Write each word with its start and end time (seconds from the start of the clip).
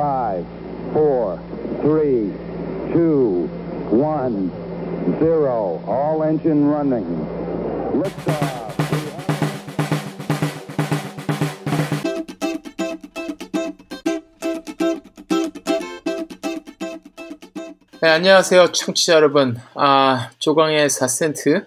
Five, 0.00 0.46
four, 0.94 1.38
three, 1.82 2.32
two, 2.90 3.50
one, 3.90 4.48
zero. 5.20 5.76
All 5.86 6.22
engine 6.22 6.70
running. 6.70 7.04
Liftoff. 7.92 8.72
네, 18.00 18.08
안녕하세요, 18.08 18.72
청취자 18.72 19.12
여러분. 19.12 19.58
아, 19.74 20.30
조광의 20.38 20.88
4센트에 20.88 21.66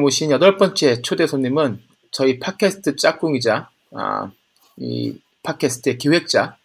모신 0.00 0.30
여덟 0.30 0.56
번째 0.56 1.02
초대 1.02 1.26
손님은 1.26 1.82
저희 2.10 2.38
팟캐스트 2.38 2.96
짝꿍이자, 2.96 3.68
아, 3.94 4.30
이 4.78 5.20
팟캐스트의 5.42 5.98
기획자, 5.98 6.57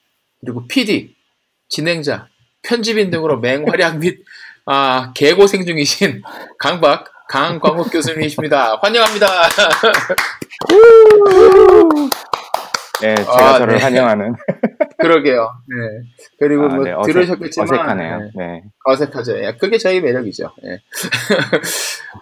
그리고 0.43 0.67
PD, 0.67 1.15
진행자, 1.69 2.27
편집인 2.63 3.09
등으로 3.11 3.39
맹활약 3.39 3.99
및, 3.99 4.23
아, 4.65 5.11
개고생 5.15 5.65
중이신 5.65 6.21
강박, 6.59 7.05
강광욱 7.29 7.89
교수님이십니다. 7.91 8.77
환영합니다. 8.81 9.27
네, 13.01 13.15
제가 13.15 13.55
아, 13.55 13.57
저를 13.57 13.75
네. 13.77 13.83
환영하는. 13.83 14.33
그러게요. 14.97 15.49
네. 15.67 15.75
그리고 16.39 16.65
아, 16.65 16.67
뭐 16.69 16.83
네, 16.85 16.91
어색- 16.93 17.05
들으셨겠지만 17.13 17.67
어색하네요. 17.69 18.19
네. 18.19 18.31
네. 18.35 18.63
어색하죠. 18.85 19.37
예, 19.43 19.57
그게 19.59 19.77
저희 19.77 19.99
매력이죠. 19.99 20.51
예. 20.65 20.79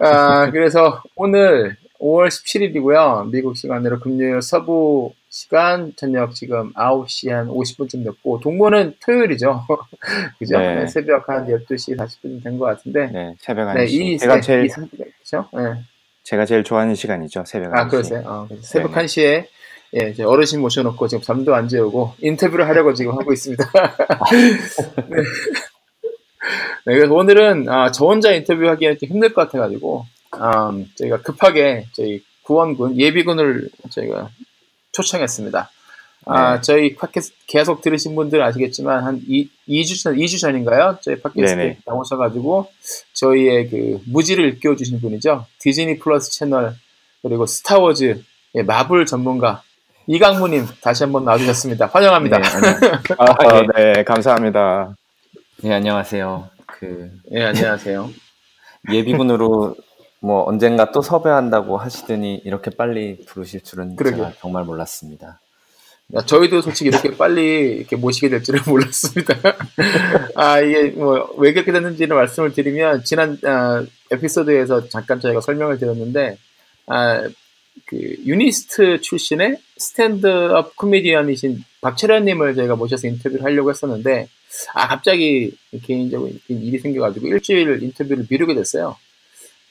아, 0.04 0.50
그래서 0.50 1.02
오늘 1.14 1.76
5월 2.00 2.28
17일이고요. 2.28 3.30
미국 3.30 3.56
시간으로 3.56 4.00
금요일 4.00 4.42
서부 4.42 5.12
시간 5.42 5.94
저녁 5.96 6.34
지금 6.34 6.74
9시 6.74 7.30
한 7.30 7.48
50분쯤 7.48 8.04
됐고, 8.04 8.40
동부는 8.40 8.96
토요일이죠. 9.02 9.64
그죠? 10.38 10.58
네. 10.58 10.74
네, 10.74 10.86
새벽 10.86 11.26
한 11.26 11.46
12시 11.46 11.96
40분 11.96 12.44
된 12.44 12.58
것 12.58 12.66
같은데. 12.66 13.06
네, 13.10 13.34
새벽 13.38 13.68
1시. 13.68 13.74
네, 13.74 13.84
이, 13.86 14.18
제가 14.18 14.34
세- 14.36 14.40
제일 14.42 14.68
그죠? 14.68 15.48
예. 15.56 15.82
제가 16.22 16.44
제일 16.44 16.62
좋아하는 16.62 16.94
시간이죠. 16.94 17.44
새벽 17.46 17.72
1시. 17.72 17.78
아, 17.78 17.88
그러세요? 17.88 18.22
어, 18.26 18.44
그래서 18.46 18.62
새벽 18.62 18.92
네네. 18.92 19.06
1시에 19.06 19.46
예, 19.94 20.10
이제 20.10 20.22
어르신 20.22 20.60
모셔놓고 20.60 21.08
지금 21.08 21.22
잠도 21.22 21.54
안 21.54 21.66
재우고 21.66 22.12
인터뷰를 22.20 22.68
하려고 22.68 22.92
지금 22.92 23.12
하고 23.12 23.32
있습니다. 23.32 23.64
네. 25.08 25.16
네, 26.84 26.94
그래서 26.94 27.14
오늘은 27.14 27.68
아, 27.70 27.90
저 27.90 28.04
혼자 28.04 28.32
인터뷰하기에는 28.32 28.98
좀 28.98 29.08
힘들 29.08 29.32
것 29.32 29.42
같아가지고 29.46 30.04
음, 30.34 30.86
저희가 30.96 31.22
급하게 31.22 31.86
저희 31.92 32.22
구원군 32.42 32.98
예비군을 32.98 33.68
저희가 33.90 34.28
초청했습니다. 34.92 35.70
아, 36.24 36.54
네. 36.54 36.60
저희 36.60 36.94
팟캐스트 36.94 37.34
계속 37.48 37.80
들으신 37.80 38.14
분들 38.14 38.40
아시겠지만 38.42 39.02
한 39.02 39.20
2, 39.26 39.48
2주 39.68 40.00
전, 40.02 40.14
2주 40.14 40.40
전인가요? 40.40 40.98
저희 41.02 41.20
팟캐스트에. 41.20 41.78
나오셔가지고 41.84 42.70
저희의 43.14 43.70
그 43.70 44.00
무지를 44.06 44.44
일깨워주신 44.44 45.00
분이죠. 45.00 45.46
디즈니 45.58 45.98
플러스 45.98 46.30
채널 46.30 46.74
그리고 47.22 47.46
스타워즈 47.46 48.22
예, 48.54 48.62
마블 48.62 49.06
전문가 49.06 49.62
이강무님 50.06 50.66
다시 50.80 51.04
한번 51.04 51.24
나와주셨습니다. 51.24 51.86
환영합니다. 51.86 52.38
네, 52.38 52.46
아, 53.18 53.24
아, 53.24 53.62
네, 53.76 54.04
감사합니다. 54.04 54.94
네, 55.62 55.72
안녕하세요. 55.72 56.50
그 56.66 57.10
예, 57.32 57.44
안녕하세요. 57.44 58.10
예비군으로 58.92 59.76
뭐 60.22 60.44
언젠가 60.46 60.92
또 60.92 61.02
섭외한다고 61.02 61.76
하시더니 61.76 62.42
이렇게 62.44 62.70
빨리 62.70 63.18
부르실 63.26 63.62
줄은. 63.62 63.96
제가 64.02 64.32
정말 64.38 64.64
몰랐습니다. 64.64 65.40
야, 66.14 66.20
저희도 66.24 66.60
솔직히 66.60 66.88
이렇게 66.90 67.16
빨리 67.16 67.78
이렇게 67.78 67.96
모시게 67.96 68.28
될 68.28 68.42
줄은 68.42 68.60
몰랐습니다. 68.66 69.34
아, 70.36 70.60
이게 70.60 70.90
뭐, 70.90 71.28
왜 71.38 71.52
그렇게 71.52 71.72
됐는지를 71.72 72.14
말씀을 72.14 72.52
드리면, 72.52 73.02
지난, 73.02 73.36
아, 73.44 73.84
에피소드에서 74.12 74.88
잠깐 74.88 75.20
저희가 75.20 75.40
설명을 75.40 75.78
드렸는데, 75.78 76.36
아, 76.86 77.22
그, 77.86 77.96
유니스트 78.24 79.00
출신의 79.00 79.58
스탠드업 79.78 80.76
코미디언이신 80.76 81.64
박철현님을 81.80 82.54
저희가 82.54 82.76
모셔서 82.76 83.08
인터뷰를 83.08 83.42
하려고 83.44 83.70
했었는데, 83.70 84.28
아, 84.74 84.86
갑자기 84.86 85.56
개인적으로 85.82 86.30
일이 86.46 86.78
생겨가지고 86.78 87.26
일주일 87.26 87.82
인터뷰를 87.82 88.26
미루게 88.28 88.54
됐어요. 88.54 88.96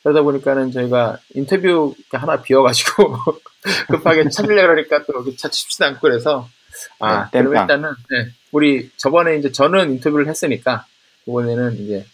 그러다 0.03 0.23
보니까는 0.23 0.71
저희가 0.71 1.19
인터뷰 1.35 1.93
하나 2.11 2.41
비워가지고 2.41 3.15
급하게 3.89 4.29
찾으려고 4.29 4.71
하니까 4.71 5.03
또 5.05 5.35
찾습시도 5.35 5.85
않고 5.85 5.99
그래서 6.01 6.49
아 6.99 7.29
네, 7.31 7.43
그럼. 7.43 7.61
일단은 7.61 7.89
네, 8.09 8.31
우리 8.51 8.89
저번에 8.97 9.37
이제 9.37 9.51
저는 9.51 9.91
인터뷰를 9.91 10.27
했으니까 10.27 10.85
이번에는 11.27 11.73
이제 11.79 12.05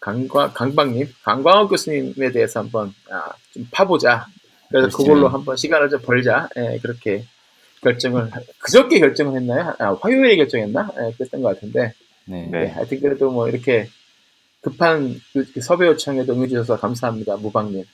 강광 0.00 0.52
강박님 0.52 1.12
강광욱 1.22 1.70
교수님에 1.70 2.32
대해서 2.32 2.60
한번 2.60 2.94
아, 3.10 3.32
좀 3.52 3.68
파보자 3.70 4.26
그래서 4.70 4.88
그렇죠. 4.88 4.96
그걸로 4.98 5.28
한번 5.28 5.56
시간을 5.56 5.90
좀 5.90 6.00
벌자 6.00 6.48
예, 6.56 6.78
그렇게 6.82 7.26
결정을 7.82 8.30
그저께 8.58 8.98
결정을 9.00 9.38
했나요? 9.38 9.74
아, 9.78 9.96
화요일에 10.00 10.36
결정했나? 10.36 10.90
예, 10.98 11.12
그랬던 11.12 11.42
것 11.42 11.54
같은데 11.54 11.92
네. 12.24 12.48
네, 12.50 12.64
네. 12.64 12.70
하여튼 12.70 13.00
그래도 13.00 13.30
뭐 13.30 13.48
이렇게 13.48 13.88
급한 14.64 15.20
그, 15.32 15.44
그 15.52 15.60
섭외 15.60 15.86
요청에도 15.88 16.32
응해주셔서 16.32 16.78
감사합니다, 16.80 17.36
무방님. 17.36 17.84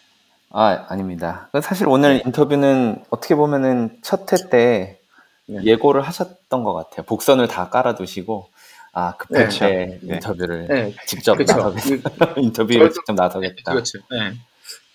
아, 0.50 0.86
아닙니다. 0.88 1.48
그 1.53 1.60
사실 1.60 1.86
오늘 1.88 2.22
인터뷰는 2.25 3.04
어떻게 3.10 3.34
보면은 3.34 3.98
첫 4.03 4.32
회때 4.32 5.00
네. 5.47 5.62
예고를 5.64 6.03
하셨던 6.03 6.62
것 6.64 6.72
같아요. 6.75 7.04
복선을 7.06 7.48
다 7.48 7.69
깔아두시고 7.69 8.48
아 8.92 9.16
급할 9.16 9.48
네. 9.48 9.59
때 9.59 9.98
네. 10.03 10.14
인터뷰를 10.14 10.66
네, 10.69 10.94
직접 11.06 11.34
그렇죠. 11.34 11.56
나서겠다. 11.56 12.34
인터뷰에 12.38 12.78
저희도- 12.78 12.94
직접 12.94 13.12
나서겠다. 13.14 13.72
그렇죠. 13.72 13.98
네. 14.10 14.32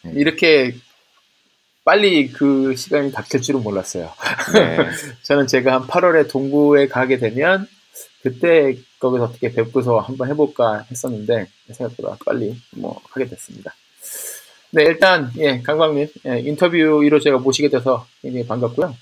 네. 0.03 0.11
이렇게 0.19 0.73
빨리 1.83 2.29
그 2.31 2.75
시간이 2.75 3.11
닥칠 3.11 3.41
줄은 3.41 3.63
몰랐어요. 3.63 4.09
네. 4.53 4.77
저는 5.23 5.47
제가 5.47 5.73
한 5.73 5.87
8월에 5.87 6.29
동부에 6.29 6.87
가게 6.87 7.17
되면 7.17 7.67
그때 8.25 8.75
거기서 8.97 9.25
어떻게 9.25 9.51
뵙고서 9.53 9.99
한번 9.99 10.27
해볼까 10.29 10.83
했었는데 10.89 11.45
생각보다 11.71 12.17
빨리 12.25 12.59
뭐 12.71 12.99
하게 13.11 13.27
됐습니다. 13.27 13.71
네, 14.71 14.83
일단 14.83 15.29
예, 15.37 15.61
강광님 15.61 16.07
예, 16.25 16.39
인터뷰로 16.39 17.19
제가 17.19 17.37
모시게 17.37 17.69
돼서 17.69 18.07
굉장히 18.23 18.47
반갑고요. 18.47 18.95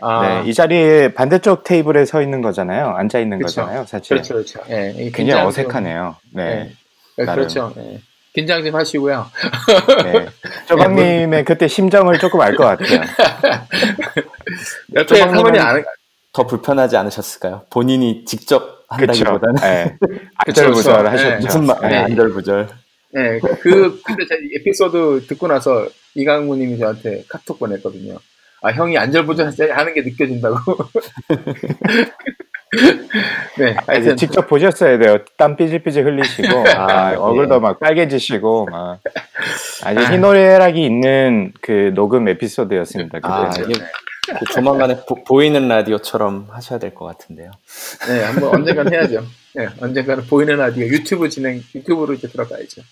아, 0.00 0.42
네, 0.42 0.50
이 0.50 0.54
자리에 0.54 1.14
반대쪽 1.14 1.62
테이블에 1.62 2.04
서 2.04 2.20
있는 2.20 2.42
거잖아요. 2.42 2.88
앉아 2.96 3.20
있는 3.20 3.38
그쵸. 3.38 3.60
거잖아요. 3.60 3.86
사실. 3.86 4.08
그렇죠, 4.08 4.34
그렇죠. 4.34 4.60
예, 4.70 4.92
이 4.98 5.12
굉장히 5.12 5.46
어색하네요. 5.46 6.16
네. 6.32 6.74
네, 7.16 7.24
나름. 7.24 7.42
그렇죠. 7.44 7.72
예. 7.78 8.00
긴장 8.34 8.64
좀 8.64 8.74
하시고요. 8.74 9.30
네. 10.02 10.26
조박님의 10.66 11.44
그때 11.44 11.68
심정을 11.68 12.18
조금 12.18 12.40
알 12.40 12.56
것 12.56 12.64
같아요. 12.64 13.02
옆에 14.96 15.16
사모님 15.16 15.60
안, 15.60 15.84
더 16.34 16.46
불편하지 16.46 16.96
않으셨을까요? 16.98 17.62
본인이 17.70 18.24
직접. 18.26 18.74
한다기보다는 18.88 19.54
네. 19.62 19.96
안절부절 20.36 21.04
그쵸. 21.04 21.08
하셨죠. 21.08 21.30
네. 21.30 21.36
무슨 21.38 21.64
말? 21.66 21.80
네. 21.80 21.88
네. 21.88 21.96
안절부절. 21.96 22.68
예, 23.16 23.38
그, 23.60 24.00
근데 24.02 24.24
이 24.24 24.56
에피소드 24.58 25.26
듣고 25.28 25.46
나서 25.48 25.88
이강무님이 26.14 26.78
저한테 26.78 27.24
카톡 27.28 27.58
보냈거든요. 27.58 28.18
아, 28.60 28.70
형이 28.70 28.98
안절부절 28.98 29.54
하는 29.72 29.94
게 29.94 30.02
느껴진다고. 30.02 30.56
네, 33.58 33.76
아, 33.86 33.92
이제 33.94 34.08
하여튼. 34.08 34.16
직접 34.16 34.46
보셨어야 34.48 34.98
돼요. 34.98 35.18
땀 35.36 35.56
삐질삐질 35.56 36.04
흘리시고, 36.04 36.48
아, 36.76 37.12
예. 37.12 37.16
얼굴도 37.16 37.60
막 37.60 37.78
빨개지시고, 37.80 38.66
막. 38.70 39.00
아주 39.84 40.00
희노애락이 40.12 40.84
있는 40.84 41.52
그 41.60 41.92
녹음 41.94 42.28
에피소드였습니다. 42.28 43.18
그때. 43.20 43.28
아, 43.32 43.52
이게 43.68 43.80
그 44.38 44.44
조만간에 44.54 45.04
보, 45.26 45.42
이는 45.42 45.68
라디오처럼 45.68 46.48
하셔야 46.50 46.78
될 46.78 46.94
것 46.94 47.04
같은데요. 47.04 47.50
네, 48.08 48.22
한번 48.24 48.54
언젠간 48.54 48.92
해야죠. 48.92 49.22
네, 49.54 49.68
언젠가는 49.80 50.24
보이는 50.26 50.56
라디오 50.56 50.86
유튜브 50.86 51.28
진행, 51.28 51.62
유튜브로 51.74 52.14
이제 52.14 52.26
들어가야죠. 52.28 52.82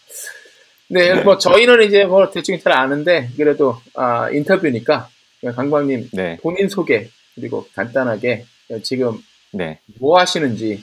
네, 0.91 1.15
뭐 1.23 1.39
저희는 1.39 1.83
이제 1.85 2.05
뭐 2.05 2.31
대충 2.31 2.59
잘 2.61 2.75
아는데, 2.75 3.31
그래도, 3.37 3.79
아, 3.95 4.29
인터뷰니까, 4.31 5.09
강광님 5.57 6.11
네, 6.13 6.37
본인 6.43 6.69
소개, 6.69 7.09
그리고 7.35 7.67
간단하게 7.75 8.45
지금 8.83 9.19
네. 9.53 9.81
뭐 10.01 10.19
하시는지, 10.19 10.83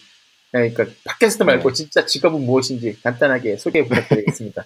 네, 0.53 0.69
그러니까 0.71 0.85
팟캐스트 1.05 1.43
말고 1.43 1.69
네. 1.69 1.73
진짜 1.73 2.05
직업은 2.05 2.41
무엇인지 2.45 3.01
간단하게 3.01 3.57
소개 3.57 3.83
부탁드리겠습니다. 3.83 4.63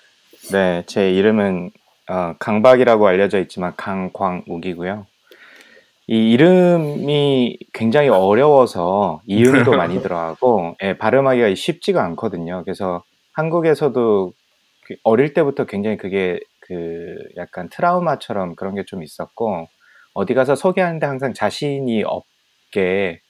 네, 0.52 0.84
제 0.86 1.10
이름은 1.10 1.70
어, 2.08 2.34
강박이라고 2.38 3.06
알려져 3.06 3.40
있지만 3.40 3.74
강광욱이고요. 3.76 5.06
이 6.08 6.32
이름이 6.32 7.58
굉장히 7.72 8.08
어려워서 8.08 9.22
이음도 9.26 9.72
많이 9.76 10.00
들어가고 10.00 10.76
예, 10.82 10.96
발음하기가 10.96 11.54
쉽지가 11.56 12.04
않거든요. 12.04 12.62
그래서 12.64 13.02
한국에서도 13.32 14.32
그 14.84 14.94
어릴 15.02 15.34
때부터 15.34 15.64
굉장히 15.66 15.96
그게 15.96 16.38
그 16.60 17.16
약간 17.36 17.68
트라우마처럼 17.68 18.54
그런 18.54 18.76
게 18.76 18.84
좀 18.86 19.02
있었고 19.02 19.68
어디 20.14 20.32
가서 20.34 20.54
소개하는데 20.54 21.04
항상 21.04 21.34
자신이 21.34 22.04
없게 22.04 23.20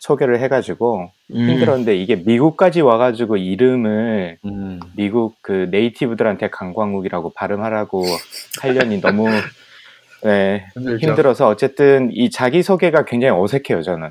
소개를 0.00 0.40
해가지고 0.40 1.10
음. 1.34 1.48
힘들었는데 1.50 1.94
이게 1.96 2.16
미국까지 2.16 2.80
와가지고 2.80 3.36
이름을 3.36 4.38
음. 4.44 4.80
미국 4.96 5.36
그 5.42 5.68
네이티브들한테 5.70 6.48
강광욱이라고 6.50 7.32
발음하라고 7.34 8.04
하려니 8.60 9.00
너무 9.00 9.26
네, 10.22 10.66
힘들죠. 10.74 11.06
힘들어서 11.06 11.48
어쨌든 11.48 12.10
이 12.12 12.30
자기 12.30 12.62
소개가 12.62 13.04
굉장히 13.06 13.40
어색해요 13.40 13.82
저는 13.82 14.10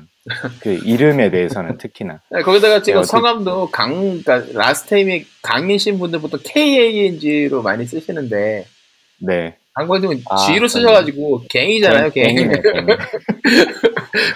그 0.60 0.72
이름에 0.84 1.30
대해서는 1.30 1.78
특히나 1.78 2.20
네, 2.30 2.42
거기다가 2.42 2.82
지금 2.82 3.02
네, 3.02 3.06
성함도 3.06 3.70
강, 3.70 4.20
그러니까 4.22 4.42
라스테임이 4.52 5.24
강이신 5.42 5.98
분들 6.00 6.20
보통 6.20 6.40
K-A-N-G로 6.42 7.62
많이 7.62 7.86
쓰시는데, 7.86 8.66
네 9.18 9.56
강관님은 9.80 10.22
아, 10.28 10.36
G로 10.36 10.68
쓰셔가지고 10.68 11.42
갱이잖아요, 11.48 12.10
갱. 12.10 12.34
갱이네, 12.36 12.54
갱. 12.62 12.86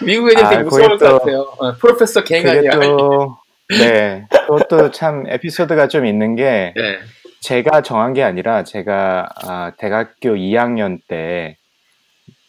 미국 0.04 0.30
애들 0.30 0.42
되게 0.44 0.56
아, 0.56 0.62
무서울 0.62 0.82
그게 0.90 0.96
것 0.98 0.98
또- 1.10 1.18
같아요. 1.18 1.40
어, 1.58 1.72
프로페서 1.74 2.24
갱 2.24 2.48
아니야. 2.48 2.70
또 2.80 3.36
네, 3.70 4.26
그것도 4.46 4.90
참 4.90 5.24
에피소드가 5.28 5.88
좀 5.88 6.06
있는 6.06 6.36
게 6.36 6.72
네. 6.76 6.98
제가 7.40 7.82
정한 7.82 8.12
게 8.14 8.22
아니라 8.22 8.62
제가 8.64 9.28
아, 9.42 9.72
대학교 9.78 10.30
2학년 10.30 10.98
때 11.08 11.56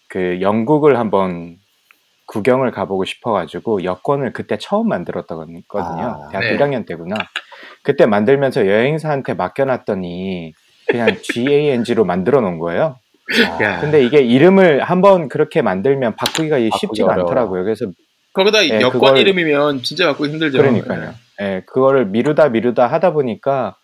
그 0.07 0.39
영국을 0.39 0.97
한번 0.97 1.57
구경을 2.27 2.71
가보고 2.71 3.03
싶어가지고 3.03 3.83
여권을 3.83 4.31
그때 4.31 4.57
처음 4.57 4.87
만들었거든요. 4.87 5.65
아, 5.73 6.29
대학교 6.31 6.47
네. 6.47 6.57
1학년 6.57 6.87
때구나. 6.87 7.17
그때 7.83 8.05
만들면서 8.05 8.65
여행사한테 8.65 9.33
맡겨놨더니 9.33 10.53
그냥 10.87 11.17
GANG로 11.21 12.05
만들어 12.05 12.41
놓은 12.41 12.59
거예요. 12.59 12.97
야. 13.61 13.79
근데 13.81 14.03
이게 14.05 14.19
이름을 14.21 14.83
한번 14.83 15.29
그렇게 15.29 15.61
만들면 15.61 16.15
바꾸기가 16.15 16.57
쉽지가 16.59 17.07
어려워요. 17.07 17.21
않더라고요. 17.21 17.63
그래서 17.63 17.85
거기다 18.33 18.59
네, 18.61 18.81
여권 18.81 18.91
그걸- 19.01 19.17
이름이면 19.17 19.81
진짜 19.83 20.05
갖고 20.05 20.27
힘들죠. 20.27 20.57
그러니까요. 20.59 21.13
예, 21.41 21.63
그거를 21.65 22.05
미루다 22.05 22.49
미루다 22.49 22.87
하다 22.87 23.13
보니까 23.13 23.75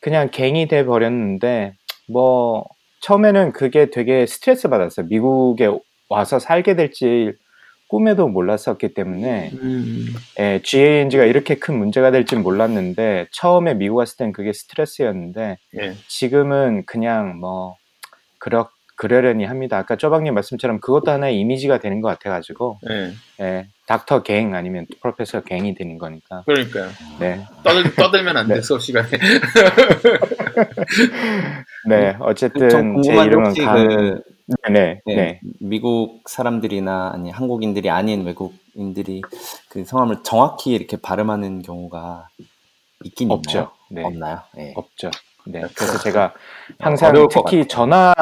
그냥 0.00 0.28
갱이 0.30 0.68
돼 0.68 0.84
버렸는데 0.84 1.74
뭐 2.12 2.64
처음에는 3.00 3.52
그게 3.52 3.90
되게 3.90 4.26
스트레스 4.26 4.68
받았어요. 4.68 5.06
미국에 5.08 5.70
와서 6.08 6.38
살게 6.38 6.76
될지 6.76 7.32
꿈에도 7.94 8.26
몰랐었기 8.26 8.92
때문에 8.92 9.52
음. 9.52 10.12
예, 10.40 10.60
GANG가 10.64 11.26
이렇게 11.26 11.54
큰 11.54 11.78
문제가 11.78 12.10
될지 12.10 12.34
몰랐는데 12.34 13.28
처음에 13.30 13.74
미국 13.74 13.98
왔을 13.98 14.16
땐 14.16 14.32
그게 14.32 14.52
스트레스였는데 14.52 15.58
예. 15.80 15.94
지금은 16.08 16.86
그냥 16.86 17.38
뭐 17.38 17.76
그러 18.40 18.68
그러려니 18.96 19.44
합니다. 19.44 19.78
아까 19.78 19.94
쪼박님 19.94 20.34
말씀처럼 20.34 20.80
그것도 20.80 21.12
하나의 21.12 21.38
이미지가 21.38 21.78
되는 21.78 22.00
것 22.00 22.08
같아가지고 22.08 22.80
예. 22.90 23.12
예, 23.40 23.68
닥터 23.86 24.24
갱 24.24 24.56
아니면 24.56 24.86
프로페서 25.00 25.42
갱이 25.42 25.76
되는 25.76 25.96
거니까 25.96 26.42
그러니까요. 26.46 26.88
네. 27.20 27.46
떠들, 27.62 27.94
떠들면 27.94 28.36
안 28.36 28.48
돼, 28.48 28.54
네. 28.58 28.60
수업 28.60 28.82
시간에. 28.82 29.06
네, 31.88 32.12
좀 32.14 32.22
어쨌든 32.22 33.02
제 33.02 33.14
이름은 33.14 33.54
강. 33.54 33.86
그 33.86 34.33
네, 34.70 35.00
네, 35.06 35.14
네. 35.14 35.40
미국 35.60 36.28
사람들이나 36.28 37.12
아니 37.14 37.30
한국인들이 37.30 37.88
아닌 37.90 38.24
외국인들이 38.26 39.22
그 39.70 39.84
성함을 39.84 40.22
정확히 40.22 40.74
이렇게 40.74 40.96
발음하는 40.98 41.62
경우가 41.62 42.28
있긴 43.04 43.30
없죠. 43.30 43.50
있나요? 43.50 43.72
네, 43.90 44.04
없나요? 44.04 44.42
네. 44.54 44.72
없죠. 44.76 45.10
네, 45.46 45.62
그래서 45.76 45.98
제가 45.98 46.34
어려울 46.78 46.80
항상 46.80 47.14
것 47.28 47.28
특히. 47.28 47.68
전화 47.68 48.14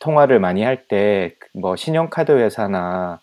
통화를 0.00 0.40
많이 0.40 0.62
할 0.62 0.86
때 0.88 1.36
뭐 1.54 1.76
신용카드 1.76 2.32
회사나 2.32 3.20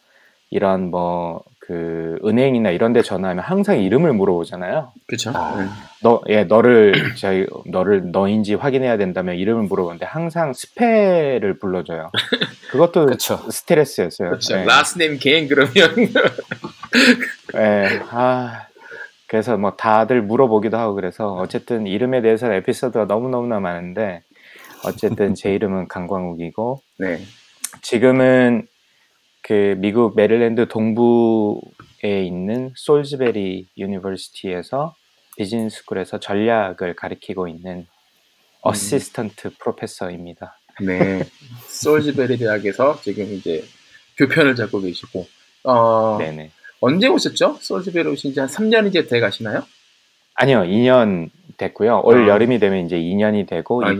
이런 0.50 0.90
뭐 0.92 1.44
그 1.72 2.20
은행이나 2.26 2.72
이런 2.72 2.92
데 2.92 3.02
전화하면 3.02 3.46
항상 3.46 3.80
이름을 3.80 4.12
물어보잖아요. 4.12 4.92
그쵸. 5.08 5.32
아. 5.34 5.58
예. 5.64 5.68
너, 6.02 6.22
예, 6.28 6.44
너를 6.44 6.92
저희 7.18 7.46
너를 7.66 8.12
너인지 8.12 8.56
확인해야 8.56 8.98
된다면 8.98 9.38
이름을 9.38 9.64
물어보는데 9.64 10.06
항상 10.06 10.52
스페를 10.52 11.60
불러줘요. 11.60 12.12
그것도 12.72 13.06
그쵸. 13.16 13.38
스트레스였어요. 13.50 14.32
그렇죠. 14.32 14.58
예. 14.58 14.66
last 14.66 14.98
name 14.98 15.18
갱 15.18 15.48
그러면 15.48 15.72
예, 17.56 18.02
아, 18.10 18.64
그래서 19.28 19.56
뭐 19.56 19.72
다들 19.78 20.22
물어보기도 20.24 20.78
하고 20.78 20.94
그래서 20.96 21.36
어쨌든 21.36 21.88
이름에 21.88 22.22
대해서 22.22 22.52
에피소드가 22.52 23.06
너무 23.06 23.30
너무나 23.30 23.62
많은데 23.62 24.24
어쨌든 24.84 25.36
제 25.36 25.54
이름은 25.54 25.88
강광욱이고 25.88 26.82
네. 27.00 27.22
지금은 27.82 28.68
그 29.44 29.76
미국 29.80 30.16
메릴랜드 30.16 30.68
동부에 30.68 32.24
있는 32.26 32.72
Salisbury 32.76 33.68
University에서 33.78 34.96
business 35.38 35.78
school에서 35.78 36.20
전략을 36.20 36.96
가리키고 36.96 37.48
있는 37.48 37.88
어시스턴트 38.62 39.58
프로페서입니다. 39.58 40.58
네. 40.82 41.24
솔즈베리 41.68 42.38
대학에서 42.38 43.00
지금 43.02 43.32
이제 43.34 43.64
교편을 44.18 44.56
잡고 44.56 44.82
계시고 44.82 45.26
어 45.64 46.18
네네. 46.20 46.52
언제 46.80 47.08
오셨죠? 47.08 47.58
솔즈베리 47.60 48.08
오신 48.10 48.34
지 48.34 48.40
한 48.40 48.48
3년 48.48 48.88
이제 48.88 49.06
돼 49.08 49.20
가시나요? 49.20 49.64
아니요, 50.36 50.60
2년 50.62 51.30
됐고요. 51.58 52.02
올 52.04 52.24
아. 52.24 52.28
여름이 52.34 52.60
되면 52.60 52.86
이제 52.86 52.98
2년이 52.98 53.48
되고 53.48 53.84
아, 53.86 53.92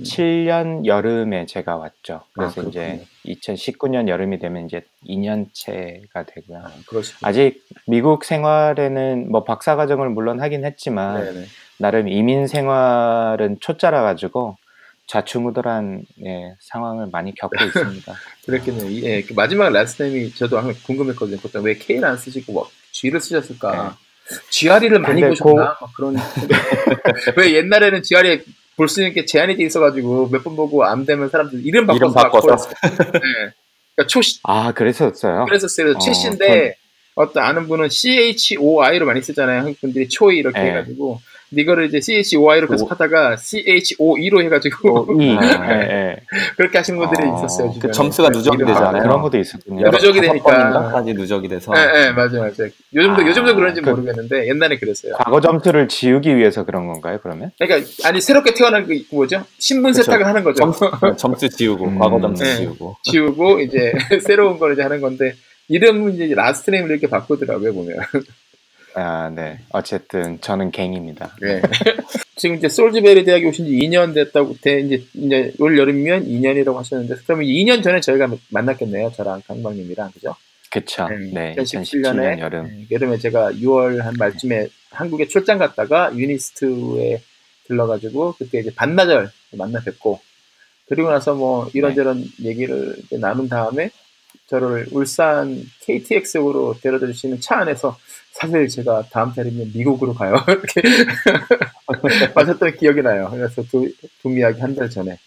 2017년 0.00 0.86
여름에 0.86 1.46
제가 1.46 1.76
왔죠. 1.76 2.22
그래서 2.32 2.62
아, 2.62 2.64
이제 2.64 3.04
2019년 3.26 4.08
여름이 4.08 4.38
되면 4.38 4.66
이제 4.66 4.82
2년째가 5.06 6.26
되고요. 6.26 6.58
아. 6.64 6.70
아직 7.22 7.64
미국 7.86 8.24
생활에는 8.24 9.30
뭐 9.30 9.44
박사 9.44 9.76
과정을 9.76 10.10
물론 10.10 10.40
하긴 10.40 10.64
했지만 10.64 11.24
네네. 11.24 11.46
나름 11.78 12.08
이민 12.08 12.46
생활은 12.46 13.58
초짜라 13.60 14.02
가지고 14.02 14.56
좌충우돌한 15.06 16.02
예, 16.26 16.54
상황을 16.60 17.08
많이 17.10 17.34
겪고 17.34 17.56
있습니다. 17.64 18.14
그랬겠네요. 18.44 18.90
이- 18.90 19.04
예, 19.04 19.22
그 19.22 19.32
마지막 19.32 19.70
last 19.72 20.02
name이 20.02 20.34
저도 20.34 20.58
항상 20.58 20.74
궁금했거든요. 20.84 21.38
보통 21.38 21.64
왜 21.64 21.74
K를 21.74 22.04
안 22.04 22.16
쓰시고 22.16 22.52
뭐 22.52 22.68
G를 22.92 23.18
쓰셨을까? 23.20 23.96
GRE를 24.50 24.98
많이 24.98 25.22
근데 25.22 25.28
보셨나? 25.38 25.78
막 25.80 25.90
그런. 25.96 26.14
왜 27.38 27.54
옛날에는 27.54 28.02
GRE 28.02 28.42
볼 28.78 28.88
수 28.88 29.02
있는 29.02 29.12
게 29.14 29.26
제한이 29.26 29.56
돼 29.56 29.64
있어가지고 29.64 30.28
몇 30.30 30.42
번 30.42 30.56
보고 30.56 30.84
안 30.84 31.04
되면 31.04 31.28
사람들 31.28 31.66
이름 31.66 31.86
바꿔서 31.86 31.98
이름 31.98 32.14
막 32.14 32.32
바꿔서. 32.32 32.70
네. 33.12 33.20
그러니까 33.94 34.06
최씨 34.06 34.40
아 34.44 34.72
그랬었어요. 34.72 35.44
그랬었어요. 35.44 35.90
어, 35.92 35.98
최씨인데 35.98 36.76
어떤 37.16 37.42
아는 37.44 37.66
분은 37.66 37.88
CHOI로 37.90 39.04
많이 39.04 39.20
쓰잖아요. 39.20 39.60
한국 39.62 39.80
분들이 39.80 40.08
초이 40.08 40.38
이렇게 40.38 40.58
네. 40.60 40.70
해가지고 40.70 41.20
이거를 41.50 41.86
이제 41.86 42.00
CHOI로 42.00 42.68
계속 42.68 42.90
하다가 42.90 43.36
CHOE로 43.36 44.42
해가지고 44.42 45.06
또 45.06 45.22
이, 45.22 45.36
아. 45.36 45.72
예, 45.72 45.80
예. 45.90 46.16
그렇게 46.56 46.78
하신 46.78 46.98
분들이 46.98 47.26
어, 47.28 47.36
있었어요. 47.36 47.72
그. 47.80 47.90
점수가 47.90 48.28
누적이 48.30 48.56
이름 48.56 48.68
되잖아요. 48.68 48.96
아. 48.96 49.00
그런 49.02 49.22
것도 49.22 49.38
있었군요. 49.38 49.90
누적이 49.90 50.20
되니까. 50.20 50.44
번인가까지 50.44 51.14
누적이 51.14 51.48
돼서 51.48 51.72
예, 51.76 52.06
예, 52.06 52.10
맞아요, 52.10 52.40
맞아요. 52.40 52.70
요즘도, 52.94 53.22
아, 53.22 53.26
요즘도 53.26 53.54
그런지 53.56 53.80
그- 53.80 53.90
모르겠는데, 53.90 54.48
옛날에 54.48 54.76
그랬어요. 54.78 55.14
과거 55.14 55.40
점수를 55.40 55.88
지우기 55.88 56.36
위해서 56.36 56.64
그런 56.64 56.86
건가요? 56.86 57.18
그러면? 57.22 57.50
그러니까, 57.58 57.88
아니, 58.04 58.20
새롭게 58.20 58.54
태어난 58.54 58.86
그, 58.86 58.98
뭐죠? 59.10 59.44
신분 59.58 59.92
그쵸. 59.92 60.02
세탁을 60.04 60.26
하는 60.26 60.44
거죠. 60.44 60.56
점수, 60.58 60.90
점수 61.16 61.48
지우고 61.48 61.86
음. 61.86 61.98
과거 61.98 62.20
점수 62.20 62.42
네. 62.44 62.56
지우고 62.56 62.96
지우고, 63.04 63.60
이제, 63.60 63.92
새로운 64.26 64.58
걸 64.58 64.74
이제 64.74 64.82
하는 64.82 65.00
건데, 65.00 65.34
이름은 65.68 66.14
이제 66.14 66.34
last 66.34 66.70
name을 66.70 66.90
이렇게 66.90 67.06
바꾸더라고요, 67.08 67.72
보면. 67.74 67.96
아, 68.98 69.30
네. 69.30 69.58
어쨌든 69.70 70.40
저는 70.40 70.70
갱입니다. 70.70 71.36
네. 71.40 71.60
지금 72.36 72.56
이제 72.56 72.68
솔즈베리 72.68 73.24
대학에 73.24 73.46
오신 73.46 73.66
지 73.66 73.72
2년 73.72 74.14
됐다고, 74.14 74.56
돼, 74.60 74.80
이제, 74.80 75.04
이제 75.14 75.52
올 75.58 75.78
여름이면 75.78 76.26
2년이라고 76.26 76.74
하셨는데, 76.74 77.16
그러면 77.24 77.46
2년 77.46 77.82
전에 77.82 78.00
저희가 78.00 78.28
만났겠네요. 78.50 79.12
저랑 79.12 79.42
강박님이랑, 79.46 80.12
그죠? 80.12 80.34
그쵸. 80.70 81.08
네, 81.08 81.30
네. 81.32 81.54
2017년에 81.56 82.36
2017년 82.36 82.38
여름. 82.40 82.64
네, 82.66 82.86
여름에 82.90 83.18
제가 83.18 83.52
6월 83.52 83.98
한 83.98 84.14
말쯤에 84.18 84.68
한국에 84.90 85.26
출장 85.26 85.58
갔다가 85.58 86.14
유니스트에 86.14 87.22
들러가지고 87.64 88.34
그때 88.38 88.60
이제 88.60 88.72
반나절 88.74 89.30
만나 89.52 89.80
뵙고 89.80 90.20
그리고 90.88 91.10
나서 91.10 91.34
뭐 91.34 91.68
이런저런 91.74 92.24
얘기를 92.42 92.96
이제 93.04 93.18
나눈 93.18 93.48
다음에 93.48 93.90
저를 94.46 94.86
울산 94.92 95.62
KTX역으로 95.80 96.76
데려다 96.80 97.06
주시는 97.06 97.40
차 97.40 97.58
안에서 97.58 97.98
사실 98.40 98.68
제가 98.68 99.02
다음 99.10 99.32
달이면 99.32 99.72
미국으로 99.74 100.14
가요 100.14 100.34
이렇게 100.48 100.82
하셨던 102.34 102.76
기억이 102.76 103.02
나요. 103.02 103.28
그래서 103.30 103.62
두, 103.62 103.90
두 104.22 104.30
이야기 104.36 104.60
한 104.60 104.74
달 104.76 104.88
전에 104.88 105.18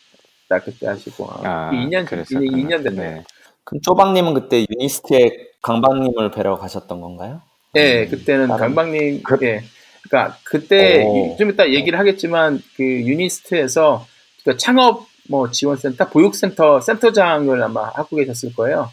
딱 0.47 0.63
그때 0.63 0.87
하시고 0.87 1.27
아, 1.29 1.41
아, 1.43 1.71
2년 1.73 2.05
그랬었구나. 2.05 2.41
2년 2.57 2.83
됐네요. 2.83 3.15
네. 3.17 3.23
그럼 3.63 3.81
쪼박님은 3.81 4.33
그때 4.33 4.65
유니스트에 4.69 5.29
강박님을 5.61 6.31
뵈러 6.31 6.57
가셨던 6.57 6.99
건가요? 7.01 7.41
예, 7.75 8.05
그때는 8.07 8.47
다른- 8.47 8.59
강박님, 8.59 9.23
그- 9.23 9.37
예. 9.43 9.63
그러니까 10.03 10.37
그때 10.43 11.03
오. 11.05 11.33
이- 11.33 11.37
좀 11.37 11.49
이따 11.51 11.69
얘기를 11.69 11.97
하겠지만 11.99 12.61
그 12.75 12.83
유니스트에서 12.83 14.05
그 14.43 14.57
창업 14.57 15.05
뭐 15.29 15.51
지원센터, 15.51 16.09
보육센터 16.09 16.81
센터장을 16.81 17.61
아마 17.63 17.89
하고 17.93 18.15
계셨을 18.17 18.53
거예요. 18.55 18.89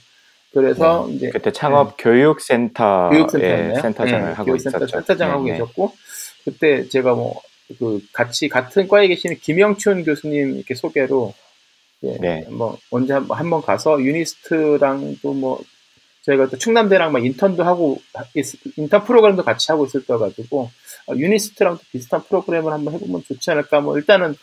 그래서 0.53 1.09
이제 1.11 1.31
그때 1.31 1.53
창업 1.53 1.97
교육센터의 1.99 3.11
교육센터였나요? 3.27 3.81
센터장을 3.83 4.27
네, 4.29 4.33
하고 4.33 4.45
교육센터 4.47 4.79
있었죠. 4.79 4.97
센터장 4.99 5.31
하고 5.31 5.45
네, 5.45 5.53
네. 5.53 5.59
계셨고 5.59 5.93
그때 6.45 6.89
제가 6.89 7.15
뭐 7.15 7.41
그 7.79 8.01
같이 8.15 8.49
같은 8.49 8.89
과에 8.89 9.09
계시는 9.09 9.41
김영춘 9.41 10.03
교수님 10.03 10.57
이렇게 10.57 10.75
소개로 10.75 11.35
예, 12.05 12.17
네. 12.19 12.47
뭐 12.49 12.79
언제 12.91 13.13
한- 13.13 13.27
한번 13.31 13.61
가서 13.61 14.01
유니스트랑도 14.01 15.35
뭐 15.35 15.61
저희가 16.23 16.49
또 16.49 16.57
충남대랑 16.57 17.13
막 17.13 17.23
인턴도 17.27 17.65
하고 17.65 18.01
있- 18.35 18.55
인턴 18.79 19.05
프로그램도 19.05 19.45
같이 19.45 19.71
하고 19.71 19.85
있을 19.85 20.07
거 20.07 20.17
가지고 20.17 20.71
어, 21.09 21.15
유니스트랑 21.15 21.77
또 21.77 21.83
비슷한 21.93 22.23
프로그램을 22.25 22.73
한번 22.73 22.95
해보면 22.95 23.23
좋지 23.25 23.51
않을까 23.51 23.83
뭐 23.83 23.99
일단은 23.99 24.35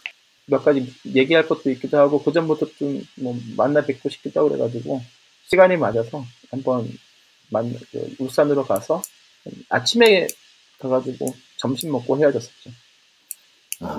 몇 0.46 0.64
가지 0.64 0.94
얘기할 1.08 1.48
것도 1.48 1.72
있기도 1.72 1.98
하고 1.98 2.22
그 2.22 2.32
전부터 2.32 2.68
좀 2.78 3.02
뭐 3.16 3.36
만나 3.58 3.82
뵙고 3.82 4.08
싶기도 4.10 4.42
하고 4.42 4.50
그래가지고 4.50 5.02
시간이 5.48 5.78
맞아서 5.78 6.24
한번 6.52 6.90
만그 7.50 8.16
울산으로 8.20 8.66
가서 8.66 9.02
아침에 9.70 10.28
가가지고 10.80 11.34
점심 11.58 11.92
먹고 11.92 12.18
헤어졌었죠. 12.18 12.70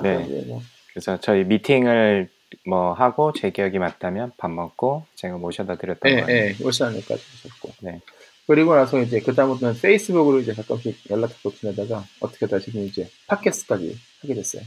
네. 0.03 0.25
이제 0.25 0.43
뭐 0.47 0.61
그래서 0.89 1.19
저희 1.19 1.43
미팅을 1.43 2.29
뭐 2.65 2.93
하고 2.93 3.33
제 3.33 3.51
기억이 3.51 3.77
맞다면 3.79 4.31
밥 4.37 4.49
먹고 4.51 5.05
제가 5.15 5.37
모셔다 5.37 5.75
드렸던 5.75 6.11
예, 6.11 6.21
거예요. 6.21 6.37
예, 6.37 6.55
울산에까지 6.59 7.23
오셨고. 7.45 7.73
네. 7.81 8.01
그리고 8.47 8.75
나서 8.75 9.01
이제 9.01 9.19
그다음부터는 9.19 9.79
페이스북으로 9.81 10.39
이제 10.39 10.53
가끔씩 10.53 11.09
연락도 11.09 11.53
지내다가 11.53 12.05
어떻게 12.21 12.45
하다 12.45 12.59
지금 12.59 12.85
이제 12.85 13.09
팟캐스트까지 13.27 13.97
하게 14.21 14.33
됐어요. 14.35 14.63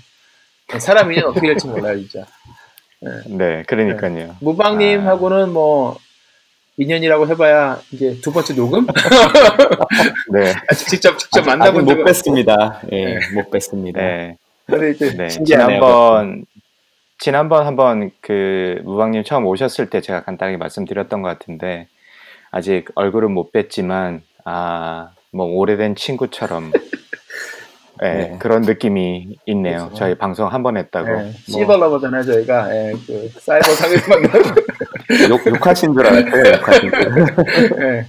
사람 0.79 1.11
인연 1.13 1.31
어떻게 1.31 1.47
될지 1.49 1.67
몰라요, 1.67 1.99
진짜. 1.99 2.27
네, 3.27 3.63
그러니까요. 3.67 4.37
무방님하고는 4.41 5.53
뭐 5.53 5.99
인연이라고 6.81 7.29
해봐야 7.29 7.81
이제 7.93 8.19
두 8.21 8.33
번째 8.33 8.55
녹음? 8.55 8.87
네, 10.33 10.53
아직 10.69 10.89
직접 10.89 11.19
직접 11.19 11.41
아직, 11.41 11.49
만나본 11.49 11.85
아직 11.89 11.95
못 11.95 12.05
뵀습니다. 12.05 12.93
예, 12.93 13.19
못 13.35 13.51
뵀습니다. 13.51 13.95
네, 13.97 14.37
근데 14.67 14.91
이제 14.91 15.17
네. 15.17 15.29
지난번 15.29 16.45
지난번 17.19 17.67
한번 17.67 18.11
그 18.21 18.81
무방님 18.85 19.25
처음 19.25 19.47
오셨을 19.47 19.91
때 19.91 20.01
제가 20.01 20.23
간단하게 20.25 20.57
말씀드렸던 20.57 21.23
것 21.23 21.29
같은데 21.29 21.89
아직 22.51 22.87
얼굴은 22.95 23.31
못 23.33 23.53
뵀지만 23.53 24.23
아 24.45 25.11
뭐 25.33 25.47
오래된 25.47 25.95
친구처럼 25.95 26.73
네, 28.03 28.15
네. 28.31 28.37
그런 28.39 28.63
느낌이 28.63 29.37
있네요. 29.47 29.79
그렇죠. 29.79 29.95
저희 29.95 30.15
방송 30.15 30.47
한 30.49 30.63
번 30.63 30.77
했다고. 30.77 31.09
예, 31.11 31.13
뭐, 31.23 31.33
시벌러버잖아요 31.47 32.23
저희가 32.23 32.75
예, 32.75 32.93
그 33.07 33.31
사이버 33.41 33.67
만나고 34.09 34.39
욕, 35.31 35.47
욕하신 35.47 35.93
줄 35.93 36.07
알았어요. 36.07 36.53
욕하신 36.55 36.91
줄. 36.91 37.27
예. 37.83 38.07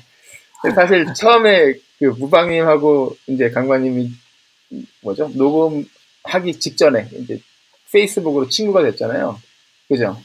근데 0.62 0.76
사실 0.76 1.06
처음에 1.14 1.74
그 2.00 2.06
무방님하고 2.06 3.16
이제 3.28 3.50
강관님이 3.50 4.10
뭐죠 5.02 5.30
녹음하기 5.36 6.60
직전에 6.60 7.08
이제 7.14 7.40
페이스북으로 7.92 8.48
친구가 8.48 8.84
됐잖아요. 8.84 9.38
그죠? 9.90 10.18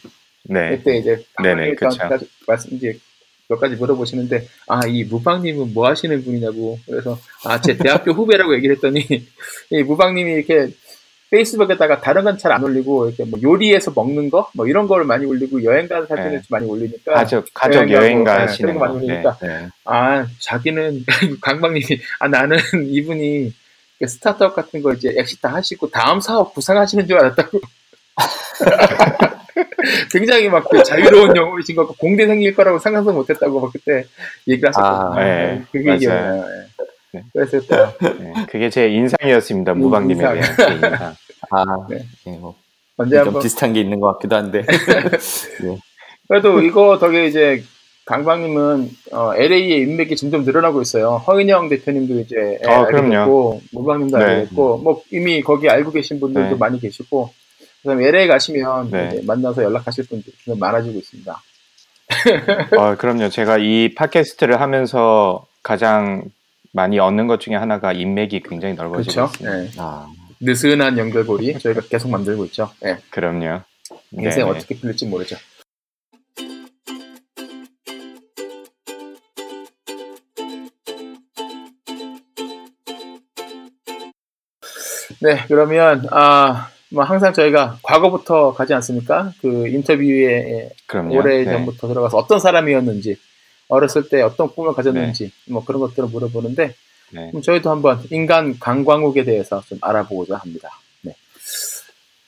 네, 0.45 0.77
그때 0.77 0.99
이제 0.99 1.25
네네, 1.43 1.75
그쵸. 1.75 1.99
가지- 1.99 2.29
말씀 2.47 2.71
이제 2.77 2.97
몇 3.49 3.59
가지 3.61 3.77
물어보시는데 3.77 4.49
아 4.69 4.81
이 4.87 5.05
무방님은 5.05 5.73
뭐 5.75 5.87
하시는 5.89 6.23
분이냐고 6.25 6.79
그래서 6.87 7.19
아 7.45 7.61
제 7.61 7.77
대학교 7.77 8.13
후배라고 8.13 8.55
얘기를 8.57 8.77
했더니 8.77 9.01
이 9.71 9.83
무방님이 9.83 10.33
이렇게 10.33 10.69
페이스북에다가 11.31 12.01
다른 12.01 12.23
건 12.25 12.39
잘 12.39 12.53
안 12.53 12.63
올리고 12.63 13.09
이렇게 13.09 13.25
뭐 13.25 13.39
요리해서 13.43 13.93
먹는 13.95 14.31
거 14.31 14.49
뭐 14.55 14.67
이런 14.69 14.87
걸 14.87 15.05
많이 15.05 15.25
올리고 15.27 15.63
여행 15.65 15.89
가는 15.89 16.07
사진을 16.07 16.31
네. 16.31 16.37
좀 16.39 16.45
많이 16.51 16.67
올리니까 16.67 17.13
가족 17.15 17.47
가족 17.53 17.91
여행 17.91 18.19
네, 18.19 18.25
가시는 18.25 18.75
거 18.75 18.81
많이 18.81 18.95
거. 18.95 19.01
네. 19.01 19.07
올리니까 19.07 19.39
네. 19.43 19.69
아, 19.85 20.27
자기는, 20.39 21.05
강박님이, 21.43 21.85
아, 22.21 22.29
나는 22.29 22.57
이분이 22.89 23.53
그 23.99 24.07
스타트업 24.07 24.55
같은 24.55 24.83
거 24.83 24.93
이제 24.93 25.13
exit 25.17 25.47
하시고 25.47 25.91
다음 25.91 26.21
사업 26.21 26.55
구상하시는 26.55 27.07
줄 27.09 27.19
알았다고. 27.19 27.61
굉장히 30.13 30.49
막 30.49 30.69
그 30.69 30.83
자유로운 30.83 31.35
영혼이신 31.37 31.77
것 31.77 31.83
같고 31.83 31.95
공대생일 31.99 32.55
거라고 32.55 32.79
상상도 32.79 33.13
못했다고 33.13 33.61
막 33.61 33.73
그때 33.73 34.05
얘기를 34.47 34.69
하셨거든요. 34.69 35.21
아, 35.21 35.25
네, 35.25 35.63
그게. 35.73 35.97
기억나요. 35.97 36.45
예. 36.45 37.19
네. 37.19 37.23
그래서 37.33 37.61
또 37.61 38.09
네, 38.19 38.33
그게 38.51 38.69
제 38.69 38.89
인상이었습니다. 38.89 39.73
음, 39.73 39.79
무방님에 39.79 40.15
인상. 40.23 40.35
대한 40.35 40.57
제 40.57 40.75
인상. 40.75 41.15
아, 41.51 41.65
네. 41.89 41.99
예, 42.27 42.31
뭐, 42.33 42.55
언제 42.99 43.17
좀 43.17 43.27
한번 43.27 43.43
비슷한 43.43 43.73
게 43.73 43.81
있는 43.81 44.01
것 44.01 44.13
같기도 44.15 44.37
한데. 44.37 44.65
그래도 46.29 46.61
이거 46.61 46.99
덕에 46.99 47.27
이제 47.27 47.63
강박님은 48.07 48.91
어, 49.13 49.35
LA의 49.35 49.83
인맥이 49.83 50.17
점점 50.17 50.45
늘어나고 50.45 50.83
있어요. 50.83 51.23
허인영 51.27 51.69
대표님도 51.69 52.21
이제 52.21 52.59
예, 52.63 52.69
아, 52.69 52.81
알게 52.81 52.93
그럼요. 52.93 53.11
됐고 53.11 53.61
무방님도 53.73 54.19
네. 54.19 54.25
알게 54.25 54.45
됐고 54.49 54.79
뭐 54.79 55.03
이미 55.11 55.41
거기 55.43 55.69
알고 55.69 55.91
계신 55.93 56.21
분들도 56.21 56.51
네. 56.51 56.57
많이 56.57 56.81
계시고 56.81 57.31
그다음에 57.87 58.09
LA 58.09 58.27
가시면 58.27 58.91
네. 58.91 59.21
만나서 59.25 59.63
연락하실 59.63 60.09
분들 60.09 60.33
좀 60.45 60.59
많아지고 60.59 60.99
있습니다. 60.99 61.43
어, 62.77 62.97
그럼요. 62.99 63.29
제가 63.29 63.59
이 63.59 63.95
팟캐스트를 63.95 64.61
하면서 64.61 65.47
가장 65.63 66.25
많이 66.73 66.99
얻는 66.99 67.29
것 67.29 67.41
중에 67.41 67.55
하나가 67.55 67.93
인맥이 67.93 68.43
굉장히 68.43 68.75
넓어지고 68.75 69.29
그렇죠? 69.29 69.45
예. 69.45 69.71
아, 69.79 70.09
느슨한 70.41 70.99
연결고리 70.99 71.61
저희가 71.61 71.83
계속 71.83 72.11
만들고 72.11 72.45
있죠. 72.47 72.71
예. 72.85 72.99
그럼요. 73.11 73.61
인생 74.11 74.47
네네. 74.47 74.51
어떻게 74.51 74.75
풀릴지 74.75 75.07
모르죠. 75.07 75.37
네, 85.21 85.45
그러면 85.47 86.07
아, 86.11 86.69
뭐 86.91 87.05
항상 87.05 87.33
저희가 87.33 87.79
과거부터 87.83 88.55
가지 88.55 88.73
않습니까? 88.75 89.33
그 89.41 89.67
인터뷰에 89.69 90.71
그럼요. 90.87 91.17
오래 91.19 91.45
네. 91.45 91.53
전부터 91.53 91.89
들어가서 91.89 92.17
어떤 92.17 92.39
사람이었는지, 92.39 93.17
어렸을 93.69 94.09
때 94.09 94.23
어떤 94.23 94.49
꿈을 94.49 94.73
가졌는지, 94.75 95.33
뭐 95.49 95.65
그런 95.65 95.81
것들을 95.81 96.09
물어보는데, 96.09 96.75
네. 97.11 97.29
그럼 97.31 97.43
저희도 97.43 97.71
한번 97.71 98.01
인간 98.11 98.59
강광욱에 98.59 99.25
대해서 99.25 99.63
좀 99.67 99.79
알아보고자 99.81 100.37
합니다. 100.37 100.71
네. 101.03 101.15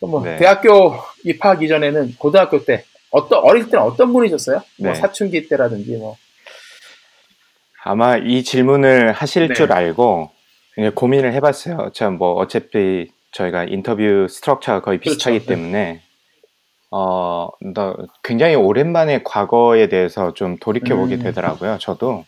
뭐 0.00 0.22
네. 0.24 0.36
대학교 0.36 0.94
입학하기 1.24 1.68
전에는 1.68 2.14
고등학교 2.18 2.64
때 2.64 2.84
어떤 3.10 3.42
어릴 3.44 3.70
때는 3.70 3.84
어떤 3.84 4.12
분이셨어요? 4.12 4.62
뭐 4.80 4.92
네. 4.92 4.98
사춘기 4.98 5.48
때라든지 5.48 5.96
뭐 5.96 6.16
아마 7.82 8.16
이 8.16 8.42
질문을 8.44 9.12
하실 9.12 9.48
네. 9.48 9.54
줄 9.54 9.72
알고 9.72 10.30
이제 10.76 10.90
고민을 10.90 11.32
해봤어요. 11.34 11.90
참 11.94 12.18
뭐 12.18 12.34
어차피 12.34 13.10
저희가 13.32 13.64
인터뷰 13.64 14.26
스트럭처가 14.28 14.80
거의 14.82 14.98
비슷하기 15.00 15.38
그렇죠. 15.40 15.50
네. 15.50 15.56
때문에 15.56 16.02
어, 16.90 17.48
나 17.74 17.94
굉장히 18.22 18.54
오랜만에 18.54 19.22
과거에 19.22 19.88
대해서 19.88 20.32
좀 20.34 20.56
돌이켜 20.58 20.96
보게 20.96 21.16
음. 21.16 21.22
되더라고요. 21.22 21.78
저도 21.78 22.24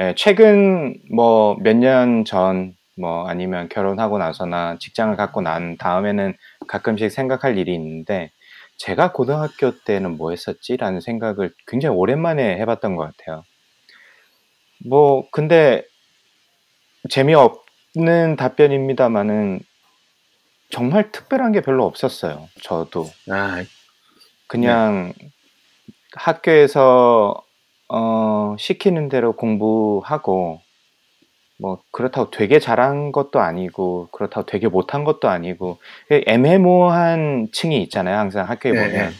예, 0.00 0.14
최근 0.16 0.96
뭐 1.12 1.56
몇 1.62 1.76
년 1.76 2.24
전 2.24 2.74
뭐 2.96 3.26
아니면 3.26 3.68
결혼하고 3.68 4.18
나서나 4.18 4.76
직장을 4.78 5.16
갖고 5.16 5.40
난 5.40 5.76
다음에는 5.76 6.34
가끔씩 6.68 7.10
생각할 7.10 7.58
일이 7.58 7.74
있는데 7.74 8.30
제가 8.76 9.10
고등학교 9.12 9.72
때는 9.80 10.16
뭐 10.16 10.30
했었지라는 10.30 11.00
생각을 11.00 11.52
굉장히 11.66 11.96
오랜만에 11.96 12.56
해봤던 12.58 12.94
것 12.96 13.04
같아요. 13.16 13.42
뭐 14.86 15.26
근데 15.32 15.82
재미없는 17.10 18.36
답변입니다만은 18.36 19.60
정말 20.70 21.10
특별한 21.12 21.52
게 21.52 21.60
별로 21.60 21.84
없었어요. 21.84 22.48
저도 22.62 23.10
아, 23.30 23.62
그냥 24.46 25.12
학교에서 26.14 27.42
어, 27.88 28.56
시키는 28.58 29.08
대로 29.08 29.32
공부하고 29.32 30.60
뭐 31.58 31.78
그렇다고 31.92 32.30
되게 32.30 32.58
잘한 32.58 33.12
것도 33.12 33.40
아니고 33.40 34.08
그렇다고 34.10 34.46
되게 34.46 34.68
못한 34.68 35.04
것도 35.04 35.28
아니고 35.28 35.78
애매모호한 36.10 37.48
층이 37.52 37.80
있잖아요. 37.84 38.18
항상 38.18 38.48
학교에 38.48 38.72
네, 38.72 38.78
보면 38.86 39.12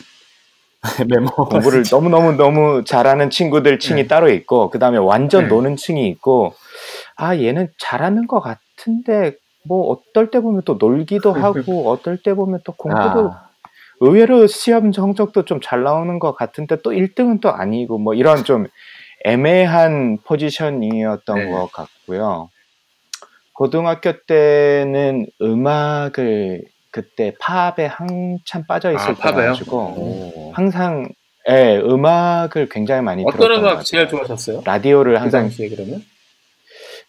메모. 1.08 1.30
공부를 1.30 1.84
너무 1.84 2.08
너무 2.08 2.32
너무 2.32 2.84
잘하는 2.84 3.30
친구들 3.30 3.78
층이 3.78 4.02
네. 4.02 4.08
따로 4.08 4.28
있고 4.30 4.70
그 4.70 4.78
다음에 4.78 4.98
완전 4.98 5.44
네. 5.44 5.48
노는 5.48 5.76
층이 5.76 6.06
있고 6.08 6.54
아 7.16 7.36
얘는 7.36 7.68
잘하는 7.78 8.26
것 8.26 8.40
같은데 8.40 9.36
뭐 9.64 9.90
어떨 9.90 10.30
때 10.30 10.40
보면 10.40 10.62
또 10.64 10.74
놀기도 10.78 11.32
하고 11.34 11.90
어떨 11.90 12.18
때 12.22 12.34
보면 12.34 12.60
또 12.64 12.72
공부도 12.72 13.30
아, 13.32 13.48
의외로 14.00 14.46
시험 14.46 14.92
성적도 14.92 15.44
좀 15.44 15.60
잘 15.62 15.82
나오는 15.82 16.18
것 16.18 16.34
같은데 16.34 16.76
또 16.82 16.90
1등은 16.90 17.40
또 17.40 17.50
아니고 17.50 17.98
뭐 17.98 18.14
이런 18.14 18.44
좀 18.44 18.66
애매한 19.24 20.18
포지션이었던 20.24 21.38
네. 21.38 21.50
것 21.50 21.70
같고요. 21.72 22.50
고등학교 23.54 24.12
때는 24.26 25.26
음악을 25.40 26.64
그때 26.90 27.34
팝에 27.40 27.86
한참 27.86 28.64
빠져 28.66 28.90
아, 28.90 28.92
있을 28.92 29.14
팝에요? 29.14 29.36
때가지고 29.54 29.76
오. 29.78 30.52
항상 30.54 31.08
예, 31.48 31.76
음악을 31.78 32.68
굉장히 32.70 33.02
많이 33.02 33.22
어떤 33.26 33.38
들었던 33.40 33.62
것 33.62 33.72
음악. 33.72 33.84
제일 33.84 34.08
좋아하셨어요? 34.08 34.62
라디오를 34.64 35.14
그 35.14 35.20
항상 35.20 35.42
당시에 35.42 35.68
그러면? 35.68 36.02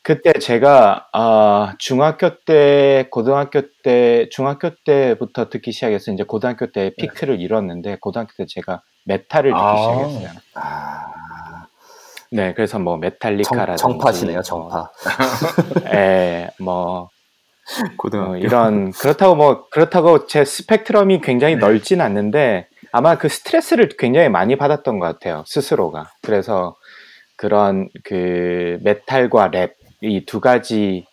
그때 0.05 0.33
제가 0.33 1.07
아, 1.13 1.73
중학교 1.79 2.37
때, 2.45 3.07
고등학교 3.09 3.63
때, 3.83 4.29
중학교 4.29 4.69
때부터 4.85 5.49
듣기 5.49 5.71
시작해서 5.71 6.11
이제 6.11 6.23
고등학교 6.23 6.71
때 6.71 6.91
피크를 6.99 7.41
이뤘는데 7.41 7.97
고등학교 7.99 8.31
때 8.37 8.45
제가 8.47 8.83
메탈을 9.05 9.49
듣기 9.49 9.59
아. 9.59 9.77
시작했어요. 9.77 10.29
아, 10.53 11.65
네, 12.31 12.53
그래서 12.53 12.77
뭐 12.77 12.93
정, 12.93 12.99
메탈리카라든지 12.99 13.81
정파시네요, 13.81 14.35
뭐, 14.35 14.43
정파. 14.43 14.91
예, 15.91 16.51
뭐 16.59 17.09
고등학교. 17.97 18.33
어, 18.33 18.37
이런 18.37 18.91
그렇다고 18.91 19.33
뭐 19.33 19.67
그렇다고 19.71 20.27
제 20.27 20.45
스펙트럼이 20.45 21.21
굉장히 21.21 21.55
넓진 21.55 21.99
않는데 21.99 22.67
아마 22.91 23.17
그 23.17 23.27
스트레스를 23.27 23.89
굉장히 23.97 24.29
많이 24.29 24.55
받았던 24.55 24.99
것 24.99 25.07
같아요 25.07 25.43
스스로가 25.47 26.11
그래서 26.21 26.75
그런 27.37 27.89
그 28.03 28.77
메탈과 28.83 29.47
랩 29.47 29.84
이 30.01 30.25
두 30.25 30.39
가지 30.39 31.05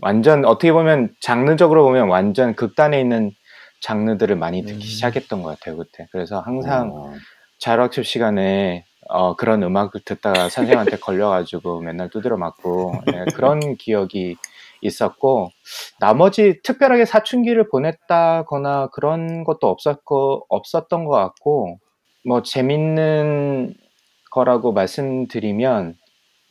완전 0.00 0.44
어떻게 0.44 0.72
보면 0.72 1.14
장르적으로 1.20 1.84
보면 1.84 2.08
완전 2.08 2.54
극단에 2.54 3.00
있는 3.00 3.32
장르들을 3.80 4.36
많이 4.36 4.62
듣기 4.62 4.74
음. 4.76 4.80
시작했던 4.80 5.42
것 5.42 5.58
같아요 5.58 5.76
그때 5.76 6.08
그래서 6.10 6.40
항상 6.40 6.90
어, 6.92 7.12
자율학습 7.58 8.04
시간에 8.04 8.84
어, 9.08 9.36
그런 9.36 9.62
음악을 9.62 10.00
듣다가 10.04 10.48
선생님한테 10.48 10.98
걸려가지고 10.98 11.80
맨날 11.80 12.08
두드려 12.10 12.36
맞고 12.36 12.94
예, 13.12 13.24
그런 13.34 13.60
기억이 13.76 14.36
있었고 14.80 15.50
나머지 16.00 16.60
특별하게 16.62 17.04
사춘기를 17.04 17.68
보냈다거나 17.68 18.88
그런 18.92 19.44
것도 19.44 19.68
없었고 19.68 20.46
없었던 20.48 21.04
것 21.04 21.12
같고 21.12 21.78
뭐 22.26 22.42
재밌는 22.42 23.74
거라고 24.30 24.72
말씀드리면 24.72 25.96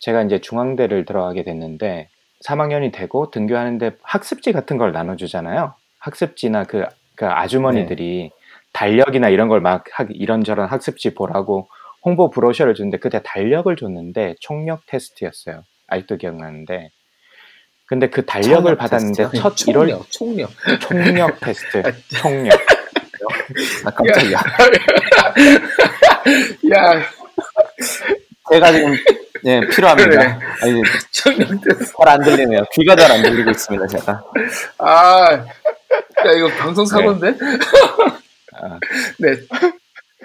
제가 0.04 0.24
이제 0.24 0.42
중앙대를 0.42 1.06
들어가게 1.06 1.44
됐는데 1.44 2.10
3학년이 2.46 2.92
되고 2.92 3.32
등교하는데 3.32 3.92
학습지 4.02 4.52
같은 4.52 4.78
걸 4.78 4.92
나눠주잖아요. 4.92 5.76
학습지나 6.00 6.66
그, 6.66 6.84
그 7.16 7.26
아주머니들이 7.26 8.32
달력이나 8.74 9.30
이런 9.30 9.48
걸 9.48 9.62
막 9.62 9.86
이런저런 10.10 10.68
학습지 10.68 11.14
보라고 11.14 11.70
홍보 12.04 12.30
브로셔를 12.30 12.76
줬는데 12.76 12.98
그때 12.98 13.22
달력을 13.24 13.74
줬는데 13.74 14.36
총력 14.42 14.86
테스트였어요. 14.88 15.64
아직도 15.88 16.18
기억나는데. 16.18 16.90
근데 17.86 18.10
그 18.10 18.26
달력을 18.26 18.62
총력 18.64 18.78
받았는데 18.78 19.24
테스트요? 19.24 19.42
첫 19.42 19.56
1월 19.56 19.88
총력, 20.10 20.12
총력. 20.12 20.50
총력 20.82 21.40
테스트. 21.40 21.82
총력. 22.20 22.60
아, 23.86 23.92
깜짝이야. 23.92 24.38
야, 26.76 27.02
제가 28.54 28.72
지금 28.72 28.94
예 29.46 29.60
필요합니다. 29.68 30.40
아니, 30.62 30.82
총력 31.12 31.50
테스트. 31.62 31.92
잘안 31.98 32.22
들리네요. 32.24 32.64
귀가 32.74 32.96
잘 32.96 33.12
안 33.12 33.22
들리고 33.24 33.50
있습니다, 33.52 33.88
제가. 33.88 34.24
아, 34.78 35.32
야, 35.34 36.32
이거 36.38 36.48
방송 36.60 36.86
사고인데? 36.86 37.36
아, 38.54 38.80
네. 39.20 39.36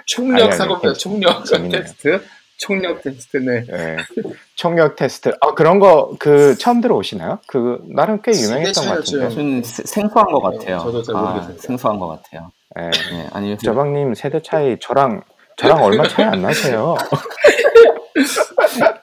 총력 0.05 0.35
아니, 0.35 0.43
아니, 0.43 0.51
사고입니다. 0.57 0.81
괜찮- 0.89 0.99
총력 0.99 1.45
재밌네요. 1.45 1.81
테스트. 1.81 2.21
총력 2.57 3.01
테스트네. 3.03 3.65
예. 3.71 3.97
총력 4.55 4.95
테스트. 4.95 5.31
아, 5.41 5.53
그런 5.53 5.79
거 5.79 6.15
그 6.19 6.57
처음 6.57 6.81
들어오시나요? 6.81 7.39
그 7.47 7.79
나름 7.89 8.21
꽤 8.21 8.31
유명했던 8.33 8.85
것. 8.85 8.95
같은데. 9.05 9.29
좀 9.29 9.63
세- 9.63 9.83
생소한 9.85 10.27
것 10.31 10.41
같아요. 10.41 10.77
네, 10.77 10.83
저도 10.83 11.01
잘 11.03 11.15
아, 11.15 11.19
모르겠어요. 11.21 11.57
생소한 11.57 11.99
것 11.99 12.07
같아요. 12.07 12.51
예. 12.79 12.81
네, 13.15 13.27
아니 13.33 13.57
저방님 13.57 14.13
세대 14.13 14.41
차이 14.41 14.77
저랑 14.79 15.23
저랑 15.57 15.81
얼마 15.83 16.07
차이 16.07 16.25
안 16.25 16.41
나세요. 16.41 16.95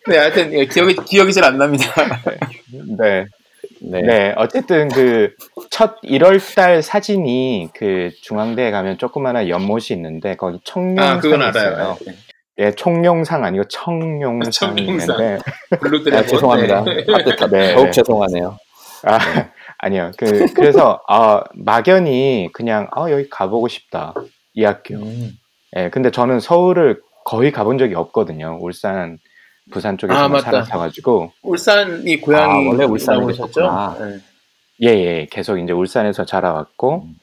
네, 0.08 0.18
하여튼 0.18 0.52
예, 0.52 0.66
기억이 0.66 0.94
기억이 1.04 1.32
잘 1.32 1.44
안 1.44 1.58
납니다. 1.58 1.84
네. 2.98 3.26
네. 3.80 4.00
네, 4.02 4.34
어쨌든 4.36 4.88
그 4.88 5.34
첫 5.70 6.00
1월달 6.02 6.80
사진이 6.80 7.68
그 7.74 8.10
중앙대에 8.22 8.70
가면 8.70 8.96
조그마한 8.98 9.48
연못이 9.48 9.92
있는데 9.94 10.36
거기 10.36 10.58
청룡상이 10.64 11.10
아, 11.10 11.20
그건 11.20 11.48
있어요. 11.48 11.74
알아요. 11.74 11.96
네. 12.06 12.14
예, 12.58 12.70
청룡상 12.72 13.44
아니고 13.44 13.64
청룡상이 13.68 14.50
청룡상. 14.50 15.16
있는데 15.16 15.38
blue 15.80 16.16
아. 16.16 16.22
죄송합니다. 16.22 16.84
네. 16.84 17.04
따뜻하- 17.04 17.50
네. 17.50 17.74
더욱 17.74 17.92
죄송하네요. 17.92 18.56
아, 19.04 19.18
아니요. 19.78 20.12
그 20.16 20.46
그래서 20.54 21.00
아, 21.08 21.42
막연히 21.54 22.48
그냥 22.54 22.88
아, 22.92 23.10
여기 23.10 23.28
가보고 23.28 23.68
싶다. 23.68 24.14
이 24.54 24.64
학교. 24.64 24.94
음. 24.94 25.32
예, 25.76 25.90
근데 25.90 26.10
저는 26.10 26.40
서울을 26.40 27.00
거의 27.26 27.52
가본 27.52 27.76
적이 27.76 27.96
없거든요. 27.96 28.56
울산, 28.62 29.18
부산 29.70 29.94
아, 29.94 29.96
쪽에서 29.96 30.28
맞다. 30.28 30.42
살았어가지고 30.44 31.32
울산이 31.42 32.20
고향이 32.20 32.66
아, 32.66 32.70
원래 32.70 32.84
울산에 32.84 33.18
오셨죠? 33.24 33.46
계셨구나. 33.46 33.96
네. 34.00 34.18
예, 34.82 34.88
예, 34.88 35.26
계속 35.30 35.58
이제 35.58 35.72
울산에서 35.72 36.24
자라왔고, 36.26 37.04
음. 37.06 37.14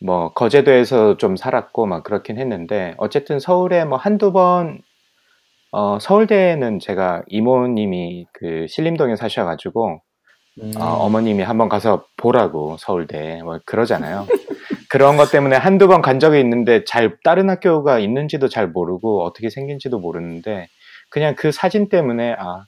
뭐, 0.00 0.32
거제도에서 0.32 1.16
좀 1.16 1.34
살았고, 1.36 1.86
막 1.86 2.04
그렇긴 2.04 2.38
했는데, 2.38 2.94
어쨌든 2.98 3.40
서울에 3.40 3.84
뭐 3.84 3.98
한두 3.98 4.32
번, 4.32 4.78
어, 5.72 5.98
서울대에는 6.00 6.78
제가 6.78 7.22
이모님이 7.26 8.26
그 8.32 8.66
신림동에 8.68 9.16
사셔가지고, 9.16 10.00
음. 10.62 10.72
어, 10.78 10.84
어머님이 10.84 11.42
한번 11.42 11.68
가서 11.68 12.04
보라고, 12.16 12.76
서울대, 12.78 13.42
뭐 13.42 13.58
그러잖아요. 13.66 14.26
그런 14.88 15.16
것 15.16 15.32
때문에 15.32 15.56
한두 15.56 15.88
번 15.88 16.00
간 16.00 16.20
적이 16.20 16.38
있는데, 16.40 16.84
잘, 16.84 17.16
다른 17.24 17.50
학교가 17.50 17.98
있는지도 17.98 18.46
잘 18.48 18.68
모르고, 18.68 19.24
어떻게 19.24 19.50
생긴지도 19.50 19.98
모르는데, 19.98 20.68
그냥 21.14 21.34
그 21.36 21.52
사진 21.52 21.88
때문에, 21.88 22.34
아, 22.38 22.64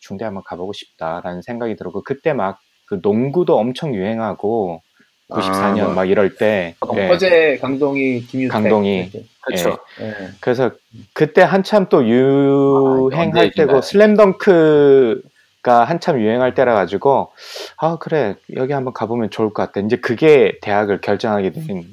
중대 0.00 0.24
한번 0.26 0.42
가보고 0.44 0.74
싶다라는 0.74 1.40
생각이 1.42 1.76
들었고, 1.76 2.02
그때 2.02 2.32
막 2.34 2.58
그 2.86 3.00
농구도 3.02 3.58
엄청 3.58 3.94
유행하고, 3.94 4.82
94년 5.30 5.80
아, 5.80 5.84
뭐. 5.84 5.94
막 5.94 6.04
이럴 6.04 6.36
때, 6.36 6.74
예, 6.94 7.08
허재, 7.08 7.58
강동희, 7.60 8.26
김유택. 8.26 8.52
강동희. 8.52 8.96
이렇게. 8.98 9.24
그렇죠. 9.40 9.78
예. 10.00 10.14
그래서 10.40 10.70
그때 11.14 11.42
한참 11.42 11.88
또 11.88 12.06
유행할 12.06 13.32
때고 13.32 13.46
얘기인가요? 13.46 13.80
슬램덩크가 13.80 15.84
한참 15.84 16.20
유행할 16.20 16.54
때라 16.54 16.74
가지고 16.74 17.32
아 17.78 17.96
그래 17.98 18.36
여기 18.54 18.72
한번 18.72 18.92
가보면 18.94 19.30
좋을 19.30 19.52
것 19.52 19.62
같다. 19.64 19.80
이제 19.84 19.96
그게 19.96 20.58
대학을 20.62 21.00
결정하게 21.00 21.50
된 21.52 21.84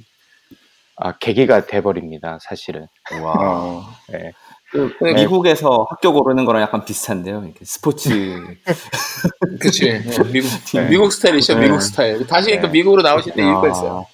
아, 0.98 1.18
계기가 1.18 1.66
돼버립니다. 1.66 2.38
사실은. 2.42 2.88
와. 3.24 3.34
어. 3.40 3.84
예. 4.14 4.34
그 4.72 4.94
네. 5.02 5.14
미국에서 5.14 5.86
학교 5.90 6.14
고르는 6.14 6.46
거랑 6.46 6.62
약간 6.62 6.86
비슷한데요. 6.86 7.44
이렇게 7.44 7.66
스포츠 7.66 8.10
그치. 9.60 9.88
예, 9.88 10.00
미국, 10.32 10.50
네. 10.74 10.88
미국 10.90 11.12
스타일이죠. 11.12 11.56
네. 11.56 11.62
미국 11.68 11.82
스타일. 11.82 12.26
다시 12.26 12.46
그러니까 12.48 12.68
네. 12.68 12.72
미국으로 12.74 13.02
나오실 13.02 13.34
때 13.34 13.44
이유가 13.44 13.68
아, 13.68 13.72
있어요. 13.72 14.06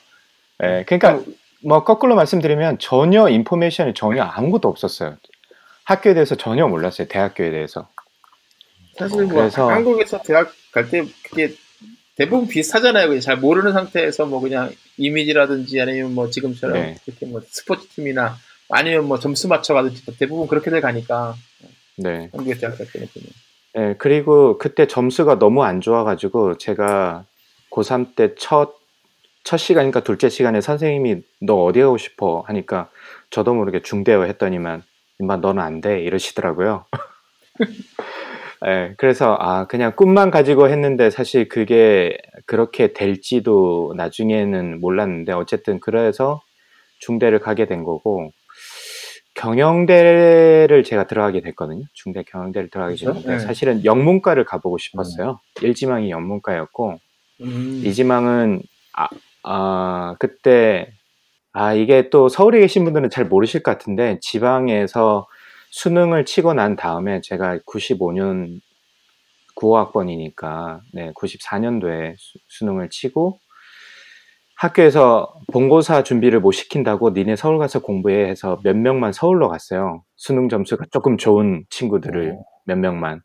예, 0.64 0.84
그러니까 0.88 1.20
뭐 1.64 1.84
거꾸로 1.84 2.16
말씀드리면 2.16 2.80
전혀 2.80 3.30
인포메이션이 3.30 3.94
전혀 3.94 4.24
아무것도 4.24 4.68
없었어요. 4.68 5.18
학교에 5.84 6.14
대해서 6.16 6.36
전혀 6.36 6.68
몰랐어요. 6.68 7.08
대학교에 7.08 7.52
대해서. 7.52 7.88
사실 8.98 9.26
뭐 9.26 9.36
그래서- 9.42 9.70
한국에서 9.70 10.22
대학 10.24 10.52
갈 10.72 10.90
때 10.90 11.06
그게 11.24 11.54
대부분 12.16 12.48
비슷하잖아요. 12.48 13.08
그냥 13.08 13.22
잘 13.22 13.38
모르는 13.38 13.74
상태에서 13.74 14.26
뭐 14.26 14.40
그냥 14.42 14.72
이미지라든지 14.98 15.80
아니면 15.80 16.16
뭐 16.16 16.30
지금처럼 16.32 16.74
네. 16.76 16.98
이렇게 17.06 17.28
뭐 17.28 17.42
스포츠 17.48 17.88
팀이나 17.90 18.38
아니면 18.70 19.06
뭐 19.06 19.20
점수 19.20 19.48
맞춰가든지 19.48 20.04
뭐 20.06 20.16
대부분 20.18 20.48
그렇게들 20.48 20.82
가니까 20.82 21.36
네. 21.98 22.30
한국에 22.32 22.56
대학 22.56 22.78
갈 22.78 22.86
때는 22.92 23.08
그냥. 23.14 23.28
예, 23.78 23.96
그리고 23.98 24.58
그때 24.58 24.88
점수가 24.88 25.40
너무 25.40 25.64
안 25.64 25.82
좋아가지고 25.82 26.58
제가 26.58 27.26
고3 27.72 28.16
때 28.16 28.34
첫, 28.36 28.76
첫 29.44 29.58
시간이니까 29.58 30.02
둘째 30.02 30.30
시간에 30.30 30.62
선생님이 30.62 31.22
너 31.42 31.64
어디 31.64 31.82
가고 31.82 31.98
싶어? 31.98 32.44
하니까 32.48 32.90
저도 33.30 33.54
모르게 33.54 33.82
중대어 33.82 34.24
했더니만 34.24 34.84
임마 35.20 35.38
너는 35.38 35.62
안 35.62 35.82
돼. 35.82 36.02
이러시더라고요. 36.02 36.86
예, 38.66 38.94
그래서 38.98 39.38
아, 39.40 39.68
그냥 39.68 39.94
꿈만 39.96 40.32
가지고 40.32 40.70
했는데 40.70 41.10
사실 41.10 41.48
그게 41.48 42.18
그렇게 42.46 42.94
될지도 42.94 43.94
나중에는 43.96 44.80
몰랐는데 44.80 45.34
어쨌든 45.34 45.80
그래서 45.80 46.42
중대를 47.00 47.40
가게 47.40 47.68
된 47.68 47.84
거고 47.84 48.32
경영대를 49.38 50.84
제가 50.84 51.06
들어가게 51.06 51.42
됐거든요. 51.42 51.84
중대 51.94 52.24
경영대를 52.24 52.70
들어가게 52.70 52.96
그렇죠? 52.96 53.14
됐는데 53.14 53.38
네. 53.38 53.40
사실은 53.40 53.86
영문과를 53.86 54.46
가보고 54.46 54.78
싶었어요. 54.80 55.40
일지망이 55.62 56.10
영문과였고 56.10 56.98
음. 57.42 57.82
이지망은 57.86 58.64
아, 58.94 59.08
아, 59.44 60.16
그때 60.20 60.92
아 61.54 61.74
이게 61.74 62.10
또 62.10 62.30
서울에 62.30 62.60
계신 62.60 62.84
분들은 62.84 63.10
잘 63.12 63.26
모르실 63.26 63.62
것 63.62 63.72
같은데 63.72 64.18
지방에서 64.22 65.28
수능을 65.70 66.26
치고 66.26 66.54
난 66.54 66.76
다음에 66.76 67.22
제가 67.22 67.60
95년 67.68 68.60
9호학번이니까 69.56 70.82
네 70.94 71.12
94년도에 71.14 72.16
수, 72.18 72.66
능을 72.66 72.90
치고 72.90 73.40
학교에서 74.58 75.36
본고사 75.54 76.02
준비를 76.04 76.40
못 76.40 76.52
시킨다고 76.52 77.12
니네 77.12 77.36
서울 77.36 77.60
가서 77.60 77.80
공부해 77.80 78.28
해서 78.28 78.60
몇 78.64 78.76
명만 78.76 79.14
서울로 79.14 79.50
갔어요. 79.50 80.04
수능 80.16 80.50
점수가 80.50 80.86
조금 80.92 81.18
좋은 81.18 81.66
친구들을 81.70 82.32
오. 82.32 82.46
몇 82.66 82.78
명만. 82.78 83.22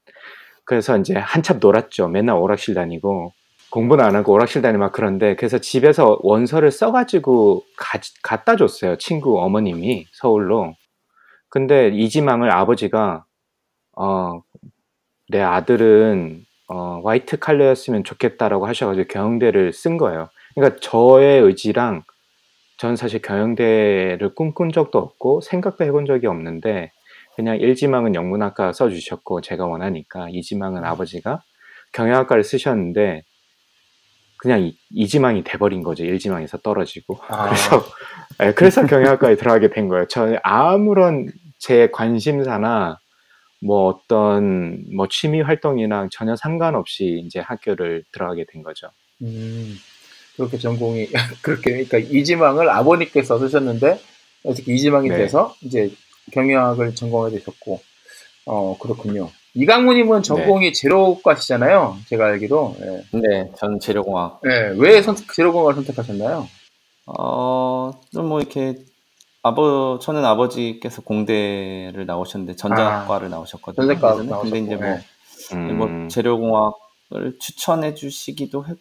그래서 0.64 0.98
이제 0.98 1.14
한참 1.14 1.58
놀았죠. 1.58 2.08
맨날 2.08 2.36
오락실 2.36 2.74
다니고 2.74 3.32
공부는 3.70 4.04
안 4.04 4.14
하고 4.14 4.32
오락실 4.32 4.60
다니고 4.60 4.80
막 4.80 4.92
그런데 4.92 5.34
그래서 5.34 5.56
집에서 5.58 6.18
원서를 6.22 6.70
써가지고 6.70 7.64
가, 7.78 7.98
갖다 8.22 8.56
줬어요. 8.56 8.98
친구 8.98 9.40
어머님이 9.40 10.06
서울로. 10.12 10.74
근데 11.48 11.88
이지망을 11.88 12.50
아버지가 12.52 13.24
어, 13.96 14.42
내 15.30 15.40
아들은 15.40 16.44
어, 16.68 17.00
화이트 17.04 17.38
칼라였으면 17.38 18.04
좋겠다라고 18.04 18.66
하셔가지고 18.66 19.08
경영대를 19.08 19.72
쓴 19.72 19.96
거예요. 19.96 20.28
그러니까 20.54 20.78
저의 20.80 21.40
의지랑 21.40 22.04
전 22.78 22.96
사실 22.96 23.22
경영대를 23.22 24.34
꿈꾼 24.34 24.72
적도 24.72 24.98
없고 24.98 25.40
생각도 25.40 25.84
해본 25.84 26.06
적이 26.06 26.26
없는데 26.26 26.92
그냥 27.36 27.56
일지망은 27.56 28.14
영문학과 28.14 28.72
써주셨고 28.72 29.40
제가 29.40 29.66
원하니까 29.66 30.28
이지망은 30.30 30.84
아버지가 30.84 31.42
경영학과를 31.92 32.44
쓰셨는데 32.44 33.22
그냥 34.38 34.60
이, 34.60 34.76
이지망이 34.90 35.44
돼버린 35.44 35.82
거죠. 35.82 36.04
일지망에서 36.04 36.58
떨어지고 36.58 37.18
아. 37.28 37.46
그래서 37.46 37.84
네, 38.38 38.54
그래서 38.54 38.86
경영학과에 38.86 39.36
들어가게 39.36 39.70
된 39.70 39.88
거예요. 39.88 40.08
저는 40.08 40.38
아무런 40.42 41.28
제 41.58 41.88
관심사나 41.92 42.98
뭐 43.64 43.86
어떤 43.86 44.84
뭐 44.96 45.06
취미 45.08 45.40
활동이랑 45.40 46.08
전혀 46.10 46.34
상관없이 46.34 47.22
이제 47.24 47.38
학교를 47.38 48.02
들어가게 48.10 48.46
된 48.52 48.64
거죠. 48.64 48.88
음, 49.22 49.76
그렇게 50.36 50.58
전공이 50.58 51.08
그렇게 51.42 51.84
그러니까 51.84 51.98
이지망을 51.98 52.68
아버님께서 52.70 53.38
쓰셨는데 53.38 54.00
어떻게 54.44 54.74
이지망이 54.74 55.08
네. 55.08 55.16
돼서 55.18 55.54
이제 55.60 55.90
경영학을 56.32 56.94
전공하게 56.94 57.38
되셨고 57.38 57.80
어 58.46 58.76
그렇군요. 58.78 59.30
이강무님은 59.54 60.22
전공이 60.22 60.72
제로과시잖아요. 60.72 61.98
제가 62.08 62.26
알기로. 62.26 62.76
예. 62.80 63.18
네, 63.18 63.52
전 63.58 63.78
재료공학. 63.78 64.40
예, 64.46 64.72
왜 64.78 65.02
선택, 65.02 65.30
제로공학을 65.32 65.74
선택하셨나요? 65.74 66.48
어, 67.06 67.90
좀 68.12 68.28
뭐 68.28 68.40
이렇게 68.40 68.76
아버 69.42 69.98
저는 70.00 70.24
아버지께서 70.24 71.02
공대를 71.02 72.06
나오셨는데 72.06 72.56
전자과를 72.56 73.28
나오셨거든요. 73.28 73.86
전자과. 73.86 74.40
근데 74.40 74.58
이제 74.60 74.76
뭐, 74.76 74.86
음, 75.52 75.76
뭐 75.76 76.08
재료공학을 76.08 77.38
추천해 77.40 77.94
주시기도 77.94 78.64
했고 78.64 78.80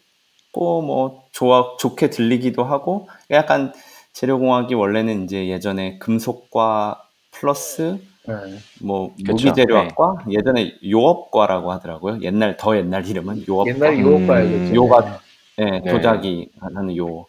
뭐 0.60 1.24
좋아 1.32 1.76
좋게 1.78 2.10
들리기도 2.10 2.64
하고 2.64 3.08
약간 3.30 3.72
재료공학이 4.12 4.74
원래는 4.74 5.24
이제 5.24 5.48
예전에 5.48 5.98
금속과 5.98 7.02
플러스 7.30 7.98
예. 8.28 8.34
뭐 8.80 9.12
그쵸, 9.16 9.32
무기재료학과 9.32 10.26
예전에 10.30 10.74
요업과라고 10.88 11.72
하더라고요. 11.72 12.20
옛날 12.22 12.56
더 12.56 12.76
옛날 12.76 13.06
이름은 13.06 13.44
요업과. 13.48 13.70
옛날에 13.70 13.96
음, 13.96 14.22
요과였죠. 14.22 14.74
요가 14.74 15.20
네, 15.56 15.80
네. 15.80 15.92
도자기 15.92 16.48
하는 16.60 16.96
요. 16.96 17.26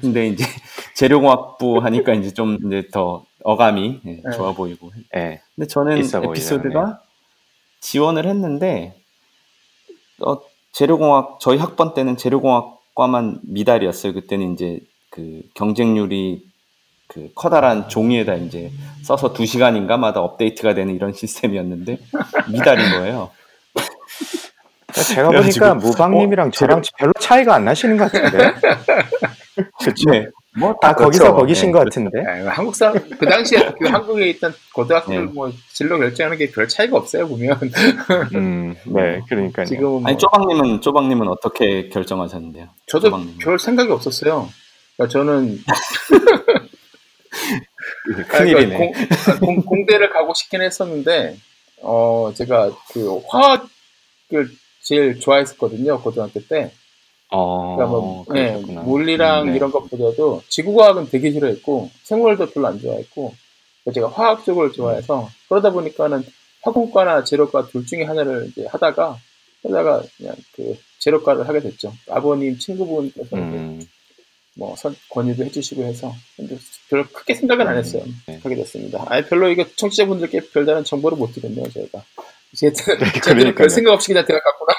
근데 0.00 0.28
이제 0.28 0.44
재료공학부 0.94 1.78
하니까 1.78 2.14
이제 2.14 2.32
좀 2.32 2.58
이제 2.66 2.86
더 2.92 3.24
어감이 3.42 4.00
예, 4.04 4.20
네. 4.24 4.36
좋아 4.36 4.52
보이고. 4.52 4.92
네. 5.12 5.40
근데 5.54 5.66
저는. 5.66 5.98
에피소드가 5.98 7.00
지원을 7.80 8.26
했는데 8.26 8.94
어, 10.20 10.38
재료공학 10.76 11.38
저희 11.40 11.56
학번 11.56 11.94
때는 11.94 12.18
재료공학과만 12.18 13.40
미달이었어요. 13.44 14.12
그때는 14.12 14.52
이제 14.52 14.80
그 15.08 15.40
경쟁률이 15.54 16.44
그 17.06 17.30
커다란 17.34 17.88
종이에다 17.88 18.34
이제 18.34 18.70
써서 19.02 19.32
두 19.32 19.46
시간인가마다 19.46 20.20
업데이트가 20.20 20.74
되는 20.74 20.94
이런 20.94 21.14
시스템이었는데 21.16 21.98
미달인 22.52 22.90
거예요. 22.90 23.30
제가 24.92 25.30
보니까 25.30 25.74
무방님이랑 25.76 26.48
어, 26.48 26.50
저랑 26.50 26.82
별로 26.98 27.14
차이가 27.20 27.54
안 27.54 27.64
나시는 27.64 27.96
것 27.96 28.12
같은데. 28.12 28.52
그쵸? 29.82 30.10
네. 30.10 30.26
뭐다 30.58 30.94
거기서 30.94 31.24
그렇죠. 31.24 31.36
거기신 31.36 31.66
네, 31.66 31.72
것 31.72 31.78
같은데. 31.84 32.18
예, 32.18 32.46
한국 32.48 32.74
사람 32.74 32.94
그 33.18 33.26
당시에 33.26 33.72
그 33.78 33.88
한국에 33.88 34.26
있던 34.30 34.54
고등학교를 34.74 35.26
네. 35.26 35.32
뭐 35.32 35.52
진로 35.72 35.98
결정하는 35.98 36.38
게 36.38 36.50
별 36.50 36.66
차이가 36.66 36.96
없어요 36.96 37.28
보면 37.28 37.58
음, 38.34 38.74
네, 38.86 39.20
그러니까요. 39.28 39.66
지금은 39.66 39.90
뭐 40.00 40.02
아니 40.06 40.16
쪼박님은 40.16 40.80
쪼박님은 40.80 41.28
어떻게 41.28 41.90
결정하셨는데요? 41.90 42.68
저도 42.86 43.08
쪼박님은. 43.08 43.38
별 43.38 43.58
생각이 43.58 43.92
없었어요. 43.92 44.48
그러니까 44.96 45.12
저는 45.12 45.58
큰일이네. 48.28 48.76
공, 48.78 48.92
아, 49.28 49.38
공, 49.38 49.62
공 49.62 49.86
대를 49.86 50.10
가고 50.10 50.32
싶긴 50.34 50.62
했었는데, 50.62 51.36
어, 51.82 52.32
제가 52.34 52.70
그 52.92 53.20
화학을 53.28 54.50
제일 54.82 55.20
좋아했었거든요, 55.20 56.00
고등학교 56.00 56.40
때. 56.48 56.72
어, 57.30 57.76
그러니까 57.76 57.98
뭐, 57.98 58.24
네, 58.32 58.46
그러셨구나. 58.52 58.80
물리랑 58.82 59.42
음, 59.42 59.50
네. 59.50 59.56
이런 59.56 59.70
것보다도 59.72 60.42
지구과학은 60.48 61.08
되게 61.10 61.32
싫어했고, 61.32 61.90
생물도 62.04 62.50
별로 62.50 62.68
안 62.68 62.80
좋아했고, 62.80 63.34
제가 63.92 64.08
화학 64.08 64.44
쪽을 64.44 64.72
좋아해서, 64.72 65.28
그러다 65.48 65.70
보니까는 65.70 66.24
화공과나 66.62 67.24
제로과 67.24 67.68
둘 67.68 67.86
중에 67.86 68.04
하나를 68.04 68.48
이제 68.50 68.66
하다가, 68.66 69.18
하다가 69.64 70.02
그냥 70.16 70.34
그 70.54 70.76
제로과를 70.98 71.48
하게 71.48 71.60
됐죠. 71.60 71.92
아버님 72.10 72.58
친구분께서 72.58 73.36
음, 73.36 73.86
뭐 74.54 74.74
선, 74.76 74.96
권유도 75.10 75.44
해주시고 75.44 75.84
해서 75.84 76.12
근데 76.36 76.56
별로 76.88 77.04
크게 77.12 77.34
생각은 77.34 77.66
안 77.68 77.76
했어요. 77.76 78.02
네. 78.26 78.40
하게 78.42 78.56
됐습니다. 78.56 79.04
아니 79.06 79.24
별로 79.26 79.48
이거 79.48 79.64
청취자분들께 79.76 80.48
별다른 80.52 80.82
정보를 80.84 81.18
못 81.18 81.32
드렸네요 81.32 81.68
저희가. 81.70 82.02
제 82.54 82.72
제가 82.72 82.96
별 82.98 83.12
그러니까요. 83.20 83.68
생각 83.68 83.92
없이 83.92 84.08
그냥 84.08 84.24
들어갔구나. 84.24 84.72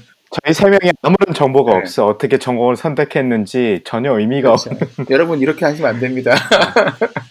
저희 0.32 0.54
세 0.54 0.64
명이 0.64 0.92
아무런 1.02 1.34
정보가 1.34 1.72
네. 1.72 1.78
없어. 1.78 2.06
어떻게 2.06 2.38
전공을 2.38 2.76
선택했는지 2.76 3.82
전혀 3.84 4.18
의미가 4.18 4.52
없. 4.52 4.64
그렇죠. 4.64 4.86
여러분 5.10 5.40
이렇게 5.40 5.64
하시면 5.64 5.94
안 5.94 6.00
됩니다. 6.00 6.34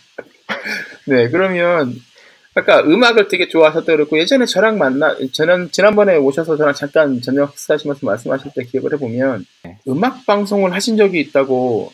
네 1.08 1.30
그러면 1.30 1.96
아까 2.54 2.82
음악을 2.82 3.28
되게 3.28 3.48
좋아하셨다고 3.48 3.98
그랬고 3.98 4.20
예전에 4.20 4.46
저랑 4.46 4.78
만나 4.78 5.16
저는 5.34 5.72
지난번에 5.72 6.18
오셔서 6.18 6.58
저랑 6.58 6.74
잠깐 6.74 7.22
저녁 7.22 7.58
식사하시면서 7.58 8.06
말씀하실 8.06 8.52
때 8.56 8.64
기억을 8.66 8.94
해보면 8.94 9.46
네. 9.64 9.78
음악 9.88 10.26
방송을 10.26 10.74
하신 10.74 10.98
적이 10.98 11.22
있다고 11.22 11.92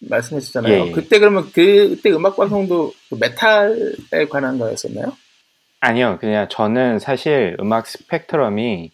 말씀하셨잖아요. 0.00 0.72
예, 0.72 0.86
예. 0.88 0.92
그때 0.92 1.18
그러면 1.18 1.44
그, 1.52 1.88
그때 1.90 2.10
음악 2.10 2.36
방송도 2.36 2.92
그 3.08 3.16
메탈에 3.18 4.26
관한 4.28 4.58
거였었나요? 4.58 5.16
아니요, 5.80 6.18
그냥 6.20 6.48
저는 6.48 6.98
사실 6.98 7.56
음악 7.60 7.86
스펙트럼이 7.86 8.90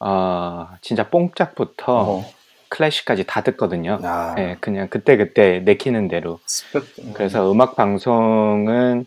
어, 0.00 0.68
진짜 0.80 1.08
뽕짝부터 1.08 1.84
어. 2.00 2.24
클래식까지 2.68 3.24
다 3.26 3.40
듣거든요. 3.42 3.98
아, 4.02 4.34
네, 4.36 4.56
그냥 4.60 4.88
그때 4.88 5.16
그때 5.16 5.60
내키는 5.60 6.08
대로. 6.08 6.38
spec- 6.46 7.14
그래서 7.14 7.50
음악 7.50 7.76
방송은 7.76 9.06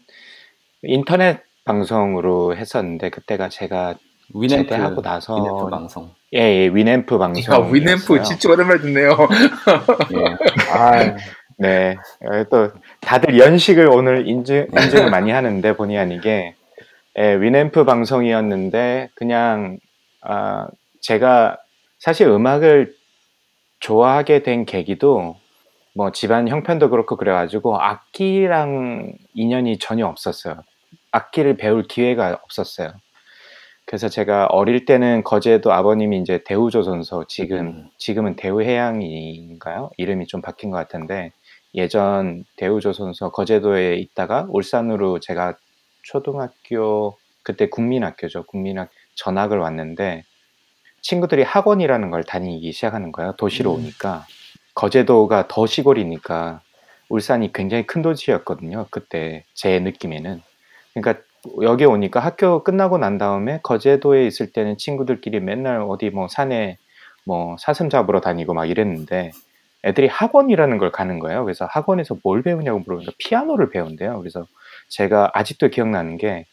인터넷 0.83 1.41
방송으로 1.63 2.55
했었는데 2.55 3.09
그때가 3.09 3.49
제가 3.49 3.95
Winamp 4.33 4.69
제대하고 4.69 5.01
나서 5.01 5.35
위nem프 5.35 5.69
방송. 5.69 6.11
예, 6.33 6.39
예 6.39 6.67
위nem프 6.67 7.17
방송. 7.17 7.53
야, 7.53 7.59
위nem프 7.59 8.23
진짜 8.23 8.49
오랜만에 8.49 8.81
듣네요. 8.81 9.11
예. 10.15 10.73
아, 10.73 11.15
네. 11.57 11.95
어, 12.21 12.43
또 12.49 12.71
다들 13.01 13.37
연식을 13.37 13.87
오늘 13.87 14.27
인증 14.27 14.67
인증을 14.73 15.11
많이 15.11 15.31
하는데 15.31 15.75
본의 15.75 15.99
아니게 15.99 16.55
예, 17.19 17.35
위nem프 17.35 17.85
방송이었는데 17.85 19.09
그냥 19.13 19.77
아, 20.21 20.67
제가 21.01 21.57
사실 21.99 22.27
음악을 22.27 22.95
좋아하게 23.79 24.43
된 24.43 24.65
계기도 24.65 25.35
뭐 25.93 26.11
집안 26.11 26.47
형편도 26.47 26.89
그렇고 26.89 27.17
그래가지고 27.17 27.79
악기랑 27.79 29.13
인연이 29.33 29.77
전혀 29.77 30.07
없었어요. 30.07 30.61
악기를 31.11 31.57
배울 31.57 31.83
기회가 31.83 32.39
없었어요. 32.43 32.93
그래서 33.85 34.07
제가 34.07 34.45
어릴 34.45 34.85
때는 34.85 35.23
거제도 35.23 35.73
아버님이 35.73 36.19
이제 36.19 36.43
대우조선소 36.45 37.25
지금 37.27 37.57
음. 37.59 37.89
지금은 37.97 38.35
대우해양인가요? 38.37 39.89
이름이 39.97 40.27
좀 40.27 40.41
바뀐 40.41 40.69
것 40.69 40.77
같은데 40.77 41.31
예전 41.75 42.45
대우조선소 42.55 43.31
거제도에 43.31 43.95
있다가 43.95 44.47
울산으로 44.49 45.19
제가 45.19 45.57
초등학교 46.03 47.17
그때 47.43 47.67
국민학교죠 47.67 48.43
국민학 48.43 48.89
전학을 49.15 49.57
왔는데 49.59 50.23
친구들이 51.01 51.43
학원이라는 51.43 52.09
걸 52.09 52.23
다니기 52.23 52.71
시작하는 52.71 53.11
거예요 53.11 53.33
도시로 53.37 53.73
음. 53.73 53.79
오니까 53.79 54.25
거제도가 54.75 55.47
더 55.47 55.65
시골이니까 55.65 56.61
울산이 57.09 57.51
굉장히 57.53 57.85
큰 57.85 58.01
도시였거든요 58.01 58.87
그때 58.89 59.43
제 59.53 59.79
느낌에는 59.79 60.41
그러니까 60.93 61.21
여기 61.61 61.85
오니까 61.85 62.19
학교 62.19 62.63
끝나고 62.63 62.97
난 62.97 63.17
다음에 63.17 63.59
거제도에 63.63 64.27
있을 64.27 64.51
때는 64.51 64.77
친구들끼리 64.77 65.39
맨날 65.39 65.81
어디 65.81 66.09
뭐 66.09 66.27
산에 66.27 66.77
뭐 67.25 67.55
사슴 67.59 67.89
잡으러 67.89 68.21
다니고 68.21 68.53
막 68.53 68.65
이랬는데 68.65 69.31
애들이 69.83 70.07
학원이라는 70.07 70.77
걸 70.77 70.91
가는 70.91 71.17
거예요. 71.19 71.43
그래서 71.43 71.65
학원에서 71.65 72.17
뭘 72.23 72.43
배우냐고 72.43 72.79
물어보니까 72.79 73.13
피아노를 73.17 73.69
배운대요. 73.69 74.19
그래서 74.19 74.45
제가 74.89 75.31
아직도 75.33 75.69
기억나는 75.69 76.17
게 76.17 76.45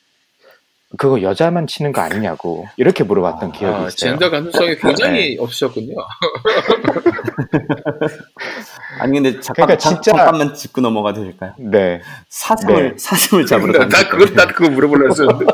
그거 0.97 1.21
여자만 1.21 1.67
치는 1.67 1.93
거 1.93 2.01
아니냐고 2.01 2.67
이렇게 2.79 3.05
물어봤던 3.05 3.53
기억이 3.53 3.75
아, 3.75 3.79
있어요. 3.81 3.91
젠더 3.91 4.31
감수성이 4.31 4.75
굉장히 4.77 5.37
없으셨군요. 5.39 5.95
아니 9.01 9.21
근데 9.21 9.39
잠깐 9.41 9.67
그러니까 9.67 9.77
잠- 9.79 10.01
진짜- 10.01 10.17
잠깐만 10.17 10.55
짚고 10.55 10.81
넘어가도 10.81 11.25
될까요? 11.25 11.53
네. 11.59 12.01
사슴을 12.29 12.91
네. 12.91 12.95
사슴을 12.97 13.45
잡으러 13.47 13.79
나, 13.79 13.87
나. 13.89 14.09
그걸 14.09 14.35
나 14.35 14.47
그거 14.47 14.71
물어보려 14.71 15.09
했었는데 15.09 15.45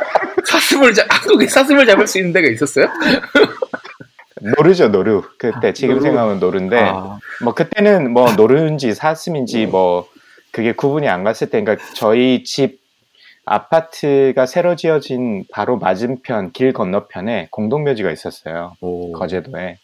사슴을 0.44 0.92
잡 0.92 1.06
한국에 1.08 1.46
사슴을 1.46 1.86
잡을 1.86 2.06
수 2.06 2.18
있는 2.18 2.32
데가 2.34 2.48
있었어요? 2.48 2.86
노루죠, 4.58 4.88
노루. 4.88 5.22
그때 5.38 5.72
지금 5.72 5.94
노루. 5.94 6.02
생각하면 6.02 6.38
노루인데 6.40 6.78
아, 6.80 7.18
뭐 7.42 7.54
그때는 7.54 8.12
뭐 8.12 8.30
노루인지 8.32 8.92
사슴인지 8.94 9.66
뭐 9.66 10.06
그게 10.50 10.72
구분이 10.72 11.08
안 11.08 11.24
갔을 11.24 11.48
때 11.48 11.62
그러니까 11.62 11.82
저희 11.94 12.44
집 12.44 12.81
아파트가 13.44 14.46
새로 14.46 14.76
지어진 14.76 15.44
바로 15.52 15.78
맞은편 15.78 16.52
길 16.52 16.72
건너편에 16.72 17.48
공동묘지가 17.50 18.10
있었어요. 18.10 18.74
오. 18.80 19.12
거제도에. 19.12 19.78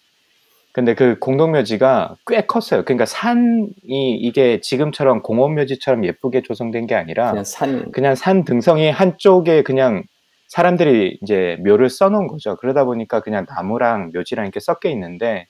근데 0.73 0.95
그 0.95 1.19
공동묘지가 1.19 2.17
꽤 2.27 2.43
컸어요. 2.43 2.85
그러니까 2.85 3.05
산이 3.05 3.73
이게 4.17 4.61
지금처럼 4.61 5.23
공원묘지처럼 5.23 6.05
예쁘게 6.05 6.43
조성된 6.43 6.87
게 6.87 6.95
아니라 6.95 7.31
그냥 7.31 7.45
산 7.45 7.91
그냥 7.91 8.15
산 8.15 8.45
등성이 8.45 8.89
한쪽에 8.91 9.63
그냥 9.63 10.05
사람들이 10.47 11.19
이제 11.21 11.57
묘를 11.65 11.91
써놓은 11.91 12.29
거죠. 12.29 12.57
그러다 12.57 12.85
보니까 12.85 13.21
그냥 13.21 13.45
나무랑 13.49 14.13
묘지랑 14.15 14.47
이렇게 14.47 14.61
섞여 14.61 14.89
있는데 14.91 15.49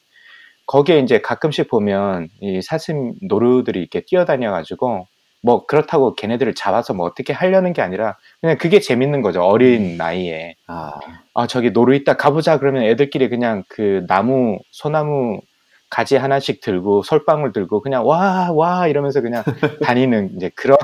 거기에 0.66 1.00
이제 1.00 1.20
가끔씩 1.20 1.68
보면 1.68 2.28
이 2.40 2.62
사슴 2.62 3.12
노루들이 3.22 3.80
이렇게 3.80 4.00
뛰어다녀가지고 4.00 5.06
뭐 5.48 5.64
그렇다고 5.64 6.14
걔네들을 6.14 6.54
잡아서 6.54 6.92
뭐 6.92 7.06
어떻게 7.06 7.32
하려는 7.32 7.72
게 7.72 7.80
아니라 7.80 8.18
그냥 8.42 8.58
그게 8.58 8.80
재밌는 8.80 9.22
거죠. 9.22 9.42
어린 9.42 9.96
나이에. 9.96 10.56
아, 10.66 10.92
아 11.32 11.46
저기 11.46 11.70
노루 11.70 11.94
있다 11.94 12.18
가보자 12.18 12.58
그러면 12.58 12.82
애들끼리 12.82 13.30
그냥 13.30 13.64
그 13.66 14.04
나무 14.06 14.58
소나무 14.72 15.40
가지 15.88 16.16
하나씩 16.16 16.60
들고 16.60 17.02
솔방울 17.02 17.54
들고 17.54 17.80
그냥 17.80 18.06
와와 18.06 18.88
이러면서 18.88 19.22
그냥 19.22 19.42
다니는 19.82 20.32
이제 20.36 20.50
그런 20.54 20.76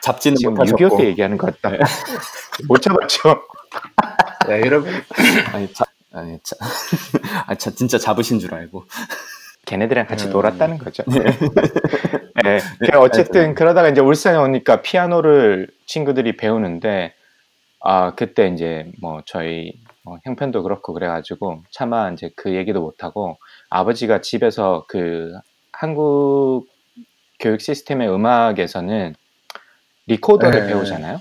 잡지는 0.00 0.36
지금 0.36 0.54
못하셨고 0.54 0.98
6.25때 0.98 1.04
얘기하는 1.06 1.36
것 1.36 1.60
같다. 1.60 1.76
못 2.68 2.80
잡았죠. 2.80 3.42
네, 4.46 4.60
여러분 4.60 4.92
아니, 5.52 5.72
자, 5.72 5.84
아니, 6.12 6.38
자, 6.44 6.54
아, 7.48 7.56
자, 7.56 7.72
진짜 7.72 7.98
잡으신 7.98 8.38
줄 8.38 8.54
알고 8.54 8.84
걔네들이랑 9.68 10.06
같이 10.06 10.26
음. 10.26 10.32
놀았다는 10.32 10.78
거죠. 10.78 11.04
네. 11.06 12.58
그래, 12.78 12.96
어쨌든 12.98 13.54
그러다가 13.54 13.88
이제 13.88 14.00
울산에 14.00 14.38
오니까 14.38 14.80
피아노를 14.80 15.68
친구들이 15.84 16.36
배우는데 16.36 17.12
아 17.80 18.14
그때 18.14 18.48
이제 18.48 18.90
뭐 19.00 19.22
저희 19.26 19.74
뭐 20.04 20.18
형편도 20.24 20.62
그렇고 20.62 20.94
그래가지고 20.94 21.62
차마 21.70 22.10
이제 22.10 22.30
그 22.34 22.54
얘기도 22.54 22.80
못 22.80 23.04
하고 23.04 23.36
아버지가 23.68 24.22
집에서 24.22 24.86
그 24.88 25.32
한국 25.72 26.66
교육 27.38 27.60
시스템의 27.60 28.08
음악에서는 28.08 29.14
리코더를 30.06 30.60
네. 30.60 30.66
배우잖아요. 30.66 31.20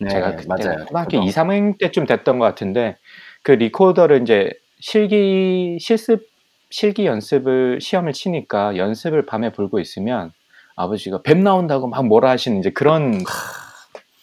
네, 0.00 0.08
제가 0.10 0.34
그때 0.36 0.46
맞아요. 0.48 0.84
초등학교 0.86 1.10
저도. 1.12 1.22
2, 1.24 1.30
3학년 1.30 1.78
때쯤 1.78 2.06
됐던 2.06 2.40
것 2.40 2.44
같은데 2.44 2.96
그 3.42 3.52
리코더를 3.52 4.22
이제 4.22 4.50
실기 4.80 5.78
실습 5.80 6.26
실기 6.76 7.06
연습을 7.06 7.80
시험을 7.80 8.12
치니까 8.12 8.76
연습을 8.76 9.24
밤에 9.24 9.50
불고 9.50 9.80
있으면 9.80 10.30
아버지가 10.76 11.22
뱀 11.22 11.42
나온다고 11.42 11.86
막 11.86 12.04
뭐라 12.06 12.28
하시는 12.28 12.58
이제 12.58 12.68
그런 12.68 13.24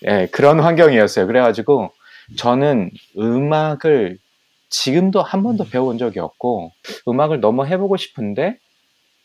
예, 0.05 0.27
그런 0.31 0.59
환경이었어요. 0.59 1.25
그래가지고 1.25 1.89
저는 2.37 2.91
음악을 3.17 4.19
지금도 4.69 5.23
한 5.23 5.41
번도 5.41 5.63
배워본 5.65 5.97
적이 5.97 6.19
없고 6.19 6.71
음악을 7.07 7.39
너무 7.41 7.65
해보고 7.65 7.97
싶은데 7.97 8.59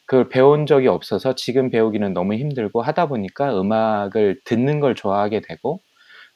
그걸 0.06 0.30
배운 0.30 0.64
적이 0.64 0.88
없어서 0.88 1.34
지금 1.34 1.68
배우기는 1.68 2.14
너무 2.14 2.32
힘들고 2.32 2.80
하다 2.80 3.08
보니까 3.08 3.60
음악을 3.60 4.40
듣는 4.46 4.80
걸 4.80 4.94
좋아하게 4.94 5.42
되고 5.42 5.80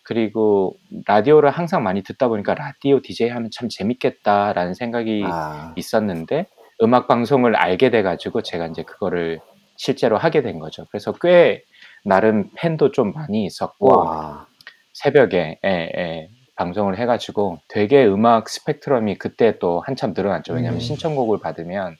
그리고 0.02 0.76
라디오를 1.06 1.48
항상 1.48 1.84
많이 1.84 2.02
듣다 2.02 2.28
보니까 2.28 2.52
라디오 2.52 3.00
DJ 3.00 3.30
하면 3.30 3.48
참 3.50 3.70
재밌겠다라는 3.70 4.74
생각이 4.74 5.22
아, 5.24 5.72
있었는데 5.76 6.48
음악 6.82 7.08
방송을 7.08 7.56
알게 7.56 7.90
돼 7.90 8.02
가지고 8.02 8.42
제가 8.42 8.66
이제 8.66 8.82
그거를 8.82 9.40
실제로 9.76 10.16
하게 10.16 10.42
된 10.42 10.58
거죠. 10.58 10.86
그래서 10.90 11.12
꽤 11.20 11.62
나름 12.04 12.50
팬도 12.56 12.92
좀 12.92 13.12
많이 13.12 13.44
있었고 13.44 13.88
와, 13.88 14.46
새벽에 14.92 15.58
예, 15.64 15.68
예, 15.68 16.28
방송을 16.56 16.98
해가지고 16.98 17.58
되게 17.68 18.04
음악 18.06 18.48
스펙트럼이 18.48 19.16
그때 19.16 19.58
또 19.58 19.82
한참 19.86 20.12
늘어났죠. 20.16 20.52
왜냐하면 20.52 20.78
음. 20.78 20.80
신청곡을 20.80 21.40
받으면 21.40 21.96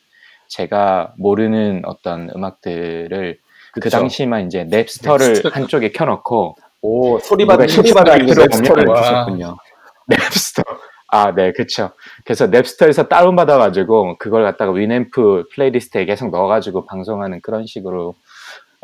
제가 0.49 1.15
모르는 1.17 1.83
어떤 1.85 2.31
음악들을 2.35 3.39
그 3.73 3.81
그쵸. 3.81 3.99
당시만 3.99 4.47
이제 4.47 4.65
Napster를 4.65 5.29
Napster. 5.29 5.49
한쪽에 5.49 5.93
켜놓고 5.93 6.57
오 6.83 7.19
소리 7.21 7.45
누가 7.45 7.55
바다 7.57 7.69
소리 7.69 7.89
신청곡이 7.89 8.11
바다 8.11 8.27
들어오면 8.27 8.51
Napster를 8.51 8.89
와. 8.89 9.03
주셨군요. 9.03 9.57
Napster. 10.09 10.63
아, 11.15 11.35
네, 11.35 11.53
그쵸. 11.53 11.91
그래서 12.25 12.47
Napster에서 12.47 13.07
다운받아가지고, 13.07 14.17
그걸 14.19 14.45
갖다가 14.45 14.73
Winamp 14.73 15.45
playlist에 15.55 16.07
계속 16.07 16.31
넣어가지고 16.31 16.87
방송하는 16.87 17.43
그런 17.43 17.67
식으로, 17.67 18.15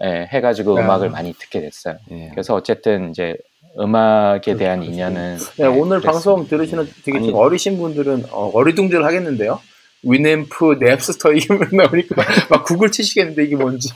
예, 0.04 0.28
해가지고 0.30 0.78
야. 0.78 0.84
음악을 0.84 1.08
많이 1.08 1.32
듣게 1.32 1.62
됐어요. 1.62 1.96
예. 2.10 2.28
그래서 2.30 2.54
어쨌든 2.54 3.10
이제 3.10 3.34
음악에 3.80 4.56
대한 4.56 4.82
인연은. 4.82 5.38
네, 5.56 5.64
예, 5.64 5.66
오늘 5.68 6.00
그랬습니다. 6.00 6.12
방송 6.12 6.46
들으시는 6.46 6.86
되게 7.02 7.16
아니. 7.16 7.28
좀 7.28 7.34
어리신 7.36 7.78
분들은 7.78 8.26
어, 8.30 8.50
어리둥절 8.52 9.04
하겠는데요. 9.04 9.60
위넴프, 10.02 10.76
넵스터 10.80 11.32
이름을 11.32 11.68
나오니까 11.72 12.14
막 12.50 12.64
구글 12.64 12.90
치시겠는데 12.92 13.44
이게 13.44 13.56
뭔지. 13.56 13.88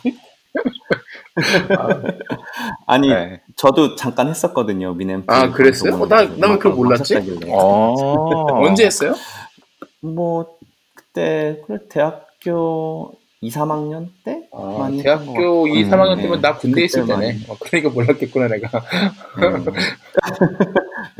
아니 2.86 3.08
네. 3.08 3.40
저도 3.56 3.94
잠깐 3.96 4.28
했었거든요 4.28 4.94
미넨. 4.94 5.24
아, 5.26 5.50
그랬어요? 5.50 5.94
어, 5.94 6.06
나- 6.08 6.24
나는 6.24 6.58
그걸 6.58 6.72
몰랐지? 6.74 7.16
어. 7.48 8.64
언제 8.66 8.84
했어요? 8.86 9.14
뭐 10.00 10.58
그때 10.94 11.60
그래 11.66 11.78
대학교 11.88 13.12
2, 13.40 13.50
3학년 13.50 14.08
때 14.24 14.46
아, 14.52 14.88
것 14.90 15.02
대학교 15.02 15.66
2, 15.66 15.84
음, 15.84 15.90
3학년 15.90 16.16
네. 16.16 16.22
때면 16.22 16.40
나 16.40 16.56
군대 16.56 16.84
있을 16.84 17.06
때네. 17.06 17.26
많이. 17.32 17.44
어, 17.48 17.56
그러니까 17.60 17.90
몰랐겠구나 17.92 18.48
내가. 18.48 18.68
같아요. 19.34 19.64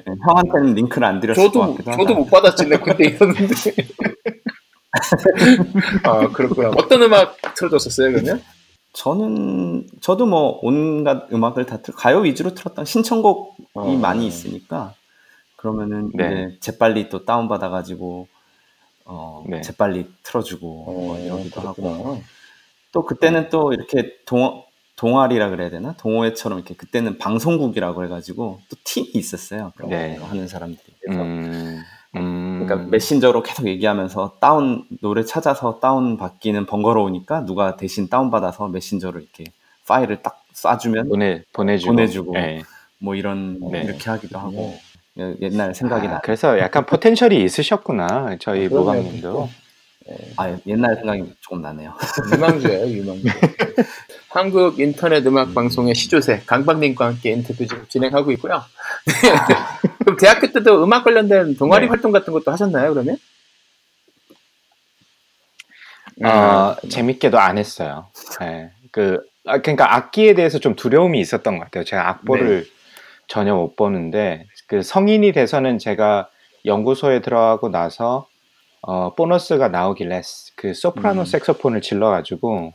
네, 0.07 0.15
형한테는 0.25 0.75
링크를 0.75 1.07
안 1.07 1.21
드렸을 1.21 1.43
것 1.43 1.53
저도 1.53 1.75
같기도 1.75 1.91
저도. 1.97 2.15
못 2.15 2.27
받았지 2.31 2.67
내 2.69 2.77
군대 2.77 3.05
있었는데. 3.07 3.55
아 6.05 6.29
그렇구나. 6.29 6.69
어떤 6.77 7.03
음악 7.03 7.37
틀어줬었어요 7.55 8.13
그러면? 8.13 8.43
저는 8.93 9.87
저도 10.01 10.27
뭐 10.27 10.59
온갖 10.63 11.33
음악을 11.33 11.67
다 11.67 11.79
틀, 11.79 11.95
가요 11.95 12.19
위주로 12.21 12.55
틀었던 12.55 12.85
신청곡이 12.85 13.67
어. 13.75 13.97
많이 13.97 14.27
있으니까 14.27 14.95
그러면은 15.57 16.11
네. 16.15 16.25
이제 16.25 16.59
재빨리 16.61 17.09
또 17.09 17.25
다운 17.25 17.49
받아가지고 17.49 18.29
어 19.05 19.45
네. 19.49 19.61
재빨리 19.63 20.09
틀어주고 20.23 20.85
어, 20.87 20.93
뭐 20.93 21.19
이러기도 21.19 21.61
하고 21.61 21.83
그렇구나. 21.83 22.21
또 22.93 23.05
그때는 23.05 23.49
또 23.49 23.73
이렇게 23.73 24.17
동 24.27 24.63
동아리라 24.97 25.49
그래야 25.51 25.71
되나 25.71 25.95
동호회처럼 25.95 26.59
이렇게 26.59 26.75
그때는 26.75 27.19
방송국이라고 27.19 28.05
해가지고 28.05 28.61
또 28.69 28.77
팀이 28.85 29.11
있었어요 29.15 29.73
그런 29.75 29.91
네. 29.91 30.17
거 30.17 30.27
하는 30.27 30.47
사람들이 30.47 30.95
그래서 31.01 31.23
음, 31.23 31.81
음. 32.17 32.21
그러니까 32.67 32.91
메신저로 32.91 33.43
계속 33.43 33.67
얘기하면서 33.67 34.37
다운 34.41 34.85
노래 35.01 35.25
찾아서 35.25 35.79
다운 35.81 36.17
받기는 36.17 36.67
번거로우니까 36.67 37.45
누가 37.45 37.77
대신 37.77 38.09
다운 38.09 38.31
받아서 38.31 38.69
메신저로 38.69 39.21
이렇게 39.21 39.45
파일을 39.87 40.23
딱 40.23 40.43
쏴주면 40.55 41.09
보내, 41.09 41.43
보내주고. 41.53 41.93
보내주고. 41.93 42.37
예. 42.37 42.63
뭐 42.99 43.15
이런 43.15 43.59
네. 43.73 43.83
이렇게 43.83 44.11
하기도 44.11 44.39
하고 44.39 44.75
예- 45.19 45.35
옛날 45.41 45.75
생각이 45.75 46.07
아, 46.07 46.11
나. 46.13 46.21
그래서 46.21 46.59
약간 46.59 46.87
potential이 46.87 47.43
있으셨구나. 47.43 48.37
저희 48.41 48.69
그럼요. 48.69 48.85
모방님도. 48.85 49.49
아 50.37 50.57
옛날 50.67 50.97
생각이 50.97 51.35
조금 51.41 51.63
나네요. 51.63 51.95
유망주예요 52.35 52.87
유망주. 52.87 53.25
한국 54.31 54.81
인터넷 54.81 55.27
음악 55.27 55.55
방송의 55.55 55.95
시조새 55.95 56.43
강박님과 56.47 57.07
함께 57.07 57.33
인터뷰 57.33 57.67
지금 57.67 57.85
진행하고 57.89 58.33
있고요. 58.33 58.63
그럼 60.01 60.17
대학교 60.17 60.51
때도 60.51 60.83
음악 60.83 61.05
관련된 61.05 61.57
동아리 61.57 61.87
네. 61.87 61.89
활동 61.91 62.13
같은 62.13 62.33
것도 62.33 62.51
하셨나요 62.51 62.95
그러면? 62.95 63.19
아, 66.23 66.77
음, 66.83 66.89
재밌게도 66.89 67.39
안 67.39 67.59
했어요. 67.59 68.07
예. 68.43 68.71
그, 68.91 69.21
아, 69.47 69.59
그러니까 69.59 69.95
악기에 69.95 70.35
대해서 70.35 70.59
좀 70.59 70.77
두려움이 70.77 71.19
있었던 71.21 71.59
것 71.59 71.65
같아요. 71.65 71.85
제가 71.85 72.09
악보를 72.09 72.67
전혀 73.27 73.55
못 73.55 73.77
보는데, 73.77 74.47
그 74.67 74.83
성인이 74.83 75.33
돼서는 75.33 75.79
제가 75.79 76.29
연구소에 76.65 77.23
들어가고 77.23 77.71
나서, 77.71 78.29
어, 78.83 79.15
보너스가 79.15 79.69
나오길래 79.69 80.21
그 80.57 80.75
소프라노 80.75 81.21
음. 81.21 81.25
색소폰을 81.25 81.81
질러가지고 81.81 82.73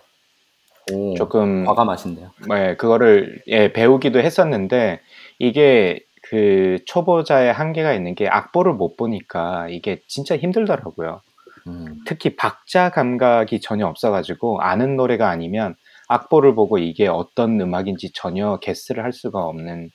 오, 0.93 1.15
조금 1.15 1.65
과감하신데요. 1.65 2.31
네, 2.49 2.75
그거를 2.77 3.41
예, 3.47 3.73
배우기도 3.73 4.19
했었는데 4.19 5.01
이게 5.37 5.99
그 6.23 6.79
초보자의 6.85 7.51
한계가 7.51 7.93
있는 7.93 8.15
게 8.15 8.27
악보를 8.27 8.73
못 8.73 8.95
보니까 8.95 9.67
이게 9.69 10.01
진짜 10.07 10.37
힘들더라고요. 10.37 11.21
음. 11.67 12.01
특히 12.05 12.37
박자 12.37 12.91
감각이 12.91 13.59
전혀 13.59 13.85
없어가지고 13.85 14.61
아는 14.61 14.95
노래가 14.95 15.29
아니면 15.29 15.75
악보를 16.07 16.55
보고 16.55 16.77
이게 16.77 17.07
어떤 17.07 17.59
음악인지 17.59 18.11
전혀 18.13 18.57
게스를 18.59 19.03
할 19.03 19.11
수가 19.11 19.39
없는 19.43 19.91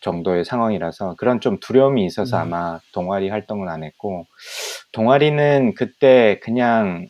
정도의 0.00 0.44
상황이라서 0.44 1.16
그런 1.16 1.40
좀 1.40 1.58
두려움이 1.60 2.04
있어서 2.06 2.36
음. 2.38 2.42
아마 2.42 2.80
동아리 2.92 3.28
활동은 3.28 3.68
안 3.68 3.82
했고 3.82 4.26
동아리는 4.92 5.74
그때 5.74 6.38
그냥 6.42 7.08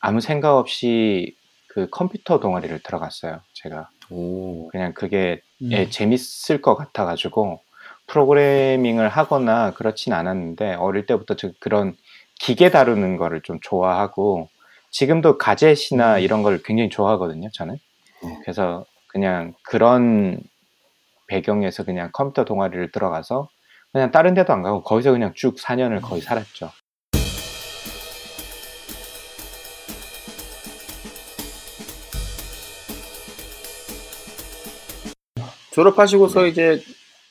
아무 0.00 0.20
생각 0.20 0.56
없이 0.56 1.36
그 1.68 1.88
컴퓨터 1.90 2.40
동아리를 2.40 2.78
들어갔어요. 2.82 3.40
제가 3.52 3.90
오. 4.10 4.68
그냥 4.68 4.92
그게 4.94 5.40
음. 5.62 5.72
예, 5.72 5.90
재밌을 5.90 6.62
것 6.62 6.74
같아가지고 6.74 7.60
프로그래밍을 8.06 9.08
하거나 9.08 9.72
그렇진 9.72 10.12
않았는데 10.12 10.74
어릴 10.74 11.06
때부터 11.06 11.34
저 11.34 11.50
그런 11.58 11.96
기계 12.38 12.70
다루는 12.70 13.16
거를 13.16 13.40
좀 13.42 13.58
좋아하고 13.60 14.48
지금도 14.90 15.38
가젯이나 15.38 16.16
음. 16.16 16.20
이런 16.20 16.42
걸 16.42 16.62
굉장히 16.62 16.88
좋아하거든요. 16.88 17.48
저는 17.52 17.78
네. 18.22 18.38
그래서 18.42 18.84
그냥 19.08 19.54
그런 19.62 20.40
배경에서 21.26 21.84
그냥 21.84 22.10
컴퓨터 22.12 22.44
동아리를 22.44 22.92
들어가서 22.92 23.48
그냥 23.92 24.10
다른 24.10 24.34
데도 24.34 24.52
안 24.52 24.62
가고 24.62 24.82
거기서 24.82 25.12
그냥 25.12 25.32
쭉 25.34 25.56
4년을 25.56 26.02
거의 26.02 26.20
살았죠. 26.20 26.70
졸업하시고서 35.72 36.42
네. 36.42 36.48
이제 36.48 36.82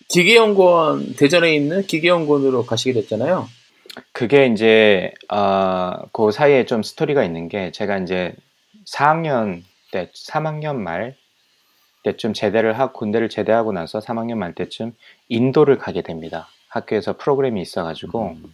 기계연구원 0.10 1.16
대전에 1.16 1.56
있는 1.56 1.82
기계연구원으로 1.82 2.66
가시게 2.66 2.94
됐잖아요. 2.94 3.48
그게 4.12 4.46
이제 4.46 5.12
어, 5.30 5.94
그 6.12 6.32
사이에 6.32 6.66
좀 6.66 6.84
스토리가 6.84 7.24
있는 7.24 7.48
게 7.48 7.72
제가 7.72 7.98
이제 7.98 8.36
4학년 8.92 9.64
때 9.92 10.12
3학년 10.14 10.76
말 10.76 11.16
때쯤 12.06 12.34
제대를 12.34 12.78
하고 12.80 12.94
군대를 12.94 13.30
제대하고 13.30 13.72
나서 13.74 14.00
3학년 14.00 14.36
말 14.36 14.54
때쯤 14.54 14.94
인도를 15.30 15.78
가게 15.80 16.02
됩니다. 16.04 16.48
학교에서 16.70 17.18
프로그램이 17.18 17.62
있어가지고 17.62 18.30
음. 18.38 18.54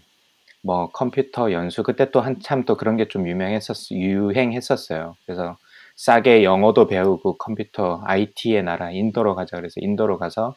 뭐 0.63 0.89
컴퓨터 0.91 1.51
연수 1.51 1.83
그때 1.83 2.11
또 2.11 2.21
한참 2.21 2.63
또 2.65 2.75
그런 2.77 2.97
게 2.97 3.05
좀 3.07 3.27
유명했었 3.27 3.91
유행했었어요. 3.91 5.15
그래서 5.25 5.57
싸게 5.95 6.43
영어도 6.43 6.87
배우고 6.87 7.37
컴퓨터 7.37 8.01
IT의 8.05 8.63
나라 8.63 8.91
인도로 8.91 9.35
가자 9.35 9.57
그래서 9.57 9.75
인도로 9.77 10.17
가서 10.17 10.55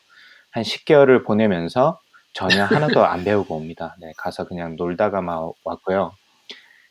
한 0.50 0.62
10개월을 0.62 1.24
보내면서 1.26 1.98
전혀 2.33 2.64
하나도 2.64 3.04
안 3.04 3.24
배우고 3.24 3.54
옵니다. 3.57 3.96
네, 4.00 4.12
가서 4.16 4.44
그냥 4.46 4.76
놀다가만 4.76 5.50
왔고요. 5.64 6.12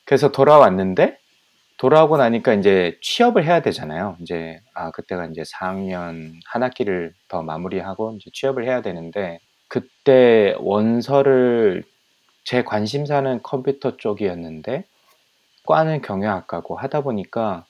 그래서 0.06 0.32
돌아왔는데 0.32 1.18
돌아오고 1.84 2.16
나니까 2.16 2.54
이제 2.54 2.98
취업을 3.02 3.44
해야 3.44 3.62
되잖아요. 3.62 4.16
이제 4.22 4.62
아 4.74 4.92
그때가 4.92 5.26
이제 5.26 5.42
4학년 5.42 6.32
한 6.46 6.64
학기를 6.64 7.14
더 7.28 7.44
마무리하고 7.44 8.16
이제 8.16 8.30
취업을 8.32 8.64
해야 8.64 8.82
되는데 8.82 9.40
그때 9.68 10.56
원서를 10.60 11.84
제 12.46 12.64
관심사는 12.64 13.44
컴퓨터 13.44 13.98
쪽이었는데 13.98 14.86
과는 15.66 16.02
경영학과고 16.02 16.78
하다 16.78 17.02
보니까 17.02 17.66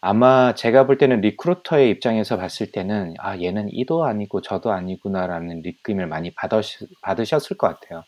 아마 0.00 0.54
제가 0.54 0.86
볼 0.86 0.96
때는 0.96 1.20
recruiter의 1.20 1.90
입장에서 1.90 2.38
봤을 2.38 2.72
때는 2.72 3.12
아 3.18 3.38
얘는 3.38 3.68
이도 3.72 4.06
아니고 4.06 4.40
저도 4.40 4.72
아니구나라는 4.72 5.60
느낌을 5.60 6.06
많이 6.06 6.30
받으셨, 6.30 6.88
받으셨을 7.02 7.58
것 7.58 7.78
같아요. 7.78 8.04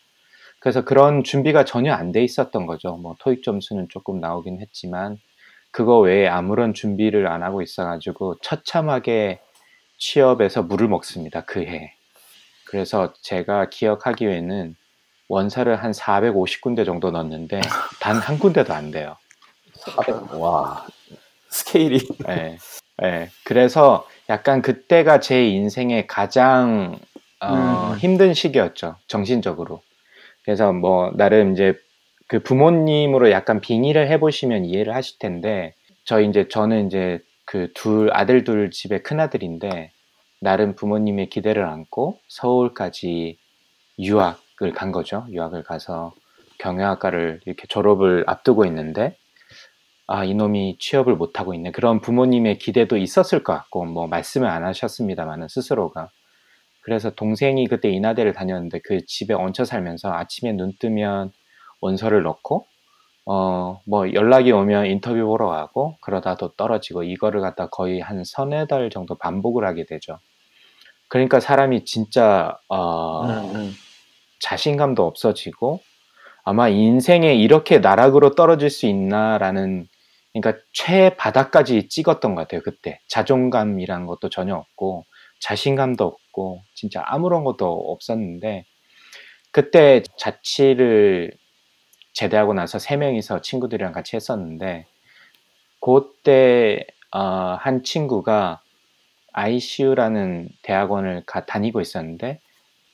그래서 0.61 0.83
그런 0.85 1.23
준비가 1.23 1.65
전혀 1.65 1.93
안 1.93 2.11
돼 2.11 2.23
있었던 2.23 2.67
거죠. 2.67 2.95
뭐 2.97 3.15
토익 3.19 3.43
점수는 3.43 3.87
조금 3.89 4.19
나오긴 4.21 4.61
했지만 4.61 5.17
그거 5.71 5.99
외에 5.99 6.27
아무런 6.27 6.73
준비를 6.73 7.27
안 7.27 7.43
하고 7.43 7.61
있어가지고 7.61 8.37
처참하게 8.41 9.41
취업에서 9.97 10.61
물을 10.63 10.87
먹습니다. 10.87 11.41
그 11.45 11.61
해. 11.61 11.93
그래서 12.65 13.13
제가 13.21 13.69
기억하기에는 13.69 14.75
원사를 15.29 15.75
한 15.83 15.91
450군데 15.93 16.85
정도 16.85 17.11
넣었는데 17.11 17.61
단 17.99 18.17
한 18.19 18.37
군데도 18.39 18.73
안 18.73 18.91
돼요. 18.91 19.17
400. 19.75 20.33
와. 20.39 20.85
스케일이. 21.49 22.07
예. 22.29 22.57
예. 23.03 23.29
그래서 23.45 24.07
약간 24.29 24.61
그때가 24.61 25.19
제 25.21 25.47
인생의 25.47 26.07
가장 26.07 26.99
어, 27.41 27.91
음. 27.93 27.97
힘든 27.97 28.33
시기였죠. 28.33 28.97
정신적으로. 29.07 29.81
그래서 30.43 30.73
뭐 30.73 31.11
나름 31.15 31.53
이제 31.53 31.75
그 32.27 32.39
부모님으로 32.39 33.31
약간 33.31 33.61
빙의를 33.61 34.09
해보시면 34.09 34.65
이해를 34.65 34.95
하실 34.95 35.19
텐데 35.19 35.73
저희 36.05 36.27
이제 36.27 36.47
저는 36.47 36.87
이제 36.87 37.19
그 37.45 37.67
둘 37.75 38.09
아들 38.13 38.43
둘 38.43 38.71
집의 38.71 39.03
큰 39.03 39.19
아들인데 39.19 39.91
나름 40.39 40.75
부모님의 40.75 41.29
기대를 41.29 41.65
안고 41.65 42.19
서울까지 42.29 43.37
유학을 43.99 44.71
간 44.73 44.91
거죠. 44.91 45.25
유학을 45.29 45.63
가서 45.63 46.13
경영학과를 46.59 47.41
이렇게 47.45 47.67
졸업을 47.67 48.23
앞두고 48.27 48.65
있는데 48.65 49.17
아 50.07 50.23
이놈이 50.23 50.77
취업을 50.79 51.15
못 51.15 51.39
하고 51.39 51.53
있네. 51.53 51.71
그런 51.71 51.99
부모님의 52.01 52.57
기대도 52.57 52.97
있었을 52.97 53.43
것 53.43 53.53
같고 53.53 53.85
뭐 53.85 54.07
말씀을 54.07 54.47
안 54.47 54.63
하셨습니다만은 54.65 55.47
스스로가 55.49 56.09
그래서 56.81 57.11
동생이 57.11 57.67
그때 57.67 57.89
인하대를 57.89 58.33
다녔는데 58.33 58.79
그 58.83 59.05
집에 59.05 59.33
얹혀 59.33 59.65
살면서 59.65 60.11
아침에 60.13 60.53
눈 60.53 60.73
뜨면 60.79 61.31
원서를 61.81 62.23
넣고 62.23 62.65
어 63.25 63.61
뭐 63.85 64.13
연락이 64.13 64.51
오면 64.51 64.87
인터뷰 64.87 65.25
보러 65.25 65.47
가고 65.49 65.97
그러다 66.01 66.35
또 66.37 66.49
떨어지고 66.53 67.03
이거를 67.03 67.41
갖다 67.41 67.67
거의 67.67 67.99
한 67.99 68.23
서너 68.23 68.65
달 68.67 68.89
정도 68.89 69.15
반복을 69.15 69.65
하게 69.65 69.85
되죠. 69.85 70.19
그러니까 71.07 71.39
사람이 71.39 71.85
진짜 71.85 72.57
어 72.69 73.25
음, 73.25 73.55
음. 73.55 73.73
자신감도 74.39 75.05
없어지고 75.05 75.81
아마 76.43 76.69
인생에 76.69 77.35
이렇게 77.35 77.79
나락으로 77.79 78.35
떨어질 78.35 78.69
수 78.69 78.85
있나라는 78.87 79.87
그러니까 80.33 80.63
최바닥까지 80.73 81.89
찍었던 81.89 82.35
것 82.35 82.41
같아요 82.41 82.61
그때 82.63 83.01
자존감이란 83.07 84.05
것도 84.07 84.29
전혀 84.29 84.55
없고 84.55 85.05
자신감도 85.41 86.05
없고 86.05 86.61
진짜 86.73 87.03
아무런 87.05 87.43
것도 87.43 87.65
없었는데 87.65 88.65
그때 89.51 90.01
자취를 90.17 91.33
제대하고 92.13 92.53
나서 92.53 92.79
세 92.79 92.95
명이서 92.95 93.41
친구들이랑 93.41 93.91
같이 93.91 94.15
했었는데 94.15 94.85
그때 95.81 96.85
어, 97.11 97.57
한 97.59 97.83
친구가 97.83 98.61
ICU라는 99.33 100.49
대학원을 100.61 101.23
가, 101.25 101.45
다니고 101.45 101.81
있었는데 101.81 102.39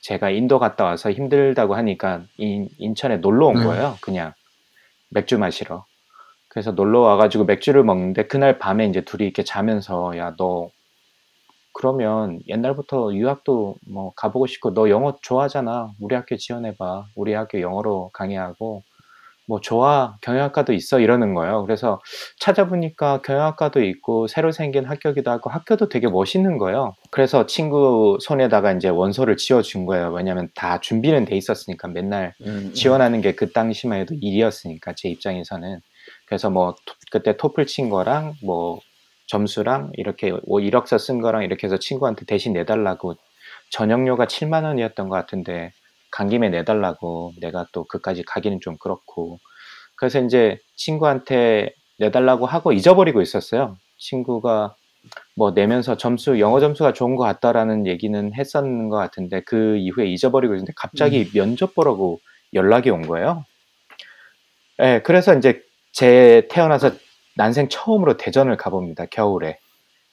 제가 0.00 0.30
인도 0.30 0.58
갔다 0.58 0.84
와서 0.84 1.10
힘들다고 1.12 1.74
하니까 1.74 2.22
인, 2.38 2.68
인천에 2.78 3.18
놀러 3.18 3.46
온 3.48 3.58
음. 3.58 3.64
거예요. 3.64 3.98
그냥 4.00 4.32
맥주 5.10 5.38
마시러. 5.38 5.84
그래서 6.48 6.70
놀러 6.72 7.00
와가지고 7.00 7.44
맥주를 7.44 7.84
먹는데 7.84 8.26
그날 8.26 8.58
밤에 8.58 8.86
이제 8.86 9.02
둘이 9.02 9.24
이렇게 9.24 9.42
자면서 9.44 10.16
야 10.16 10.34
너 10.36 10.70
그러면 11.78 12.40
옛날부터 12.48 13.14
유학도 13.14 13.76
뭐 13.88 14.12
가보고 14.16 14.48
싶고 14.48 14.74
너 14.74 14.90
영어 14.90 15.16
좋아하잖아. 15.22 15.92
우리 16.00 16.16
학교 16.16 16.36
지원해 16.36 16.74
봐. 16.76 17.04
우리 17.14 17.34
학교 17.34 17.60
영어로 17.60 18.10
강의하고 18.12 18.82
뭐 19.46 19.60
좋아 19.60 20.16
경영학과도 20.20 20.72
있어 20.72 20.98
이러는 20.98 21.34
거예요. 21.34 21.62
그래서 21.64 22.00
찾아보니까 22.40 23.22
경영학과도 23.22 23.80
있고 23.84 24.26
새로 24.26 24.50
생긴 24.50 24.84
학교기도 24.86 25.30
하고 25.30 25.50
학교도 25.50 25.88
되게 25.88 26.08
멋있는 26.08 26.58
거예요. 26.58 26.94
그래서 27.12 27.46
친구 27.46 28.18
손에다가 28.20 28.72
이제 28.72 28.88
원서를 28.88 29.36
지어준 29.36 29.86
거예요. 29.86 30.10
왜냐면 30.12 30.48
다 30.56 30.80
준비는 30.80 31.26
돼 31.26 31.36
있었으니까 31.36 31.86
맨날 31.88 32.34
음, 32.44 32.72
지원하는 32.74 33.20
게 33.22 33.32
그 33.36 33.52
당시만 33.52 34.00
해도 34.00 34.14
일이었으니까 34.20 34.94
제 34.96 35.08
입장에서는 35.10 35.80
그래서 36.26 36.50
뭐 36.50 36.74
토- 36.84 36.94
그때 37.12 37.36
토플 37.36 37.66
친 37.66 37.88
거랑 37.88 38.34
뭐 38.42 38.80
점수랑 39.28 39.92
이렇게 39.94 40.32
뭐 40.46 40.60
이력서 40.60 40.98
쓴 40.98 41.20
거랑 41.20 41.44
이렇게 41.44 41.66
해서 41.66 41.78
친구한테 41.78 42.24
대신 42.24 42.52
내달라고 42.54 43.14
전역료가 43.70 44.26
7만 44.26 44.64
원이었던 44.64 45.08
것 45.08 45.14
같은데 45.14 45.72
간 46.10 46.28
김에 46.28 46.48
내달라고 46.48 47.32
내가 47.40 47.66
또 47.72 47.84
그까지 47.84 48.24
가기는 48.24 48.60
좀 48.60 48.76
그렇고 48.78 49.38
그래서 49.96 50.20
이제 50.20 50.58
친구한테 50.76 51.74
내달라고 51.98 52.46
하고 52.46 52.72
잊어버리고 52.72 53.20
있었어요. 53.20 53.76
친구가 53.98 54.74
뭐 55.34 55.50
내면서 55.50 55.96
점수 55.96 56.40
영어 56.40 56.60
점수가 56.60 56.92
좋은 56.92 57.16
것 57.16 57.24
같다라는 57.24 57.86
얘기는 57.86 58.34
했었는 58.34 58.88
것 58.88 58.96
같은데 58.96 59.42
그 59.42 59.76
이후에 59.76 60.06
잊어버리고 60.06 60.54
있는데 60.54 60.72
갑자기 60.76 61.30
면접 61.32 61.74
보라고 61.74 62.20
연락이 62.54 62.90
온 62.90 63.02
거예요. 63.02 63.44
네, 64.78 65.02
그래서 65.02 65.36
이제 65.36 65.62
제 65.92 66.46
태어나서 66.50 66.92
난생 67.38 67.68
처음으로 67.70 68.16
대전을 68.18 68.56
가봅니다. 68.58 69.06
겨울에. 69.06 69.58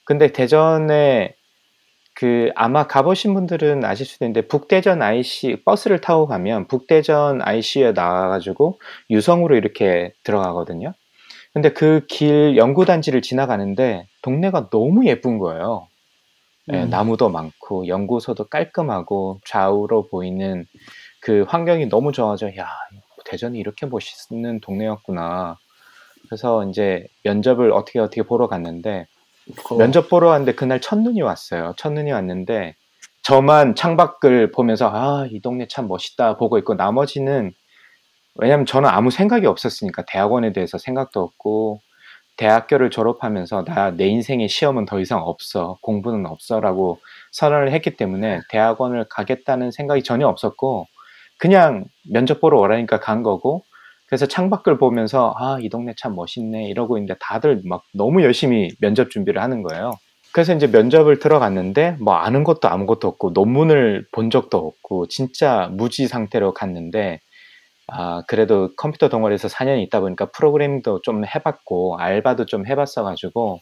근데 0.06 0.32
대전에 0.32 1.36
그 2.14 2.52
아마 2.56 2.88
가보신 2.88 3.34
분들은 3.34 3.84
아실 3.84 4.06
수도 4.06 4.26
있는데 4.26 4.48
북대전 4.48 5.02
IC 5.02 5.64
버스를 5.66 6.00
타고 6.02 6.28
가면 6.28 6.68
북대전 6.68 7.42
IC에 7.42 7.92
나와가지고 7.94 8.80
유성으로 9.10 9.58
이렇게 9.58 10.14
들어가거든요. 10.24 10.94
근데 11.54 11.74
그 11.74 12.06
길 12.08 12.58
연구단지를 12.58 13.22
지나가는데 13.22 14.08
동네가 14.22 14.70
너무 14.70 15.06
예쁜 15.08 15.40
거예요. 15.40 15.88
예, 16.74 16.84
음. 16.84 16.90
나무도 16.90 17.30
많고 17.30 17.88
연구소도 17.88 18.46
깔끔하고 18.46 19.40
좌우로 19.46 20.08
보이는 20.08 20.66
그 21.22 21.44
환경이 21.48 21.88
너무 21.88 22.12
좋아져. 22.12 22.48
야 22.58 22.68
대전이 23.26 23.58
이렇게 23.60 23.86
멋있는 23.88 24.62
동네였구나. 24.62 25.58
그래서 26.28 26.64
이제 26.70 27.06
면접을 27.24 27.72
어떻게 27.72 28.00
어떻게 28.00 28.22
보러 28.24 28.48
갔는데 28.48 29.08
어. 29.70 29.76
면접 29.78 30.10
보러 30.10 30.30
왔는데 30.30 30.56
그날 30.56 30.82
첫눈이 30.82 31.22
왔어요. 31.22 31.74
첫눈이 31.78 32.12
왔는데 32.12 32.76
저만 33.24 33.76
창밖을 33.76 34.52
보면서 34.52 34.90
아, 34.94 35.28
이 35.32 35.40
동네 35.40 35.68
참 35.68 35.88
멋있다 35.88 36.38
보고 36.38 36.58
있고 36.60 36.76
나머지는 36.76 37.54
왜냐면 38.36 38.66
저는 38.66 38.90
아무 38.90 39.12
생각이 39.12 39.46
없었으니까 39.48 40.04
대학원에 40.08 40.52
대해서 40.54 40.78
생각도 40.78 41.22
없고 41.22 41.82
대학교를 42.38 42.90
졸업하면서 42.90 43.64
나 43.64 43.92
내 43.92 44.08
인생의 44.08 44.50
시험은 44.50 44.86
더 44.86 45.00
이상 45.00 45.22
없어. 45.22 45.78
공부는 45.82 46.26
없어라고 46.26 47.00
선언을 47.32 47.72
했기 47.72 47.96
때문에 47.96 48.42
대학원을 48.50 49.06
가겠다는 49.10 49.72
생각이 49.72 50.04
전혀 50.04 50.28
없었고 50.28 50.88
그냥 51.38 51.86
면접 52.04 52.42
보러 52.42 52.60
오라니까 52.60 53.00
간 53.00 53.24
거고 53.24 53.64
그래서 54.08 54.26
창밖을 54.28 54.78
보면서 54.78 55.34
아, 55.38 55.58
이 55.62 55.70
동네 55.70 55.94
참 55.98 56.16
멋있네 56.16 56.68
이러고 56.70 56.98
있는데 56.98 57.16
다들 57.20 57.62
막 57.66 57.84
너무 57.94 58.24
열심히 58.24 58.70
면접 58.80 59.10
준비를 59.10 59.42
하는 59.42 59.64
거예요. 59.64 59.92
그래서 60.32 60.54
이제 60.54 60.68
면접을 60.68 61.20
들어갔는데 61.20 61.98
뭐 62.02 62.16
아는 62.16 62.44
것도 62.44 62.68
아무것도 62.68 63.08
없고 63.08 63.32
논문을 63.32 64.08
본 64.12 64.30
적도 64.30 64.58
없고 64.58 65.08
진짜 65.08 65.70
무지 65.72 66.08
상태로 66.08 66.54
갔는데 66.54 67.20
아, 67.88 68.24
그래도 68.28 68.70
컴퓨터 68.78 69.10
동아리에서 69.10 69.48
4년 69.48 69.82
있다 69.84 70.00
보니까 70.02 70.32
프로그래밍도 70.32 71.02
좀 71.04 71.24
해봤고 71.26 71.98
알바도 72.00 72.46
좀 72.48 72.68
해봤어가지고 72.68 73.60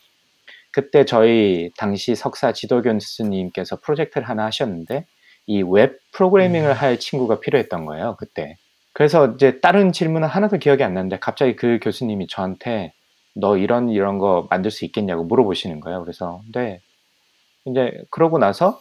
그때 0.71 1.05
저희 1.05 1.71
당시 1.77 2.15
석사 2.15 2.53
지도 2.53 2.81
교수님께서 2.81 3.79
프로젝트를 3.81 4.27
하나 4.29 4.45
하셨는데 4.45 5.05
이 5.47 5.61
웹 5.63 5.99
프로그래밍을 6.13 6.73
할 6.73 6.99
친구가 6.99 7.39
필요했던 7.41 7.85
거예요 7.85 8.15
그때. 8.19 8.57
그래서 8.93 9.27
이제 9.35 9.59
다른 9.59 9.91
질문은 9.91 10.27
하나도 10.27 10.57
기억이 10.59 10.83
안 10.83 10.93
나는데 10.93 11.19
갑자기 11.19 11.55
그 11.55 11.79
교수님이 11.81 12.27
저한테 12.27 12.93
너 13.35 13.57
이런 13.57 13.89
이런 13.89 14.19
거 14.19 14.47
만들 14.49 14.69
수 14.71 14.85
있겠냐고 14.85 15.23
물어보시는 15.23 15.79
거예요. 15.79 16.01
그래서 16.03 16.41
네. 16.53 16.79
이제 17.65 17.91
그러고 18.11 18.37
나서 18.37 18.79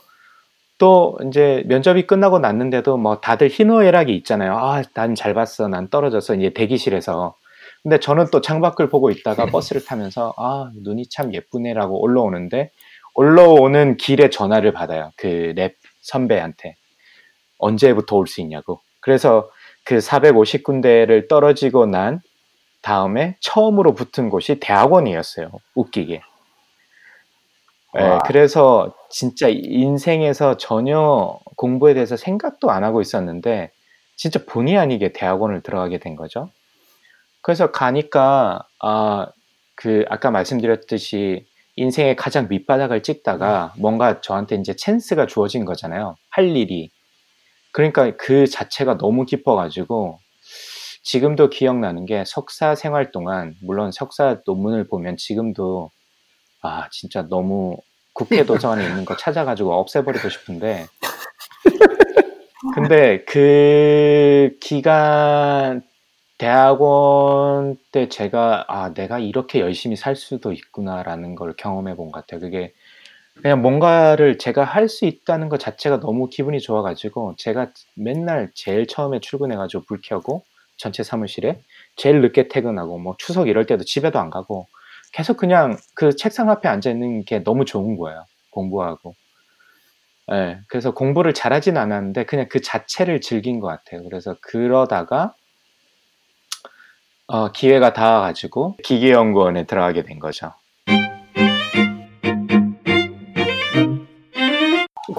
또 0.78 1.16
이제 1.28 1.62
면접이 1.66 2.06
끝나고 2.06 2.38
났는데도 2.40 2.96
뭐 2.96 3.20
다들 3.20 3.48
희노애락이 3.48 4.14
있잖아요. 4.16 4.56
아, 4.58 4.82
난 4.94 5.14
잘 5.14 5.34
봤어. 5.34 5.68
난 5.68 5.88
떨어져서 5.88 6.34
이제 6.36 6.50
대기실에서. 6.50 7.36
근데 7.82 7.98
저는 8.00 8.26
또 8.32 8.40
창밖을 8.40 8.88
보고 8.90 9.10
있다가 9.10 9.46
버스를 9.46 9.84
타면서 9.84 10.34
아, 10.36 10.70
눈이 10.82 11.08
참 11.08 11.32
예쁘네라고 11.34 12.00
올라오는데 12.02 12.70
올라오는 13.14 13.96
길에 13.96 14.30
전화를 14.30 14.72
받아요. 14.72 15.12
그 15.16 15.52
랩 15.56 15.76
선배한테. 16.02 16.74
언제부터 17.58 18.16
올 18.16 18.26
수 18.26 18.40
있냐고. 18.40 18.80
그래서 19.00 19.50
그 19.84 19.98
450군데를 19.98 21.28
떨어지고 21.28 21.86
난 21.86 22.20
다음에 22.82 23.36
처음으로 23.40 23.94
붙은 23.94 24.28
곳이 24.28 24.58
대학원이었어요. 24.60 25.50
웃기게. 25.74 26.22
네, 27.94 28.02
와. 28.02 28.18
그래서 28.20 28.94
진짜 29.10 29.48
인생에서 29.48 30.56
전혀 30.56 31.38
공부에 31.56 31.94
대해서 31.94 32.16
생각도 32.16 32.70
안 32.70 32.84
하고 32.84 33.00
있었는데 33.00 33.70
진짜 34.16 34.40
본의 34.46 34.78
아니게 34.78 35.12
대학원을 35.12 35.62
들어가게 35.62 35.98
된 35.98 36.16
거죠. 36.16 36.50
그래서 37.42 37.70
가니까 37.70 38.66
아, 38.80 39.26
그 39.74 40.04
아까 40.08 40.30
말씀드렸듯이 40.30 41.46
인생의 41.76 42.16
가장 42.16 42.48
밑바닥을 42.48 43.02
찍다가 43.02 43.72
뭔가 43.76 44.20
저한테 44.20 44.56
이제 44.56 44.74
찬스가 44.76 45.26
주어진 45.26 45.64
거잖아요. 45.64 46.16
할 46.30 46.56
일이. 46.56 46.90
그러니까 47.72 48.16
그 48.16 48.46
자체가 48.46 48.98
너무 48.98 49.24
기뻐가지고 49.24 50.18
지금도 51.02 51.50
기억나는 51.50 52.06
게 52.06 52.24
석사 52.26 52.74
생활 52.74 53.10
동안 53.12 53.54
물론 53.62 53.92
석사 53.92 54.40
논문을 54.46 54.88
보면 54.88 55.16
지금도 55.16 55.90
아 56.62 56.88
진짜 56.92 57.22
너무 57.28 57.76
국회 58.14 58.44
도서관에 58.44 58.86
있는 58.86 59.04
거 59.04 59.16
찾아가지고 59.16 59.74
없애버리고 59.74 60.28
싶은데 60.28 60.86
근데 62.74 63.24
그 63.24 64.56
기간 64.60 65.82
대학원 66.38 67.76
때 67.92 68.08
제가 68.08 68.64
아 68.68 68.94
내가 68.94 69.18
이렇게 69.18 69.60
열심히 69.60 69.96
살 69.96 70.16
수도 70.16 70.52
있구나라는 70.52 71.34
걸 71.36 71.54
경험해 71.56 71.96
본 71.96 72.12
것 72.12 72.20
같아요. 72.22 72.40
그게 72.40 72.72
그냥 73.40 73.62
뭔가를 73.62 74.38
제가 74.38 74.64
할 74.64 74.88
수 74.88 75.04
있다는 75.06 75.48
것 75.48 75.58
자체가 75.58 76.00
너무 76.00 76.28
기분이 76.28 76.60
좋아 76.60 76.82
가지고 76.82 77.34
제가 77.38 77.72
맨날 77.96 78.50
제일 78.54 78.86
처음에 78.86 79.20
출근해 79.20 79.56
가지고 79.56 79.84
불 79.86 80.00
켜고 80.02 80.44
전체 80.76 81.02
사무실에 81.02 81.60
제일 81.96 82.20
늦게 82.20 82.48
퇴근하고 82.48 82.98
뭐 82.98 83.14
추석 83.18 83.48
이럴 83.48 83.66
때도 83.66 83.84
집에도 83.84 84.18
안 84.18 84.30
가고 84.30 84.66
계속 85.12 85.36
그냥 85.36 85.76
그 85.94 86.14
책상 86.16 86.50
앞에 86.50 86.68
앉아 86.68 86.90
있는 86.90 87.24
게 87.24 87.42
너무 87.42 87.64
좋은 87.64 87.96
거예요. 87.96 88.24
공부하고. 88.50 89.14
예, 90.32 90.60
그래서 90.68 90.92
공부를 90.94 91.32
잘하진 91.34 91.76
않았는데 91.76 92.24
그냥 92.26 92.46
그 92.48 92.60
자체를 92.60 93.20
즐긴 93.20 93.60
것 93.60 93.66
같아요. 93.68 94.02
그래서 94.04 94.36
그러다가 94.40 95.34
어, 97.26 97.50
기회가 97.50 97.92
닿아 97.92 98.20
가지고 98.20 98.76
기계연구원에 98.84 99.64
들어가게 99.66 100.02
된 100.04 100.18
거죠. 100.18 100.52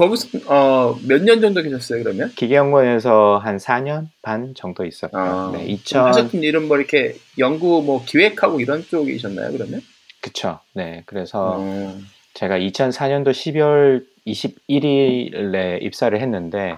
거기서 0.08 0.40
어, 0.48 0.98
몇 1.08 1.22
년 1.24 1.42
정도 1.42 1.62
계셨어요 1.62 2.04
그러면? 2.04 2.30
기계연구원에서 2.36 3.38
한 3.38 3.58
4년 3.58 4.08
반 4.22 4.54
정도 4.56 4.86
있었고, 4.86 5.18
아, 5.18 5.52
네, 5.54 5.66
2000 5.66 6.06
하셨던 6.06 6.44
일은 6.44 6.68
뭐 6.68 6.78
이렇게 6.78 7.16
연구 7.40 7.82
뭐 7.84 8.04
기획하고 8.06 8.60
이런 8.60 8.84
쪽이셨나요 8.84 9.52
그러면? 9.52 9.82
그쵸. 10.22 10.60
네, 10.74 11.04
그래서 11.06 11.58
어, 11.60 11.98
제가 12.34 12.58
2004년도 12.58 13.32
12월 13.32 14.06
21일에 14.26 15.82
입사를 15.82 16.20
했는데 16.20 16.78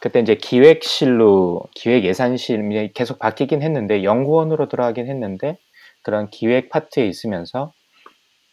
그때 0.00 0.20
이제 0.20 0.34
기획실로 0.34 1.62
기획 1.74 2.04
예산실 2.04 2.90
계속 2.94 3.18
바뀌긴 3.18 3.62
했는데 3.62 4.02
연구원으로 4.02 4.68
들어가긴 4.68 5.06
했는데 5.06 5.56
그런 6.02 6.30
기획 6.30 6.70
파트에 6.70 7.06
있으면서 7.06 7.72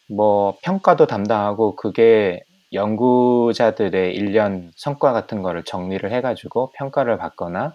뭐 0.08 0.56
평가도 0.62 1.06
담당하고 1.06 1.74
그게 1.76 2.42
연구자들의 2.72 4.14
일련 4.14 4.72
성과 4.76 5.12
같은 5.12 5.42
거를 5.42 5.64
정리를 5.64 6.10
해가지고 6.10 6.72
평가를 6.72 7.18
받거나 7.18 7.74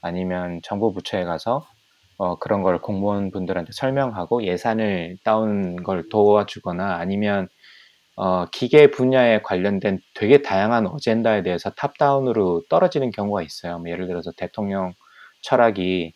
아니면 0.00 0.60
정부 0.62 0.92
부처에 0.92 1.24
가서 1.24 1.66
어, 2.18 2.36
그런 2.38 2.62
걸 2.62 2.80
공무원분들한테 2.80 3.72
설명하고 3.72 4.44
예산을 4.44 5.18
따온 5.24 5.82
걸 5.82 6.08
도와주거나 6.08 6.96
아니면 6.96 7.48
어, 8.16 8.46
기계 8.52 8.90
분야에 8.90 9.40
관련된 9.42 10.00
되게 10.14 10.42
다양한 10.42 10.86
어젠다에 10.86 11.42
대해서 11.42 11.70
탑다운으로 11.70 12.64
떨어지는 12.68 13.10
경우가 13.10 13.42
있어요. 13.42 13.78
뭐 13.78 13.90
예를 13.90 14.06
들어서 14.06 14.32
대통령 14.36 14.92
철학이 15.42 16.12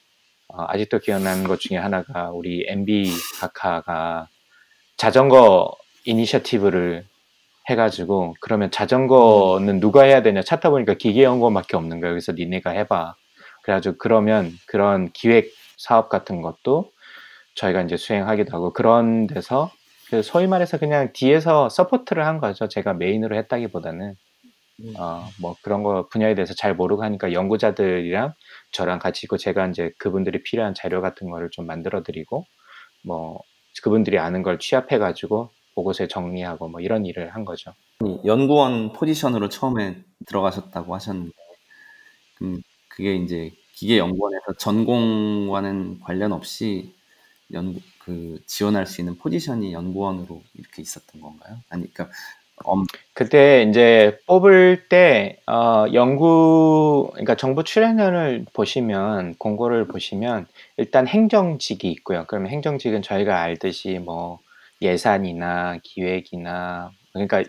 어, 0.49 0.65
아직도 0.69 0.99
기억나는 0.99 1.45
것 1.45 1.61
중에 1.61 1.79
하나가 1.79 2.31
우리 2.31 2.65
MB 2.69 3.11
각하가 3.41 4.29
자전거 4.97 5.73
initiative를 6.05 7.05
해가지고 7.69 8.37
그러면 8.41 8.71
자전거는 8.71 9.81
누가 9.81 10.03
해야 10.05 10.23
되냐 10.23 10.43
찾다 10.43 10.71
보니까 10.71 10.95
기계연구원밖에 10.95 11.77
없는 11.77 12.01
거예요. 12.01 12.15
그래서 12.15 12.33
니네가 12.33 12.71
해봐. 12.71 13.15
그래가지고 13.63 13.97
그러면 13.99 14.53
그런 14.67 15.11
기획 15.13 15.53
사업 15.77 16.09
같은 16.09 16.43
것도 16.43 16.91
저희가 17.57 17.83
이제 17.83 17.97
수행하기도 17.97 18.55
하고 18.55 18.73
그런 18.73 19.27
데서 19.27 19.71
그 20.09 20.23
소위 20.23 20.47
말해서 20.47 20.79
그냥 20.79 21.11
뒤에서 21.13 21.69
support를 21.69 22.25
한 22.25 22.39
거죠. 22.39 22.69
제가 22.69 22.95
main으로 22.95 23.37
했다기보다는 23.37 24.15
어, 24.99 25.29
뭐 25.41 25.57
그런 25.63 25.83
거 25.83 26.07
분야에 26.09 26.35
대해서 26.35 26.55
잘 26.55 26.75
모르고 26.75 27.03
하니까 27.03 27.33
연구자들이랑 27.33 28.35
저랑 28.73 28.99
같이 28.99 29.23
있고 29.25 29.37
제가 29.37 29.67
이제 29.69 29.91
그분들이 29.99 30.43
필요한 30.43 30.75
자료 30.75 31.01
같은 31.01 31.31
거를 31.31 31.49
좀 31.51 31.67
만들어 31.67 32.03
드리고 32.03 32.45
뭐 33.05 33.41
그분들이 33.83 34.19
아는 34.19 34.43
걸 34.43 34.59
취합해 34.59 34.99
가지고 34.99 35.51
보고서에 35.77 36.09
정리하고 36.09 36.69
뭐 36.69 36.81
이런 36.81 37.07
일을 37.07 37.35
한 37.35 37.45
거죠. 37.45 37.73
연구원 38.25 38.93
포지션으로 38.93 39.49
처음에 39.49 39.97
들어가셨다고 40.27 40.95
하셨는데, 40.95 41.33
음, 42.43 42.63
그게 42.89 43.15
이제 43.15 43.53
기계 43.75 43.99
연구원에서 43.99 44.55
전공과는 44.59 46.01
관련 46.01 46.33
없이 46.33 46.93
연구 47.53 47.81
그 47.99 48.41
지원할 48.47 48.87
수 48.87 49.01
있는 49.01 49.17
포지션이 49.17 49.73
연구원으로 49.73 50.43
이렇게 50.55 50.83
있었던 50.83 51.21
건가요? 51.21 51.59
아니 51.69 51.93
그러니까 51.93 52.15
엄, 52.65 52.87
그때 53.13 53.67
이제 53.69 54.19
뽑을 54.27 54.89
때 54.89 55.41
어, 55.47 55.85
연구 55.93 57.11
그러니까 57.13 57.37
정부 57.37 57.65
출연료를 57.65 58.47
보시면 58.55 59.35
공고를 59.37 59.87
보시면 59.89 60.47
일단 60.79 61.07
행정직이 61.07 61.91
있고요. 61.91 62.25
그러면 62.27 62.51
행정직은 62.51 63.03
저희가 63.03 63.41
알듯이 63.43 63.99
뭐 63.99 64.39
예산이나 64.81 65.79
기획이나 65.83 66.91
그러니까 67.13 67.43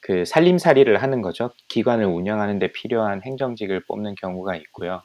그 0.00 0.24
살림살이를 0.24 1.02
하는 1.02 1.22
거죠. 1.22 1.50
기관을 1.68 2.04
운영하는 2.06 2.58
데 2.58 2.72
필요한 2.72 3.22
행정직을 3.22 3.84
뽑는 3.86 4.14
경우가 4.14 4.56
있고요. 4.56 5.02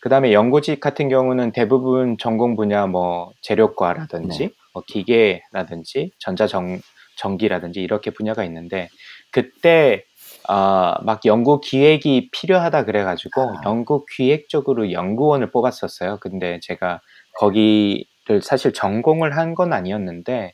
그다음에 0.00 0.32
연구직 0.32 0.80
같은 0.80 1.08
경우는 1.08 1.52
대부분 1.52 2.18
전공 2.18 2.56
분야 2.56 2.86
뭐 2.86 3.32
재료과라든지 3.40 4.38
네. 4.38 4.50
뭐 4.74 4.82
기계라든지 4.86 6.12
전자전 6.18 6.80
전기라든지 7.16 7.80
이렇게 7.80 8.10
분야가 8.10 8.44
있는데 8.44 8.88
그때 9.30 10.04
어, 10.48 10.94
막 11.02 11.24
연구 11.24 11.60
기획이 11.60 12.28
필요하다 12.32 12.84
그래가지고 12.84 13.40
아. 13.40 13.60
연구 13.64 14.04
기획 14.14 14.48
쪽으로 14.50 14.92
연구원을 14.92 15.50
뽑았었어요. 15.50 16.18
근데 16.20 16.60
제가 16.62 17.00
거기를 17.38 18.04
사실 18.42 18.72
전공을 18.72 19.36
한 19.36 19.54
건 19.54 19.72
아니었는데 19.72 20.52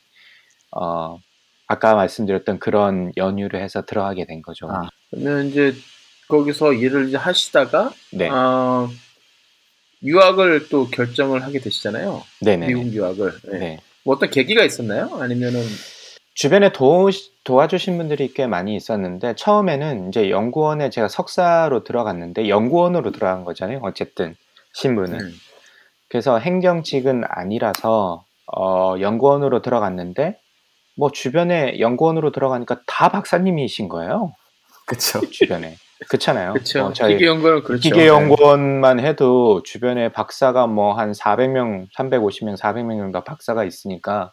어, 0.73 1.19
아까 1.67 1.95
말씀드렸던 1.95 2.59
그런 2.59 3.13
연유를 3.17 3.63
해서 3.63 3.83
들어가게 3.83 4.27
된 4.27 4.43
거죠. 4.43 4.69
아. 4.71 4.89
그러면 5.11 5.47
이제 5.47 5.73
거기서 6.29 6.73
일을 6.75 7.09
이제 7.09 7.17
하시다가 7.17 7.93
네, 8.13 8.29
어, 8.29 8.89
유학을 10.03 10.69
또 10.69 10.89
결정을 10.89 11.43
하게 11.45 11.61
되시잖아요. 11.61 12.23
네네. 12.41 12.67
미국 12.69 12.93
유학을. 12.93 13.33
네. 13.53 13.59
네. 13.59 13.79
뭐 14.05 14.15
어떤 14.17 14.31
계기가 14.31 14.65
있었나요? 14.65 15.11
아니면은 15.21 15.63
주변에 16.35 16.73
도, 16.73 17.11
도와주신 17.45 17.99
분들이 17.99 18.33
꽤 18.33 18.47
많이 18.47 18.75
있었는데 18.77 19.35
처음에는 19.37 20.09
이제 20.09 20.31
연구원에 20.31 20.91
제가 20.91 21.09
석사로 21.09 21.85
들어갔는데 21.85 22.49
연구원으로 22.49 23.13
들어간 23.13 23.45
거잖아요. 23.45 23.81
어쨌든 23.83 24.37
신분은. 24.75 25.21
음. 25.21 25.35
그래서 26.11 26.39
행정직은 26.39 27.23
아니라서 27.29 28.25
어, 28.57 28.97
연구원으로 29.01 29.63
들어갔는데 29.63 30.39
뭐 30.97 31.11
주변에 31.13 31.79
연구원으로 31.79 32.33
들어가니까 32.33 32.81
다 32.87 33.09
박사님이신 33.11 33.89
거예요. 33.89 34.33
그쵸. 34.87 35.21
주변에. 35.31 35.77
그렇잖아요. 36.09 36.53
그렇죠. 36.55 36.87
어, 36.87 36.93
기계 36.93 37.27
연구는 37.27 37.63
그렇죠. 37.63 37.83
기계 37.83 38.07
연구원만 38.09 38.99
해도 39.01 39.63
주변에 39.63 40.11
박사가 40.11 40.67
뭐 40.67 40.95
한 40.95 41.13
400명, 41.13 41.87
350명, 41.97 42.59
400명 42.59 42.99
정도 42.99 43.23
박사가 43.23 43.65
있으니까 43.65 44.33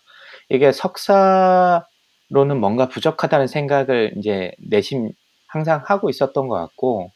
이게 0.49 0.71
석사로는 0.71 1.83
뭔가 2.59 2.87
부족하다는 2.87 3.47
생각을 3.47 4.13
이제 4.17 4.51
내심 4.67 5.11
항상 5.47 5.83
하고 5.85 6.09
있었던 6.09 6.47
것 6.47 6.55
같고 6.55 7.11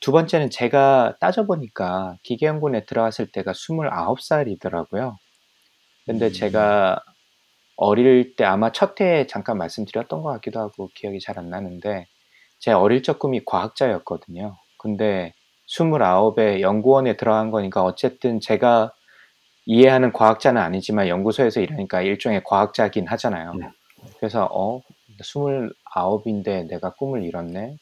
두 0.00 0.12
번째는 0.12 0.50
제가 0.50 1.16
따져보니까 1.20 2.16
기계연구원에 2.22 2.84
들어갔을 2.84 3.26
때가 3.32 3.52
29살이더라고요. 3.52 5.16
근데 6.06 6.26
음. 6.26 6.32
제가 6.32 7.00
어릴 7.76 8.36
때 8.36 8.44
아마 8.44 8.72
첫 8.72 9.00
해에 9.00 9.26
잠깐 9.26 9.58
말씀드렸던 9.58 10.22
것 10.22 10.30
같기도 10.32 10.60
하고 10.60 10.88
기억이 10.94 11.20
잘 11.20 11.38
안 11.38 11.50
나는데 11.50 12.06
제 12.58 12.72
어릴 12.72 13.02
적 13.02 13.18
꿈이 13.18 13.44
과학자였거든요. 13.44 14.56
근데 14.78 15.34
29에 15.68 16.60
연구원에 16.60 17.16
들어간 17.16 17.50
거니까 17.50 17.82
어쨌든 17.82 18.40
제가 18.40 18.92
이해하는 19.66 20.12
과학자는 20.12 20.62
아니지만 20.62 21.08
연구소에서 21.08 21.60
일하니까 21.60 22.02
일종의 22.02 22.42
과학자긴 22.44 23.06
하잖아요. 23.08 23.54
네. 23.54 23.68
그래서 24.18 24.48
어, 24.50 24.80
29인데 25.20 26.68
내가 26.68 26.90
꿈을 26.94 27.24
이뤘네. 27.24 27.76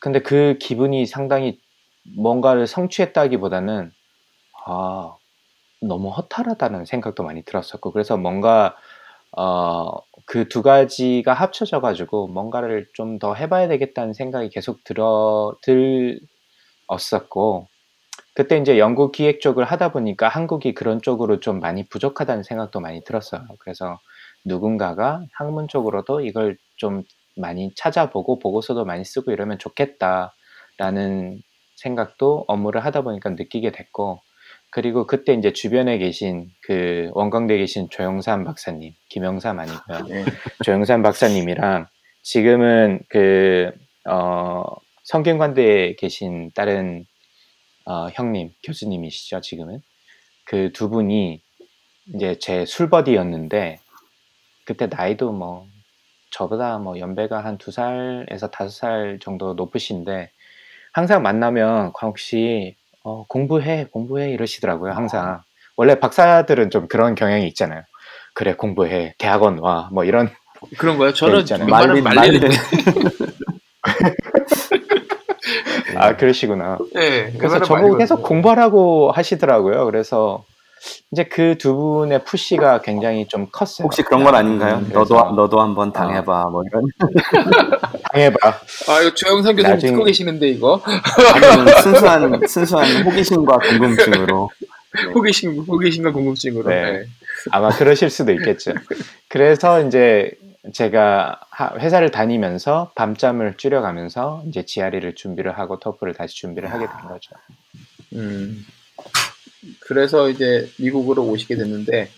근데 0.00 0.20
그 0.22 0.56
기분이 0.60 1.06
상당히 1.06 1.60
뭔가를 2.16 2.66
성취했다기보다는 2.66 3.92
아, 4.66 5.16
너무 5.82 6.10
허탈하다는 6.10 6.84
생각도 6.86 7.22
많이 7.24 7.42
들었었고 7.44 7.92
그래서 7.92 8.16
뭔가 8.16 8.76
어, 9.36 9.90
그두 10.26 10.62
가지가 10.62 11.32
합쳐져 11.34 11.80
가지고 11.80 12.28
뭔가를 12.28 12.88
좀 12.94 13.18
더 13.18 13.34
해 13.34 13.48
봐야 13.48 13.68
되겠다는 13.68 14.14
생각이 14.14 14.50
계속 14.50 14.84
들어 14.84 15.56
들었었고 16.88 17.68
그때 18.34 18.58
이제 18.58 18.78
연구 18.78 19.12
기획 19.12 19.40
쪽을 19.40 19.64
하다 19.64 19.92
보니까 19.92 20.28
한국이 20.28 20.74
그런 20.74 21.02
쪽으로 21.02 21.40
좀 21.40 21.60
많이 21.60 21.88
부족하다는 21.88 22.42
생각도 22.44 22.80
많이 22.80 23.02
들었어요. 23.04 23.42
그래서 23.60 23.98
누군가가 24.44 25.22
학문 25.34 25.68
쪽으로도 25.68 26.20
이걸 26.22 26.58
좀 26.76 27.04
많이 27.36 27.72
찾아보고 27.76 28.38
보고서도 28.38 28.84
많이 28.84 29.04
쓰고 29.04 29.32
이러면 29.32 29.58
좋겠다라는 29.58 31.42
생각도 31.76 32.44
업무를 32.48 32.84
하다 32.84 33.02
보니까 33.02 33.30
느끼게 33.30 33.72
됐고 33.72 34.20
그리고 34.70 35.06
그때 35.06 35.34
이제 35.34 35.52
주변에 35.52 35.98
계신 35.98 36.50
그 36.62 37.10
원광대에 37.14 37.58
계신 37.58 37.88
조영삼 37.90 38.44
박사님, 38.44 38.92
김영삼 39.08 39.58
아니고요. 39.58 39.98
네. 40.08 40.24
조영삼 40.64 41.02
박사님이랑 41.02 41.86
지금은 42.22 43.00
그, 43.08 43.72
어, 44.08 44.64
성균관대에 45.04 45.96
계신 45.96 46.50
다른, 46.54 47.06
어, 47.86 48.08
형님, 48.10 48.52
교수님이시죠, 48.64 49.40
지금은. 49.40 49.82
그 50.44 50.70
두 50.72 50.90
분이 50.90 51.42
이제 52.14 52.38
제 52.38 52.64
술버디였는데, 52.66 53.80
그때 54.64 54.86
나이도 54.86 55.32
뭐, 55.32 55.66
저보다 56.30 56.78
뭐 56.78 56.98
연배가 56.98 57.44
한 57.44 57.58
두 57.58 57.70
살에서 57.70 58.48
다섯 58.50 58.70
살 58.70 59.18
정도 59.20 59.54
높으신데, 59.54 60.30
항상 60.92 61.22
만나면 61.22 61.92
광욱 61.92 62.18
씨, 62.18 62.76
어, 63.02 63.24
공부해, 63.28 63.86
공부해 63.90 64.30
이러시더라고요, 64.30 64.92
항상. 64.92 65.42
원래 65.76 65.98
박사들은 65.98 66.70
좀 66.70 66.88
그런 66.88 67.14
경향이 67.14 67.46
있잖아요. 67.48 67.82
그래, 68.34 68.54
공부해, 68.54 69.14
대학원 69.18 69.58
와, 69.58 69.88
뭐 69.92 70.04
이런 70.04 70.30
그런 70.78 70.98
거요. 70.98 71.12
저는 71.14 71.32
말린 71.66 72.04
말리는. 72.04 72.50
아 75.96 76.16
그러시구나. 76.16 76.78
네. 76.94 77.32
그래서 77.32 77.56
저보고 77.64 77.88
계속 77.98 78.22
공부하라고 78.22 79.10
하시더라고요. 79.10 79.84
그래서 79.86 80.44
이제 81.12 81.24
그 81.24 81.56
두 81.58 81.74
분의 81.76 82.24
푸시가 82.24 82.80
굉장히 82.80 83.26
좀 83.26 83.48
컸어요. 83.50 83.84
혹시 83.84 84.02
그런 84.02 84.24
건 84.24 84.34
아닌가요? 84.34 84.76
음, 84.76 84.90
너도 84.92 85.14
너도 85.32 85.60
한번 85.60 85.92
당해봐 85.92 86.44
뭐 86.50 86.62
이런 86.70 86.84
당해봐. 88.12 88.38
아 88.88 89.00
이거 89.00 89.14
조영상 89.14 89.56
교수님 89.56 89.76
나중에- 89.76 89.90
듣고 89.92 90.04
계시는데 90.04 90.48
이거 90.48 90.80
순수한 91.82 92.40
순수한 92.46 93.02
호기심과 93.04 93.58
궁금증으로 93.58 94.50
호기심 95.14 95.64
호기심과 95.68 96.12
궁금증으로. 96.12 96.68
네. 96.68 96.82
네. 96.92 97.04
아마 97.52 97.70
그러실 97.70 98.10
수도 98.10 98.32
있겠죠. 98.32 98.72
그래서 99.28 99.84
이제 99.86 100.32
제가 100.74 101.40
하- 101.50 101.72
회사를 101.78 102.10
다니면서 102.10 102.90
밤잠을 102.94 103.54
줄여가면서 103.56 104.42
이제 104.46 104.64
GRE를 104.64 105.14
준비를 105.14 105.58
하고 105.58 105.78
토플을 105.78 106.12
다시 106.14 106.36
준비를 106.36 106.70
하게 106.70 106.86
된 106.86 106.94
거죠. 107.08 107.30
음. 108.14 108.64
그래서 109.80 110.28
이제 110.28 110.70
미국으로 110.78 111.24
오시게 111.24 111.56
됐는데 111.56 112.10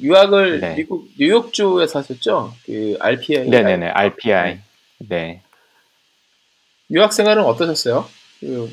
유학을 0.00 0.60
네. 0.60 0.74
미국 0.74 1.08
뉴욕주에서 1.18 2.00
하셨죠? 2.00 2.52
그 2.64 2.96
RPI. 3.00 3.48
네네네 3.48 3.88
RPI. 3.88 4.60
네. 5.08 5.42
유학 6.90 7.12
생활은 7.12 7.44
어떠셨어요? 7.44 8.06
그 8.40 8.70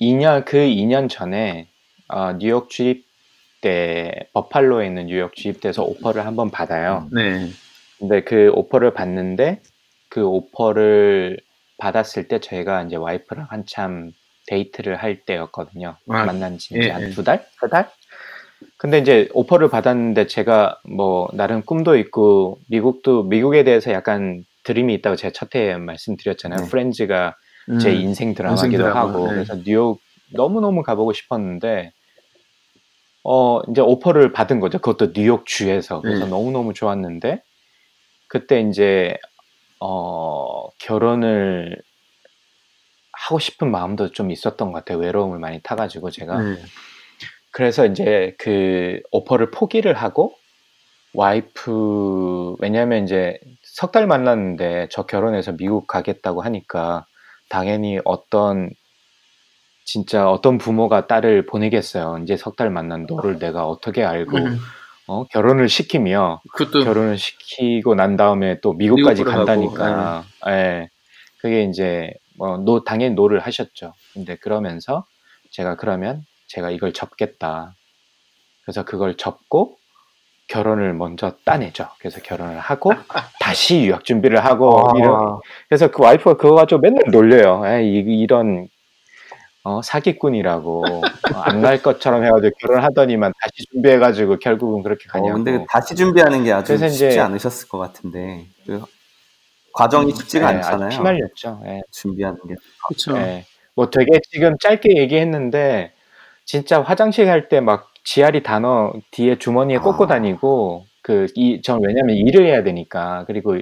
2년 0.00 0.44
그 0.44 0.58
2년 0.58 1.08
전에 1.08 1.68
어, 2.08 2.32
뉴욕 2.32 2.68
주립대 2.70 4.28
버팔로에 4.32 4.86
있는 4.86 5.06
뉴욕 5.06 5.34
주립대에서 5.34 5.82
오퍼를 5.84 6.24
한번 6.24 6.50
받아요. 6.50 7.08
네. 7.12 7.50
근데 7.98 8.22
그 8.22 8.50
오퍼를 8.54 8.94
받는데 8.94 9.60
그 10.08 10.24
오퍼를 10.24 11.38
받았을 11.78 12.28
때 12.28 12.40
저희가 12.40 12.82
이제 12.84 12.96
와이프랑 12.96 13.46
한참 13.50 14.12
데이트를 14.50 14.96
할 14.96 15.20
때였거든요. 15.24 15.96
아, 16.08 16.24
만난 16.24 16.58
지 16.58 16.74
예, 16.74 16.78
이제 16.78 16.88
예. 16.88 16.92
한두 16.92 17.22
달? 17.22 17.46
세 17.60 17.68
달? 17.68 17.88
근데 18.76 18.98
이제 18.98 19.28
오퍼를 19.32 19.70
받았는데 19.70 20.26
제가 20.26 20.80
뭐 20.84 21.28
나름 21.32 21.62
꿈도 21.62 21.96
있고 21.96 22.58
미국도 22.68 23.24
미국에 23.24 23.64
대해서 23.64 23.92
약간 23.92 24.44
dream이 24.64 24.92
있다고 24.94 25.16
제가 25.16 25.32
첫 25.32 25.54
해에 25.54 25.76
말씀드렸잖아요. 25.76 26.60
네. 26.60 26.68
Friends가 26.68 27.36
제 27.80 27.94
인생 27.94 28.34
드라마기도 28.34 28.66
인생 28.66 28.78
드라마, 28.78 29.00
하고 29.00 29.28
네. 29.28 29.34
그래서 29.34 29.54
뉴욕 29.64 30.00
너무 30.34 30.60
너무 30.60 30.82
가보고 30.82 31.12
싶었는데 31.12 31.92
어 33.22 33.60
이제 33.70 33.80
오퍼를 33.80 34.32
받은 34.32 34.60
거죠. 34.60 34.78
그것도 34.78 35.12
뉴욕 35.12 35.46
주에서 35.46 36.00
그래서 36.00 36.24
네. 36.24 36.30
너무 36.30 36.50
너무 36.50 36.74
좋았는데 36.74 37.42
그때 38.28 38.60
이제 38.60 39.16
어 39.78 40.68
결혼을 40.78 41.80
하고 43.20 43.38
싶은 43.38 43.70
마음도 43.70 44.10
좀 44.12 44.30
있었던 44.30 44.72
것 44.72 44.78
같아요. 44.78 44.98
외로움을 44.98 45.38
많이 45.38 45.60
타가지고 45.62 46.10
제가. 46.10 46.40
네. 46.42 46.56
그래서 47.52 47.84
이제 47.86 48.34
그 48.38 49.00
오퍼를 49.10 49.50
포기를 49.50 49.94
하고 49.94 50.34
와이프 51.14 52.56
왜냐면 52.60 53.04
이제 53.04 53.38
석 53.62 53.92
달 53.92 54.06
만났는데 54.06 54.88
저 54.90 55.04
결혼해서 55.04 55.52
미국 55.52 55.86
가겠다고 55.86 56.42
하니까 56.42 57.06
당연히 57.48 57.98
어떤 58.04 58.70
진짜 59.84 60.30
어떤 60.30 60.58
부모가 60.58 61.06
딸을 61.06 61.46
보내겠어요. 61.46 62.18
이제 62.22 62.36
석 62.36 62.56
달 62.56 62.70
만난 62.70 63.06
너를 63.08 63.38
내가 63.38 63.66
어떻게 63.66 64.04
알고 64.04 64.36
음. 64.38 64.58
어, 65.08 65.24
결혼을 65.24 65.68
시키며 65.68 66.40
그것도 66.52 66.84
결혼을 66.84 67.18
시키고 67.18 67.94
난 67.96 68.16
다음에 68.16 68.60
또 68.60 68.72
미국까지 68.74 69.22
미국으로 69.22 69.44
간다니까. 69.44 70.24
예. 70.48 70.88
그게 71.40 71.64
이제 71.64 72.12
뭐 72.40 72.56
no, 72.56 72.82
당연히 72.84 73.14
no를 73.14 73.40
하셨죠. 73.40 73.92
근데 74.14 74.34
그러면서 74.36 75.04
제가 75.50 75.76
그러면 75.76 76.24
제가 76.46 76.70
이걸 76.70 76.94
접겠다. 76.94 77.74
그래서 78.64 78.82
그걸 78.82 79.18
접고 79.18 79.76
결혼을 80.48 80.94
먼저 80.94 81.32
따내죠. 81.44 81.88
그래서 81.98 82.18
결혼을 82.22 82.58
하고 82.58 82.92
다시 83.40 83.82
유학 83.84 84.04
준비를 84.06 84.42
하고 84.42 84.88
아. 84.88 84.92
이런 84.96 85.38
그래서 85.68 85.90
그 85.90 86.02
와이프가 86.02 86.38
그거 86.38 86.54
가지고 86.54 86.80
맨날 86.80 87.02
놀려요. 87.12 87.62
에이, 87.66 87.98
이- 88.06 88.20
이런 88.22 88.68
어, 89.62 89.82
사기꾼이라고 89.82 90.84
안갈 91.34 91.82
것처럼 91.82 92.24
해가지고 92.24 92.54
결혼하더니만 92.62 93.34
다시 93.38 93.66
준비해가지고 93.70 94.38
결국은 94.38 94.82
그렇게 94.82 95.04
어, 95.10 95.12
가냐고. 95.12 95.34
근데 95.44 95.66
다시 95.68 95.94
준비하는 95.94 96.42
게 96.42 96.52
아주 96.52 96.78
쉽지 96.78 96.94
이제- 97.08 97.20
않으셨을 97.20 97.68
것 97.68 97.76
같은데 97.76 98.46
그 98.64 98.82
과정이 99.74 100.12
쉽지가 100.14 100.52
예, 100.52 100.56
않잖아요. 100.56 100.88
피말렸죠. 100.90 101.62
예. 101.66 101.82
준비하는 101.92 102.38
게. 102.48 102.54
그렇죠. 102.88 103.16
예. 103.18 103.44
뭐 103.74 103.90
되게 103.90 104.18
지금 104.30 104.56
짧게 104.60 104.96
얘기했는데 104.96 105.92
진짜 106.44 106.82
화장실 106.82 107.26
갈 107.26 107.48
때 107.48 107.60
막 107.60 107.88
지아리 108.04 108.42
단어 108.42 108.92
뒤에 109.12 109.38
주머니에 109.38 109.78
꽂고 109.78 110.04
아. 110.04 110.06
다니고 110.08 110.86
그 111.02 111.26
이 111.36 111.62
전 111.62 111.80
왜냐면 111.86 112.16
일을 112.16 112.46
해야 112.46 112.62
되니까 112.62 113.24
그리고 113.26 113.58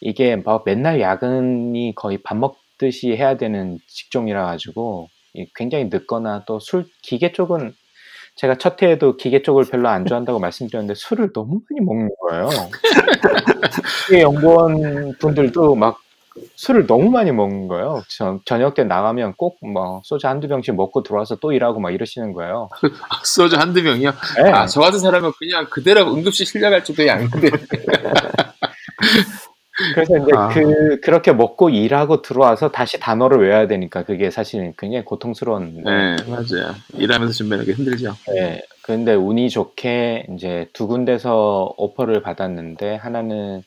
이게 0.00 0.36
막 0.36 0.62
맨날 0.66 1.00
야근이 1.00 1.94
거의 1.96 2.18
밥 2.22 2.36
먹듯이 2.36 3.16
해야 3.16 3.36
되는 3.36 3.78
직종이라 3.88 4.44
가지고 4.46 5.08
이 5.34 5.46
굉장히 5.54 5.86
늦거나 5.86 6.44
또 6.46 6.58
술 6.60 6.86
기계 7.02 7.32
쪽은 7.32 7.74
제가 8.36 8.56
첫 8.58 8.80
해에도 8.82 9.16
기계 9.16 9.42
쪽을 9.42 9.64
별로 9.64 9.88
안 9.88 10.04
좋아한다고 10.06 10.38
말씀드렸는데 10.38 10.94
술을 10.94 11.32
너무 11.32 11.60
많이 11.70 11.84
먹는 11.84 12.10
거예요. 12.20 12.48
기계 14.06 14.22
연구원 14.22 15.14
분들도 15.18 15.74
막 15.74 15.98
술을 16.54 16.86
너무 16.86 17.10
많이 17.10 17.32
먹는 17.32 17.66
거예요. 17.66 18.02
저, 18.08 18.38
저녁 18.44 18.74
때 18.74 18.84
나가면 18.84 19.34
꼭 19.36 19.56
뭐 19.62 20.02
소주 20.04 20.26
한두 20.28 20.48
병씩 20.48 20.74
먹고 20.74 21.02
들어와서 21.02 21.36
또 21.36 21.52
일하고 21.52 21.80
막 21.80 21.90
이러시는 21.92 22.34
거예요. 22.34 22.68
아, 23.08 23.20
소주 23.24 23.56
한두 23.56 23.82
병이요? 23.82 24.10
네. 24.44 24.50
아, 24.50 24.66
저 24.66 24.80
같은 24.80 24.98
사람은 24.98 25.32
그냥 25.38 25.66
그대로 25.70 26.12
응급실 26.12 26.44
실려갈 26.46 26.84
정도의 26.84 27.08
양인데. 27.08 27.48
그래서 29.94 30.16
이제 30.16 30.32
아. 30.34 30.48
그 30.48 31.00
그렇게 31.00 31.32
먹고 31.32 31.68
일하고 31.68 32.22
들어와서 32.22 32.70
다시 32.70 32.98
단어를 32.98 33.38
외워야 33.38 33.66
되니까 33.66 34.04
그게 34.04 34.30
사실 34.30 34.72
굉장히 34.78 35.04
고통스러운. 35.04 35.82
네, 35.84 36.16
맞아요. 36.26 36.74
일하면서 36.94 37.34
준비하는 37.34 37.66
게 37.66 37.72
힘들죠. 37.72 38.14
네. 38.34 38.62
근데 38.82 39.14
운이 39.14 39.50
좋게 39.50 40.28
이제 40.34 40.68
두 40.72 40.86
군데서 40.86 41.74
오퍼를 41.76 42.22
받았는데 42.22 42.96
하나는 42.96 43.62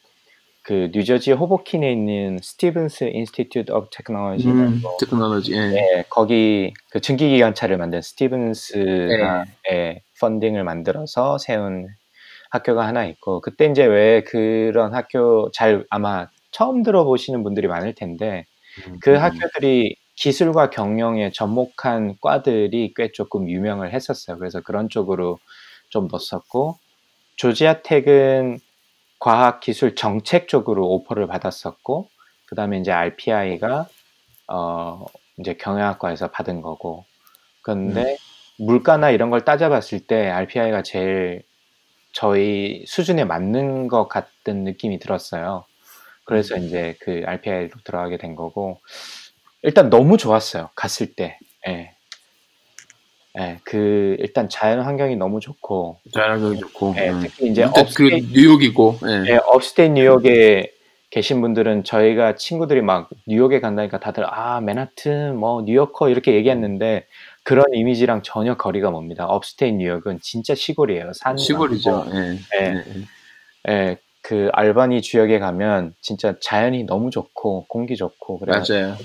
그 0.63 0.89
뉴저지 0.93 1.31
호보킨에 1.31 1.91
있는 1.91 2.39
Stevens 2.41 3.11
Institute 3.13 3.71
of 3.71 3.87
Technology라고 3.91 4.59
음, 4.59 4.81
technology. 4.99 5.53
예. 5.53 5.67
네, 5.67 6.05
거기 6.09 6.73
그 6.91 7.01
증기기관차를 7.01 7.77
만든 7.77 8.01
스티븐스가 8.01 9.45
네. 9.45 9.71
예, 9.71 10.01
funding을 10.19 10.63
만들어서 10.63 11.37
세운 11.37 11.87
학교가 12.49 12.85
하나 12.85 13.05
있고 13.05 13.41
그때 13.41 13.65
이제 13.65 13.85
왜 13.85 14.23
그런 14.23 14.93
학교 14.93 15.49
잘 15.51 15.85
아마 15.89 16.27
처음 16.51 16.83
들어보시는 16.83 17.43
분들이 17.43 17.67
많을 17.67 17.93
텐데 17.93 18.45
그 19.01 19.11
음. 19.11 19.17
학교들이 19.17 19.95
기술과 20.15 20.69
경영에 20.69 21.31
접목한 21.31 22.17
과들이 22.21 22.93
꽤 22.95 23.11
조금 23.11 23.49
유명을 23.49 23.93
했었어요. 23.93 24.37
그래서 24.37 24.61
그런 24.61 24.89
쪽으로 24.89 25.39
좀 25.89 26.07
넣었었고 26.11 26.77
조지아 27.37 27.81
텍은 27.83 28.59
과학 29.19 29.59
기술 29.59 29.95
정책 29.95 30.47
쪽으로 30.47 30.87
오퍼를 30.89 31.27
받았었고 31.27 32.09
그다음에 32.47 32.79
이제 32.79 32.91
RPI가 32.91 33.87
어 34.51 35.05
이제 35.37 35.53
경영학과에서 35.53 36.31
받은 36.31 36.61
거고 36.61 37.05
그런데 37.61 38.17
물가나 38.57 39.11
이런 39.11 39.29
걸 39.29 39.45
따져봤을 39.45 40.01
때 40.01 40.29
RPI가 40.29 40.83
제일 40.83 41.43
저희 42.11 42.83
수준에 42.87 43.23
맞는 43.23 43.87
것 43.87 44.07
같은 44.07 44.63
느낌이 44.63 44.99
들었어요. 44.99 45.65
그래서 46.23 46.57
이제 46.57 46.95
그 46.99 47.23
RPI로 47.25 47.69
들어가게 47.83 48.17
된 48.17 48.35
거고 48.35 48.79
일단 49.61 49.89
너무 49.89 50.17
좋았어요. 50.17 50.69
갔을 50.75 51.13
때. 51.15 51.37
예. 51.67 51.93
예, 53.37 53.59
그 53.63 54.15
일단 54.19 54.49
자연 54.49 54.81
환경이 54.81 55.15
너무 55.15 55.39
좋고 55.39 55.99
자연 56.13 56.31
환경이 56.31 56.59
좋고. 56.59 56.95
예, 56.97 57.09
음. 57.09 57.19
특히 57.21 57.49
이제 57.49 57.61
일단 57.61 57.73
그 57.73 57.81
upstate 57.81 58.27
뉴욕이고. 58.31 58.99
예. 59.07 59.33
예, 59.33 59.39
upstate 59.45 59.93
뉴욕에 59.93 60.73
계신 61.09 61.41
분들은 61.41 61.83
저희가 61.83 62.35
친구들이 62.35 62.81
막 62.81 63.09
뉴욕에 63.27 63.59
간다니까 63.59 63.99
다들 63.99 64.25
아 64.27 64.61
맨하튼 64.61 65.35
뭐 65.35 65.63
뉴요커 65.63 66.09
이렇게 66.09 66.33
얘기했는데 66.33 67.07
그런 67.49 67.65
이미지랑 67.73 68.21
전혀 68.21 68.55
거리가 68.55 68.91
멉니다. 68.91 69.25
업스테이트 69.25 69.75
뉴욕은 69.77 70.19
진짜 70.21 70.53
시골이에요. 70.53 71.13
산 71.13 71.35
시골이죠. 71.35 72.05
예. 72.13 72.39
예. 72.61 72.65
예. 72.75 73.71
예, 73.71 73.97
그 74.21 74.49
알바니 74.53 75.01
지역에 75.01 75.39
가면 75.39 75.95
진짜 75.99 76.35
자연이 76.39 76.83
너무 76.83 77.09
좋고 77.09 77.65
공기 77.67 77.95
좋고 77.95 78.37
그래서 78.37 78.71
맞아요. 78.71 78.97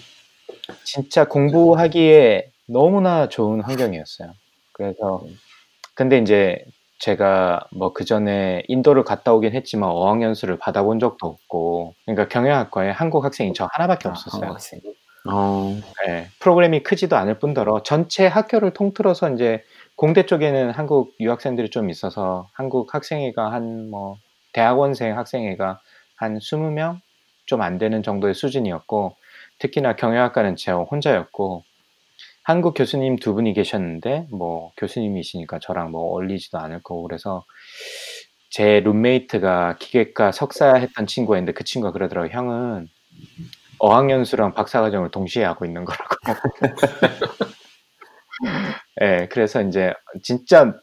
진짜 0.83 1.25
공부하기에 1.25 2.51
너무나 2.67 3.31
좋은 3.31 3.63
환경이었어요. 3.63 4.35
그래서 4.73 5.25
근데 5.95 6.19
이제 6.19 6.67
제가 6.99 7.67
뭐 7.73 7.95
그 7.95 8.05
전에 8.05 8.63
인도를 8.69 9.05
갔다 9.05 9.33
오긴 9.33 9.55
했지만 9.55 9.89
어학연수를 9.89 10.59
받아본 10.59 10.99
적도 10.99 11.29
없고 11.29 11.95
그러니까 12.05 12.29
경영학과에 12.29 12.91
한국 12.91 13.25
학생이 13.25 13.55
저 13.55 13.67
하나밖에 13.73 14.09
아, 14.09 14.11
없었어요. 14.11 14.51
학생. 14.51 14.81
어. 15.31 15.81
예, 16.09 16.29
프로그램이 16.41 16.83
크지도 16.83 17.17
않을 17.17 17.39
뿐더러 17.39 17.83
전체 17.83 18.27
학교를 18.27 18.73
통틀어서 18.75 19.31
이제 19.35 19.63
공대 19.97 20.27
쪽에는 20.27 20.71
한국 20.73 21.15
유학생들이 21.21 21.71
좀 21.71 21.89
있어서 21.91 22.49
한국 22.53 22.95
학생회가 22.95 23.53
한 23.53 23.91
뭐 23.91 24.17
대학원생 24.53 25.17
학생회가 25.17 25.81
한 26.17 26.39
20 26.39 26.73
명 26.73 27.01
좀 27.47 27.61
안 27.61 27.77
되는 27.79 28.03
정도의 28.03 28.33
수준이었고 28.35 29.17
특히나 29.59 29.97
경영학과는 29.97 30.57
제 30.57 30.73
혼자였고 30.73 31.63
한국 32.45 32.75
교수님 32.75 33.17
두 33.17 33.35
분이 33.35 33.55
계셨는데 33.55 34.29
뭐 34.33 34.73
교수님이시니까 34.79 35.59
저랑 35.61 35.91
뭐 35.93 36.03
어울리지도 36.13 36.59
않을 36.59 36.83
거고 36.83 37.03
그래서 37.05 37.45
제 38.51 38.81
룸메이트가 38.81 39.77
기계과 39.81 40.33
석사 40.33 40.75
했던 40.75 41.07
친구가 41.07 41.39
있는데 41.39 41.53
그 41.53 41.65
친구가 41.65 41.93
그러더라고요. 41.93 42.31
형은 42.33 42.89
어학연수랑 43.79 44.55
박사과정을 44.55 45.11
동시에 45.11 45.45
하고 45.45 45.65
있는 45.65 45.85
거라고. 45.85 46.17
예, 49.03 49.29
그래서 49.31 49.63
이제 49.63 49.93
진짜 50.23 50.75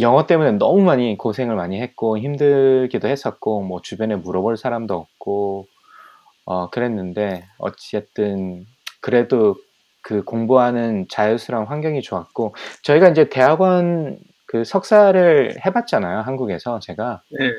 영어 0.00 0.26
때문에 0.26 0.52
너무 0.52 0.82
많이 0.82 1.16
고생을 1.16 1.56
많이 1.56 1.80
했고 1.80 2.18
힘들기도 2.18 3.08
했었고 3.08 3.62
뭐 3.62 3.80
주변에 3.82 4.16
물어볼 4.16 4.56
사람도 4.56 4.94
없고 4.94 5.66
어 6.44 6.70
그랬는데 6.70 7.44
어쨌든 7.58 8.66
그래도 9.00 9.56
그 10.02 10.22
공부하는 10.24 11.06
자유스러운 11.08 11.66
환경이 11.66 12.02
좋았고 12.02 12.54
저희가 12.82 13.08
이제 13.08 13.28
대학원 13.28 14.18
그 14.46 14.64
석사를 14.64 15.56
해봤잖아요 15.64 16.20
한국에서 16.20 16.80
제가 16.80 17.22
예. 17.40 17.50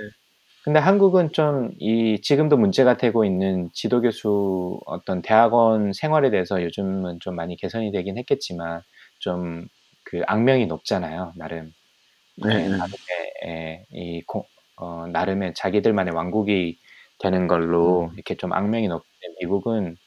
근데 0.63 0.79
한국은 0.79 1.31
좀 1.33 1.71
이 1.79 2.19
지금도 2.21 2.57
문제가 2.57 2.97
되고 2.97 3.25
있는 3.25 3.69
지도 3.73 4.01
교수 4.01 4.79
어떤 4.85 5.21
대학원 5.21 5.93
생활에 5.93 6.29
대해서 6.29 6.61
요즘은 6.63 7.19
좀 7.21 7.35
많이 7.35 7.55
개선이 7.57 7.91
되긴 7.91 8.17
했겠지만 8.17 8.81
좀 9.19 9.67
그 10.03 10.23
악명이 10.25 10.65
높잖아요 10.65 11.31
나름 11.37 11.71
네. 12.37 12.49
네, 12.55 12.69
나름의 12.69 12.97
예, 13.47 13.85
이 13.91 14.21
고- 14.23 14.47
어, 14.77 15.07
나름의 15.07 15.53
자기들만의 15.55 16.13
왕국이 16.15 16.79
되는 17.19 17.47
걸로 17.47 18.05
음. 18.05 18.13
이렇게 18.15 18.35
좀 18.35 18.53
악명이 18.53 18.87
높은데 18.89 19.27
미국은 19.41 19.97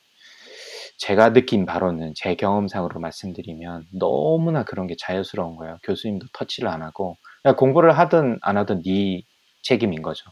제가 0.98 1.32
느낀 1.32 1.66
바로는 1.66 2.12
제 2.16 2.34
경험상으로 2.34 3.00
말씀드리면 3.00 3.86
너무나 3.92 4.64
그런 4.64 4.86
게 4.86 4.96
자유스러운 4.98 5.56
거예요. 5.56 5.78
교수님도 5.82 6.26
터치를 6.32 6.68
안 6.68 6.82
하고 6.82 7.16
그냥 7.42 7.56
공부를 7.56 7.92
하든 7.98 8.38
안 8.42 8.56
하든 8.56 8.82
네 8.82 9.22
책임인 9.62 10.02
거죠. 10.02 10.30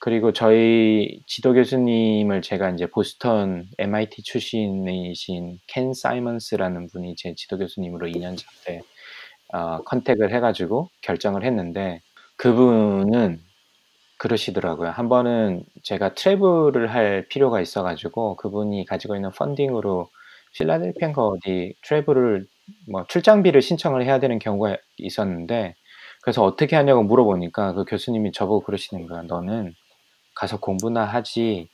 그리고 0.00 0.32
저희 0.32 1.20
지도 1.26 1.52
교수님을 1.54 2.42
제가 2.42 2.70
이제 2.70 2.86
보스턴 2.86 3.68
MIT 3.78 4.22
출신이신 4.22 5.58
켄 5.66 5.92
사이먼스라는 5.92 6.86
분이 6.88 7.16
제 7.16 7.34
지도 7.34 7.58
교수님으로 7.58 8.06
2년차 8.06 8.44
때 8.64 8.80
어, 9.52 9.82
컨택을 9.82 10.32
해가지고 10.32 10.88
결정을 11.02 11.44
했는데 11.44 12.00
그분은 12.36 13.40
그러시더라고요. 14.18 14.90
한 14.90 15.08
번은 15.08 15.64
제가 15.82 16.14
트래블을 16.14 16.92
할 16.92 17.26
필요가 17.28 17.60
있어가지고 17.60 18.36
그분이 18.36 18.84
가지고 18.84 19.16
있는 19.16 19.30
펀딩으로 19.30 20.08
필라델피아인가 20.54 21.24
어디 21.24 21.74
트래블을 21.82 22.46
뭐 22.90 23.04
출장비를 23.08 23.62
신청을 23.62 24.04
해야 24.04 24.18
되는 24.18 24.38
경우가 24.38 24.76
있었는데 24.98 25.74
그래서 26.22 26.44
어떻게 26.44 26.76
하냐고 26.76 27.02
물어보니까 27.02 27.74
그 27.74 27.84
교수님이 27.84 28.32
저보고 28.32 28.64
그러시는 28.64 29.06
거야. 29.06 29.22
너는 29.22 29.74
가서 30.38 30.58
공부나 30.60 31.04
하지 31.04 31.68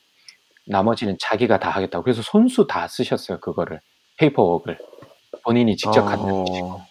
나머지는 0.67 1.17
자기가 1.19 1.59
다 1.59 1.69
하겠다고. 1.71 2.03
그래서 2.03 2.21
손수 2.23 2.67
다 2.67 2.87
쓰셨어요. 2.87 3.39
그거를 3.39 3.81
페이퍼웍을 4.17 4.79
본인이 5.43 5.75
직접 5.77 6.05
갖다 6.05 6.23
주시고 6.45 6.67
어, 6.77 6.85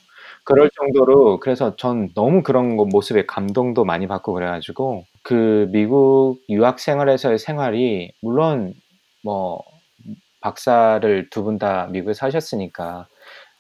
그럴 0.45 0.71
정도로 0.71 1.41
그래서 1.41 1.77
전 1.77 2.11
너무 2.15 2.43
그런 2.43 2.77
거 2.77 2.85
모습에 2.85 3.27
감동도 3.27 3.85
많이 3.85 4.07
받고 4.07 4.35
그래 4.35 4.47
가지고 4.47 5.05
그 5.23 5.69
미국 5.73 6.41
유학 6.51 6.79
생활에서의 6.81 7.39
생활이 7.39 8.13
물론 8.23 8.75
뭐 9.25 9.63
박사를 10.41 11.31
두 11.31 11.45
분 11.45 11.59
다 11.59 11.87
미국에 11.91 12.15
사셨으니까 12.15 13.09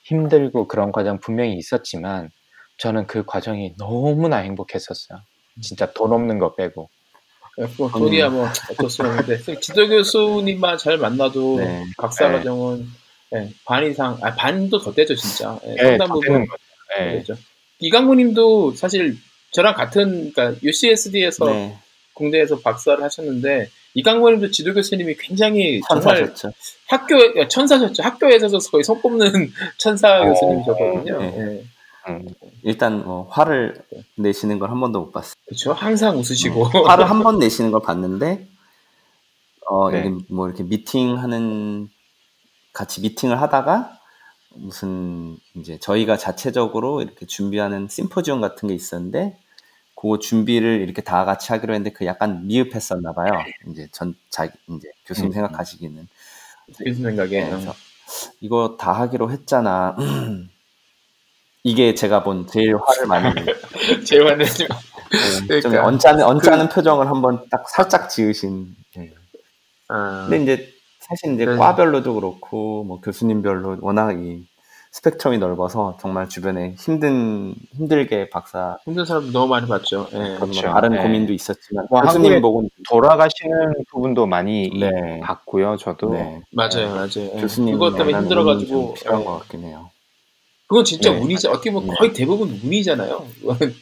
힘들고 0.05 0.69
그런 0.69 0.93
과정 0.93 1.19
분명히 1.19 1.55
있었지만 1.57 2.31
저는 2.79 3.07
그 3.07 3.25
과정이 3.25 3.75
너무나 3.79 4.39
행복했었어요. 4.39 5.21
진짜 5.63 5.93
돈 5.93 6.13
없는 6.13 6.39
거 6.39 6.55
빼고. 6.57 6.91
뭐 7.79 7.91
돈이야 7.91 8.31
뭐 8.31 8.49
어쩔 8.71 8.91
수 8.91 9.03
없는데 9.03 9.61
지도 9.61 9.89
교수님만 9.89 10.79
잘 10.79 10.99
만나도 10.99 11.59
네. 11.59 11.85
박사 11.97 12.29
네. 12.29 12.39
과정은 12.39 12.87
예, 13.35 13.51
반 13.65 13.89
이상 13.89 14.19
아 14.23 14.35
반도 14.35 14.79
더 14.79 14.93
되죠 14.93 15.15
진짜 15.15 15.59
예, 15.67 15.75
네, 15.75 15.83
상당 15.83 16.09
다 16.09 16.15
부분 16.15 16.29
되는 16.29 16.47
거죠. 16.47 16.63
네. 16.99 17.19
되죠. 17.19 17.37
이강구님도 17.79 18.75
사실 18.75 19.17
저랑 19.53 19.75
같은 19.75 20.33
그러니까 20.33 20.59
UCSD에서 20.63 21.47
네. 21.47 21.77
공대에서 22.15 22.61
박사를 22.61 23.03
하셨는데 23.03 23.71
이강구님도 23.95 24.51
지도 24.51 24.75
교수님이 24.75 25.15
굉장히 25.17 25.81
정말 25.89 26.17
천사셨죠. 26.17 26.53
학교 26.89 27.49
천사셨죠. 27.49 28.03
학교에 28.03 28.37
있어서 28.37 28.59
거의 28.71 28.83
손 28.83 29.01
꼽는 29.01 29.53
천사 29.79 30.21
어, 30.21 30.25
교수님이셨거든요. 30.25 31.65
네. 32.09 32.15
예. 32.15 32.17
음, 32.19 32.27
일단 32.63 33.05
뭐 33.05 33.27
화를 33.31 33.83
내시는 34.17 34.59
걸 34.59 34.71
한 34.71 34.81
번도 34.81 35.01
못 35.01 35.13
봤어요. 35.13 35.35
그렇죠. 35.47 35.73
항상 35.73 36.17
웃으시고 36.19 36.65
화를 36.87 37.09
한 37.11 37.23
번 37.23 37.39
내시는 37.39 37.71
걸 37.71 37.81
봤는데 37.83 38.49
어 39.67 39.91
네. 39.91 40.01
이게 40.01 40.25
뭐 40.29 40.47
이렇게 40.49 40.63
미팅하는 40.65 41.89
같이 42.73 43.01
미팅을 43.01 43.41
하다가 43.41 43.99
무슨 44.57 45.37
이제 45.55 45.79
저희가 45.79 46.17
자체적으로 46.17 47.03
이렇게 47.03 47.27
준비하는 47.27 47.89
심포지엄 47.89 48.41
같은 48.41 48.69
게 48.69 48.75
있었는데 48.75 49.39
그 49.97 50.19
준비를 50.19 50.81
이렇게 50.83 51.01
다 51.03 51.25
같이 51.25 51.51
하기로 51.53 51.73
했는데 51.73 51.91
그 51.97 52.05
약간 52.05 52.47
미흡했었나 52.47 53.13
봐요. 53.15 53.31
이제 53.71 53.89
전 53.93 54.15
자기 54.29 54.53
이제 54.69 54.89
교수님 55.07 55.31
음. 55.31 55.33
생각하시기는 55.33 56.09
교수 56.85 57.03
생각에 57.03 57.49
그래서 57.49 57.75
이거 58.41 58.77
다 58.79 58.93
하기로 58.93 59.31
했잖아. 59.31 59.97
이게 61.65 61.95
제가 61.95 62.23
본 62.23 62.47
제일 62.47 62.77
화를 62.77 63.07
많이 63.09 63.35
낸 63.35 63.47
제일 64.05 64.27
화내는 64.27 64.47
좀 64.53 65.49
그러니까. 65.49 65.87
언짢은 65.87 66.23
언짢은 66.23 66.69
표정을 66.69 67.09
한번 67.09 67.47
딱 67.51 67.69
살짝 67.69 68.11
지으신. 68.11 68.77
예. 68.99 69.11
아, 69.89 70.27
근데 70.29 70.43
이제 70.43 70.69
사실 71.01 71.35
이제 71.35 71.47
네. 71.47 71.57
과별로도 71.57 72.15
그렇고 72.15 72.85
뭐 72.85 73.01
교수님별로 73.01 73.79
워낙 73.81 74.13
이 74.13 74.47
스펙트럼이 74.93 75.39
넓어서 75.39 75.97
정말 76.01 76.29
주변에 76.29 76.75
힘든 76.79 77.55
힘들게 77.73 78.29
박사 78.29 78.77
힘든 78.85 79.07
사람도 79.07 79.33
너무 79.33 79.49
많이 79.49 79.67
봤죠. 79.67 80.07
예. 80.13 80.19
그런 80.19 80.39
그렇죠. 80.41 80.63
다른 80.63 80.91
네. 80.91 81.03
고민도 81.03 81.33
있었지만 81.33 81.87
뭐 81.89 82.03
교수님 82.03 82.43
보고는 82.43 82.69
돌아가시는 82.91 83.85
부분도 83.91 84.27
많이 84.27 84.71
네. 84.79 85.21
봤고요. 85.21 85.79
저도. 85.79 86.13
네. 86.13 86.43
맞아요, 86.53 86.91
맞아요. 86.91 87.31
예. 87.37 87.41
교수님 87.41 87.75
그것 87.75 87.97
때문에 87.97 88.19
힘들어가지고 88.19 88.95
필요한 88.95 89.23
예. 89.23 89.25
것 89.25 89.39
같긴 89.39 89.65
해요. 89.65 89.91
그건 90.67 90.85
진짜 90.85 91.11
네. 91.13 91.19
운이죠. 91.21 91.51
어떻게 91.51 91.71
보면 91.71 91.91
네. 91.91 91.97
거의 91.97 92.13
대부분 92.13 92.61
운이잖아요. 92.65 93.29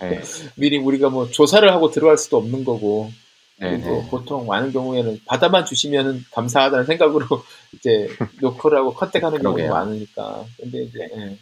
네. 0.01 0.21
미리 0.57 0.79
우리가 0.79 1.11
뭐 1.11 1.31
조사를 1.31 1.71
하고 1.73 1.91
들어갈 1.91 2.19
수도 2.19 2.39
없는 2.39 2.65
거고 2.65 3.13
네, 3.57 3.71
그리고 3.71 4.03
네. 4.03 4.09
보통 4.11 4.47
많은 4.47 4.73
경우에는 4.73 5.21
받아만 5.25 5.65
주시면 5.65 6.25
감사하다는 6.33 6.87
생각으로 6.87 7.27
이제 7.75 8.09
노크를 8.41 8.79
하고 8.79 8.93
컨택하는 8.95 9.41
경우가. 9.41 9.69
많으니까. 9.69 10.45
근데 10.59 10.83
이제 10.83 11.09
예. 11.17 11.39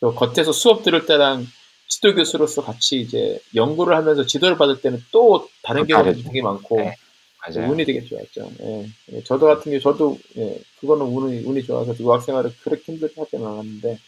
또 0.00 0.14
겉에서 0.14 0.52
수업 0.52 0.82
들을 0.82 1.06
때랑 1.06 1.46
지도 1.88 2.14
교수로서 2.14 2.62
같이 2.62 3.00
이제 3.00 3.40
연구를 3.54 3.96
하면서 3.96 4.26
지도를 4.26 4.58
받을 4.58 4.80
때는 4.82 5.02
또 5.10 5.48
다른 5.62 5.86
다르죠. 5.86 6.22
되게 6.24 6.42
많고 6.42 6.80
네. 6.80 6.94
맞아요. 7.40 7.70
운이 7.70 7.84
되게 7.84 8.04
좋았죠. 8.04 8.50
예. 8.60 8.88
예, 9.12 9.22
저도 9.22 9.46
같은 9.46 9.70
경우 9.70 9.80
저도 9.80 10.18
예, 10.36 10.58
그거는 10.80 11.06
운이 11.06 11.44
운이 11.44 11.62
좋아서 11.62 11.94
유학 12.00 12.22
생활을 12.22 12.52
그렇게 12.62 12.92
힘들게 12.92 13.14
하지는 13.20 13.46
않았는데 13.46 13.98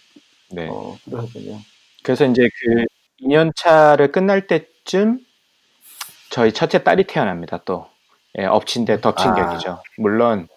네. 0.50 0.68
어 0.68 0.96
그러군요. 1.04 1.58
그래서 2.02 2.24
이제 2.26 2.42
그 2.42 2.84
2년 3.20 3.52
차를 3.56 4.12
끝날 4.12 4.46
때쯤 4.46 5.18
저희 6.30 6.52
첫째 6.52 6.84
딸이 6.84 7.04
태어납니다. 7.04 7.60
또 7.64 7.86
예, 8.38 8.44
엎친 8.44 8.84
데 8.84 9.00
덮친 9.00 9.30
아. 9.30 9.34
격이죠. 9.34 9.82
물론 9.98 10.48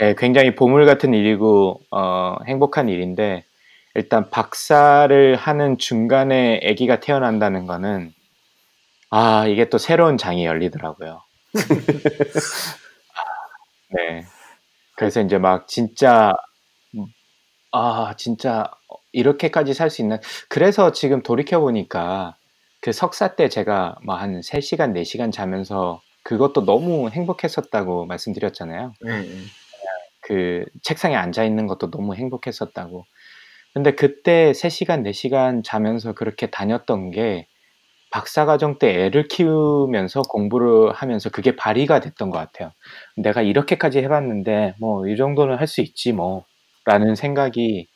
예, 0.00 0.14
굉장히 0.16 0.54
보물 0.54 0.86
같은 0.86 1.14
일이고 1.14 1.80
어, 1.90 2.36
행복한 2.46 2.88
일인데 2.88 3.44
일단 3.94 4.28
박사를 4.30 5.36
하는 5.36 5.78
중간에 5.78 6.60
아기가 6.62 7.00
태어난다는 7.00 7.66
거는 7.66 8.12
아 9.10 9.46
이게 9.46 9.68
또 9.70 9.78
새로운 9.78 10.18
장이 10.18 10.44
열리더라고요. 10.44 11.22
아, 13.14 13.20
네. 13.96 14.24
그래서 14.96 15.20
이제 15.22 15.38
막 15.38 15.66
진짜 15.66 16.34
아 17.72 18.14
진짜 18.18 18.70
이렇게까지 19.16 19.74
살 19.74 19.90
수 19.90 20.02
있나? 20.02 20.18
그래서 20.48 20.92
지금 20.92 21.22
돌이켜 21.22 21.60
보니까 21.60 22.36
그 22.80 22.92
석사 22.92 23.34
때 23.36 23.48
제가 23.48 23.96
뭐 24.04 24.16
한 24.16 24.40
3시간, 24.42 24.92
4시간 24.94 25.32
자면서 25.32 26.02
그것도 26.24 26.64
너무 26.66 27.08
행복했었다고 27.10 28.06
말씀드렸잖아요. 28.06 28.92
예, 29.08 29.12
예. 29.12 29.38
그 30.20 30.64
책상에 30.82 31.14
앉아 31.16 31.44
있는 31.44 31.66
것도 31.66 31.90
너무 31.90 32.14
행복했었다고. 32.14 33.04
근데 33.74 33.94
그때 33.94 34.52
3시간, 34.52 35.02
4시간 35.04 35.62
자면서 35.64 36.12
그렇게 36.14 36.48
다녔던 36.50 37.10
게 37.12 37.46
박사과정 38.10 38.78
때 38.78 39.04
애를 39.06 39.28
키우면서 39.28 40.22
공부를 40.22 40.92
하면서 40.92 41.30
그게 41.30 41.56
발휘가 41.56 42.00
됐던 42.00 42.30
것 42.30 42.38
같아요. 42.38 42.72
내가 43.16 43.42
이렇게까지 43.42 43.98
해봤는데 44.00 44.74
뭐 44.80 45.08
이 45.08 45.16
정도는 45.16 45.56
할 45.58 45.66
수 45.68 45.80
있지 45.82 46.12
뭐 46.12 46.44
라는 46.86 47.14
생각이 47.16 47.88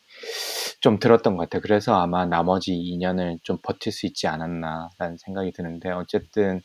좀 0.80 0.98
들었던 0.98 1.36
것 1.36 1.44
같아요. 1.44 1.60
그래서 1.62 1.94
아마 2.00 2.24
나머지 2.24 2.72
2년을 2.72 3.38
좀 3.42 3.58
버틸 3.62 3.92
수 3.92 4.06
있지 4.06 4.26
않았나라는 4.26 5.18
생각이 5.18 5.52
드는데 5.52 5.90
어쨌든 5.90 6.62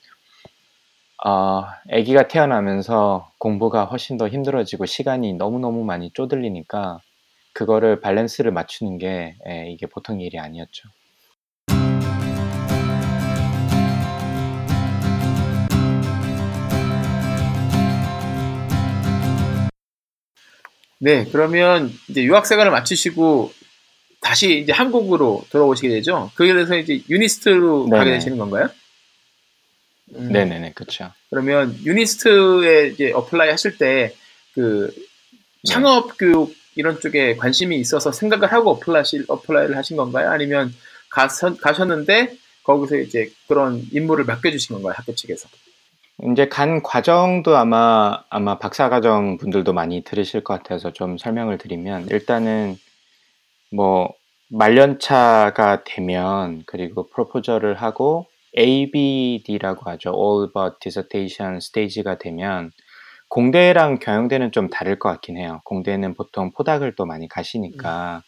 어, 1.23 1.63
아기가 1.91 2.27
태어나면서 2.27 3.31
공부가 3.37 3.85
훨씬 3.85 4.17
더 4.17 4.27
힘들어지고 4.27 4.85
시간이 4.85 5.33
너무너무 5.33 5.83
많이 5.83 6.11
쪼들리니까 6.13 6.99
그거를 7.53 8.01
밸런스를 8.01 8.51
맞추는 8.51 8.97
게 8.97 9.35
예, 9.47 9.69
이게 9.71 9.85
보통 9.85 10.21
일이 10.21 10.39
아니었죠. 10.39 10.89
네, 20.99 21.25
그러면 21.25 21.91
이제 22.09 22.23
유학 22.23 22.45
생활을 22.45 22.71
마치시고 22.71 23.51
다시 24.25 24.59
이제 24.59 24.73
한국으로 24.73 25.45
돌아오시게 25.51 25.89
되죠. 25.89 26.31
그에 26.35 26.51
대해서 26.53 26.75
이제 26.75 27.01
유니스트로 27.09 27.87
네네. 27.89 27.97
가게 27.97 28.11
되시는 28.11 28.37
건가요? 28.37 28.69
음, 30.15 30.31
네네네, 30.31 30.73
그렇죠. 30.73 31.11
그러면 31.29 31.75
유니스트에 31.85 32.87
이제 32.87 33.11
apply 33.11 33.49
하실 33.49 33.77
때 33.77 34.13
그 34.55 34.89
창업 35.67 36.17
교육 36.17 36.55
이런 36.75 36.99
쪽에 36.99 37.35
관심이 37.35 37.77
있어서 37.77 38.11
생각을 38.11 38.51
하고 38.51 38.71
apply, 38.71 39.03
apply를 39.27 39.77
하신 39.77 39.97
건가요? 39.97 40.31
아니면 40.31 40.73
가서, 41.09 41.55
가셨는데 41.57 42.35
거기서 42.63 42.97
이제 42.97 43.29
그런 43.47 43.83
임무를 43.91 44.25
맡겨주신 44.25 44.75
건가요? 44.75 44.93
학교 44.95 45.13
측에서? 45.13 45.47
이제 46.31 46.47
간 46.47 46.81
과정도 46.81 47.57
아마 47.57 48.23
아마 48.29 48.57
박사 48.57 48.89
과정 48.89 49.37
분들도 49.37 49.73
많이 49.73 50.01
들으실 50.01 50.43
것 50.45 50.53
같아서 50.55 50.93
좀 50.93 51.17
설명을 51.17 51.57
드리면 51.57 52.07
일단은 52.09 52.77
뭐 53.71 54.13
말년차가 54.49 55.83
되면 55.83 56.63
그리고 56.65 57.07
proposal을 57.07 57.75
하고 57.75 58.27
ABD라고 58.57 59.89
하죠. 59.91 60.13
All 60.15 60.51
But 60.53 60.77
Dissertation 60.79 61.59
스테이지가 61.59 62.17
되면 62.17 62.71
공대랑 63.27 63.99
경영대는 63.99 64.51
좀 64.51 64.69
다를 64.69 64.97
것 64.99 65.09
같긴 65.09 65.37
해요. 65.37 65.61
공대는 65.65 66.13
보통 66.13 66.51
포닥을 66.51 66.95
또 66.95 67.05
많이 67.05 67.27
가시니까 67.27 68.23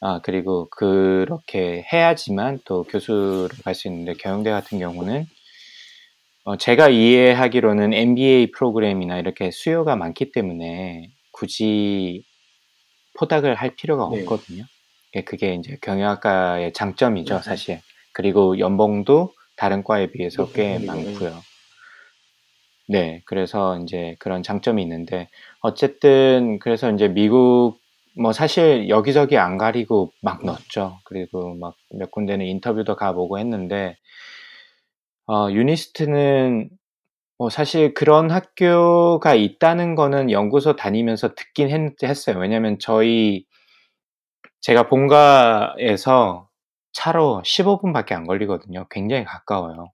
아 0.00 0.20
그리고 0.22 0.68
그렇게 0.70 1.84
해야지만 1.92 2.60
또 2.64 2.84
교수를 2.84 3.50
갈수 3.64 3.88
있는데 3.88 4.14
경영대 4.14 4.50
같은 4.50 4.78
경우는 4.78 5.26
어, 6.44 6.56
제가 6.56 6.88
이해하기로는 6.88 7.92
MBA 7.92 8.52
프로그램이나 8.52 9.18
이렇게 9.18 9.50
수요가 9.50 9.94
많기 9.94 10.32
때문에 10.32 11.10
굳이 11.32 12.24
포닥을 13.20 13.54
할 13.54 13.74
필요가 13.76 14.08
네. 14.10 14.22
없거든요. 14.22 14.64
예, 15.16 15.22
그게 15.22 15.54
이제 15.54 15.76
경영학과의 15.82 16.72
장점이죠, 16.72 17.36
네. 17.36 17.42
사실. 17.42 17.80
그리고 18.12 18.58
연봉도 18.58 19.34
다른 19.56 19.84
과에 19.84 20.10
비해서 20.10 20.50
꽤 20.52 20.78
네, 20.78 20.78
네. 20.78 20.86
많고요. 20.86 21.42
네, 22.88 23.22
그래서 23.26 23.78
이제 23.78 24.16
그런 24.18 24.42
장점이 24.42 24.82
있는데 24.82 25.28
어쨌든 25.60 26.58
그래서 26.58 26.90
이제 26.90 27.08
미국 27.08 27.78
뭐 28.16 28.32
사실 28.32 28.88
여기저기 28.88 29.38
안 29.38 29.58
가리고 29.58 30.12
막 30.22 30.44
넣었죠. 30.44 30.98
그리고 31.04 31.54
막 31.54 31.74
몇 31.92 32.10
군데는 32.10 32.46
인터뷰도 32.46 32.96
가보고 32.96 33.38
했는데 33.38 33.96
어, 35.26 35.50
유니스트는 35.50 36.70
뭐 37.40 37.48
사실 37.48 37.94
그런 37.94 38.30
학교가 38.30 39.34
있다는 39.34 39.94
거는 39.94 40.30
연구소 40.30 40.76
다니면서 40.76 41.34
듣긴 41.34 41.70
했, 41.70 42.02
했어요. 42.02 42.36
왜냐면 42.38 42.78
저희 42.78 43.46
제가 44.60 44.88
본가에서 44.88 46.50
차로 46.92 47.40
15분밖에 47.42 48.12
안 48.12 48.26
걸리거든요. 48.26 48.86
굉장히 48.90 49.24
가까워요. 49.24 49.90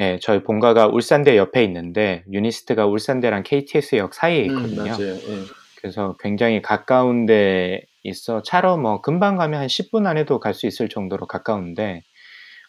예, 0.00 0.18
저희 0.20 0.42
본가가 0.42 0.88
울산대 0.88 1.36
옆에 1.36 1.62
있는데 1.62 2.24
유니스트가 2.32 2.86
울산대랑 2.86 3.44
KTX역 3.44 4.14
사이에 4.14 4.48
음, 4.48 4.50
있거든요. 4.50 4.90
맞아요. 4.90 5.14
예. 5.14 5.44
그래서 5.76 6.16
굉장히 6.18 6.60
가까운 6.60 7.24
데 7.24 7.82
있어 8.02 8.42
차로 8.42 8.78
뭐 8.78 9.00
금방 9.00 9.36
가면 9.36 9.60
한 9.60 9.68
10분 9.68 10.08
안에도 10.08 10.40
갈 10.40 10.54
수 10.54 10.66
있을 10.66 10.88
정도로 10.88 11.28
가까운데 11.28 12.02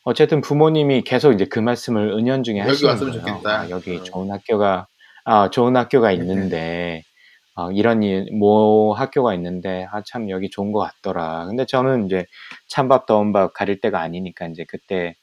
어쨌든 0.06 0.40
부모님이 0.40 1.02
계속 1.02 1.34
이제 1.34 1.46
그 1.46 1.60
말씀을 1.60 2.12
은연중에 2.12 2.60
여기 2.60 2.70
하시는 2.70 2.92
왔으면 2.92 3.12
거예요. 3.12 3.26
좋겠다. 3.26 3.60
아, 3.60 3.70
여기 3.72 3.98
어. 3.98 4.04
좋은 4.04 4.32
학교가 4.32 4.88
아, 5.26 5.50
좋은 5.50 5.76
학교가 5.76 6.10
네. 6.10 6.14
있는데 6.16 7.02
어, 7.56 7.72
이런 7.72 8.04
일, 8.04 8.28
뭐 8.38 8.94
학교가 8.94 9.34
있는데 9.34 9.88
아, 9.92 10.04
참 10.06 10.30
여기 10.30 10.52
좋은 10.52 10.72
것 10.72 10.80
같더라. 10.80 11.48
근데 11.48 11.66
저는 11.66 12.06
이제 12.06 12.26
찬밥 12.68 13.08
더운 13.08 13.34
밥 13.34 13.52
가릴 13.54 13.82
때가 13.82 14.00
아니니까 14.00 14.46
이제 14.48 14.64
그때 14.68 15.16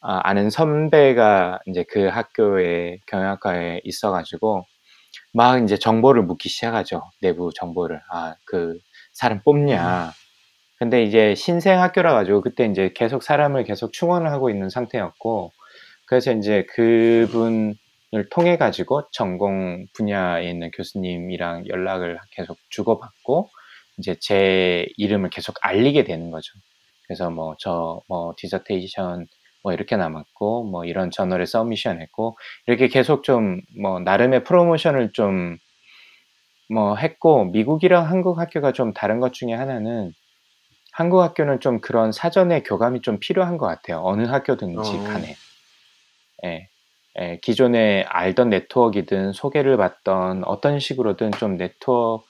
아, 0.00 0.20
아는 0.24 0.50
선배가 0.50 1.60
이제 1.66 1.84
그 1.88 2.08
학교에 2.08 2.98
경영학과에 3.06 3.82
있어가지고 3.84 4.64
막 5.32 5.62
이제 5.62 5.78
정보를 5.78 6.22
묻기 6.24 6.48
시작하죠. 6.48 7.02
내부 7.22 7.50
정보를. 7.54 8.00
아, 8.10 8.34
그 8.44 8.78
사람 9.12 9.40
뽑냐. 9.44 10.12
근데 10.78 11.02
이제 11.04 11.34
신생 11.34 11.80
학교라 11.80 12.12
가지고 12.14 12.40
그때 12.42 12.66
이제 12.66 12.92
계속 12.94 13.22
사람을 13.22 13.64
계속 13.64 13.92
충원을 13.92 14.30
하고 14.30 14.50
있는 14.50 14.68
상태였고 14.68 15.52
그래서 16.06 16.32
이제 16.32 16.66
그분을 16.74 17.76
통해 18.30 18.56
가지고 18.58 19.02
전공 19.12 19.86
분야에 19.94 20.48
있는 20.50 20.70
교수님이랑 20.72 21.66
연락을 21.68 22.18
계속 22.32 22.58
주고받고 22.70 23.50
이제 23.98 24.16
제 24.20 24.86
이름을 24.96 25.30
계속 25.30 25.56
알리게 25.62 26.04
되는 26.04 26.30
거죠. 26.30 26.52
그래서 27.06 27.30
뭐 27.30 27.54
저뭐 27.58 28.34
dissertation 28.36 29.26
뭐 29.62 29.72
이렇게 29.72 29.96
남았고 29.96 30.64
뭐 30.64 30.84
이런 30.84 31.10
저널에 31.10 31.46
submission 31.46 32.00
했고 32.02 32.36
이렇게 32.66 32.88
계속 32.88 33.22
좀 33.24 33.60
뭐 33.80 34.00
나름의 34.00 34.44
프로모션을 34.44 35.12
좀 35.12 35.58
뭐 36.70 36.96
했고 36.96 37.44
미국이랑 37.46 38.08
한국 38.08 38.38
학교가 38.38 38.72
좀 38.72 38.92
다른 38.94 39.20
것 39.20 39.32
중에 39.32 39.52
하나는 39.52 40.12
한국 40.94 41.22
학교는 41.22 41.58
좀 41.58 41.80
그런 41.80 42.12
사전에 42.12 42.62
교감이 42.62 43.00
좀 43.00 43.18
필요한 43.18 43.58
것 43.58 43.66
같아요. 43.66 44.00
어느 44.04 44.22
학교든지 44.22 44.78
어. 44.78 45.04
간에. 45.04 45.34
예. 46.44 46.68
예, 47.18 47.38
기존에 47.42 48.04
알던 48.04 48.50
네트워크이든 48.50 49.32
소개를 49.32 49.76
받던 49.76 50.44
어떤 50.44 50.78
식으로든 50.78 51.32
좀 51.32 51.56
네트워크 51.56 52.24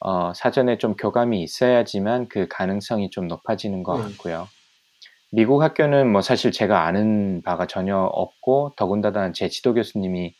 어, 0.00 0.32
사전에 0.34 0.78
좀 0.78 0.96
교감이 0.96 1.42
있어야지만 1.42 2.28
그 2.28 2.48
가능성이 2.48 3.10
좀 3.10 3.28
높아지는 3.28 3.84
것 3.84 3.96
음. 3.96 4.02
같고요. 4.02 4.48
미국 5.30 5.62
학교는 5.62 6.10
뭐 6.10 6.22
사실 6.22 6.50
제가 6.50 6.84
아는 6.84 7.42
바가 7.42 7.68
전혀 7.68 7.96
없고 7.96 8.74
더군다나 8.76 9.30
제 9.30 9.48
지도 9.48 9.74
교수님이 9.74 10.34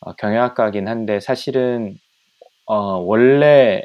어, 0.00 0.14
경영학과긴 0.16 0.86
한데 0.86 1.18
사실은 1.18 1.96
어, 2.66 2.98
원래 2.98 3.82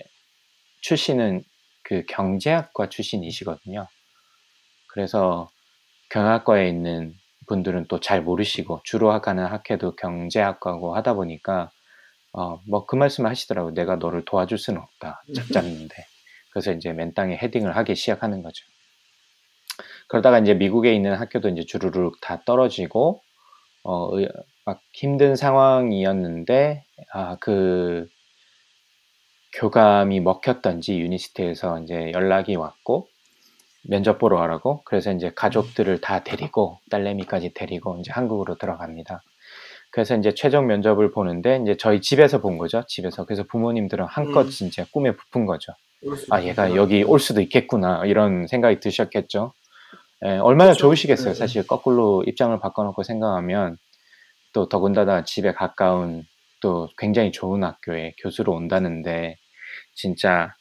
출신은 0.81 1.43
그 1.85 2.03
경제학과 2.09 2.89
출신이시거든요. 2.89 3.87
그래서 4.87 5.47
경영학과에 6.09 6.69
있는 6.69 7.13
분들은 7.47 7.87
또 7.87 7.99
잘 7.99 8.21
모르시고 8.23 8.81
주로 8.83 9.09
가는 9.21 9.45
학회도 9.45 9.95
경제학과고 9.97 10.95
하다 10.95 11.13
보니까 11.15 11.71
어, 12.33 12.59
뭐 12.67 12.85
그 12.87 12.95
말씀을 12.97 13.29
하시더라고요. 13.29 13.73
내가 13.75 13.97
너를 13.97 14.25
도와줄 14.25 14.57
수는 14.57 14.81
없다. 14.81 15.23
잡잡는데. 15.35 15.95
그래서 16.51 16.71
이제 16.73 16.93
맨 16.93 17.13
땅에 17.13 17.37
헤딩을 17.37 17.75
하기 17.77 17.95
시작하는 17.95 18.43
거죠. 18.43 18.65
그러다가 20.07 20.39
이제 20.39 20.53
미국에 20.53 20.93
있는 20.93 21.13
학교도 21.15 21.49
이제 21.49 21.63
주르륵 21.65 22.19
다 22.21 22.43
떨어지고 22.45 23.21
어, 23.83 24.19
의- 24.19 24.29
막 24.65 24.81
힘든 24.93 25.35
상황이었는데 25.35 26.85
아, 27.13 27.37
그 27.41 28.07
교감이 29.55 30.19
먹혔던지 30.19 30.99
유니스트에서 30.99 31.79
이제 31.79 32.11
연락이 32.13 32.55
왔고 32.55 33.07
면접 33.83 34.19
보러 34.19 34.37
가라고 34.37 34.81
그래서 34.83 35.11
이제 35.13 35.31
가족들을 35.33 36.01
다 36.01 36.23
데리고 36.23 36.79
딸내미까지 36.89 37.53
데리고 37.53 37.97
이제 37.99 38.11
한국으로 38.11 38.57
들어갑니다. 38.57 39.21
그래서 39.91 40.17
이제 40.17 40.33
최종 40.33 40.67
면접을 40.67 41.11
보는데 41.11 41.59
이제 41.61 41.77
저희 41.77 42.01
집에서 42.01 42.41
본 42.41 42.57
거죠. 42.57 42.83
집에서 42.87 43.23
그래서 43.23 43.43
부모님들은 43.43 44.05
한껏 44.05 44.45
음. 44.45 44.51
진짜 44.51 44.85
꿈에 44.91 45.15
부푼 45.15 45.45
거죠. 45.45 45.71
아. 46.29 46.43
얘가 46.43 46.75
여기 46.75 47.03
올 47.03 47.19
수도 47.19 47.39
있겠구나 47.41 48.05
이런 48.05 48.47
생각이 48.47 48.81
드셨겠죠. 48.81 49.53
예, 50.25 50.37
얼마나 50.37 50.71
그렇죠. 50.71 50.87
좋으시겠어요. 50.87 51.33
네. 51.33 51.39
사실 51.39 51.65
거꾸로 51.65 52.23
입장을 52.23 52.57
바꿔놓고 52.59 53.03
생각하면 53.03 53.77
또 54.51 54.67
더군다나 54.67 55.23
집에 55.23 55.53
가까운 55.53 56.23
또 56.61 56.89
굉장히 56.97 57.31
좋은 57.31 57.63
학교에 57.63 58.15
교수로 58.21 58.53
온다는데 58.53 59.37
진짜 59.95 60.53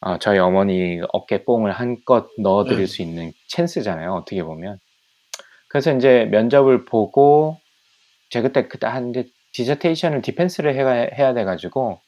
어, 0.00 0.18
저희 0.18 0.38
어머니 0.38 1.00
어깨 1.12 1.44
뽕을 1.44 1.72
한껏 1.72 2.28
넣어드릴 2.38 2.78
네. 2.78 2.86
수 2.86 3.02
있는 3.02 3.32
찬스잖아요. 3.48 4.12
어떻게 4.14 4.42
보면. 4.42 4.78
그래서 5.68 5.94
이제 5.94 6.26
면접을 6.30 6.84
보고 6.84 7.58
제가 8.30 8.48
그때 8.48 8.68
그때 8.68 8.86
한 8.86 9.12
디저테이션을 9.52 10.22
디펜스를 10.22 10.74
해야, 10.74 10.86
해야 11.14 11.34
돼가지고 11.34 12.00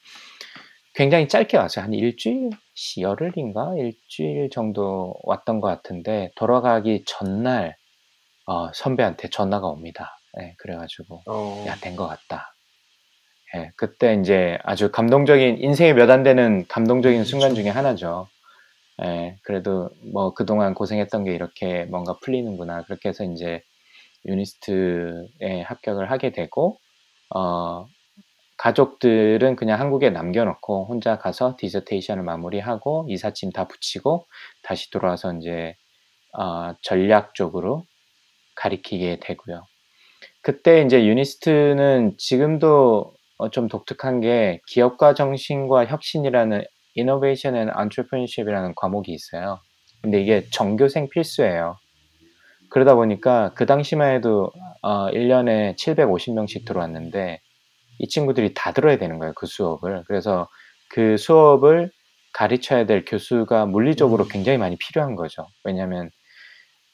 굉장히 0.95 1.29
짧게 1.29 1.57
왔어요. 1.57 1.85
한 1.85 1.93
일주일, 1.93 2.51
열흘인가 3.01 3.75
일주일 3.77 4.51
정도 4.51 5.15
왔던 5.25 5.61
것 5.61 5.69
같은데 5.69 6.31
돌아가기 6.37 7.05
전날 7.07 7.77
어, 8.47 8.73
선배한테 8.73 9.29
전화가 9.31 9.67
옵니다. 9.69 10.17
예, 10.41 10.55
그래가지고 10.59 11.23
어. 11.27 11.65
야, 11.67 11.77
된 11.77 11.97
것 11.97 12.07
같다. 12.07 12.54
예, 13.57 13.71
그때 13.77 14.15
이제 14.15 14.59
아주 14.65 14.91
감동적인, 14.91 15.59
인생에 15.59 15.93
몇 15.95 16.11
안 16.11 16.23
되는 16.23 16.67
감동적인 16.69 17.21
음, 17.21 17.25
순간 17.25 17.51
그쵸. 17.51 17.63
중에 17.63 17.71
하나죠. 17.71 18.29
예, 19.05 19.37
그래도 19.45 19.91
뭐 20.13 20.35
그동안 20.35 20.75
고생했던 20.75 21.25
게 21.25 21.35
이렇게 21.35 21.85
뭔가 21.87 22.19
풀리는구나. 22.23 22.85
그렇게 22.85 23.11
해서 23.11 23.25
이제 23.25 23.63
유니스트에 24.27 25.63
합격을 25.67 26.11
하게 26.11 26.33
되고, 26.33 26.79
어, 27.35 27.87
가족들은 28.59 29.57
그냥 29.57 29.81
한국에 29.81 30.11
남겨 30.11 30.45
놓고 30.45 30.87
혼자 30.87 31.19
가서 31.19 31.57
dissertation을 31.59 32.23
마무리하고 32.25 33.07
이삿짐 33.09 33.53
다 33.53 33.67
붙이고 33.69 34.27
다시 34.63 34.91
돌아와서 34.91 35.35
이제 35.35 35.77
어, 36.39 36.75
전략적으로 36.83 37.85
가리키게 38.57 39.21
되고요. 39.23 39.63
그때 40.43 40.83
이제 40.83 41.07
유니스트는 41.07 42.17
지금도 42.19 43.14
어, 43.39 43.51
좀 43.51 43.69
독특한 43.69 44.21
게 44.21 44.61
기업가 44.67 45.15
정신과 45.15 45.87
혁신이라는 45.87 46.65
Innovation 46.97 47.57
and 47.57 47.73
Entrepreneurship이라는 47.77 48.75
과목이 48.77 49.13
있어요. 49.13 49.59
근데 50.03 50.21
이게 50.21 50.47
전교생 50.51 51.09
필수예요. 51.09 51.77
그러다 52.71 52.95
보니까 52.95 53.53
그 53.55 53.67
당시만 53.67 54.15
해도 54.15 54.51
어, 54.83 55.09
1년에 55.11 55.77
750명씩 55.77 56.67
들어왔는데 56.67 57.41
이 57.99 58.09
친구들이 58.09 58.55
다 58.55 58.73
들어야 58.73 58.99
되는 58.99 59.19
거예요. 59.19 59.33
그 59.35 59.47
수업을. 59.47 60.05
그래서 60.07 60.49
그 60.89 61.17
수업을 61.17 61.91
가르쳐야 62.33 62.85
될 62.85 63.05
교수가 63.05 63.67
물리적으로 63.67 64.25
음. 64.25 64.29
굉장히 64.29 64.59
많이 64.59 64.77
필요한 64.77 65.15
거죠. 65.15 65.47
왜냐하면 65.63 66.11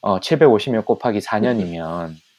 어, 0.03 0.21
750명 0.21 0.85
곱하기 0.85 1.19
4년이면 1.19 2.15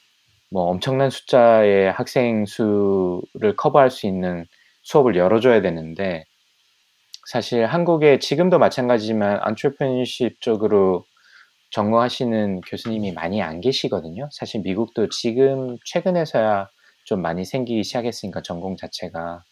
뭐 0.52 0.64
엄청난 0.64 1.10
숫자의 1.10 1.91
학생 1.93 2.45
수를 2.45 3.56
커버할 3.56 3.89
수 3.89 4.06
있는 4.06 4.45
수업을 4.84 5.16
열어줘야 5.16 5.62
되는데 5.62 6.26
사실 7.28 7.66
한국에 7.66 8.20
지금도 8.20 8.60
마찬가지지만 8.60 9.39
안트레프니십 9.41 10.41
쪽으로 10.41 11.06
전공하시는 11.72 12.62
교수님이 12.62 13.14
많이 13.14 13.41
안 13.41 13.62
계시거든요. 13.62 14.28
사실 14.32 14.62
미국도 14.62 15.08
지금 15.10 15.78
최근에서야 15.86 16.68
좀 17.06 17.22
많이 17.22 17.45
생기기 17.45 17.84
시작했으니까 17.84 18.41
전공 18.41 18.76
자체가 18.76 19.43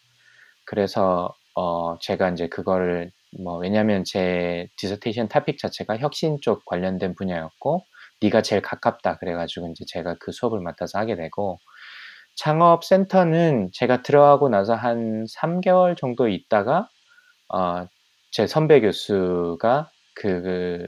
그래서 0.66 1.32
어 1.54 1.98
제가 2.00 2.30
이제 2.30 2.48
그거를 2.48 3.10
뭐 3.42 3.56
왜냐하면 3.56 4.04
제 4.04 4.68
dissertation 4.76 5.28
topic 5.28 5.58
자체가 5.58 5.96
혁신 5.98 6.38
쪽 6.42 6.64
관련된 6.66 7.14
분야였고 7.14 7.84
네가 8.20 8.42
제일 8.42 8.62
가깝다. 8.62 9.18
그래가지고 9.18 9.68
이제 9.68 9.84
제가 9.86 10.16
그 10.20 10.32
수업을 10.32 10.60
맡아서 10.60 10.98
하게 10.98 11.16
되고 11.16 11.58
창업 12.34 12.84
센터는 12.84 13.70
제가 13.72 14.02
들어가고 14.02 14.48
나서 14.48 14.74
한 14.74 15.24
3개월 15.26 15.96
정도 15.96 16.28
있다가 16.28 16.88
어, 17.52 17.86
제 18.30 18.46
선배 18.46 18.80
교수가 18.80 19.90
그, 20.14 20.42
그 20.42 20.86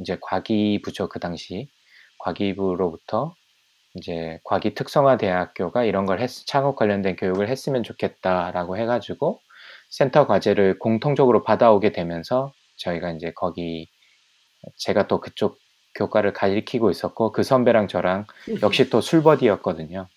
이제 0.00 0.18
과기부죠 0.20 1.08
그 1.08 1.18
당시 1.20 1.68
과기부로부터 2.18 3.34
이제 3.94 4.38
과기 4.44 4.74
특성화 4.74 5.16
대학교가 5.16 5.84
이런 5.84 6.06
걸 6.06 6.20
했, 6.20 6.30
창업 6.46 6.76
관련된 6.76 7.16
교육을 7.16 7.48
했으면 7.48 7.82
좋겠다라고 7.82 8.76
해가지고 8.76 9.40
센터 9.90 10.26
과제를 10.26 10.78
공통적으로 10.78 11.42
받아오게 11.42 11.92
되면서 11.92 12.52
저희가 12.76 13.10
이제 13.12 13.32
거기 13.34 13.88
제가 14.76 15.08
또 15.08 15.20
그쪽 15.20 15.58
교과를 15.94 16.32
가리키고 16.32 16.90
있었고 16.90 17.32
그 17.32 17.42
선배랑 17.42 17.88
저랑 17.88 18.26
역시 18.62 18.90
또 18.90 19.00
술버디였거든요. 19.00 20.08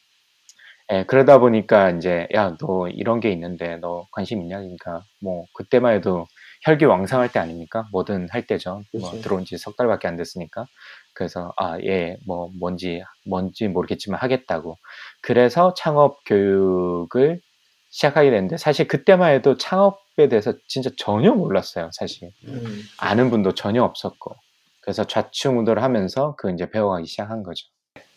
예, 0.92 1.04
그러다 1.06 1.40
보니까 1.40 1.90
이제 1.92 2.28
야 2.34 2.58
너 2.60 2.88
이런 2.90 3.20
게 3.20 3.32
있는데 3.32 3.78
너 3.78 4.06
관심 4.12 4.42
있냐? 4.42 4.58
그러니까 4.60 5.04
뭐 5.22 5.46
그때만 5.54 5.94
해도 5.96 6.28
혈기 6.64 6.86
왕성할 6.86 7.32
때 7.32 7.40
아닙니까? 7.40 7.88
뭐든 7.92 8.28
할 8.32 8.46
때죠. 8.48 8.82
뭐 9.00 9.12
그치. 9.12 9.24
들어온 9.24 9.46
지 9.46 9.58
석 9.58 9.78
달밖에 9.78 10.08
안 10.08 10.18
됐으니까. 10.18 10.66
그래서 11.14 11.54
아, 11.58 11.78
예, 11.84 12.18
뭐 12.28 12.50
뭔지 12.60 13.04
뭔지 13.26 13.68
모르겠지만 13.68 14.20
하겠다고. 14.22 14.78
그래서 15.22 15.74
창업 15.76 16.20
교육을 16.26 17.42
시작하게 17.90 18.30
됐는데 18.32 18.58
사실 18.58 18.88
그때만 18.88 19.32
해도 19.34 19.58
창업에 19.58 20.28
대해서 20.30 20.54
진짜 20.68 20.90
전혀 20.98 21.34
몰랐어요. 21.34 21.90
사실 21.94 22.30
음. 22.48 22.82
아는 23.00 23.30
분도 23.32 23.54
전혀 23.54 23.84
없었고. 23.84 24.36
그래서 24.82 25.04
좌충우돌 25.06 25.80
하면서 25.80 26.36
그 26.38 26.52
이제 26.52 26.70
배워가기 26.70 27.06
시작한 27.08 27.44
거죠. 27.44 27.68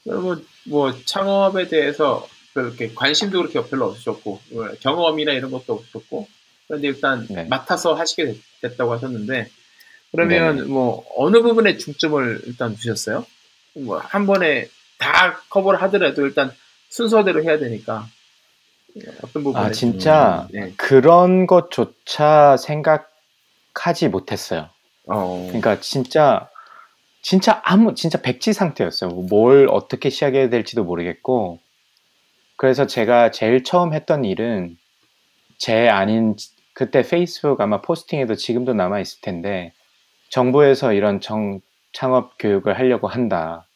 그러면 0.03 0.45
뭐 0.67 0.93
창업에 1.05 1.69
대해서 1.69 2.27
그렇게 2.53 2.93
관심도 2.95 3.39
그렇게 3.43 3.62
별로 3.69 3.87
없으셨고 3.87 4.41
뭐 4.53 4.69
경험이나 4.81 5.33
이런 5.33 5.51
것도 5.51 5.75
없었고 5.75 6.29
그런데 6.67 6.89
일단 6.89 7.27
네. 7.29 7.45
맡아서 7.45 7.95
하시게 7.95 8.27
됐- 8.27 8.41
됐다고 8.62 8.93
하셨는데 8.93 9.49
그러면 10.12 10.57
네네. 10.57 10.69
뭐 10.69 11.05
어느 11.17 11.43
부분에 11.43 11.77
중점을 11.77 12.43
일단 12.47 12.75
두셨어요? 12.77 13.27
뭐 13.75 13.99
한 13.99 14.27
번에 14.27 14.69
다 14.99 15.41
커버를 15.51 15.83
하더라도 15.83 16.25
일단 16.25 16.53
순서대로 16.91 17.43
해야 17.43 17.59
되니까 17.59 18.07
어떤 19.23 19.43
부분에 19.43 19.65
아 19.65 19.71
진짜 19.73 20.47
네. 20.53 20.73
그런 20.77 21.47
것조차 21.49 22.57
생각하지 22.57 24.09
못했어요. 24.09 24.69
어. 25.09 25.45
그러니까 25.49 25.81
진짜 25.81 26.49
진짜 27.25 27.62
아무 27.64 27.95
진짜 27.95 28.20
백지 28.20 28.53
상태였어요. 28.53 29.11
뭘 29.11 29.66
어떻게 29.70 30.11
시작해야 30.11 30.51
될지도 30.51 30.85
모르겠고 30.85 31.59
그래서 32.57 32.87
제가 32.87 33.31
제일 33.31 33.64
처음 33.64 33.95
했던 33.95 34.27
일은 34.27 34.77
제 35.57 35.89
아닌 35.89 36.37
그때 36.75 37.03
페이스북 37.03 37.62
아마 37.62 37.81
포스팅에도 37.81 38.35
지금도 38.35 38.75
남아 38.75 39.01
있을 39.01 39.22
텐데 39.22 39.72
정부에서 40.29 40.93
이런 40.93 41.20
정 41.22 41.61
창업 41.95 42.37
교육을 42.39 42.79
하려고 42.79 43.09
한다. 43.09 43.66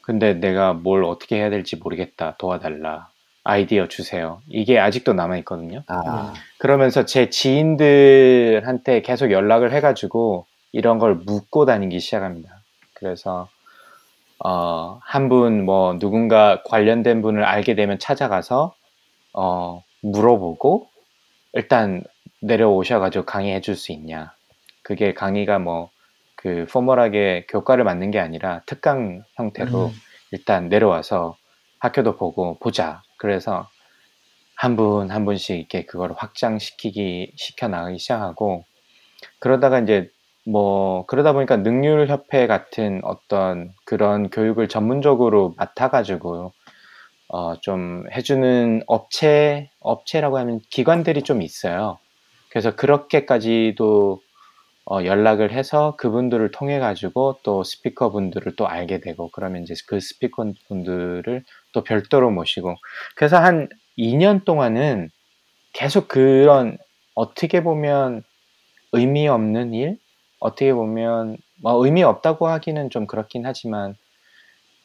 근데 0.00 0.32
내가 0.32 0.72
뭘 0.72 1.04
어떻게 1.04 1.36
해야 1.36 1.50
될지 1.50 1.76
모르겠다. 1.76 2.36
도와달라. 2.38 3.10
아이디어 3.44 3.88
주세요. 3.88 4.40
이게 4.48 4.78
아직도 4.78 5.12
남아 5.12 5.36
있거든요. 5.38 5.82
아, 5.88 6.32
그러면서 6.58 7.04
제 7.04 7.28
지인들한테 7.28 9.02
계속 9.02 9.30
연락을 9.32 9.72
해가지고 9.72 10.46
이런 10.72 10.98
걸 10.98 11.14
묻고 11.16 11.64
다니기 11.66 12.00
시작합니다. 12.00 12.62
그래서 12.94 13.48
어, 14.44 14.98
한 15.02 15.28
분 15.28 15.64
뭐 15.64 15.98
누군가 15.98 16.62
관련된 16.64 17.22
분을 17.22 17.44
알게 17.44 17.74
되면 17.74 17.98
찾아가서 17.98 18.74
어, 19.34 19.82
물어보고 20.02 20.88
일단 21.54 22.02
내려오셔가지고 22.42 23.24
강의해 23.26 23.60
줄 23.60 23.76
수 23.76 23.92
있냐. 23.92 24.32
그게 24.82 25.14
강의가 25.14 25.58
뭐 25.58 25.90
그 26.36 26.66
포멀하게 26.70 27.46
교과를 27.48 27.82
맞는 27.84 28.10
게 28.12 28.20
아니라 28.20 28.62
특강 28.66 29.22
형태로 29.34 29.86
음. 29.86 29.92
일단 30.32 30.68
내려와서 30.68 31.36
학교도 31.80 32.16
보고 32.18 32.58
보자. 32.60 33.02
그래서 33.16 33.68
한 34.54 34.76
분 34.76 35.10
한 35.10 35.24
분씩 35.24 35.58
이렇게 35.58 35.84
그걸 35.86 36.12
확장시키기 36.16 37.32
시켜 37.36 37.68
나가기 37.68 37.98
시작하고 37.98 38.64
그러다가 39.40 39.80
이제 39.80 40.10
뭐 40.46 41.06
그러다 41.06 41.32
보니까 41.32 41.56
능률 41.58 42.08
협회 42.08 42.46
같은 42.46 43.00
어떤 43.04 43.72
그런 43.84 44.30
교육을 44.30 44.68
전문적으로 44.68 45.54
맡아 45.56 45.90
가지고 45.90 46.52
어 47.28 47.56
좀 47.62 48.04
해주는 48.12 48.82
업체 48.86 49.70
업체라고 49.80 50.38
하면 50.38 50.60
기관들이 50.70 51.22
좀 51.22 51.42
있어요. 51.42 51.98
그래서 52.50 52.76
그렇게까지도 52.76 54.20
어 54.90 55.04
연락을 55.04 55.52
해서 55.52 55.96
그분들을 55.98 56.50
통해 56.52 56.78
가지고 56.78 57.38
또 57.44 57.64
스피커 57.64 58.10
분들을 58.12 58.56
또 58.56 58.68
알게 58.68 59.00
되고 59.00 59.30
그러면 59.32 59.62
이제 59.64 59.74
그 59.88 60.00
스피커 60.00 60.52
분들을 60.68 61.44
또 61.72 61.84
별도로 61.84 62.30
모시고 62.30 62.76
그래서 63.16 63.38
한 63.38 63.68
2년 63.98 64.44
동안은 64.44 65.10
계속 65.74 66.08
그런 66.08 66.78
어떻게 67.14 67.62
보면 67.62 68.22
의미 68.92 69.28
없는 69.28 69.74
일 69.74 69.98
어떻게 70.46 70.72
보면 70.72 71.38
뭐 71.60 71.84
의미 71.84 72.04
없다고 72.04 72.46
하기는 72.46 72.90
좀 72.90 73.06
그렇긴 73.06 73.44
하지만 73.44 73.96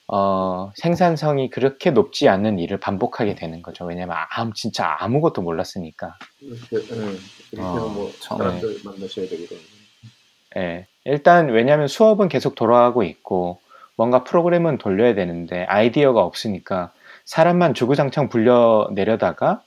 어, 0.07 0.72
생산성이 0.76 1.49
그렇게 1.49 1.91
높지 1.91 2.28
않은 2.28 2.57
일을 2.59 2.80
반복하게 2.80 3.36
되는 3.36 3.62
거죠. 3.62 3.86
왜냐면 3.86 4.18
아무 4.32 4.53
진짜 4.53 4.97
아무것도 4.99 5.41
몰랐으니까. 5.41 6.18
그, 6.70 6.76
음, 6.91 7.18
어, 7.59 7.88
뭐. 7.89 8.12
사람들 8.20 8.80
만나셔야 8.84 9.28
되고 9.28 9.45
그러면. 9.45 9.66
예. 10.57 10.88
일단 11.05 11.49
왜냐하면 11.49 11.88
수업은 11.88 12.28
계속 12.28 12.55
돌아가고 12.55 13.03
있고 13.03 13.59
뭔가 13.95 14.24
프로그램은 14.24 14.80
돌려야 14.80 15.14
되는데 15.14 15.64
아이디어가 15.66 16.22
없으니까 16.24 16.91
사람만 17.26 17.74
주구장창 17.74 18.30
불려 18.30 18.89
내려다가 18.93 19.62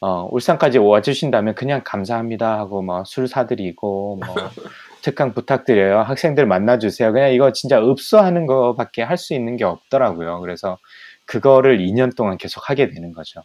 어, 0.00 0.28
울산까지 0.30 0.78
와주신다면 0.78 1.54
그냥 1.54 1.82
감사합니다 1.84 2.58
하고 2.58 2.82
뭐 2.82 3.02
술 3.04 3.26
사드리고 3.28 4.20
뭐 4.24 4.34
특강 5.02 5.32
부탁드려요. 5.32 6.00
학생들 6.02 6.46
만나주세요. 6.46 7.12
그냥 7.12 7.32
이거 7.32 7.52
진짜 7.52 7.80
읍수하는 7.82 8.46
거밖에 8.46 9.02
할 9.02 9.16
수 9.16 9.34
있는 9.34 9.56
게 9.56 9.64
없더라고요. 9.64 10.40
그래서 10.40 10.78
그거를 11.26 11.80
2년 11.80 12.12
동안 12.14 12.36
계속 12.38 12.68
하게 12.70 12.88
되는 12.88 13.12
거죠. 13.12 13.42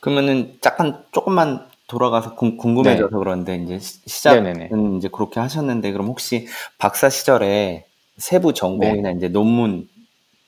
그러면은 0.00 0.58
약간 0.64 1.04
조금만 1.12 1.66
돌아가서 1.86 2.34
궁, 2.34 2.56
궁금해져서 2.56 3.16
그런데 3.18 3.56
이제 3.56 3.78
시- 3.78 4.00
시작은 4.06 4.42
네네네. 4.44 4.96
이제 4.98 5.08
그렇게 5.12 5.38
하셨는데 5.40 5.92
그럼 5.92 6.08
혹시 6.08 6.46
박사 6.78 7.08
시절에 7.10 7.84
세부 8.16 8.54
전공이나 8.54 9.10
이제 9.12 9.28
논문 9.28 9.88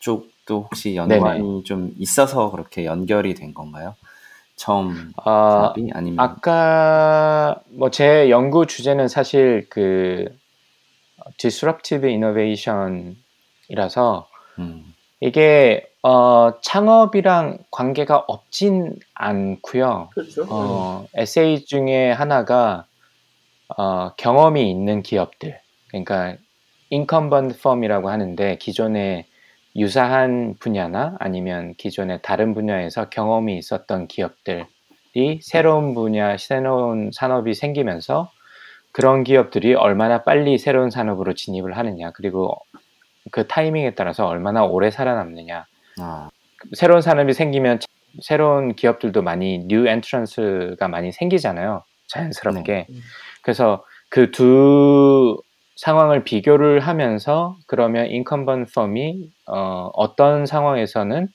쪽도 0.01 0.63
혹시 0.65 0.97
연관이 0.97 1.63
좀 1.65 1.95
있어서 1.99 2.51
그렇게 2.51 2.85
연결이 2.87 3.35
된 3.35 3.55
건가요? 3.55 3.95
처음 4.59 5.13
아, 5.25 5.73
사업이 5.75 5.91
아니면 5.95 6.21
아까 6.21 7.61
뭐 7.71 7.89
제 7.91 8.29
연구 8.31 8.67
주제는 8.67 9.09
사실 9.09 9.67
그 9.71 10.37
disruptive 11.39 12.07
innovation이라서 12.09 14.29
음, 14.59 14.95
이게 15.21 15.87
어, 16.03 16.53
창업이랑 16.63 17.59
관계가 17.71 18.25
없진 18.29 18.97
않고요. 19.15 20.11
그렇죠. 20.15 20.47
어, 20.49 21.07
에세이 21.15 21.65
중에 21.65 22.11
하나가 22.13 22.87
어, 23.77 24.13
경험이 24.17 24.71
있는 24.71 25.03
기업들, 25.03 25.61
그러니까 25.89 26.37
incumbent 26.91 27.57
firm이라고 27.59 28.11
하는데 28.11 28.57
기존에 28.59 29.27
유사한 29.79 30.57
분야나 30.59 31.17
아니면 31.21 31.75
기존에 31.79 32.21
다른 32.21 32.53
분야에서 32.53 33.09
경험이 33.09 33.57
있었던 33.59 34.09
기업들이 34.09 34.67
새로운 35.41 35.95
분야, 35.95 36.37
새로운 36.37 37.11
산업이 37.13 37.55
생기면서 37.55 38.31
그런 38.93 39.23
기업들이 39.23 39.75
얼마나 39.75 40.25
빨리 40.25 40.59
새로운 40.59 40.91
산업으로 40.91 41.35
진입을 41.35 41.77
하느냐, 41.77 42.11
그리고 42.13 42.57
그 43.31 43.47
타이밍에 43.47 43.95
따라서 43.95 44.27
얼마나 44.27 44.65
오래 44.65 44.91
살아남느냐. 44.91 45.67
아, 46.01 46.31
새로운 46.73 47.01
산업이 47.01 47.33
생기면 47.33 47.79
새로운 48.21 48.75
기업들도 48.75 49.23
많이 49.23 49.65
new 49.69 49.87
entrants가 49.87 50.89
많이 50.89 51.13
생기잖아요. 51.13 51.85
자연스럽게. 52.09 52.87
네. 52.89 52.95
그래서 53.43 53.85
그 54.09 54.31
두 54.31 55.41
상황을 55.79 56.25
비교를 56.25 56.81
하면서 56.81 57.57
그러면 57.69 58.07
incumbent 58.09 58.67
firm이 58.75 59.31
어, 59.47 59.91
어떤 59.95 60.45
상황에서는 60.45 61.29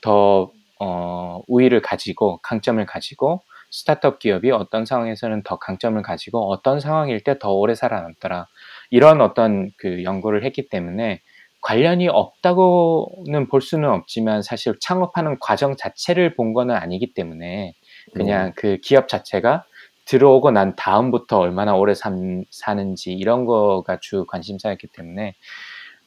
더 0.00 0.52
어, 0.78 1.40
우위를 1.48 1.82
가지고 1.82 2.38
강점을 2.42 2.84
가지고 2.86 3.42
스타트업 3.72 4.20
기업이 4.20 4.52
어떤 4.52 4.84
상황에서는 4.84 5.42
더 5.42 5.58
강점을 5.58 6.00
가지고 6.02 6.52
어떤 6.52 6.78
상황일 6.78 7.24
때 7.24 7.36
더 7.40 7.52
오래 7.52 7.74
살아남더라. 7.74 8.46
이런 8.90 9.20
어떤 9.20 9.72
그 9.76 10.04
연구를 10.04 10.44
했기 10.44 10.68
때문에 10.68 11.20
관련이 11.60 12.08
없다고는 12.08 13.48
볼 13.50 13.60
수는 13.60 13.88
없지만 13.88 14.42
사실 14.42 14.74
창업하는 14.80 15.38
과정 15.40 15.74
자체를 15.76 16.36
본 16.36 16.52
거는 16.52 16.76
아니기 16.76 17.12
때문에 17.12 17.72
그냥 18.14 18.52
그 18.54 18.78
기업 18.84 19.08
자체가 19.08 19.64
들어오고 20.04 20.50
난 20.50 20.76
다음부터 20.76 21.38
얼마나 21.38 21.74
오래 21.74 21.94
삼, 21.94 22.44
사는지 22.50 23.12
이런 23.12 23.44
거가 23.46 23.98
주 24.00 24.24
관심사였기 24.26 24.88
때문에 24.88 25.34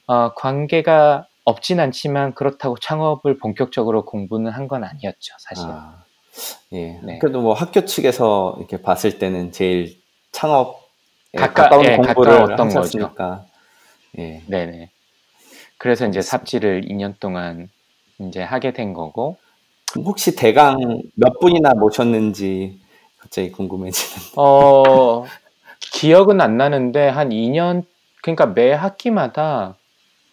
어, 0.06 0.32
관계가 0.34 1.26
없진 1.44 1.80
않지만 1.80 2.34
그렇다고 2.34 2.76
창업을 2.78 3.38
본격적으로 3.38 4.04
공부는 4.04 4.50
한 4.52 4.68
건 4.68 4.84
아니었죠 4.84 5.34
사실. 5.38 5.64
아, 5.66 6.04
예. 6.72 7.00
네. 7.02 7.18
그래도 7.18 7.40
뭐 7.40 7.54
학교 7.54 7.84
측에서 7.84 8.56
이렇게 8.58 8.80
봤을 8.82 9.18
때는 9.18 9.50
제일 9.52 9.96
창업에 10.30 10.76
가까- 11.36 11.62
가까 11.64 11.76
운 11.78 11.84
예, 11.86 11.96
공부를 11.96 12.32
가까웠던 12.32 12.68
거죠. 12.68 13.14
예. 14.18 14.42
네네. 14.46 14.90
그래서 15.78 16.06
이제 16.06 16.20
삽질을 16.20 16.82
2년 16.82 17.18
동안 17.18 17.68
이제 18.20 18.42
하게 18.42 18.72
된 18.72 18.92
거고 18.94 19.38
혹시 19.96 20.36
대강 20.36 21.02
몇 21.14 21.38
분이나 21.40 21.72
모셨는지 21.74 22.78
갑자기 23.28 23.52
궁금해지는. 23.52 24.26
어 24.36 25.24
기억은 25.80 26.40
안 26.40 26.56
나는데 26.56 27.08
한 27.08 27.28
2년 27.30 27.84
그러니까 28.22 28.46
매 28.46 28.72
학기마다 28.72 29.76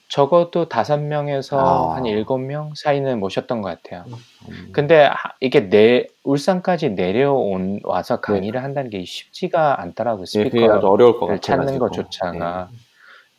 적어도 0.08 0.70
다섯 0.70 0.98
명에서 1.00 1.92
아. 1.92 1.96
한 1.96 2.06
일곱 2.06 2.38
명 2.38 2.74
사이는 2.76 3.20
모셨던 3.20 3.62
것 3.62 3.70
같아요. 3.84 4.06
음, 4.48 4.70
근데 4.72 5.04
하- 5.04 5.34
이게 5.40 5.70
내 5.70 6.08
울산까지 6.24 6.92
내려온 6.92 7.80
와서 7.84 8.22
강의를 8.22 8.64
한다는 8.64 8.90
게 8.90 9.04
쉽지가 9.04 9.82
않더라고요. 9.82 10.24
예, 10.24 10.26
스피커를 10.26 10.86
어려울 10.86 11.20
것. 11.20 11.42
찾는 11.42 11.80
것조차가 11.80 12.70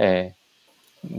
예. 0.03 0.35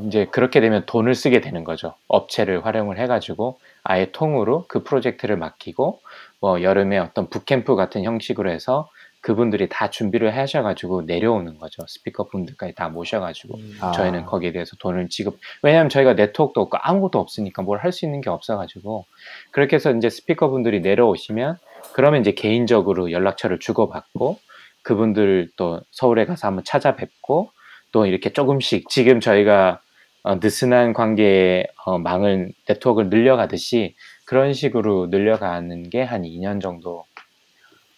이제 0.06 0.26
그렇게 0.26 0.60
되면 0.60 0.84
돈을 0.86 1.16
쓰게 1.16 1.40
되는 1.40 1.64
거죠. 1.64 1.94
업체를 2.10 2.66
활용을 2.66 3.00
해가지고 3.00 3.58
아예 3.84 4.12
통으로 4.12 4.66
그 4.68 4.84
프로젝트를 4.84 5.38
맡기고 5.38 6.02
뭐 6.40 6.62
여름에 6.62 6.98
어떤 7.00 7.30
북캠프 7.30 7.76
같은 7.76 8.04
형식으로 8.04 8.50
해서 8.52 8.90
그분들이 9.22 9.68
다 9.68 9.90
준비를 9.90 10.38
하셔가지고 10.38 11.02
내려오는 11.02 11.58
거죠. 11.58 11.84
스피커 11.88 12.28
분들까지 12.30 12.76
다 12.76 12.88
모셔가지고 12.90 13.60
아, 13.82 13.92
저희는 13.92 14.26
거기에 14.26 14.52
대해서 14.52 14.76
돈을 14.78 15.10
지급 15.10 15.40
왜냐하면 15.64 15.90
저희가 15.90 16.14
네트워크도 16.14 16.62
없고 16.62 16.78
아무것도 16.80 17.20
없으니까 17.20 17.62
뭘 17.64 17.80
할 17.80 17.92
수 17.92 18.06
있는 18.06 18.22
게 18.22 18.30
없어가지고 18.30 19.06
그렇게 19.52 19.76
해서 19.76 19.92
이제 19.92 20.10
스피커 20.10 20.50
분들이 20.50 20.80
내려오시면 20.82 21.58
그러면 21.94 22.22
이제 22.22 22.32
개인적으로 22.34 23.12
연락처를 23.12 23.60
주고받고 23.60 24.40
그분들 24.84 25.50
또 25.58 25.82
서울에 25.92 26.26
가서 26.26 26.48
한번 26.48 26.64
찾아뵙고 26.64 27.52
또 27.92 28.06
이렇게 28.06 28.32
조금씩 28.32 28.88
지금 28.90 29.20
저희가 29.20 29.82
어, 30.24 30.36
느슨한 30.36 30.94
관계의 30.94 31.68
어, 31.86 31.98
망을 31.98 32.52
네트워크를 32.68 33.10
늘려가듯이 33.10 33.96
그런 34.28 34.54
식으로 34.54 35.08
늘려가는 35.08 35.90
게 35.90 36.04
한 36.04 36.24
2년 36.24 36.62
정도 36.62 37.06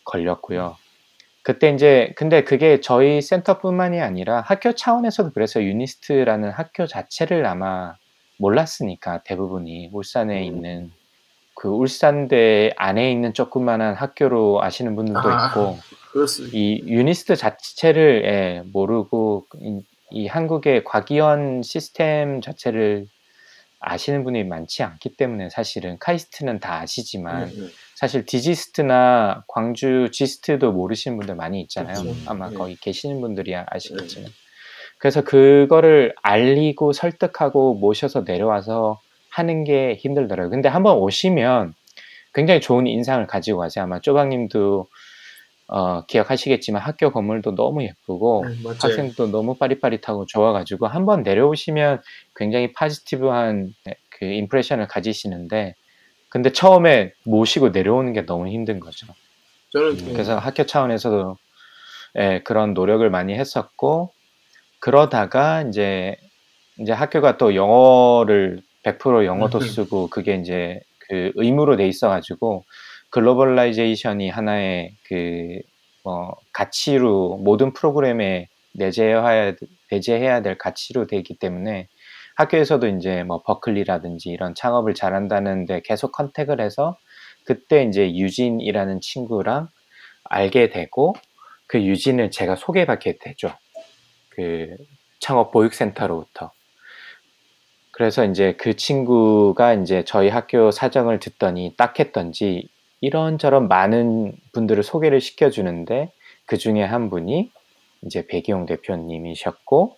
걸렸고요. 0.06 0.78
그때 1.42 1.72
이제 1.72 2.14
근데 2.16 2.44
그게 2.44 2.82
저희 2.82 3.20
센터뿐만이 3.22 4.00
아니라 4.00 4.42
학교 4.42 4.74
차원에서도 4.74 5.32
그래서 5.34 5.64
유니스트라는 5.64 6.52
학교 6.52 6.86
자체를 6.86 7.48
아마 7.48 7.96
몰랐으니까 8.38 9.24
대부분이 9.24 9.90
울산에 9.92 10.40
음. 10.40 10.44
있는 10.44 10.92
그 11.56 11.68
울산대 11.68 12.74
안에 12.78 13.12
있는 13.12 13.34
조그만한 13.34 13.96
학교로 13.96 14.62
아시는 14.62 14.96
분들도 14.96 15.22
아. 15.24 15.48
있고 15.48 15.80
그렇습니다. 16.12 16.56
이 16.56 16.84
유니스트 16.86 17.36
자체를 17.38 18.24
예, 18.26 18.64
모르고 18.72 19.48
이, 19.60 19.82
이 20.12 20.28
한국의 20.28 20.84
과기원 20.84 21.64
시스템 21.64 22.40
자체를 22.42 23.08
아시는 23.80 24.24
분이 24.24 24.44
많지 24.44 24.84
않기 24.84 25.16
때문에 25.16 25.50
사실은 25.50 25.98
카이스트는 26.00 26.60
다 26.60 26.80
아시지만 26.82 27.50
네, 27.50 27.62
네. 27.62 27.68
사실 27.96 28.26
디지스트나 28.26 29.44
광주 29.48 30.10
지스트도 30.12 30.72
모르시는 30.72 31.18
분들 31.18 31.36
많이 31.36 31.62
있잖아요. 31.62 32.02
그렇죠. 32.02 32.20
아마 32.26 32.50
네. 32.50 32.56
거기 32.56 32.76
계시는 32.76 33.22
분들이 33.22 33.56
아시겠지만. 33.56 34.30
그래서 34.98 35.24
그거를 35.24 36.14
알리고 36.22 36.92
설득하고 36.92 37.76
모셔서 37.76 38.24
내려와서 38.28 39.00
하는 39.30 39.64
게 39.64 39.96
힘들더라고요. 39.96 40.50
근데 40.50 40.68
한번 40.68 40.98
오시면 40.98 41.74
굉장히 42.34 42.60
좋은 42.60 42.86
인상을 42.86 43.26
가지고 43.28 43.60
가세요. 43.60 43.86
아마 43.86 44.00
쪼박님도 44.02 44.88
어, 45.72 46.04
기억하시겠지만 46.08 46.82
학교 46.82 47.12
건물도 47.12 47.54
너무 47.54 47.84
예쁘고 47.84 48.46
네. 48.48 48.70
학생도 48.82 49.28
너무 49.28 49.58
빠릿빠릿하고 49.58 50.26
좋아가지고 50.26 50.88
한번 50.88 51.22
내려오시면 51.22 52.02
굉장히 52.36 52.74
파지티브한 52.74 53.74
그 54.10 54.26
임프레션을 54.26 54.88
가지시는데 54.88 55.76
근데 56.30 56.52
처음에 56.52 57.14
모시고 57.24 57.70
내려오는 57.70 58.14
게 58.14 58.26
너무 58.26 58.48
힘든 58.48 58.80
거죠. 58.80 59.08
저는 59.72 59.92
음, 59.92 60.14
그래서 60.14 60.38
학교 60.40 60.66
차원에서도 60.66 61.38
예, 62.18 62.42
그런 62.44 62.74
노력을 62.74 63.08
많이 63.12 63.36
했었고 63.36 64.12
그러다가 64.80 65.62
이제 65.62 66.18
이제 66.80 66.92
학교가 66.94 67.38
또 67.38 67.54
영어를 67.54 68.62
100% 68.84 69.26
영어도 69.26 69.60
음. 69.60 69.62
쓰고 69.62 70.10
그게 70.10 70.36
이제 70.36 70.80
그 71.08 71.32
의무로 71.36 71.76
돼 71.78 71.88
있어가지고 71.88 72.66
globalization이 73.10 74.30
하나의 74.30 74.96
그 75.08 75.62
뭐 76.04 76.36
가치로 76.54 77.38
모든 77.38 77.74
프로그램에 77.74 78.48
내재해야 78.74 79.54
내재해야 79.92 80.42
될 80.42 80.58
가치로 80.58 81.08
되기 81.08 81.36
때문에 81.36 81.88
학교에서도 82.36 82.88
이제 82.88 83.24
뭐 83.24 83.44
버클리라든지 83.44 84.30
이런 84.30 84.56
창업을 84.56 84.94
잘한다는데 84.94 85.82
계속 85.84 86.12
contact을 86.12 86.62
해서 86.62 86.98
그때 87.44 87.84
이제 87.84 88.16
유진이라는 88.16 89.02
친구랑 89.02 89.68
알게 90.24 90.70
되고 90.70 91.16
그 91.68 91.84
유진을 91.84 92.32
제가 92.32 92.56
소개받게 92.56 93.18
되죠. 93.20 93.54
그 94.30 94.78
창업 95.20 95.52
보육센터로부터. 95.52 96.52
그래서 97.92 98.24
이제 98.24 98.54
그 98.58 98.76
친구가 98.76 99.74
이제 99.74 100.04
저희 100.06 100.30
학교 100.30 100.72
사정을 100.72 101.20
듣더니 101.20 101.76
딱했던지 101.76 102.70
이런저런 103.02 103.68
많은 103.68 104.34
분들을 104.52 104.84
소개를 104.84 105.22
시켜주는데 105.22 106.12
그 106.46 106.58
중에 106.58 106.84
한 106.84 107.10
분이 107.10 107.52
이제 108.06 108.26
배기용 108.28 108.66
대표님이셨고 108.66 109.98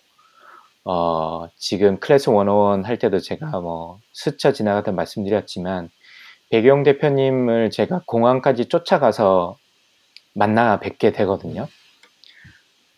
어, 0.84 1.48
지금 1.56 1.98
클래스 2.00 2.30
101 2.30 2.84
할 2.84 2.98
때도 2.98 3.20
제가 3.20 3.60
뭐 3.60 4.00
스쳐 4.12 4.52
지나가다 4.52 4.92
말씀드렸지만 4.92 5.90
배경 6.50 6.82
대표님을 6.82 7.70
제가 7.70 8.02
공항까지 8.06 8.66
쫓아가서 8.66 9.56
만나 10.34 10.80
뵙게 10.80 11.12
되거든요. 11.12 11.68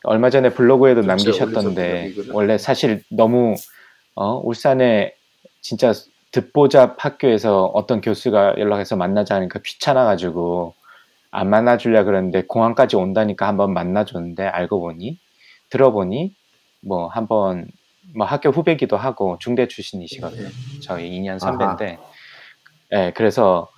얼마 0.02 0.30
전에 0.30 0.50
블로그에도. 0.50 1.02
남기셨던데. 1.02 2.14
원래 2.32 2.58
사실 2.58 3.02
너무 3.10 3.54
어, 4.14 4.40
울산에 4.42 5.14
진짜 5.60 5.92
듣보잡 6.34 6.96
학교에서 6.98 7.66
어떤 7.66 8.00
교수가 8.00 8.56
연락해서 8.58 8.96
만나자 8.96 9.36
하니까 9.36 9.60
귀찮아가지고 9.64 10.74
안 11.30 11.48
만나주려 11.48 12.02
그랬는데 12.02 12.42
공항까지 12.48 12.96
온다니까 12.96 13.46
한번 13.46 13.72
만나줬는데 13.72 14.44
알고 14.44 14.80
보니 14.80 15.16
들어보니 15.70 16.34
뭐 16.80 17.06
한번 17.06 17.68
뭐 18.16 18.26
학교 18.26 18.50
후배기도 18.50 18.96
하고 18.96 19.36
중대 19.38 19.68
출신이시거든요. 19.68 20.48
저희 20.82 21.08
2년 21.20 21.38
선배인데, 21.38 21.98
예, 22.92 23.12
그래서 23.14 23.68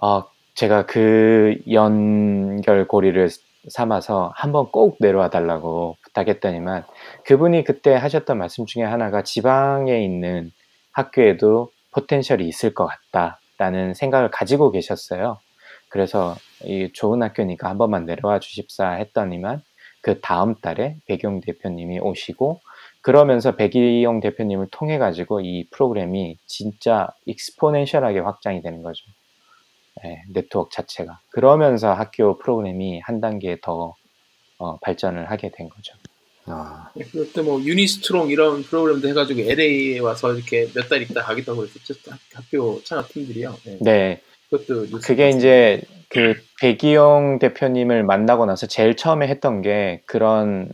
어, 0.00 0.22
제가 0.54 0.86
그 0.86 1.58
연결고리를 1.68 3.28
삼아서 3.68 4.32
한번 4.36 4.70
꼭 4.70 4.98
내려와 5.00 5.28
달라고 5.28 5.96
부탁했더니만 6.02 6.84
그분이 7.24 7.64
그때 7.64 7.94
하셨던 7.94 8.38
말씀 8.38 8.64
중에 8.64 8.84
하나가 8.84 9.22
지방에 9.22 10.04
있는 10.04 10.52
학교에도 10.92 11.72
포텐셜이 11.96 12.46
있을 12.46 12.74
것 12.74 12.86
같다라는 12.86 13.94
생각을 13.94 14.30
가지고 14.30 14.70
계셨어요. 14.70 15.38
그래서 15.88 16.36
이 16.64 16.90
좋은 16.92 17.22
학교니까 17.22 17.70
한 17.70 17.78
번만 17.78 18.04
내려와 18.04 18.38
주십사 18.38 18.90
했더니만 18.92 19.62
그 20.02 20.20
다음 20.20 20.54
달에 20.56 20.98
배경 21.06 21.40
대표님이 21.40 22.00
오시고 22.00 22.60
그러면서 23.00 23.56
백이용 23.56 24.20
대표님을 24.20 24.68
통해 24.70 24.98
가지고 24.98 25.40
이 25.40 25.66
프로그램이 25.70 26.36
진짜 26.46 27.08
익스포넨셜하게 27.24 28.20
확장이 28.20 28.60
되는 28.60 28.82
거죠. 28.82 29.04
네, 30.02 30.22
네트워크 30.34 30.70
자체가. 30.74 31.20
그러면서 31.30 31.94
학교 31.94 32.36
프로그램이 32.36 33.00
한 33.00 33.20
단계 33.20 33.58
더 33.62 33.94
어, 34.58 34.76
발전을 34.80 35.30
하게 35.30 35.50
된 35.50 35.68
거죠. 35.68 35.94
아, 36.46 36.90
그때 37.12 37.42
뭐 37.42 37.60
유니스트롱 37.60 38.30
이런 38.30 38.62
프로그램도 38.62 39.08
해가지고 39.08 39.40
LA에 39.40 39.98
와서 39.98 40.32
이렇게 40.32 40.68
몇 40.74 40.88
달 40.88 41.02
있다 41.02 41.22
하고 41.22 41.40
그랬었죠. 41.56 41.94
학교 42.34 42.80
창업 42.84 43.08
팀들이요. 43.08 43.56
네. 43.64 43.78
네, 43.80 44.20
그것도 44.50 45.00
그게 45.00 45.30
이제 45.30 45.82
그 46.08 46.34
배기홍 46.60 47.38
대표님을 47.40 48.04
만나고 48.04 48.46
나서 48.46 48.66
제일 48.66 48.94
처음에 48.96 49.26
했던 49.28 49.60
게 49.60 50.02
그런 50.06 50.70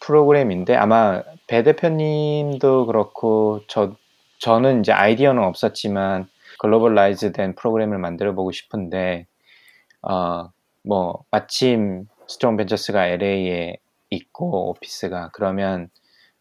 프로그램인데 0.00 0.76
아마 0.76 1.22
배 1.48 1.62
대표님도 1.64 2.86
그렇고 2.86 3.62
저 3.68 3.96
저는 4.38 4.80
이제 4.80 4.92
아이디어는 4.92 5.42
없었지만 5.42 6.28
globalize된 6.60 7.54
프로그램을 7.56 7.98
만들어 7.98 8.34
보고 8.34 8.52
싶은데 8.52 9.26
어 10.02 10.48
뭐 10.84 11.22
마침 11.30 12.06
Strong 12.26 12.56
Ventures가 12.56 13.06
LA에 13.06 13.76
있고 14.16 14.70
오피스가 14.70 15.30
그러면 15.32 15.88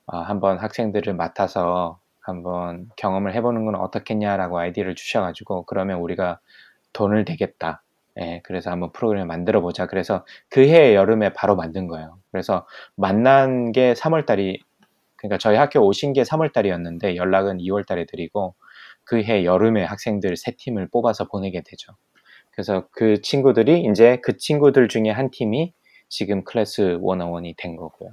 어, 0.07 0.17
한번 0.17 0.59
학생들을 0.59 1.13
맡아서 1.15 1.99
한번 2.21 2.89
경험을 2.97 3.33
해보는 3.35 3.65
건 3.65 3.75
어떻겠냐라고 3.75 4.59
아이디어를 4.59 4.95
주셔가지고 4.95 5.65
그러면 5.65 5.99
우리가 5.99 6.39
돈을 6.93 7.25
대겠다. 7.25 7.83
예, 8.19 8.41
그래서 8.43 8.71
한번 8.71 8.91
프로그램을 8.91 9.25
만들어 9.27 9.61
보자. 9.61 9.87
그래서 9.87 10.25
그해 10.49 10.95
여름에 10.95 11.33
바로 11.33 11.55
만든 11.55 11.87
거예요. 11.87 12.19
그래서 12.31 12.67
만난 12.95 13.71
게 13.71 13.93
3월 13.93 14.25
달이 14.25 14.59
그러니까 15.15 15.37
저희 15.37 15.55
학교 15.57 15.79
오신 15.81 16.13
게 16.13 16.23
3월 16.23 16.51
달이었는데 16.53 17.15
연락은 17.15 17.59
2월 17.59 17.85
달에 17.87 18.05
드리고 18.05 18.55
그 19.03 19.17
해 19.23 19.45
여름에 19.45 19.83
학생들 19.83 20.37
세 20.37 20.51
팀을 20.57 20.89
뽑아서 20.89 21.25
보내게 21.27 21.61
되죠. 21.61 21.93
그래서 22.51 22.87
그 22.91 23.21
친구들이 23.21 23.85
이제 23.91 24.19
그 24.23 24.37
친구들 24.37 24.87
중에 24.89 25.09
한 25.09 25.31
팀이 25.31 25.73
지금 26.11 26.43
클래스 26.43 26.99
101이 26.99 27.55
된 27.57 27.77
거고요. 27.77 28.11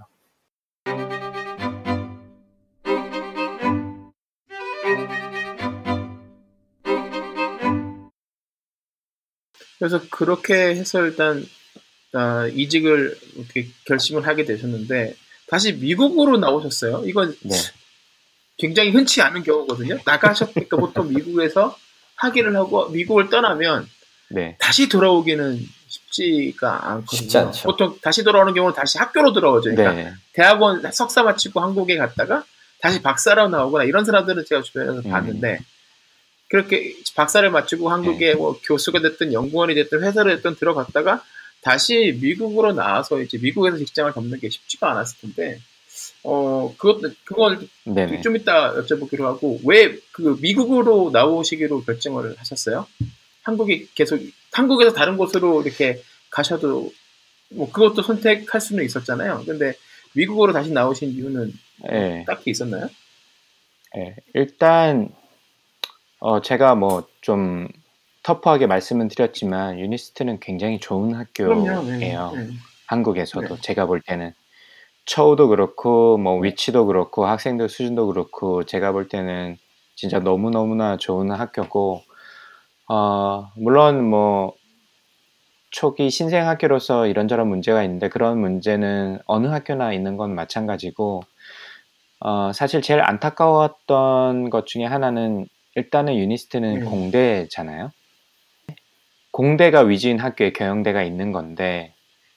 그래서 9.78 10.00
그렇게 10.10 10.54
해서 10.54 11.04
일단 11.04 11.44
아, 12.12 12.46
이직을 12.46 13.18
이렇게 13.34 13.68
결심을 13.86 14.26
하게 14.26 14.44
되셨는데 14.44 15.14
다시 15.48 15.72
미국으로 15.72 16.38
나오셨어요. 16.38 17.02
이건 17.04 17.36
네. 17.42 17.56
굉장히 18.58 18.90
흔치 18.90 19.22
않은 19.22 19.42
경우거든요. 19.42 19.98
나가셨으니까 20.04 20.76
보통 20.76 21.08
미국에서 21.08 21.76
학위를 22.14 22.54
하고 22.54 22.88
미국을 22.90 23.28
떠나면 23.28 23.88
네. 24.30 24.56
다시 24.60 24.88
돌아오기는 24.88 25.77
쉽지가 25.88 26.90
않거든요. 26.90 27.16
쉽지 27.18 27.38
않죠. 27.38 27.68
보통 27.68 27.98
다시 28.02 28.22
돌아오는 28.22 28.52
경우는 28.54 28.74
다시 28.74 28.98
학교로 28.98 29.32
돌아오죠. 29.32 29.70
그러니까 29.74 29.92
네. 29.94 30.14
대학원 30.32 30.82
석사 30.92 31.22
마치고 31.22 31.60
한국에 31.60 31.96
갔다가 31.96 32.44
다시 32.80 33.02
박사로 33.02 33.48
나오거나 33.48 33.84
이런 33.84 34.04
사람들은 34.04 34.44
제가 34.46 34.62
주변에서 34.62 35.02
음. 35.08 35.10
봤는데 35.10 35.60
그렇게 36.48 36.94
박사를 37.16 37.48
마치고 37.50 37.90
한국에 37.90 38.28
네. 38.28 38.34
뭐 38.34 38.58
교수가 38.64 39.00
됐든 39.00 39.32
연구원이 39.32 39.74
됐든 39.74 40.02
회사를 40.04 40.36
됐든 40.36 40.56
들어갔다가 40.56 41.22
다시 41.62 42.16
미국으로 42.20 42.72
나와서 42.72 43.20
이제 43.20 43.38
미국에서 43.38 43.76
직장을 43.76 44.12
잡는 44.12 44.38
게 44.38 44.48
쉽지가 44.48 44.90
않았을 44.92 45.18
텐데 45.20 45.60
어 46.22 46.74
그것 46.78 47.00
그건 47.24 47.68
네네. 47.84 48.20
좀 48.22 48.36
이따 48.36 48.74
여쭤보기로 48.74 49.22
하고 49.22 49.60
왜 49.64 49.98
그 50.18 50.36
미국으로 50.40 51.10
나오시기로 51.12 51.84
결정을 51.84 52.34
하셨어요? 52.38 52.88
한국이 53.48 53.88
계속 53.94 54.20
한국에서 54.52 54.92
다른 54.92 55.16
곳으로 55.16 55.62
이렇게 55.62 56.02
가셔도 56.30 56.90
뭐 57.50 57.70
그것도 57.70 58.02
선택할 58.02 58.60
수는 58.60 58.84
있었잖아요. 58.84 59.44
근데 59.46 59.74
미국으로 60.14 60.52
다시 60.52 60.72
나오신 60.72 61.10
이유는 61.10 61.52
네. 61.90 62.24
딱히 62.26 62.50
있었나요? 62.50 62.88
네. 63.94 64.16
일단 64.34 65.08
어 66.20 66.40
제가 66.42 66.74
뭐 66.74 67.08
좀 67.28 67.68
터프하게 68.22 68.66
말씀은 68.66 69.08
드렸지만 69.08 69.78
유니스트는 69.78 70.40
굉장히 70.40 70.80
좋은 70.80 71.14
학교예요. 71.14 71.82
네. 71.82 71.98
네. 71.98 72.16
한국에서도 72.86 73.56
네. 73.56 73.60
제가 73.60 73.84
볼 73.84 74.00
때는 74.00 74.32
처우도 75.04 75.48
그렇고 75.48 76.16
뭐 76.16 76.38
위치도 76.38 76.86
그렇고 76.86 77.26
학생들 77.26 77.68
수준도 77.68 78.06
그렇고 78.06 78.64
제가 78.64 78.92
볼 78.92 79.08
때는 79.08 79.58
진짜 79.94 80.20
너무 80.20 80.50
너무나 80.50 80.96
좋은 80.96 81.30
학교고 81.30 82.02
어 82.88 83.50
물론 83.56 84.02
뭐 84.08 84.54
초기 85.70 86.08
신생 86.10 86.48
학교로서 86.48 87.06
이런저런 87.06 87.46
문제가 87.48 87.82
있는데 87.84 88.08
그런 88.08 88.38
문제는 88.40 89.18
어느 89.26 89.46
학교나 89.46 89.92
있는 89.92 90.16
건 90.16 90.34
마찬가지고 90.34 91.22
어 92.20 92.52
사실 92.52 92.80
제일 92.80 93.02
안타까웠던 93.02 94.50
것 94.50 94.66
중에 94.66 94.84
하나는 94.84 95.46
일단은 95.74 96.16
유니스트는 96.16 96.82
음. 96.82 96.84
공대잖아요. 96.86 97.90
공대가 99.30 99.82
위주인 99.82 100.18
학교에 100.18 100.52
경영대가 100.52 101.02
있는 101.02 101.30
건데 101.30 101.94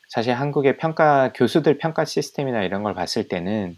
사실 0.10 0.34
한국의 0.34 0.78
평가 0.78 1.32
교수들 1.34 1.78
평가 1.78 2.04
시스템이나 2.04 2.64
이런 2.64 2.84
걸 2.84 2.94
봤을 2.94 3.30
때는 3.30 3.78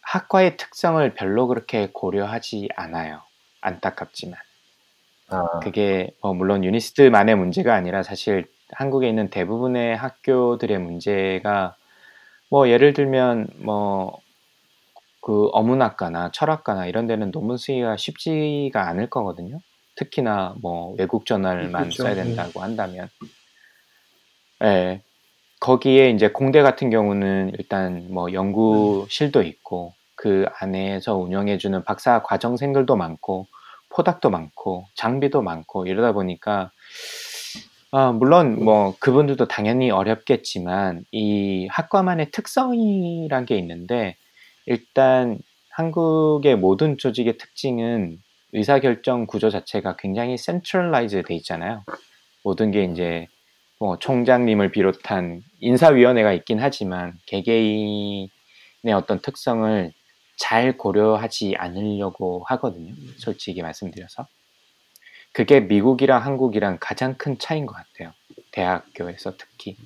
학과의 0.00 0.56
특성을 0.56 1.12
별로 1.14 1.48
그렇게 1.48 1.90
고려하지 1.92 2.68
않아요. 2.76 3.20
안타깝지만 3.60 4.38
아, 5.30 5.60
그게 5.60 6.10
뭐 6.22 6.34
물론 6.34 6.64
유니스트만의 6.64 7.36
문제가 7.36 7.74
아니라 7.74 8.02
사실 8.02 8.46
한국에 8.72 9.08
있는 9.08 9.28
대부분의 9.30 9.96
학교들의 9.96 10.78
문제가 10.78 11.76
뭐 12.50 12.68
예를 12.68 12.92
들면 12.92 13.48
뭐 13.58 14.20
그 15.28 15.50
어문학과나 15.52 16.30
철학과나 16.32 16.86
이런 16.86 17.06
데는 17.06 17.30
논문 17.30 17.58
쓰기가 17.58 17.98
쉽지가 17.98 18.88
않을 18.88 19.10
거거든요. 19.10 19.60
특히나 19.94 20.54
뭐 20.62 20.94
외국 20.96 21.26
저널만 21.26 21.82
그렇죠. 21.82 22.04
써야 22.04 22.14
된다고 22.14 22.62
한다면, 22.62 23.10
예, 24.64 25.02
거기에 25.60 26.08
이제 26.12 26.28
공대 26.30 26.62
같은 26.62 26.88
경우는 26.88 27.52
일단 27.58 28.06
뭐 28.10 28.32
연구실도 28.32 29.42
있고 29.42 29.92
그 30.14 30.46
안에서 30.60 31.16
운영해주는 31.16 31.84
박사 31.84 32.22
과정생들도 32.22 32.96
많고 32.96 33.48
포닥도 33.90 34.30
많고 34.30 34.86
장비도 34.94 35.42
많고 35.42 35.86
이러다 35.86 36.12
보니까 36.12 36.70
아, 37.90 38.12
물론 38.12 38.62
뭐 38.62 38.94
그분들도 39.00 39.48
당연히 39.48 39.90
어렵겠지만 39.90 41.04
이 41.10 41.66
학과만의 41.70 42.30
특성이란 42.32 43.46
게 43.46 43.56
있는데 43.56 44.16
일단 44.66 45.38
한국의 45.70 46.56
모든 46.56 46.98
조직의 46.98 47.38
특징은 47.38 48.18
의사결정 48.52 49.26
구조 49.26 49.48
자체가 49.48 49.96
굉장히 49.96 50.36
centralize 50.36 51.22
돼 51.22 51.34
있잖아요. 51.36 51.84
모든 52.44 52.70
게 52.70 52.84
이제 52.84 53.26
뭐 53.78 53.98
총장님을 53.98 54.70
비롯한 54.70 55.42
인사위원회가 55.60 56.32
있긴 56.32 56.58
하지만 56.60 57.14
개개인의 57.26 58.28
어떤 58.94 59.20
특성을 59.20 59.92
잘 60.38 60.78
고려하지 60.78 61.56
않으려고 61.58 62.44
하거든요. 62.46 62.94
솔직히 63.18 63.60
말씀드려서. 63.60 64.26
그게 65.32 65.60
미국이랑 65.60 66.24
한국이랑 66.24 66.78
가장 66.80 67.14
큰 67.18 67.38
차이인 67.38 67.66
것 67.66 67.74
같아요. 67.74 68.12
대학교에서 68.52 69.36
특히. 69.36 69.76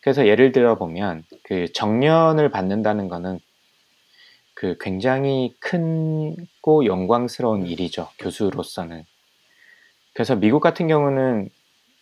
그래서 0.00 0.26
예를 0.26 0.52
들어 0.52 0.76
보면 0.76 1.24
그 1.42 1.70
정년을 1.72 2.50
받는다는 2.50 3.08
거는 3.08 3.40
그 4.54 4.76
굉장히 4.80 5.54
큰고 5.60 6.86
영광스러운 6.86 7.66
일이죠. 7.66 8.08
교수로서는. 8.18 9.04
그래서 10.14 10.34
미국 10.34 10.60
같은 10.60 10.88
경우는 10.88 11.50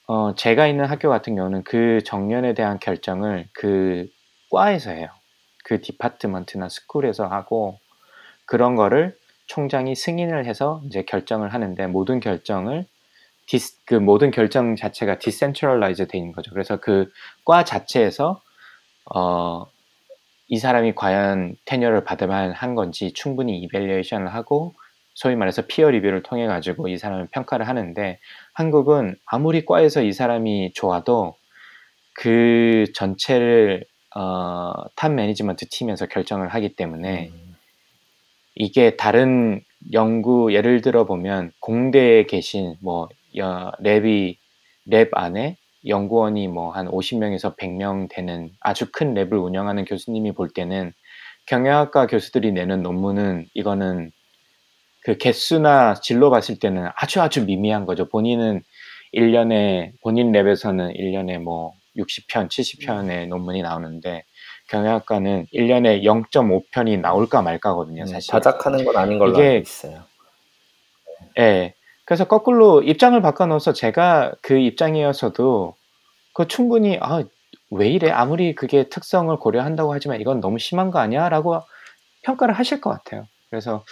어, 0.06 0.34
제가 0.34 0.66
있는 0.66 0.84
학교 0.84 1.08
같은 1.08 1.34
경우는 1.34 1.64
그 1.64 2.00
정년에 2.04 2.54
대한 2.54 2.78
결정을 2.78 3.48
그 3.52 4.06
과에서 4.50 4.90
해요. 4.90 5.08
그 5.64 5.80
디파트먼트나 5.80 6.68
스쿨에서 6.68 7.26
하고 7.26 7.80
그런 8.46 8.76
거를 8.76 9.16
총장이 9.46 9.94
승인을 9.94 10.46
해서 10.46 10.80
이제 10.86 11.02
결정을 11.02 11.52
하는데 11.54 11.86
모든 11.86 12.20
결정을 12.20 12.86
디스, 13.46 13.78
그 13.84 13.94
모든 13.94 14.30
결정 14.30 14.74
자체가 14.76 15.18
decentralize 15.18 16.06
돼 16.08 16.18
있는 16.18 16.32
거죠. 16.32 16.50
그래서 16.52 16.78
그 16.78 17.10
과 17.44 17.64
자체에서 17.64 18.40
어, 19.14 19.66
이 20.48 20.58
사람이 20.58 20.94
과연 20.94 21.56
tenure를 21.66 22.04
받을 22.04 22.26
만 22.28 22.52
한 22.52 22.74
건지 22.74 23.12
충분히 23.12 23.58
evaluation을 23.60 24.28
하고 24.34 24.74
소위 25.14 25.36
말해서 25.36 25.62
peer 25.66 25.90
review를 25.90 26.22
통해 26.22 26.46
가지고 26.46 26.88
이 26.88 26.96
사람을 26.98 27.28
평가를 27.32 27.68
하는데 27.68 28.18
한국은 28.54 29.16
아무리 29.26 29.64
과에서 29.66 30.02
이 30.02 30.12
사람이 30.12 30.72
좋아도 30.74 31.36
그 32.14 32.84
전체를 32.94 33.84
어, 34.16 34.72
top 34.96 35.12
management 35.12 35.66
팀에서 35.70 36.06
결정을 36.06 36.48
하기 36.48 36.76
때문에 36.76 37.30
음. 37.32 37.43
이게 38.54 38.96
다른 38.96 39.60
연구 39.92 40.54
예를 40.54 40.80
들어 40.80 41.04
보면 41.04 41.52
공대에 41.60 42.24
계신 42.24 42.76
뭐 42.80 43.08
여, 43.36 43.72
랩이 43.82 44.36
랩 44.86 45.10
안에 45.12 45.56
연구원이 45.86 46.48
뭐 46.48 46.70
한 46.72 46.86
50명에서 46.88 47.56
100명 47.56 48.08
되는 48.10 48.50
아주 48.60 48.90
큰 48.92 49.14
랩을 49.14 49.42
운영하는 49.42 49.84
교수님이 49.84 50.32
볼 50.32 50.48
때는 50.48 50.92
경영학과 51.46 52.06
교수들이 52.06 52.52
내는 52.52 52.82
논문은 52.82 53.46
이거는 53.54 54.10
그 55.02 55.18
개수나 55.18 55.94
질로 55.94 56.30
봤을 56.30 56.58
때는 56.58 56.88
아주 56.96 57.20
아주 57.20 57.44
미미한 57.44 57.84
거죠. 57.84 58.08
본인은 58.08 58.62
1년에 59.12 59.92
본인 60.02 60.32
랩에서는 60.32 60.96
1년에 60.96 61.38
뭐 61.38 61.74
60편, 61.96 62.48
70편의 62.48 63.28
논문이 63.28 63.62
나오는데 63.62 64.24
경영학과는 64.78 65.46
1년에 65.54 66.02
0.5편이 66.02 66.98
나올까 67.00 67.42
말까거든요, 67.42 68.02
음, 68.02 68.06
사실. 68.06 68.30
자작하는 68.32 68.84
건 68.84 68.96
아닌 68.96 69.18
걸로 69.20 69.32
이게- 69.34 69.42
알고 69.42 69.62
있어요. 69.62 70.02
예. 71.38 71.74
그래서 72.04 72.24
거꾸로 72.24 72.82
입장을 72.82 73.20
바꿔놓어서 73.22 73.72
제가 73.72 74.32
그 74.42 74.58
입장이어서도 74.58 75.74
그 76.34 76.48
충분히 76.48 76.98
아, 77.00 77.22
왜 77.70 77.88
이래? 77.88 78.10
아무리 78.10 78.54
그게 78.54 78.88
특성을 78.88 79.34
고려한다고 79.36 79.94
하지만 79.94 80.20
이건 80.20 80.40
너무 80.40 80.58
심한 80.58 80.90
거 80.90 80.98
아니야? 80.98 81.28
라고 81.28 81.60
평가를 82.24 82.54
하실 82.54 82.80
것 82.80 82.90
같아요. 82.90 83.26
그래서 83.50 83.84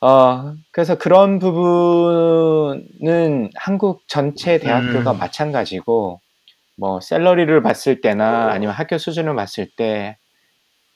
어, 0.00 0.54
그래서 0.72 0.96
그런 0.98 1.38
부분은 1.38 3.50
한국 3.54 4.02
전체 4.08 4.58
대학교가 4.58 5.12
음. 5.12 5.18
마찬가지고 5.18 6.20
뭐 6.80 6.98
salary를 6.98 7.62
봤을 7.62 8.00
때나 8.00 8.50
아니면 8.50 8.74
학교 8.74 8.96
수준을 8.96 9.34
봤을 9.34 9.68
때 9.76 10.16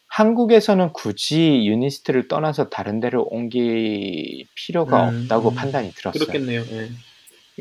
한국에서는 0.09 0.95
굳이 0.95 1.67
유니스트를 1.67 2.27
떠나서 2.29 2.71
다른 2.71 3.01
데를 3.01 3.21
옮길 3.23 4.47
필요가 4.55 5.11
음, 5.11 5.23
없다고 5.25 5.51
음. 5.51 5.55
판단이 5.55 5.91
들었어요. 5.91 6.25
그렇겠네요. 6.25 6.63
예. 6.71 6.89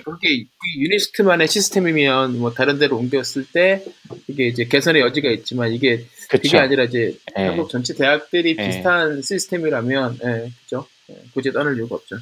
그게 0.06 0.46
유니스트만의 0.78 1.48
시스템이면 1.48 2.40
뭐 2.40 2.54
다른 2.54 2.80
데로 2.80 2.98
옮겼을 2.98 3.46
때 3.52 3.84
이게 4.28 4.48
이제 4.48 4.64
개선의 4.66 5.02
여지가 5.02 5.30
있지만 5.32 5.74
이게 5.74 6.06
그게 6.30 6.44
그쵸? 6.44 6.60
아니라 6.60 6.86
이제 6.86 7.16
예. 7.38 7.44
한국 7.44 7.70
전체 7.70 7.94
대학들이 7.94 8.56
예. 8.58 8.68
비슷한 8.68 9.22
시스템이라면 9.22 10.20
예, 10.24 10.50
그죠? 10.64 10.88
예, 11.10 11.18
굳이 11.34 11.52
떠날 11.52 11.76
이유가 11.76 11.96
없죠. 11.96 12.16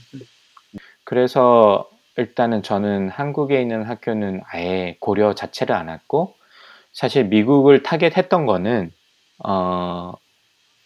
그래서 1.03 1.90
일단은 2.17 2.63
저는 2.63 3.09
한국에 3.09 3.61
있는 3.61 3.83
학교는 3.83 4.41
아예 4.47 4.97
고려 4.99 5.33
자체를 5.33 5.75
안 5.75 5.89
했고 5.89 6.35
사실 6.93 7.25
미국을 7.25 7.83
타겟했던 7.83 8.45
거는 8.45 8.91
어, 9.43 10.13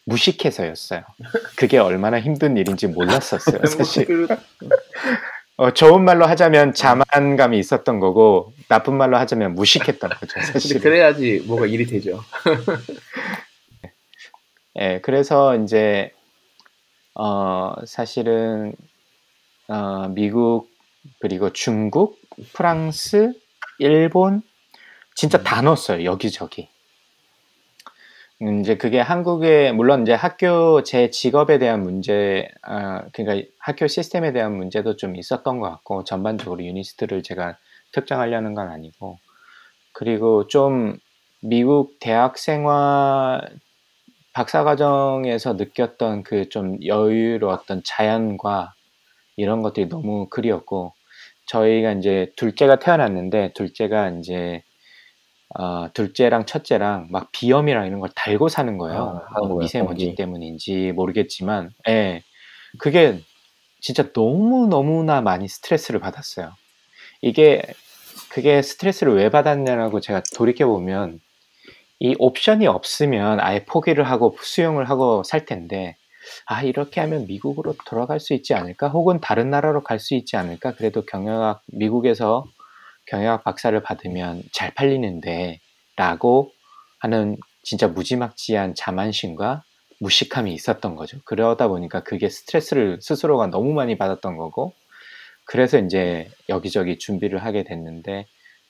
무식해서였어요. 0.06 1.04
그게 1.58 1.78
얼마나 1.78 2.20
힘든 2.20 2.58
일인지 2.58 2.88
몰랐었어요, 2.88 3.66
사실. 3.66 4.06
그, 4.06 4.28
어, 5.58 5.72
좋은 5.72 6.06
말로 6.06 6.26
하자면 6.26 6.74
자만감이 6.74 7.58
있었던 7.58 8.00
거고 8.00 8.54
나쁜 8.70 8.96
말로 8.96 9.18
하자면 9.18 9.56
무식했던 9.56 10.12
거죠, 10.12 10.42
사실. 10.42 10.80
그래야지 10.80 11.44
뭐가 11.48 11.66
일이 11.66 11.86
되죠. 11.86 12.24
예, 14.80 15.00
그래서 15.02 15.56
이제 15.56 16.12
어, 17.16 17.74
사실은 17.86 18.74
어, 19.68 20.10
미국 20.10 20.70
그리고 21.20 21.52
중국, 21.54 22.20
프랑스, 22.54 23.34
일본 23.80 24.42
진짜 25.16 25.44
다 25.44 25.62
넣었어요 25.62 26.04
여기저기. 26.06 26.70
음, 28.42 28.60
이제 28.62 28.76
그게 28.78 29.00
한국의 29.00 29.74
물론 29.74 30.02
이제 30.04 30.14
학교 30.14 30.84
제 30.84 31.10
직업에 31.10 31.58
대한 31.58 31.84
문제, 31.84 32.50
아 32.64 33.04
그러니까 33.14 33.48
학교 33.60 33.88
시스템에 33.88 34.34
대한 34.34 34.56
문제도 34.58 34.96
좀 34.98 35.16
있었던 35.16 35.60
것 35.60 35.70
같고 35.70 36.04
전반적으로 36.04 36.64
유니스트를 36.64 37.24
제가 37.24 37.58
특정하려는 37.94 38.54
건 38.54 38.70
아니고 38.70 39.20
그리고 39.94 40.48
좀 40.48 40.98
미국 41.42 42.00
대학 42.00 42.38
생활 42.38 43.42
박사과정에서 44.34 45.54
느꼈던 45.54 46.24
그 46.24 46.50
좀 46.50 46.80
여유로웠던 46.86 47.84
자연과 47.86 48.74
이런 49.38 49.62
것들이 49.64 49.90
너무 49.90 50.28
그리웠고 50.30 50.95
저희가 51.46 51.94
이제 51.94 52.32
둘째가 52.36 52.80
태어났는데 52.80 53.54
둘째가 53.54 54.10
이제 54.20 54.64
어, 55.58 55.88
둘째랑 55.94 56.46
첫째랑 56.46 57.08
막 57.12 57.32
비염이랑 57.32 57.88
이런 57.88 58.00
걸 58.00 58.10
달고 58.16 58.50
사는 58.50 58.78
거예요. 58.78 59.00
아, 59.00 59.04
뭐 59.04 59.22
한국의 59.28 59.66
미세먼지 59.66 60.06
공기. 60.06 60.16
때문인지 60.16 60.92
모르겠지만, 60.94 61.70
예, 61.88 62.24
그게 62.80 63.22
진짜 63.80 64.12
너무 64.12 64.68
너무나 64.68 65.22
많이 65.22 65.48
스트레스를 65.48 66.00
받았어요. 66.00 66.52
이게 67.22 67.62
그게 68.30 68.62
스트레스를 68.62 69.16
왜 69.16 69.30
받았냐고 69.30 70.00
제가 70.02 70.24
돌이켜 70.36 70.68
보면 70.68 71.20
이 72.00 72.16
옵션이 72.20 72.68
없으면 72.68 73.40
아예 73.40 73.64
포기를 73.64 74.04
하고 74.04 74.36
수용을 74.42 74.90
하고 74.90 75.24
살 75.24 75.46
텐데 75.46 75.96
아 76.46 76.64
이렇게 76.64 77.02
하면 77.02 77.26
미국으로 77.28 77.76
돌아갈 77.86 78.20
수 78.20 78.34
있지 78.34 78.54
않을까? 78.54 78.90
혹은 78.90 79.20
다른 79.22 79.50
나라로 79.50 79.84
갈 79.84 80.00
수 80.00 80.16
있지 80.16 80.36
않을까? 80.38 80.76
그래도 80.76 81.04
경영학 81.06 81.62
미국에서 81.68 82.46
경영학 83.08 83.44
박사를 83.44 83.80
받으면 83.82 84.44
잘 84.52 84.74
팔리는데 84.74 85.60
라고 85.96 86.52
하는 87.00 87.38
진짜 87.64 87.88
무지막지한 87.88 88.76
자만심과 88.76 89.64
무식함이 90.00 90.54
있었던 90.54 90.96
거죠. 90.96 91.20
그러다 91.26 91.68
보니까 91.68 92.04
그게 92.04 92.30
스트레스를 92.30 93.00
스스로가 93.02 93.48
너무 93.48 93.74
많이 93.74 93.98
받았던 93.98 94.38
거고 94.38 94.74
그래서 95.46 95.80
이제 95.80 96.30
여기저기 96.50 96.98
준비를 96.98 97.44
하게 97.44 97.64
됐는데 97.64 98.26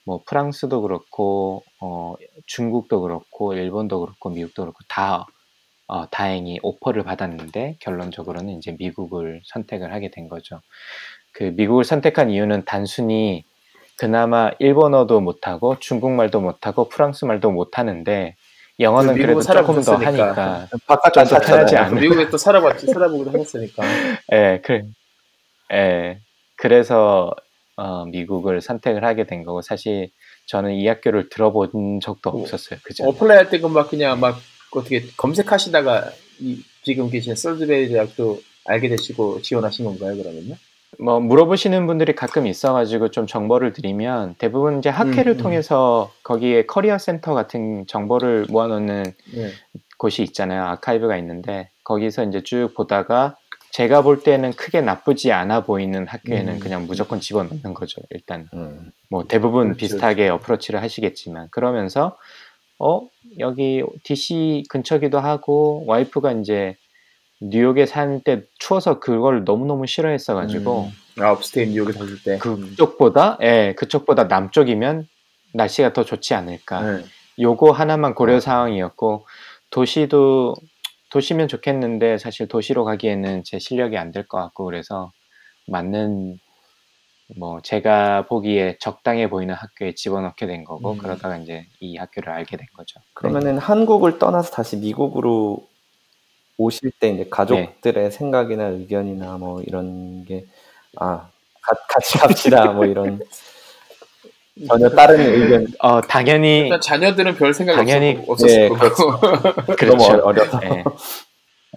뭐 0.06 0.22
프랑스도 0.26 0.82
그렇고 0.82 1.64
어, 1.82 2.15
중국도 2.45 3.02
그렇고 3.02 3.53
일본도 3.53 4.02
그렇고 4.02 4.30
미국도 4.30 4.64
그렇고 4.64 4.80
다 4.88 5.26
어, 5.88 6.10
다행히 6.10 6.60
오퍼를 6.64 7.03
받았는데 7.03 7.78
결론적으로는 7.80 8.57
이제 8.57 8.76
미국을 8.78 9.41
선택을 9.45 9.94
하게 9.94 10.10
된 10.10 10.28
거죠. 10.28 10.62
그 11.32 11.53
미국을 11.56 11.84
선택한 11.84 12.30
이유는 12.32 12.66
단순히 12.66 13.44
그나마 13.98 14.52
일본어도 14.60 15.22
못하고 15.22 15.78
중국말도 15.80 16.41
못하고 16.41 16.90
프랑스말도 16.90 17.52
못하는데 17.52 18.36
영어는 18.80 19.16
그 19.16 19.22
그래도 19.22 19.41
조금 19.41 19.82
더. 19.82 19.95
하니까 19.95 20.68
바깥까지 20.86 21.30
좀더 21.30 21.45
편하지. 21.45 21.78
않아요? 21.78 22.02
미국에 22.02 22.30
또 22.30 22.38
살아봤지, 22.38 22.88
살아보기도 22.88 23.32
하셨으니까. 23.32 23.84
예, 24.34 24.62
그래. 24.64 24.84
예. 25.72 26.20
그래서 26.57 27.32
어, 27.78 28.06
미국을 28.06 28.62
선택을 28.62 29.03
하게 29.06 29.26
된 29.26 29.44
거고 29.44 29.62
사실 29.62 30.10
저는 30.48 30.74
이 30.74 30.88
학교를 30.88 31.30
들어본 31.30 31.99
적도 32.02 32.32
어, 32.32 32.41
없었어요. 32.41 32.80
그죠? 32.84 33.06
apply 33.06 33.38
할 33.38 33.49
때 33.49 33.66
그 33.66 33.78
막 33.78 33.90
그냥 33.90 34.20
막 34.20 34.38
어떻게 34.80 35.03
검색하시다가 35.18 36.11
이, 36.39 36.61
지금 36.84 37.10
계신 37.10 37.35
솔즈베리 37.35 37.89
대학도 37.89 38.41
알게 38.65 38.89
되시고 38.89 39.41
지원하신 39.41 39.85
건가요, 39.85 40.18
그러면요? 40.18 40.56
뭐 40.99 41.19
물어보시는 41.19 41.88
분들이 41.88 42.15
가끔 42.15 42.47
있어가지고 42.47 43.11
좀 43.11 43.27
정보를 43.27 43.73
드리면 43.73 44.35
대부분 44.38 44.80
이제 44.80 44.89
학회를 44.89 45.34
음, 45.34 45.38
음. 45.38 45.38
통해서 45.38 46.11
거기에 46.23 46.65
career 46.66 46.98
center 46.98 47.34
같은 47.34 47.85
정보를 47.88 48.45
모아놓는 48.49 49.03
네. 49.34 49.52
곳이 49.97 50.23
있잖아요. 50.23 50.64
아카이브가 50.64 51.18
있는데 51.18 51.69
거기서 51.84 52.23
이제 52.26 52.43
쭉 52.43 52.73
보다가 52.76 53.35
제가 53.72 54.03
볼 54.03 54.23
때는 54.23 54.53
크게 54.53 54.80
나쁘지 54.80 55.34
않아 55.34 55.65
보이는 55.65 56.07
학교에는 56.07 56.53
음. 56.53 56.60
그냥 56.60 56.85
무조건 56.88 57.19
집어넣는 57.19 57.73
거죠. 57.73 58.02
일단 58.10 58.47
음. 58.53 58.91
뭐 59.10 59.26
대부분 59.27 59.73
그렇죠. 59.73 59.80
비슷하게 59.80 60.30
어프로치를 60.30 60.81
하시겠지만 60.81 61.49
그러면서 61.52 62.18
어 62.80 63.02
여기 63.40 63.84
DC 64.03 64.64
근처기도 64.70 65.20
하고 65.20 65.84
와이프가 65.88 66.32
이제 66.34 66.76
뉴욕에 67.41 67.86
살 67.86 68.22
때 68.24 68.44
추워서 68.60 68.99
그걸 68.99 69.44
너무너무 69.44 69.86
싫어했어가지고 69.88 70.90
음. 71.18 71.24
아, 71.24 71.32
업스테이 71.32 71.68
뉴욕에 71.70 71.94
사실 71.94 72.22
때. 72.24 72.38
그쪽보다 72.40 73.38
예 73.41 73.74
그쪽보다 73.78 74.26
남쪽이면 74.26 75.07
날씨가 75.53 75.94
더 75.94 76.03
좋지 76.03 76.34
않을까 76.34 76.82
네. 76.82 77.03
요거 77.40 77.72
하나만 77.72 78.16
고려 78.16 78.40
사항이었고 78.40 79.26
도시도 79.70 80.56
도시면 81.12 81.48
좋겠는데 81.48 82.18
사실 82.18 82.48
도시로 82.48 82.84
가기에는 82.86 83.44
제 83.44 83.60
실력이 83.60 83.98
안 83.98 84.12
될 84.12 84.28
것 84.28 84.38
같고 84.38 84.66
그래서 84.66 85.12
맞는 85.68 86.40
뭐 87.35 87.60
제가 87.61 88.26
보기에 88.27 88.77
적당해 88.80 89.30
보이는 89.30 89.53
학교에 89.56 89.95
집어넣게 89.95 90.45
된 90.45 90.64
거고 90.64 90.91
음. 90.93 90.97
그러다가 90.99 91.38
이제 91.38 91.65
이 91.80 91.97
학교를 91.97 92.30
알게 92.31 92.56
된 92.57 92.68
거죠. 92.76 92.99
그러면은 93.14 93.57
한국을 93.57 94.19
떠나서 94.19 94.52
다시 94.52 94.77
미국으로 94.77 95.68
오실 96.57 96.91
때 96.99 97.10
이제 97.10 97.27
가족들의 97.30 98.11
생각이나 98.11 98.65
의견이나 98.65 99.38
뭐 99.38 99.61
이런 99.61 100.23
게아 100.26 101.27
같이 101.89 102.18
갑시다 102.19 102.72
뭐 102.72 102.85
이런 102.85 103.19
전혀 104.69 104.88
다른 104.89 105.19
의견 105.19 105.68
어, 105.80 105.99
당연히 106.02 106.60
일단 106.60 106.80
자녀들은 106.80 107.35
별 107.35 107.53
생각 107.53 107.76
당연히- 107.76 108.23
없었을 108.27 108.60
네, 108.61 108.69
거고. 108.69 109.19
그렇죠. 109.76 109.97
너무 110.15 110.22
어려서 110.23 110.60
예. 110.64 110.84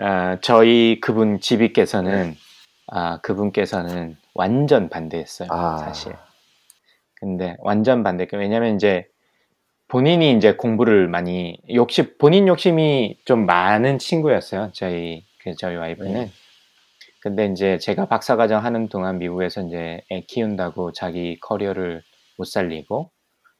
아, 0.00 0.38
저희 0.42 1.00
그분 1.00 1.40
집이께서는 1.40 2.36
아, 2.86 3.18
그분께서는 3.22 4.16
완전 4.38 4.88
반대했어요. 4.88 5.48
아. 5.50 5.78
사실. 5.78 6.14
근데 7.14 7.56
완전 7.58 8.04
반대. 8.04 8.28
왜냐면 8.32 8.76
이제 8.76 9.08
본인이 9.88 10.32
이제 10.32 10.54
공부를 10.54 11.08
많이 11.08 11.58
욕심 11.74 12.16
본인 12.18 12.46
욕심이 12.46 13.18
좀 13.24 13.46
많은 13.46 13.98
친구였어요. 13.98 14.70
저희 14.72 15.24
그 15.42 15.56
저희 15.56 15.74
와이프는. 15.74 16.12
네. 16.12 16.30
근데 17.20 17.46
이제 17.46 17.78
제가 17.78 18.06
박사 18.06 18.36
과정 18.36 18.64
하는 18.64 18.88
동안 18.88 19.18
미국에서 19.18 19.62
이제 19.62 20.02
애 20.12 20.20
키운다고 20.20 20.92
자기 20.92 21.40
커리어를 21.40 22.04
못 22.36 22.44
살리고 22.44 23.10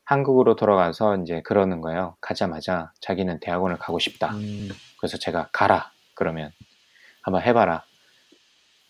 한국으로 0.05 0.55
돌아가서 0.55 1.17
이제 1.17 1.43
그러는 1.43 1.81
거예요. 1.81 2.17
가자마자 2.21 2.93
자기는 3.01 3.41
대학원을 3.41 3.79
가고 3.79 3.99
싶다. 3.99 4.33
음. 4.35 4.69
그래서 5.01 5.19
제가 5.19 5.49
가라 5.53 5.91
그러면 6.15 6.53
한번 7.23 7.43
해봐라. 7.43 7.85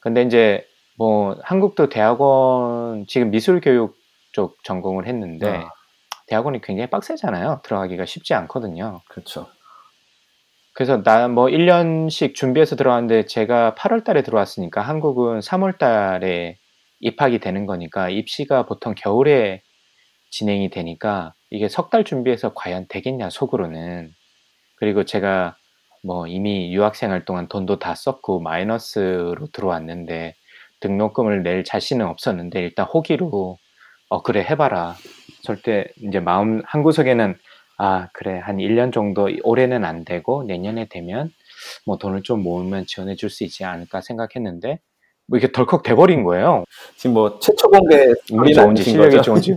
근데 0.00 0.22
이제 0.22 0.67
뭐 0.98 1.36
한국도 1.44 1.88
대학원 1.88 3.06
지금 3.06 3.30
미술 3.30 3.60
교육 3.60 3.96
쪽 4.32 4.62
전공을 4.64 5.06
했는데 5.06 5.48
아. 5.48 5.70
대학원이 6.26 6.60
굉장히 6.62 6.90
빡세잖아요. 6.90 7.60
들어가기가 7.64 8.04
쉽지 8.06 8.34
않거든요. 8.34 9.00
그렇죠. 9.08 9.46
그래서 10.74 11.02
나 11.02 11.28
뭐 11.28 11.46
1년씩 11.46 12.34
준비해서 12.34 12.76
들어왔는데 12.76 13.26
제가 13.26 13.74
8월 13.76 14.04
달에 14.04 14.22
들어왔으니까 14.22 14.80
한국은 14.82 15.40
3월 15.40 15.78
달에 15.78 16.58
입학이 17.00 17.40
되는 17.40 17.66
거니까 17.66 18.08
입시가 18.10 18.66
보통 18.66 18.94
겨울에 18.94 19.62
진행이 20.30 20.70
되니까 20.70 21.34
이게 21.50 21.68
석 21.68 21.90
달 21.90 22.04
준비해서 22.04 22.52
과연 22.54 22.86
되겠냐 22.88 23.30
속으로는 23.30 24.12
그리고 24.76 25.04
제가 25.04 25.56
뭐 26.04 26.26
이미 26.28 26.72
유학 26.74 26.94
생활 26.96 27.24
동안 27.24 27.48
돈도 27.48 27.78
다 27.78 27.94
썼고 27.94 28.40
마이너스로 28.40 29.48
들어왔는데 29.52 30.34
등록금을 30.80 31.42
낼 31.42 31.64
자신은 31.64 32.06
없었는데 32.06 32.60
일단 32.60 32.86
호기로 32.86 33.58
어 34.10 34.22
그래 34.22 34.40
해봐라 34.48 34.96
절대 35.42 35.86
이제 35.98 36.20
마음 36.20 36.62
한 36.66 36.82
구석에는 36.82 37.36
아 37.78 38.08
그래 38.12 38.38
한 38.38 38.56
1년 38.58 38.92
정도 38.92 39.28
올해는 39.42 39.84
안 39.84 40.04
되고 40.04 40.44
내년에 40.44 40.88
되면 40.88 41.30
뭐 41.86 41.98
돈을 41.98 42.22
좀 42.22 42.42
모으면 42.42 42.86
지원해 42.86 43.16
줄 43.16 43.30
수 43.30 43.44
있지 43.44 43.64
않을까 43.64 44.00
생각했는데 44.00 44.78
뭐 45.26 45.38
이게 45.38 45.52
덜컥 45.52 45.82
돼버린 45.82 46.24
거예요. 46.24 46.64
지금 46.96 47.14
뭐 47.14 47.38
최초 47.40 47.68
공개 47.68 47.96
운이 48.32 48.54
스토리는 48.54 48.54
좋은지 48.54 48.82
실력이? 48.84 49.22
좋은지. 49.22 49.56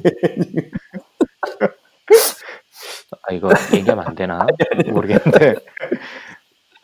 아 3.28 3.34
이거 3.34 3.50
얘기하면 3.76 4.06
안 4.08 4.16
되나 4.16 4.46
모르겠는데. 4.92 5.56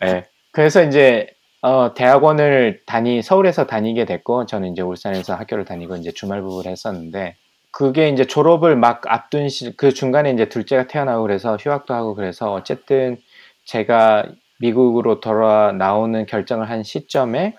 예. 0.04 0.26
그래서 0.52 0.84
이제 0.84 1.28
어, 1.62 1.94
대학원을 1.94 2.84
다니 2.86 3.22
서울에서 3.22 3.66
다니게 3.66 4.06
됐고 4.06 4.46
저는 4.46 4.72
이제 4.72 4.82
울산에서 4.82 5.36
학교를 5.36 5.66
다니고 5.66 5.96
이제 5.96 6.12
주말부를 6.12 6.72
했었는데 6.72 7.36
그게 7.72 8.10
이제 8.10 8.26
졸업을 8.26 8.76
막 8.76 9.02
앞둔 9.08 9.50
시, 9.50 9.76
그 9.76 9.94
중간에 9.94 10.32
이제 10.32 10.50
둘째가 10.50 10.88
태어나고 10.88 11.24
그래서 11.24 11.58
휴학도 11.58 11.94
하고 11.94 12.16
그래서 12.16 12.52
어쨌든 12.54 13.18
제가 13.66 14.26
미국으로 14.60 15.20
돌아 15.20 15.72
나오는 15.72 16.26
결정을 16.26 16.70
한 16.70 16.84
시점에 16.84 17.56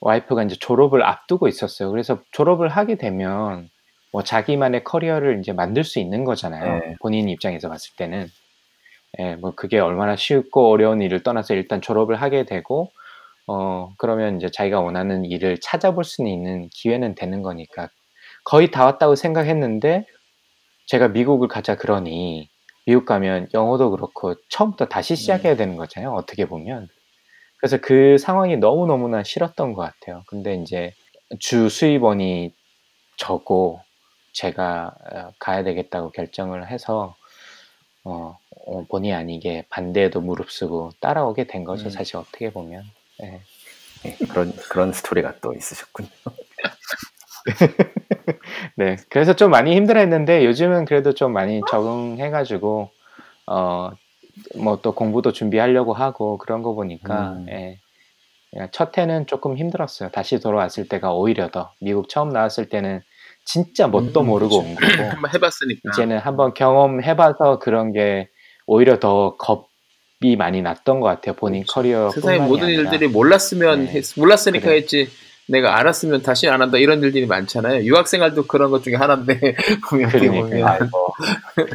와이프가 0.00 0.44
이제 0.44 0.56
졸업을 0.58 1.02
앞두고 1.02 1.48
있었어요. 1.48 1.90
그래서 1.90 2.18
졸업을 2.32 2.68
하게 2.68 2.96
되면 2.96 3.68
뭐 4.12 4.22
자기만의 4.22 4.84
커리어를 4.84 5.38
이제 5.38 5.52
만들 5.52 5.84
수 5.84 5.98
있는 5.98 6.24
거잖아요. 6.24 6.78
네. 6.78 6.96
본인 7.00 7.28
입장에서 7.28 7.68
봤을 7.68 7.94
때는. 7.96 8.28
예, 9.18 9.34
뭐 9.36 9.52
그게 9.54 9.78
얼마나 9.78 10.16
쉽고 10.16 10.70
어려운 10.70 11.02
일을 11.02 11.22
떠나서 11.22 11.54
일단 11.54 11.82
졸업을 11.82 12.16
하게 12.16 12.44
되고 12.44 12.90
어 13.46 13.92
그러면 13.98 14.36
이제 14.36 14.48
자기가 14.50 14.80
원하는 14.80 15.24
일을 15.24 15.58
찾아볼 15.60 16.04
수 16.04 16.26
있는 16.26 16.68
기회는 16.70 17.14
되는 17.14 17.42
거니까 17.42 17.88
거의 18.44 18.70
다 18.70 18.84
왔다고 18.84 19.14
생각했는데 19.14 20.06
제가 20.86 21.08
미국을 21.08 21.48
가자 21.48 21.76
그러니 21.76 22.48
미국 22.86 23.04
가면 23.04 23.48
영어도 23.54 23.90
그렇고 23.90 24.34
처음부터 24.48 24.86
다시 24.86 25.14
시작해야 25.16 25.56
되는 25.56 25.76
거잖아요. 25.76 26.12
어떻게 26.12 26.46
보면. 26.46 26.88
그래서 27.58 27.78
그 27.80 28.18
상황이 28.18 28.56
너무너무나 28.56 29.22
싫었던 29.22 29.72
것 29.74 29.82
같아요. 29.82 30.24
근데 30.26 30.56
이제 30.56 30.92
주 31.38 31.68
수입원이 31.68 32.52
적고 33.16 33.80
제가 34.32 34.94
어, 35.12 35.32
가야 35.38 35.62
되겠다고 35.62 36.10
결정을 36.10 36.68
해서 36.68 37.14
어, 38.04 38.36
어, 38.66 38.84
본의 38.88 39.12
아니게 39.12 39.64
반대에도 39.70 40.20
무릅쓰고 40.20 40.90
따라오게 41.00 41.44
된 41.44 41.62
거죠. 41.62 41.84
음. 41.84 41.90
사실 41.90 42.16
어떻게 42.16 42.50
보면. 42.52 42.82
예. 43.22 43.42
네, 44.04 44.16
그런 44.30 44.52
그런 44.70 44.92
스토리가 44.92 45.34
또 45.40 45.54
있으셨군요. 45.54 46.08
네, 48.76 48.96
그래서 49.10 49.34
좀 49.34 49.50
많이 49.50 49.74
힘들었는데 49.76 50.44
요즘은 50.46 50.84
그래도 50.84 51.12
좀 51.14 51.32
많이 51.32 51.60
적응해가지고 51.70 52.90
어 53.46 53.90
뭐 54.56 54.78
또 54.82 54.92
공부도 54.94 55.32
준비하려고 55.32 55.92
하고 55.92 56.38
그런 56.38 56.62
거 56.62 56.72
보니까 56.74 57.32
음. 57.34 57.46
예. 57.50 57.78
그냥 58.50 58.68
첫 58.72 58.96
해는 58.98 59.26
조금 59.26 59.56
힘들었어요. 59.58 60.10
다시 60.10 60.40
돌아왔을 60.40 60.88
때가 60.88 61.12
오히려 61.14 61.48
더 61.50 61.72
미국 61.80 62.08
처음 62.08 62.30
나왔을 62.30 62.68
때는 62.70 63.02
진짜 63.44 63.88
뭣도 63.88 64.20
음, 64.22 64.26
모르고. 64.28 64.58
온 64.58 64.74
거고 64.74 64.86
한번 65.10 65.34
해봤으니까. 65.34 65.80
이제는 65.92 66.18
한번 66.18 66.54
경험해봐서 66.54 67.58
그런 67.60 67.92
게 67.92 68.28
오히려 68.66 68.98
더 69.00 69.36
겁 69.38 69.68
이 70.22 70.36
많이 70.36 70.62
났던 70.62 71.00
것 71.00 71.06
같아요. 71.06 71.34
본인 71.34 71.64
커리어 71.66 72.10
세상의 72.10 72.40
모든 72.40 72.68
일들이 72.68 73.08
몰랐으면 73.08 73.86
네. 73.86 73.92
했, 73.92 74.04
몰랐으니까 74.16 74.66
그래. 74.66 74.76
했지. 74.76 75.10
내가 75.48 75.76
알았으면 75.78 76.22
다시 76.22 76.48
안 76.48 76.62
한다 76.62 76.78
이런 76.78 77.02
일들이 77.02 77.26
많잖아요. 77.26 77.82
유학생활도 77.84 78.46
그런 78.46 78.70
것 78.70 78.82
중에 78.84 78.94
하나인데 78.94 79.56
보면. 79.90 80.10
보면 80.10 80.64
아이고 80.64 81.14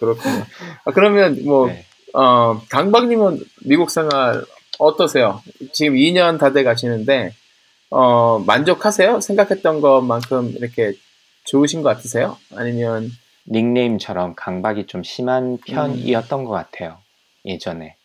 그렇군요. 0.00 0.44
아, 0.84 0.90
그러면 0.92 1.38
뭐 1.44 1.66
네. 1.68 1.84
어, 2.14 2.60
강박님은 2.70 3.40
미국 3.64 3.90
생활 3.90 4.44
어떠세요? 4.78 5.42
지금 5.72 5.94
2년 5.94 6.38
다 6.38 6.52
돼 6.52 6.64
가시는데 6.64 7.34
어, 7.90 8.42
만족하세요? 8.46 9.20
생각했던 9.20 9.80
것만큼 9.80 10.54
이렇게 10.56 10.92
좋으신 11.44 11.82
것 11.82 11.90
같으세요? 11.90 12.36
아니면 12.54 13.10
닉네임처럼 13.50 14.34
강박이 14.36 14.86
좀 14.86 15.02
심한 15.02 15.58
편이었던 15.66 16.44
것 16.44 16.50
같아요. 16.52 16.98
예전에. 17.48 17.96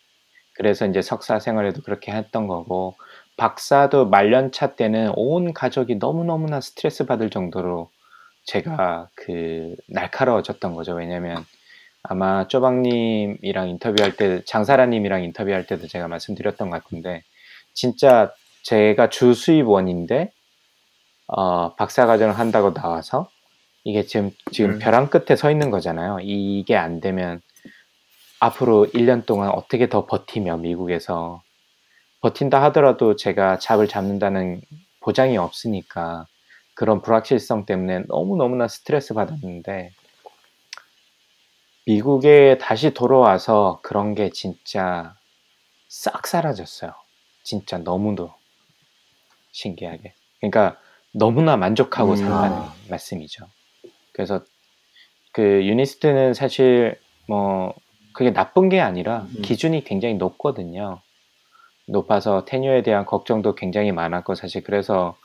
그래서 0.53 0.85
이제 0.85 1.01
석사 1.01 1.39
생활에도 1.39 1.81
그렇게 1.81 2.11
했던 2.11 2.47
거고, 2.47 2.95
박사도 3.37 4.07
말년차 4.07 4.75
때는 4.75 5.11
온 5.15 5.53
가족이 5.53 5.95
너무너무나 5.95 6.61
스트레스 6.61 7.05
받을 7.05 7.29
정도로 7.29 7.89
제가 8.45 9.09
그 9.15 9.75
날카로워졌던 9.87 10.75
거죠. 10.75 10.93
왜냐면 10.93 11.43
아마 12.03 12.47
쪼박님이랑 12.47 13.69
인터뷰할 13.69 14.15
때, 14.15 14.43
장사라님이랑 14.45 15.23
인터뷰할 15.23 15.65
때도 15.65 15.87
제가 15.87 16.07
말씀드렸던 16.07 16.69
것 16.69 16.83
같은데, 16.83 17.23
진짜 17.73 18.31
제가 18.63 19.09
주 19.09 19.33
수입원인데, 19.33 20.31
어, 21.27 21.73
박사과정을 21.75 22.37
한다고 22.37 22.73
나와서, 22.73 23.29
이게 23.85 24.03
지금, 24.03 24.31
지금 24.51 24.71
음. 24.71 24.79
벼랑 24.79 25.09
끝에 25.09 25.35
서 25.35 25.49
있는 25.49 25.71
거잖아요. 25.71 26.19
이게 26.21 26.75
안 26.75 26.99
되면 26.99 27.41
앞으로 28.43 28.87
1년 28.87 29.25
동안 29.25 29.51
어떻게 29.51 29.87
더 29.87 30.05
버티며 30.05 30.57
미국에서 30.57 31.41
버틴다 32.19 32.61
하더라도 32.63 33.15
제가 33.15 33.57
잡을 33.57 33.87
잡는다는 33.87 34.61
보장이 34.99 35.37
없으니까 35.37 36.27
그런 36.73 37.01
불확실성 37.01 37.65
때문에 37.65 37.99
너무너무나 38.07 38.67
스트레스 38.67 39.13
받았는데 39.13 39.91
미국에 41.85 42.57
다시 42.59 42.93
돌아와서 42.93 43.79
그런 43.81 44.13
게 44.13 44.29
진짜 44.29 45.15
싹 45.87 46.27
사라졌어요. 46.27 46.91
진짜 47.43 47.77
너무도 47.77 48.33
신기하게. 49.53 50.15
그러니까 50.41 50.77
너무나 51.13 51.55
만족하고 51.55 52.11
음. 52.11 52.15
산다는 52.17 52.57
아. 52.57 52.75
말씀이죠. 52.89 53.47
그래서 54.11 54.43
그 55.31 55.65
유니스트는 55.65 56.33
사실 56.33 56.99
뭐 57.27 57.73
그게 58.13 58.31
나쁜 58.33 58.69
게 58.69 58.79
아니라 58.81 59.27
음. 59.37 59.41
기준이 59.41 59.83
굉장히 59.83 60.15
높거든요. 60.15 60.99
높아서 61.87 62.45
tenure에 62.45 62.83
대한 62.83 63.05
걱정도 63.05 63.55
굉장히 63.55 63.91
많았고 63.91 64.35
사실 64.35 64.63
그래서 64.63 65.17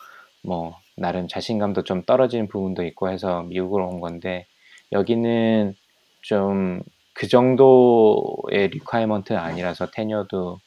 뭐 0.43 0.77
나름 0.97 1.29
자신감도 1.29 1.85
좀 1.85 2.03
떨어지는 2.05 2.49
부분도 2.49 2.85
있고 2.85 3.11
해서 3.11 3.43
미국으로 3.45 3.89
온 3.89 4.01
건데 4.01 4.47
여기는 4.93 5.75
좀 6.23 6.83
그 7.19 7.27
정도의 7.29 8.69
requirement는 8.69 9.41
아니라서 9.41 9.91
tenure도 9.91 10.61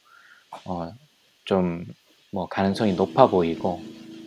어 0.66 0.92
좀 1.44 1.86
뭐 2.34 2.46
가능성이 2.48 2.94
높아 2.94 3.26
보이고 3.28 3.82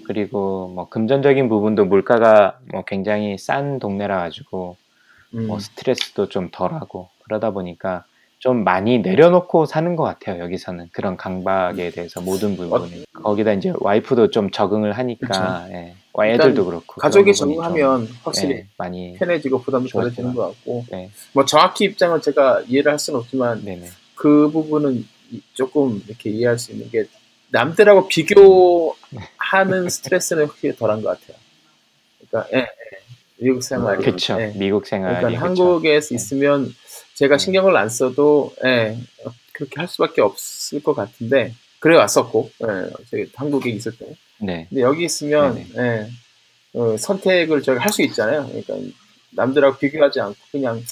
그리고 0.05 0.67
뭐 0.69 0.89
금전적인 0.89 1.49
부분도 1.49 1.85
물가가 1.85 2.59
뭐 2.71 2.83
굉장히 2.85 3.37
싼 3.37 3.79
동네라 3.79 4.17
가지고 4.19 4.77
음. 5.33 5.47
뭐 5.47 5.59
스트레스도 5.59 6.29
좀 6.29 6.49
덜하고 6.51 7.09
그러다 7.25 7.51
보니까 7.51 8.05
좀 8.39 8.63
많이 8.63 8.99
내려놓고 8.99 9.65
사는 9.65 9.95
것 9.95 10.03
같아요 10.03 10.43
여기서는 10.43 10.89
그런 10.91 11.17
강박에 11.17 11.89
대해서 11.91 12.21
모든 12.21 12.55
부분이 12.55 13.05
거기다 13.13 13.53
이제 13.53 13.73
와이프도 13.79 14.29
좀 14.29 14.51
적응을 14.51 14.93
하니까 14.93 15.65
예. 15.71 15.95
와, 16.13 16.27
애들도 16.27 16.65
그렇고 16.65 17.01
가족이 17.01 17.33
적응하면 17.33 18.07
좀, 18.07 18.15
확실히 18.23 18.55
예, 18.55 18.67
많이 18.77 19.15
편해지고 19.17 19.61
부담이. 19.61 19.89
덜해지는 19.89 20.35
것 20.35 20.47
같고 20.49 20.85
네, 20.91 21.09
뭐 21.33 21.43
정확히 21.45 21.85
입장을 21.85 22.21
제가 22.21 22.61
이해를 22.67 22.91
할 22.91 22.99
수는 22.99 23.19
없지만 23.21 23.63
네네 23.65 23.87
그 24.15 24.49
부분은 24.51 25.03
이- 25.31 25.41
조금 25.53 26.01
이렇게 26.07 26.29
이해할 26.29 26.59
수 26.59 26.71
있는 26.71 26.89
게 26.89 27.05
남들하고 27.49 28.07
비교하는 28.07 28.95
스트레스는 29.89 30.45
확실히 30.45 30.75
덜한 30.75 31.01
것 31.01 31.19
같아요. 31.19 31.37
그러니까 32.29 32.55
예, 32.55 32.59
예. 32.61 32.67
미국 33.37 33.63
생활이 33.63 34.03
그쵸 34.03 34.37
예. 34.39 34.53
미국 34.55 34.85
생활이 34.85 35.17
그러니까. 35.17 35.41
한국에서 35.45 36.09
네. 36.09 36.15
있으면 36.15 36.73
제가 37.15 37.35
음. 37.35 37.37
신경을 37.39 37.75
안 37.75 37.89
써도 37.89 38.53
예, 38.63 38.97
어, 39.25 39.31
그렇게 39.53 39.75
할 39.77 39.87
수밖에 39.87 40.21
없을 40.21 40.83
것 40.83 40.93
같은데 40.93 41.53
그래 41.79 41.97
왔었고 41.97 42.51
예, 42.63 43.25
한국에 43.35 43.69
있을 43.71 43.97
때 43.97 44.05
네 44.37 44.67
근데 44.69 44.81
여기 44.81 45.05
있으면 45.05 45.57
예, 45.77 46.07
어, 46.73 46.97
선택을 46.97 47.61
저희가 47.61 47.81
할 47.83 47.91
수 47.91 48.01
있잖아요. 48.03 48.45
그러니까 48.47 48.75
남들하고 49.31 49.77
비교하지 49.77 50.19
않고 50.19 50.37
그냥 50.51 50.83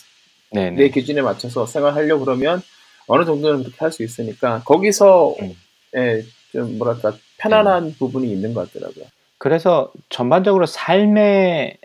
네네 0.51 0.71
내 0.77 0.89
기준에 0.89 1.21
맞춰서 1.21 1.65
생활하려고 1.65 2.23
그러면 2.25 2.61
어느 3.07 3.25
정도는 3.25 3.63
그렇게 3.63 3.77
할 3.79 3.91
수 3.91 4.01
있으니까 4.03 4.61
거기서 4.65 5.35
음. 5.41 5.55
예, 5.97 6.23
좀 6.53 6.77
뭐랄까 6.77 7.17
편안한 7.37 7.95
부분이 7.99 8.31
있는 8.31 8.53
것 8.53 8.71
같더라고요. 8.71 9.05
그래서 9.37 9.91
전반적으로 10.09 10.65
삶의 10.65 11.77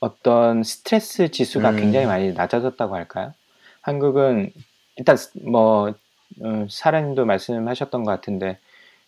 어떤 0.00 0.62
스트레스 0.62 1.30
지수가 1.30 1.70
음. 1.70 1.76
굉장히 1.76 2.06
많이 2.06 2.32
낮아졌다고 2.32 2.94
할까요? 2.94 3.32
한국은 3.82 4.50
일단 4.96 5.16
뭐 5.44 5.92
음, 6.42 6.66
사장님도 6.70 7.26
말씀하셨던 7.26 8.04
것 8.04 8.10
같은데 8.10 8.58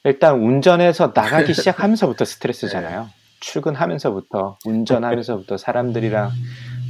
일단 0.04 0.40
운전해서 0.40 1.12
나가기 1.14 1.54
시작하면서부터 1.54 2.24
스트레스잖아요. 2.24 3.08
출근하면서부터 3.40 4.58
운전하면서부터 4.64 5.56
사람들이랑 5.56 6.30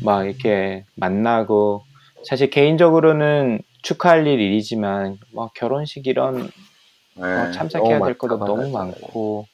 막 0.05 0.25
이렇게 0.25 0.85
만나고 0.97 1.85
사실 2.25 2.51
개인적으로는 2.51 3.61
축하할 3.83 4.27
일 4.27 4.41
일이지만 4.41 5.19
뭐 5.33 5.51
결혼식 5.55 6.07
이런 6.07 6.51
뭐 7.15 7.51
참석해야 7.53 8.03
될 8.05 8.19
것도 8.19 8.39
너무 8.39 8.71
많고 8.71 9.47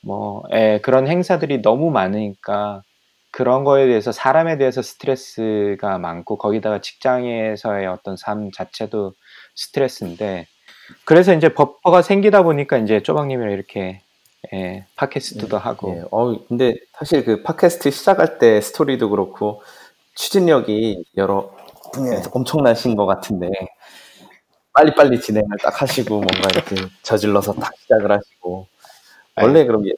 뭐 0.00 0.42
예, 0.52 0.80
그런 0.82 1.06
행사들이 1.06 1.62
너무 1.62 1.90
많으니까 1.90 2.82
그런 3.30 3.64
거에 3.64 3.86
대해서 3.86 4.12
사람에 4.12 4.58
대해서 4.58 4.82
스트레스가 4.82 5.98
많고 5.98 6.38
거기다가 6.38 6.80
직장에서의 6.80 7.86
어떤 7.86 8.16
삶 8.16 8.50
자체도 8.50 9.12
스트레스인데 9.54 10.46
그래서 11.04 11.34
이제 11.34 11.48
버퍼가 11.50 12.02
생기다 12.02 12.42
보니까 12.42 12.78
이제 12.78 13.02
쪼박님이랑 13.02 13.52
이렇게 13.52 14.00
예, 14.52 14.86
팟캐스트도 14.96 15.58
하고. 15.58 15.96
예, 15.96 16.04
어, 16.10 16.46
근데 16.46 16.74
사실 16.98 17.24
그 17.24 17.42
팟캐스트 17.42 17.90
시작할 17.90 18.38
때 18.38 18.60
스토리도 18.60 19.10
그렇고 19.10 19.62
추진력이 20.14 21.04
여러 21.16 21.50
분야에서 21.92 22.30
엄청나신 22.32 22.96
것 22.96 23.06
같은데 23.06 23.48
빨리빨리 24.72 25.20
진행을 25.20 25.48
딱 25.62 25.82
하시고 25.82 26.14
뭔가 26.14 26.48
이렇게 26.52 26.76
저질러서 27.02 27.54
딱 27.54 27.72
시작을 27.78 28.12
하시고 28.12 28.66
원래 29.36 29.64
그럼 29.64 29.86
예, 29.88 29.92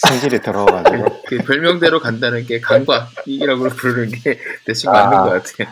성질이 0.00 0.40
들어가지고 0.40 1.22
그 1.26 1.38
별명대로 1.38 2.00
간다는 2.00 2.46
게 2.46 2.60
강박이라고 2.60 3.68
부르는 3.70 4.10
게 4.12 4.38
대충 4.64 4.94
아. 4.94 5.08
맞는 5.08 5.18
것 5.18 5.30
같아요. 5.42 5.68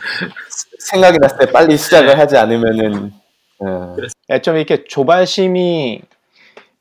생각이 0.78 1.18
났을 1.18 1.38
때 1.38 1.52
빨리 1.52 1.76
시작을 1.76 2.18
하지 2.18 2.36
않으면은 2.36 3.12
어, 3.60 3.96
예, 4.30 4.40
좀 4.40 4.56
이렇게 4.56 4.84
조바심이 4.84 6.02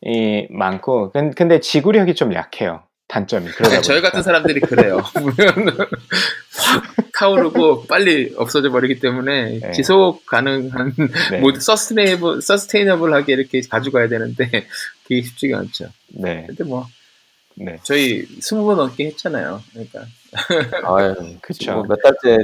이, 0.02 0.48
많고 0.50 1.12
근- 1.12 1.34
근데 1.34 1.60
지구력이 1.60 2.16
좀 2.16 2.34
약해요 2.34 2.84
단점이 3.08 3.50
그러다 3.52 3.76
네, 3.76 3.82
저희. 3.82 4.02
같은 4.02 4.24
사람들이 4.24 4.60
그래요. 4.62 4.98
확 4.98 5.14
타오르고 7.14 7.86
빨리 7.86 8.34
없어져 8.36 8.72
버리기 8.72 9.00
때문에 9.00 9.60
네. 9.60 9.72
지속 9.72 10.26
가능한 10.26 10.94
네. 11.32 11.38
모두 11.40 11.60
서스테이너블 11.60 12.42
서스테이너블하게 12.42 13.34
이렇게 13.34 13.62
가져가야 13.70 14.08
되는데 14.08 14.50
그게 15.08 15.22
쉽지가 15.22 15.60
않죠. 15.60 15.90
네, 16.10 16.46
근데 16.48 16.64
뭐 16.64 16.88
네. 17.56 17.80
저희 17.84 18.26
스무 18.42 18.66
번 18.66 18.78
넘게 18.78 19.06
했잖아요. 19.08 19.62
그러니까 19.72 20.06
아유, 20.96 21.16
그쵸. 21.42 21.74
뭐몇 21.74 22.02
달째 22.02 22.38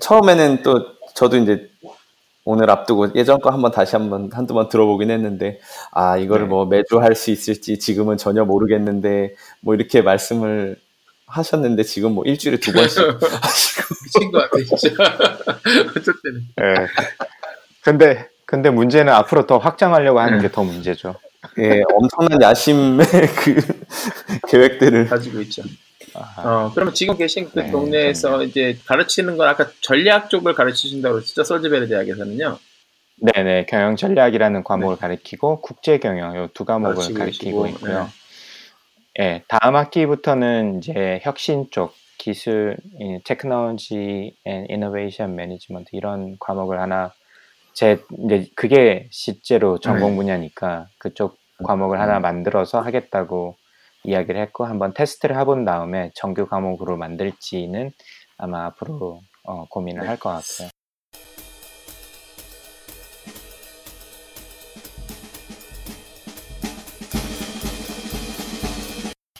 처음에는 0.00 0.62
또 0.62 0.84
저도 1.14 1.36
이제 1.38 1.68
오늘 2.44 2.70
앞두고 2.70 3.14
예전 3.14 3.40
거 3.40 3.50
한번 3.50 3.70
다시 3.70 3.96
한번 3.96 4.30
한두 4.32 4.54
번 4.54 4.68
들어보긴 4.68 5.10
했는데 5.10 5.60
아 5.92 6.16
이거를 6.16 6.46
네. 6.46 6.48
뭐 6.50 6.66
매주 6.66 6.98
할 7.00 7.14
수 7.14 7.30
있을지 7.30 7.78
지금은 7.78 8.16
전혀 8.16 8.44
모르겠는데 8.44 9.34
뭐 9.60 9.74
이렇게 9.74 10.02
말씀을 10.02 10.76
하셨는데 11.26 11.82
지금 11.84 12.12
뭐 12.14 12.24
일주일에 12.24 12.58
두 12.58 12.72
번씩 12.72 12.98
미친 14.04 14.32
것 14.32 14.50
같아 14.50 14.64
진짜. 14.76 14.94
어쨌든 15.96 16.46
예. 16.60 16.74
근데 17.82 18.28
근데 18.46 18.70
문제는 18.70 19.12
앞으로 19.12 19.46
더 19.46 19.58
확장하려고 19.58 20.18
하는 20.20 20.38
네. 20.38 20.48
게더 20.48 20.64
문제죠. 20.64 21.14
예, 21.58 21.82
엄청난 21.94 22.40
야심의 22.42 23.06
그 23.44 23.60
계획들을 24.48 25.06
가지고 25.06 25.40
있죠. 25.42 25.62
아하. 26.14 26.66
어, 26.66 26.70
그러면 26.74 26.92
지금 26.94 27.16
계신 27.16 27.48
그 27.50 27.60
네, 27.60 27.70
동네에서 27.70 28.42
이제 28.44 28.76
가르치는 28.86 29.36
건 29.36 29.48
아까 29.48 29.70
전략 29.80 30.28
쪽을 30.28 30.54
가르치신다고 30.54 31.14
그랬죠? 31.16 31.44
솔즈베리 31.44 31.88
대학에서는요. 31.88 32.58
네네 33.22 33.66
경영 33.66 33.96
전략이라는 33.96 34.64
과목을 34.64 34.96
가르치고 34.96 35.60
국제 35.60 35.98
경영 35.98 36.36
요 36.36 36.48
두 36.54 36.64
과목을 36.64 36.94
가르치고 37.14 37.24
계시고, 37.24 37.66
있고요. 37.68 38.08
예, 39.18 39.42
다음 39.48 39.76
학기부터는 39.76 40.78
이제 40.78 41.20
혁신 41.22 41.66
쪽 41.70 41.94
기술, 42.16 42.76
technology 43.24 44.34
and 44.44 44.66
innovation 44.68 45.34
management 45.36 45.90
이런 45.92 46.36
과목을 46.38 46.80
하나 46.80 47.12
제 47.74 48.02
이제 48.24 48.46
그게 48.54 49.08
실제로 49.10 49.78
전공 49.78 50.16
분야니까 50.16 50.88
그쪽 50.98 51.38
과목을 51.64 52.00
하나 52.00 52.18
만들어서 52.20 52.80
하겠다고 52.80 53.56
이야기를 54.04 54.40
했고 54.40 54.64
한번 54.64 54.92
테스트를 54.94 55.38
해본 55.38 55.64
다음에 55.64 56.10
정규 56.14 56.46
과목으로 56.46 56.96
만들지는 56.96 57.90
아마 58.38 58.66
앞으로 58.66 59.20
어, 59.44 59.66
고민을 59.68 60.08
할 60.08 60.16
것 60.18 60.30
같아요. 60.30 60.68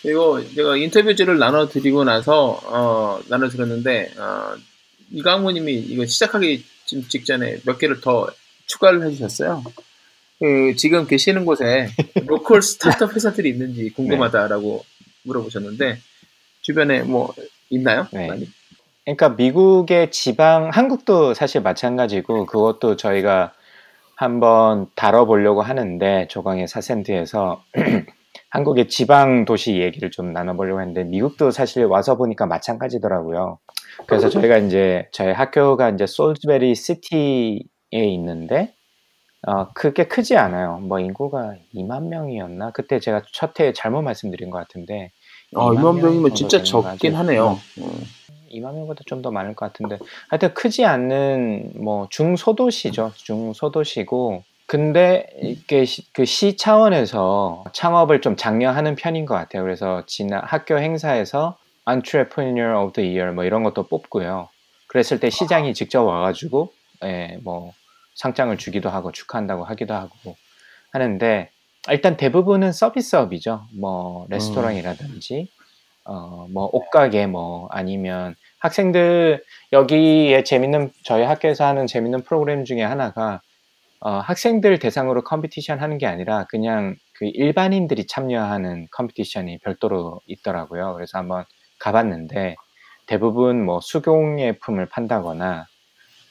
이거 0.05 0.43
제가 0.55 0.77
인터뷰지를 0.77 1.39
나눠드리고 1.39 2.05
나서 2.05 2.59
어, 2.65 3.21
나눠드렸는데 3.29 4.13
어, 4.19 4.57
이강무님이 5.11 5.75
이거 5.75 6.07
시작하기 6.07 6.65
좀 6.91 7.03
직전에 7.09 7.59
몇 7.65 7.79
개를 7.79 8.01
더 8.01 8.29
추가를 8.67 9.05
해주셨어요. 9.07 9.63
그 10.41 10.75
지금 10.77 11.07
계시는 11.07 11.45
곳에 11.45 11.89
로컬 12.27 12.63
스타트업 12.63 13.15
회사들이 13.15 13.49
있는지 13.51 13.91
궁금하다라고 13.91 14.85
물어보셨는데 15.23 15.99
주변에 16.63 17.03
뭐 17.03 17.33
있나요? 17.69 18.09
네. 18.13 18.27
많이? 18.27 18.49
그러니까 19.05 19.31
미국의 19.31 20.11
지방, 20.11 20.71
한국도 20.71 21.35
사실 21.35 21.63
마찬가지고 21.63 22.47
그것도 22.47 22.97
저희가 22.97 23.53
한번 24.15 24.87
다뤄보려고 24.95 25.63
하는데 25.63 26.27
조강의 26.29 26.69
사센트에서 26.69 27.63
한국의 28.51 28.89
지방 28.89 29.45
도시 29.45 29.81
얘기를 29.81 30.11
좀 30.11 30.33
나눠보려고 30.33 30.81
했는데 30.81 31.05
미국도 31.05 31.51
사실 31.53 31.85
와서 31.85 32.17
보니까 32.17 32.47
마찬가지더라고요. 32.47 33.59
그래서 34.07 34.29
저희가 34.29 34.59
이제 34.59 35.09
저희 35.13 35.33
학교가 35.33 35.91
이제 35.91 36.07
솔즈베리 36.07 36.75
시티에 36.75 37.61
있는데 37.93 38.75
어, 39.47 39.73
그게 39.73 40.05
크지 40.07 40.37
않아요. 40.37 40.79
뭐 40.83 41.01
인구가 41.01 41.55
2만 41.75 42.09
명이었나? 42.09 42.73
그때 42.73 42.99
제가 43.01 43.23
첫 43.33 43.59
해에 43.59 43.73
잘못 43.73 44.03
말씀드린 44.03 44.51
것 44.51 44.59
같은데 44.59 45.13
아, 45.55 45.61
2만 45.67 45.77
2만 45.77 45.83
명 45.83 46.01
명이면 46.03 46.35
진짜 46.35 46.63
적긴 46.63 47.15
하네요. 47.15 47.59
뭐, 47.79 47.89
어. 47.89 47.93
2만 48.53 48.75
명보다 48.75 49.03
좀 49.07 49.23
더 49.23 49.31
많을 49.31 49.55
것 49.55 49.67
같은데 49.67 49.99
하여튼 50.29 50.55
크지 50.55 50.85
않는 50.85 51.73
뭐 51.77 52.09
중소도시죠 52.11 53.13
중소도시고 53.15 54.43
근데 54.67 55.27
이게 55.43 55.85
그시 56.13 56.57
차원에서 56.57 57.65
창업을 57.73 58.21
좀 58.21 58.37
장려하는 58.37 58.97
편인 58.97 59.27
것 59.27 59.35
같아요 59.35 59.63
그래서 59.63 60.03
지난 60.07 60.43
학교 60.45 60.79
행사에서 60.79 61.57
Entrepreneur 61.91 62.77
of 62.77 62.93
the 62.93 63.09
Year 63.09 63.33
뭐 63.33 63.45
이런 63.45 63.63
것도 63.63 63.89
뽑고요 63.89 64.49
그랬을 64.89 65.21
때 65.21 65.31
시장이 65.31 65.75
직접 65.75 66.03
와가지고 66.03 66.73
예, 67.05 67.39
뭐 67.43 67.73
상장을 68.15 68.57
주기도 68.59 68.91
하고 68.91 69.13
축하한다고 69.13 69.65
하기도 69.65 69.95
하고 69.95 70.37
하는데 70.93 71.51
일단 71.89 72.17
대부분은 72.17 72.73
서비스업이죠. 72.73 73.67
뭐 73.79 74.27
레스토랑이라든지 74.29 75.49
어, 76.05 76.47
뭐 76.51 76.69
옷가게 76.73 77.27
뭐 77.27 77.69
아니면 77.71 78.35
학생들 78.59 79.43
여기에 79.73 80.45
재밌는 80.45 80.91
저희 81.05 81.23
학교에서 81.23 81.65
하는 81.65 81.87
재밌는 81.87 82.23
프로그램 82.25 82.65
중에 82.65 82.83
하나가 82.83 83.41
어, 84.01 84.19
학생들 84.19 84.79
대상으로 84.79 85.25
competition 85.25 85.79
하는 85.79 85.99
게 85.99 86.07
아니라 86.07 86.47
그냥 86.49 86.97
그 87.15 87.27
일반인들이 87.27 88.07
참여하는 88.07 88.89
competition이 88.91 89.59
별도로 89.59 90.21
있더라고요. 90.27 90.95
그래서 90.95 91.19
한번 91.19 91.45
가봤는데 91.81 92.55
대부분 93.07 93.65
뭐 93.65 93.81
수공예품을 93.81 94.87
판다거나 94.87 95.67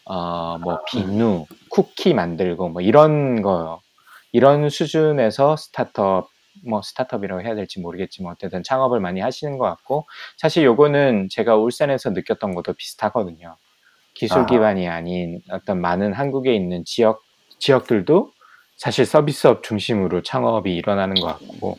어, 0.06 0.58
뭐 0.60 0.80
비누, 0.88 1.46
쿠키 1.70 2.14
만들고 2.14 2.70
뭐 2.70 2.82
이런 2.82 3.42
거 3.42 3.82
이런 4.32 4.70
수준에서 4.70 5.58
스타트업 5.58 6.30
뭐 6.66 6.82
스타트업이라고 6.82 7.42
해야 7.42 7.56
될지 7.56 7.80
모르겠지만 7.80 8.34
어쨌든 8.34 8.64
창업을 8.64 9.00
많이 9.00 9.20
하시는 9.20 9.58
것 9.58 9.66
같고 9.66 10.08
사실 10.38 10.64
요거는 10.64 11.28
제가 11.30 11.56
울산에서 11.58 12.10
느꼈던 12.12 12.56
것도 12.56 12.74
비슷하거든요. 12.74 13.58
기술 14.14 14.40
아. 14.40 14.46
기반이 14.46 14.88
아닌 14.88 15.42
어떤 15.50 15.80
많은 15.80 16.14
한국에 16.14 16.56
있는 16.56 16.84
지역 16.86 17.22
지역들도 17.60 18.32
사실 18.76 19.06
서비스업 19.06 19.64
중심으로 19.64 20.24
창업이 20.24 20.74
일어나는 20.74 21.16
것 21.16 21.28
같고 21.28 21.78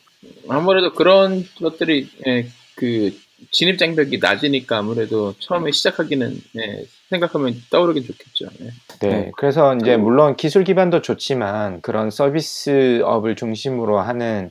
아무래도 0.48 0.92
그런 0.92 1.44
것들이 1.60 2.08
예, 2.26 2.46
그 2.76 3.12
진입 3.50 3.78
장벽이 3.78 4.18
낮으니까 4.18 4.78
아무래도 4.78 5.34
처음에 5.38 5.70
시작하기는 5.72 6.36
예, 6.58 6.84
생각하면 7.08 7.54
떠오르긴 7.70 8.04
좋겠죠. 8.04 8.46
예. 8.60 8.70
네, 9.00 9.08
네. 9.08 9.30
그래서 9.36 9.74
이제 9.76 9.96
물론 9.96 10.36
기술 10.36 10.64
기반도 10.64 11.02
좋지만 11.02 11.80
그런 11.80 12.10
서비스업을 12.10 13.36
중심으로 13.36 13.98
하는 13.98 14.50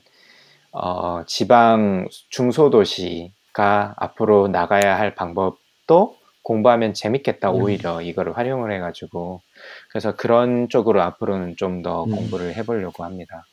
어, 0.72 1.24
지방 1.26 2.08
중소도시가 2.30 3.96
앞으로 3.98 4.48
나가야 4.48 4.98
할 4.98 5.16
방법도 5.16 6.18
공부하면 6.44 6.94
재밌겠다 6.94 7.52
음. 7.52 7.62
오히려 7.62 8.02
이거를 8.02 8.38
활용을 8.38 8.72
해가지고 8.74 9.42
그래서 9.90 10.16
그런 10.16 10.70
쪽으로 10.70 11.02
앞으로는 11.02 11.56
좀더 11.58 12.06
음. 12.06 12.12
공부를 12.12 12.56
해보려고 12.56 13.04
합니다. 13.04 13.46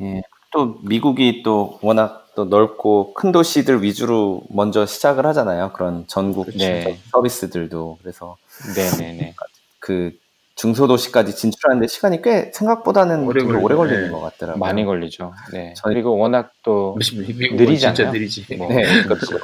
예. 0.00 0.22
또 0.52 0.78
미국이 0.82 1.42
또 1.44 1.78
워낙 1.82 2.19
또 2.34 2.44
넓고 2.44 3.12
큰 3.14 3.32
도시들 3.32 3.82
위주로 3.82 4.42
먼저 4.50 4.86
시작을 4.86 5.26
하잖아요. 5.26 5.72
그런 5.72 6.04
전국 6.06 6.46
그쵸. 6.46 6.58
네. 6.58 6.98
서비스들도 7.10 7.98
그래서 8.02 8.36
네네네. 8.74 9.34
그 9.78 10.12
중소 10.54 10.86
도시까지 10.86 11.34
진출하는데 11.34 11.86
시간이 11.86 12.22
꽤 12.22 12.50
생각보다는 12.54 13.24
오래 13.26 13.40
되게 13.40 13.46
걸리죠. 13.52 13.64
오래 13.64 13.74
걸리는 13.76 14.04
네. 14.04 14.10
것 14.10 14.20
같더라고요. 14.20 14.60
많이 14.60 14.84
걸리죠. 14.84 15.32
네. 15.52 15.74
저희- 15.76 15.94
그리고 15.94 16.16
워낙 16.18 16.52
또 16.62 16.96
느리잖아요. 16.98 17.94
진짜 17.96 18.10
느리지. 18.12 18.56
뭐. 18.56 18.68
네, 18.68 18.82
그렇죠. 19.04 19.38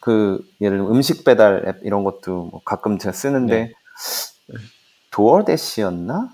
그 0.00 0.44
예를 0.60 0.78
들면 0.78 0.92
음식 0.94 1.24
배달 1.24 1.64
앱 1.66 1.76
이런 1.84 2.04
것도 2.04 2.48
뭐 2.50 2.60
가끔 2.64 2.98
제가 2.98 3.12
쓰는데 3.12 3.72
네. 4.48 4.54
DoorDash였나? 5.10 6.28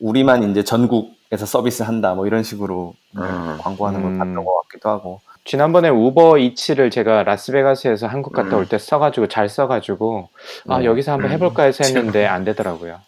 우리만 0.00 0.50
이제 0.50 0.62
전국 0.62 1.10
에서 1.30 1.44
서비스 1.44 1.82
한다 1.82 2.14
뭐 2.14 2.26
이런 2.26 2.42
식으로 2.42 2.94
음. 3.16 3.58
광고하는 3.60 4.02
걸 4.02 4.10
음. 4.12 4.18
봤던 4.18 4.44
것 4.44 4.62
같기도 4.62 4.88
하고. 4.88 5.20
지난번에 5.44 5.88
Uber 5.88 6.38
Eats를 6.38 6.90
제가 6.90 7.22
라스베가스에서 7.22 8.06
한국 8.06 8.32
갔다 8.32 8.56
음. 8.56 8.60
올 8.60 8.65
때 8.65 8.76
써가지고 8.78 9.28
잘 9.28 9.48
써가지고 9.48 10.28
아 10.68 10.78
네. 10.78 10.84
여기서 10.84 11.12
한번 11.12 11.30
음. 11.30 11.34
해볼까 11.34 11.64
해서 11.64 11.84
했는데 11.84 12.26
안 12.26 12.44
되더라고요. 12.44 13.00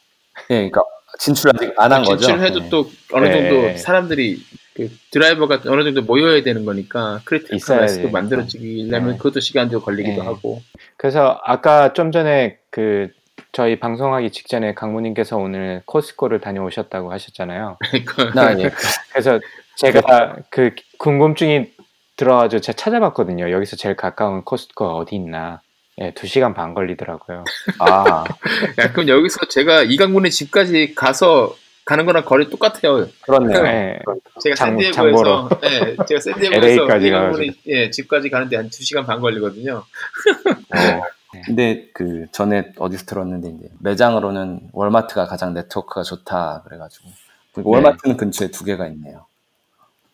예, 0.50 0.54
그러니까 0.54 0.82
진출 1.18 1.50
아직 1.54 1.72
안 1.78 1.92
한 1.92 2.02
거죠. 2.02 2.26
진출해도 2.26 2.60
네. 2.60 2.68
또 2.70 2.86
어느 3.12 3.26
네. 3.26 3.32
정도 3.32 3.78
사람들이 3.78 4.38
그 4.74 4.90
드라이버가 5.10 5.60
어느 5.66 5.82
정도 5.84 6.02
모여야 6.02 6.42
되는 6.42 6.64
거니까 6.64 7.20
critical 7.24 7.80
mass도 7.80 8.02
되니까. 8.02 8.18
만들어지려면 8.20 9.10
네. 9.12 9.16
그것도 9.16 9.40
시간도 9.40 9.80
걸리기도 9.82 10.22
네. 10.22 10.26
하고. 10.26 10.62
그래서 10.96 11.40
아까 11.44 11.92
좀 11.92 12.10
전에 12.12 12.58
그 12.70 13.08
저희 13.52 13.78
방송하기 13.80 14.30
직전에 14.30 14.74
강모님께서 14.74 15.36
오늘 15.36 15.82
코스코를 15.86 16.40
다녀오셨다고 16.40 17.12
하셨잖아요. 17.12 17.78
나 18.34 18.58
예. 18.58 18.70
그래서 19.12 19.40
제가 19.76 20.36
그 20.50 20.74
궁금증이 20.98 21.72
들어가지고 22.16 22.60
제가 22.60 22.76
찾아봤거든요. 22.76 23.50
여기서 23.50 23.76
제일 23.76 23.96
가까운 23.96 24.42
코스트코가 24.44 24.94
어디 24.94 25.16
있나. 25.16 25.60
예, 26.00 26.12
2시간 26.12 26.54
반 26.54 26.72
걸리더라고요. 26.72 27.44
아, 27.80 28.24
야, 28.78 28.92
그럼 28.92 29.08
여기서 29.08 29.46
제가 29.50 29.82
이강문의 29.82 30.30
집까지 30.30 30.94
가서 30.94 31.54
가는 31.84 32.06
거랑 32.06 32.24
거리 32.24 32.48
똑같아요. 32.48 33.06
그렇네요. 33.22 33.66
예, 33.66 33.98
제가 34.40 34.54
장- 34.54 34.78
샌디에고에서 34.80 35.48
예, 35.64 35.96
제가 36.08 36.20
샌디에고에서 36.20 36.66
LA 36.66 36.86
까지 36.86 37.06
이강문의 37.08 37.54
예, 37.66 37.90
집까지 37.90 38.30
가는데 38.30 38.56
한 38.56 38.70
2시간 38.70 39.06
반 39.06 39.20
걸리거든요. 39.20 39.74
어. 39.74 41.02
근데 41.46 41.88
그 41.94 42.26
전에 42.32 42.72
어디서 42.78 43.04
들었는데 43.06 43.48
이제 43.50 43.68
매장으로는 43.80 44.70
월마트가 44.72 45.26
가장 45.26 45.54
네트워크가 45.54 46.02
좋다 46.02 46.62
그래가지고 46.64 47.08
그리고 47.54 47.70
네. 47.70 47.76
월마트는 47.76 48.16
근처에 48.16 48.48
두 48.50 48.64
개가 48.64 48.86
있네요. 48.88 49.26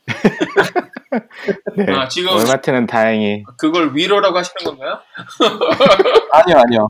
네. 1.76 1.92
아, 1.92 2.06
지금- 2.08 2.32
월마트는 2.34 2.86
다행히 2.86 3.44
그걸 3.56 3.94
위로라고 3.94 4.38
하시는 4.38 4.56
건가요? 4.64 4.98
아니요, 6.32 6.56
아니요. 6.58 6.88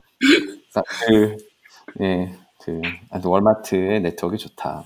그, 1.07 1.37
예, 2.01 2.33
그, 2.63 2.81
아, 3.09 3.19
월마트의 3.23 4.01
네트워크가 4.01 4.37
좋다. 4.37 4.83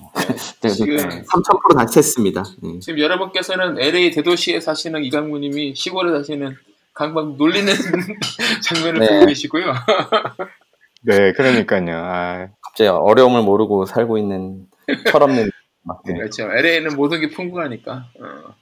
네, 0.62 0.70
지금- 0.70 0.98
3,000% 0.98 1.76
다시 1.78 2.00
했습니다. 2.00 2.44
예. 2.64 2.80
지금 2.80 3.00
여러분께서는 3.00 3.80
LA 3.80 4.12
대도시에 4.12 4.60
사시는 4.60 5.04
이강무님이 5.04 5.74
시골에 5.76 6.12
사시는 6.18 6.56
강박 6.94 7.38
놀리는 7.38 7.72
장면을 8.64 9.00
네. 9.00 9.08
보고 9.08 9.26
계시고요. 9.28 9.74
네, 11.04 11.32
그러니까요. 11.34 11.98
아, 11.98 12.48
갑자기 12.62 12.88
어려움을 12.90 13.42
모르고 13.44 13.86
살고 13.86 14.18
있는 14.18 14.66
철없는 15.10 15.50
막, 15.84 16.04
네. 16.06 16.14
그렇죠. 16.14 16.52
LA는 16.52 16.96
모든 16.96 17.22
게 17.22 17.30
풍부하니까. 17.30 18.06
어. 18.20 18.54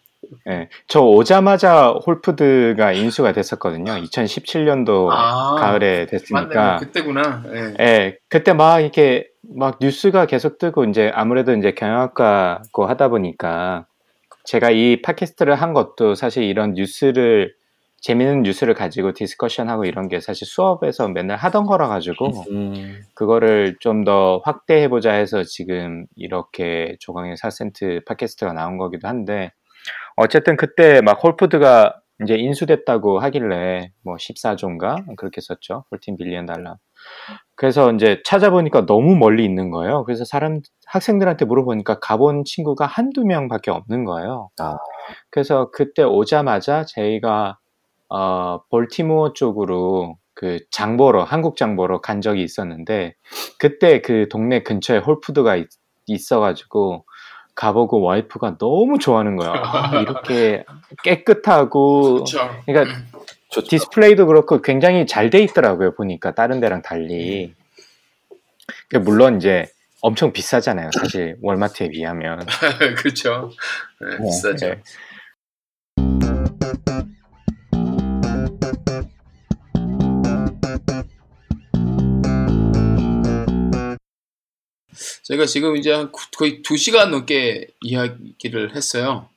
예. 0.48 0.70
저 0.88 1.02
오자마자 1.02 1.90
홀푸드가 2.06 2.92
인수가 2.94 3.32
됐었거든요. 3.34 3.94
2017년도 3.94 5.10
아, 5.12 5.56
가을에 5.56 5.94
맞네, 5.94 6.06
됐으니까. 6.06 6.78
그때구나. 6.78 7.44
예. 7.48 7.74
예, 7.80 8.18
그때 8.30 8.54
막 8.54 8.80
이렇게 8.80 9.28
막 9.42 9.80
뉴스가 9.82 10.28
계속 10.28 10.58
뜨고 10.60 10.86
이제 10.86 11.12
아무래도 11.16 11.54
이제 11.54 11.72
경영학과고 11.72 12.86
하다 12.86 13.08
보니까 13.10 13.88
제가 14.44 14.70
이 14.72 15.02
팟캐스트를 15.02 15.56
한 15.56 15.74
것도 15.74 16.16
사실 16.16 16.44
이런 16.44 16.74
뉴스를 16.74 17.54
재밌는 18.02 18.44
뉴스를 18.44 18.74
가지고 18.74 19.14
discussion하고 19.14 19.86
이런 19.86 20.08
게 20.08 20.20
사실 20.20 20.48
수업에서 20.48 21.08
맨날 21.10 21.38
하던 21.38 21.66
거라 21.66 21.88
가지고 21.88 22.28
음, 22.52 23.02
그거를 23.14 23.76
좀 23.80 24.04
더 24.06 24.42
확대해 24.46 24.88
보자 24.88 25.12
해서 25.12 25.44
지금 25.44 26.06
이렇게 26.16 26.96
조강의 27.02 27.36
4센트 27.36 28.06
팟캐스트가 28.06 28.54
나온 28.54 28.78
거기도 28.78 29.08
한데, 29.10 29.52
어쨌든 30.16 30.56
그때 30.58 31.02
막 31.02 31.22
Whole 31.24 31.54
Foods가 31.54 31.96
이제 32.24 32.36
인수됐다고 32.36 33.20
하길래 33.20 33.92
뭐 34.04 34.16
14조인가? 34.16 35.16
그렇게 35.18 35.42
썼죠. 35.42 35.86
14 35.92 36.18
billion 36.18 36.46
달러. 36.46 36.78
그래서 37.56 37.92
이제 37.94 38.22
찾아보니까 38.26 38.86
너무 38.86 39.16
멀리 39.16 39.46
있는 39.46 39.70
거예요. 39.70 40.04
그래서 40.06 40.26
사람, 40.26 40.60
학생들한테 40.88 41.46
물어보니까 41.46 42.00
가본 42.00 42.44
친구가 42.46 42.86
한두 42.86 43.26
명밖에 43.26 43.72
없는 43.72 44.06
거예요. 44.06 44.50
아. 44.60 44.78
그래서 45.30 45.70
그때 45.72 46.04
오자마자 46.04 46.86
저희가 46.86 47.58
어, 48.10 48.62
볼티모어 48.70 49.34
쪽으로 49.34 50.18
그 50.34 50.60
장보러, 50.72 51.24
한국 51.24 51.58
장보러 51.58 52.02
간 52.02 52.22
적이 52.22 52.44
있었는데, 52.44 53.16
그때 53.60 54.02
그 54.02 54.28
동네 54.30 54.64
근처에 54.64 54.98
Whole 55.00 55.23
Foods가 55.23 55.56
있, 55.58 55.68
있어가지고, 56.08 57.06
가보고 57.56 58.02
와이프가 58.02 58.58
너무 58.58 59.00
좋아하는 59.00 59.36
거야. 59.36 59.52
아, 59.54 60.00
이렇게 60.02 60.64
깨끗하고, 61.04 62.14
그렇죠. 62.14 62.50
그러니까 62.66 62.96
좋죠. 63.50 63.68
디스플레이도 63.68 64.28
그렇고 64.28 64.62
굉장히 64.62 65.06
잘 65.06 65.30
돼 65.30 65.40
있더라고요. 65.44 65.94
보니까 65.96 66.34
다른 66.34 66.60
데랑 66.60 66.82
달리. 66.82 67.54
그러니까 68.88 69.10
물론 69.12 69.38
이제 69.38 69.66
엄청 70.02 70.32
비싸잖아요. 70.32 70.92
사실 70.98 71.36
월마트에 71.44 71.90
비하면. 71.90 72.46
그렇죠. 72.98 73.52
예, 74.02 74.18
네. 74.18 74.18
비싸죠. 74.24 74.66
네. 74.68 74.82
저희가 85.30 85.46
지금 85.46 85.78
이제 85.78 85.94
한 85.94 86.12
거의 86.38 86.62
두 86.64 86.76
시간 86.76 87.12
넘게 87.12 87.68
이야기를 87.82 88.76
했어요. 88.76 89.30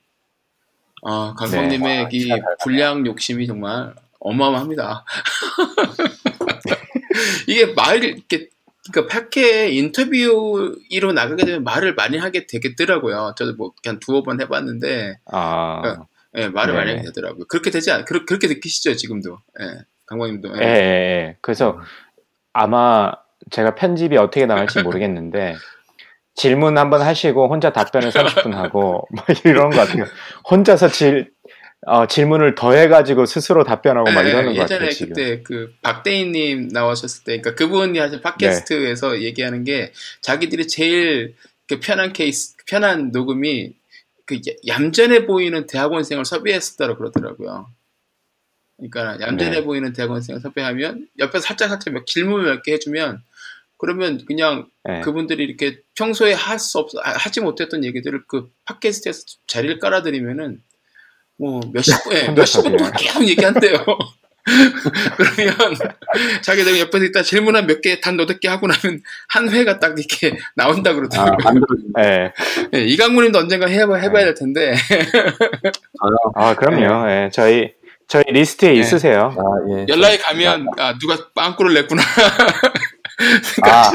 아, 1.02 1.35
강성님의 1.36 2.09
이 2.12 2.31
분량 2.62 3.05
욕심이 3.06 3.47
정말 3.47 3.94
어마어마합니다. 4.20 5.05
이게 7.47 7.74
말 7.74 8.02
이렇게 8.05 8.48
그러니까 8.90 9.14
팟캐 9.14 9.73
인터뷰로 9.73 11.12
나가게 11.14 11.44
되면 11.44 11.62
말을 11.62 11.94
많이 11.94 12.16
하게 12.16 12.47
되겠더라고요. 12.47 13.35
저도 13.36 13.55
뭐 13.55 13.74
그냥 13.82 14.01
두어 14.01 14.23
번 14.23 14.40
해봤는데, 14.40 15.19
아, 15.27 16.06
예, 16.36 16.48
말을 16.48 16.73
많이 16.73 16.86
네네. 16.86 16.98
하게 16.98 17.09
되더라고요. 17.09 17.44
그렇게 17.48 17.70
되지 17.70 17.93
않, 17.93 18.06
그렇게, 18.06 18.24
그렇게 18.24 18.48
느끼시죠 18.48 18.97
지금도, 18.97 19.39
예, 19.60 19.82
강광님도. 20.06 20.56
예, 20.56 20.62
예, 20.62 20.66
예. 20.66 21.36
그래서 21.43 21.78
아마 22.52 23.12
제가 23.51 23.74
편집이 23.74 24.16
어떻게 24.16 24.47
나갈지 24.47 24.82
모르겠는데 24.82 25.56
질문 26.34 26.78
한번 26.78 27.02
하시고 27.02 27.48
혼자 27.48 27.72
답변을 27.72 28.10
30분 28.10 28.52
하고 28.52 29.06
뭐 29.12 29.24
이런 29.44 29.70
것 29.70 29.76
같아요. 29.76 30.04
혼자서 30.50 30.88
질 30.88 31.30
어, 31.84 32.06
질문을 32.06 32.54
더해가지고 32.54 33.26
스스로 33.26 33.64
답변하고 33.64 34.10
막 34.12 34.24
예, 34.24 34.30
이러는 34.30 34.54
것 34.54 34.62
예전에 34.62 34.78
같아요 34.78 34.90
지금. 34.90 35.09
그때 35.14 35.42
그 35.42 35.72
박대인님 35.82 36.68
나오셨을 36.68 37.24
때, 37.24 37.40
그러니까 37.40 37.54
그분이 37.56 37.98
하신 37.98 38.20
팟캐스트에서 38.20 39.12
네. 39.14 39.22
얘기하는 39.22 39.64
게 39.64 39.92
자기들이 40.20 40.68
제일 40.68 41.34
그 41.68 41.80
편한 41.80 42.12
케이스, 42.12 42.54
편한 42.68 43.10
녹음이 43.10 43.72
그 44.26 44.36
야- 44.36 44.54
얌전해 44.76 45.26
보이는 45.26 45.66
대학원생을 45.66 46.24
섭외했었다고 46.24 46.96
그러더라고요. 46.98 47.66
그러니까 48.76 49.18
얌전해 49.20 49.59
네. 49.59 49.64
보이는 49.64 49.92
대학원생을 49.92 50.40
섭외하면 50.40 51.09
옆에서 51.18 51.40
살짝 51.40 51.68
살짝 51.68 51.94
몇 51.94 52.06
질문 52.06 52.44
몇 52.44 52.62
개 52.62 52.72
해주면 52.74 53.22
그러면 53.82 54.20
그냥 54.26 54.66
예. 54.88 55.00
그분들이 55.00 55.42
이렇게 55.44 55.80
평소에 55.96 56.32
할 56.34 56.59
수 56.60 56.78
없, 56.78 56.90
아, 57.02 57.10
하지 57.10 57.40
못했던 57.40 57.84
얘기들을 57.84 58.22
그 58.28 58.46
팟캐스트에서 58.64 59.24
자리를 59.48 59.78
깔아드리면은 59.80 60.60
뭐 61.38 61.60
몇십 61.74 62.04
분에 62.04 62.28
몇십 62.30 62.62
분 62.62 62.76
동안 62.76 62.92
그냥. 62.92 62.92
계속 63.12 63.28
얘기한대요. 63.28 63.84
그러면 65.16 65.54
자기들 66.42 66.78
옆에서 66.80 67.04
일단 67.04 67.22
질문 67.24 67.54
한 67.56 67.66
몇 67.66 67.80
개, 67.80 68.00
단 68.00 68.16
너댓 68.16 68.40
개 68.40 68.48
하고 68.48 68.66
나면 68.68 69.00
한 69.28 69.48
회가 69.50 69.78
딱 69.80 69.96
이렇게 69.98 70.36
나온다 70.56 70.90
아, 70.90 70.94
그러더라고요. 70.94 71.36
만들어진 71.44 71.92
예. 72.00 72.32
예, 72.74 72.84
이강무님도 72.84 73.38
언젠가 73.38 73.66
해봐, 73.66 73.96
해봐야 73.96 74.24
될 74.26 74.34
텐데. 74.34 74.74
아 76.34 76.54
그럼요. 76.54 77.10
예. 77.10 77.30
저희 77.32 77.72
저희 78.09 78.24
리스트에 78.28 78.70
네. 78.72 78.74
있으세요. 78.80 79.34
아, 79.38 79.42
예. 79.78 79.86
연락이 79.88 80.18
가면, 80.18 80.66
아, 80.76 80.98
누가 80.98 81.16
빵꾸를 81.34 81.72
냈구나. 81.72 82.02
아. 83.62 83.90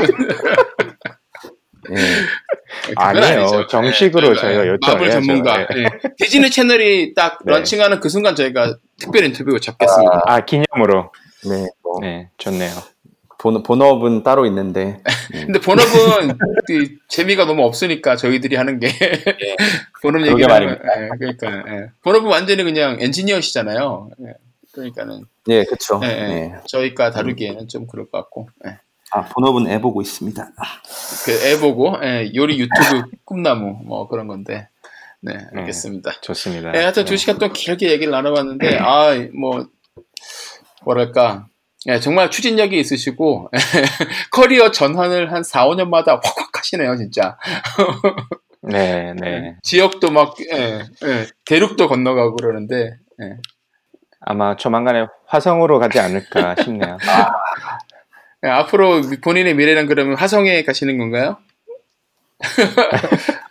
예. 1.90 1.96
그건 2.88 2.96
아니에요. 2.98 3.40
아니죠. 3.42 3.68
정식으로 3.68 4.36
저희가 4.36 4.66
예, 4.66 4.70
요청을 4.70 5.00
마블. 5.00 5.12
전문가. 5.12 5.62
예. 5.62 5.66
예. 5.84 5.86
디즈니 6.18 6.50
채널이 6.50 7.14
딱 7.14 7.40
네. 7.46 7.54
런칭하는 7.54 8.00
그 8.00 8.10
순간 8.10 8.36
저희가 8.36 8.78
특별 9.00 9.24
인터뷰 9.24 9.60
잡겠습니다. 9.60 10.22
아 10.26 10.40
기념으로. 10.42 11.12
네. 11.46 11.68
뭐 11.84 12.00
네, 12.02 12.30
좋네요. 12.38 12.72
본, 13.40 13.62
본업은 13.62 14.24
따로 14.24 14.46
있는데 14.48 15.02
근데 15.32 15.60
본업은 15.60 16.38
그 16.66 16.96
재미가 17.08 17.46
너무 17.46 17.64
없으니까 17.66 18.16
저희들이 18.16 18.56
하는 18.56 18.80
게 18.80 18.88
본업 20.02 20.22
얘기를 20.26 20.52
하면 20.52 20.80
말입니다. 20.80 21.04
예, 21.04 21.10
그러니까 21.20 21.72
예. 21.72 21.90
본업은 22.04 22.28
완전히 22.30 22.64
그냥 22.64 22.98
엔지니어시잖아요. 23.00 24.10
예. 24.26 24.34
그러니까는 24.74 25.22
예, 25.50 25.64
그렇죠. 25.66 26.02
예, 26.04 26.08
예. 26.08 26.12
예. 26.12 26.54
저희과 26.68 27.12
다루기에는 27.12 27.68
좀 27.68 27.86
그럴 27.88 28.06
것 28.10 28.18
같고 28.18 28.50
예. 28.66 28.80
아, 29.12 29.24
본업은 29.26 29.68
애 29.68 29.80
보고 29.82 30.02
있습니다. 30.02 30.52
그 31.26 31.32
애 31.46 31.60
보고 31.60 31.98
예, 32.04 32.32
요리 32.36 32.60
유튜브 32.60 33.04
꿈나무 33.26 33.80
뭐 33.86 34.08
그런 34.08 34.28
건데 34.28 34.68
네 35.22 35.38
알겠습니다. 35.56 36.22
좋습니다. 36.22 36.72
예, 36.76 36.80
하여튼 36.82 37.04
네. 37.04 37.10
두 37.10 37.18
시간 37.18 37.38
동안 37.38 37.54
길게 37.54 37.90
얘기를 37.92 38.12
나눠봤는데, 38.12 38.78
아, 38.80 39.10
뭐, 39.40 39.66
뭐랄까. 40.84 41.48
예, 41.88 42.00
정말 42.00 42.30
추진력이 42.30 42.80
있으시고, 42.80 43.50
커리어 44.32 44.72
전환을 44.72 45.32
한 45.32 45.44
4, 45.44 45.68
5년마다 45.68 46.20
확확 46.24 46.50
하시네요, 46.58 46.96
진짜. 46.98 47.38
네, 48.62 49.14
네. 49.20 49.56
지역도 49.64 50.12
막, 50.12 50.36
예, 50.54 50.84
예, 51.06 51.28
대륙도 51.46 51.88
건너가고 51.88 52.36
그러는데, 52.36 52.98
예. 53.22 53.38
아마 54.22 54.56
조만간에 54.56 55.06
화성으로 55.28 55.80
가지 55.80 56.00
않을까 56.00 56.56
싶네요. 56.62 56.98
예, 57.02 57.08
앞으로 58.42 59.02
본인의 59.24 59.56
미래는 59.56 59.88
그러면 59.88 60.18
화성에 60.18 60.64
가시는 60.64 60.98
건가요? 60.98 61.38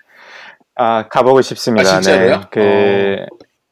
아, 0.77 1.09
가보고 1.09 1.43
싶습니다. 1.43 1.91
아, 1.91 2.01
진짜로요? 2.01 2.41
네. 2.41 2.47
그, 2.51 3.27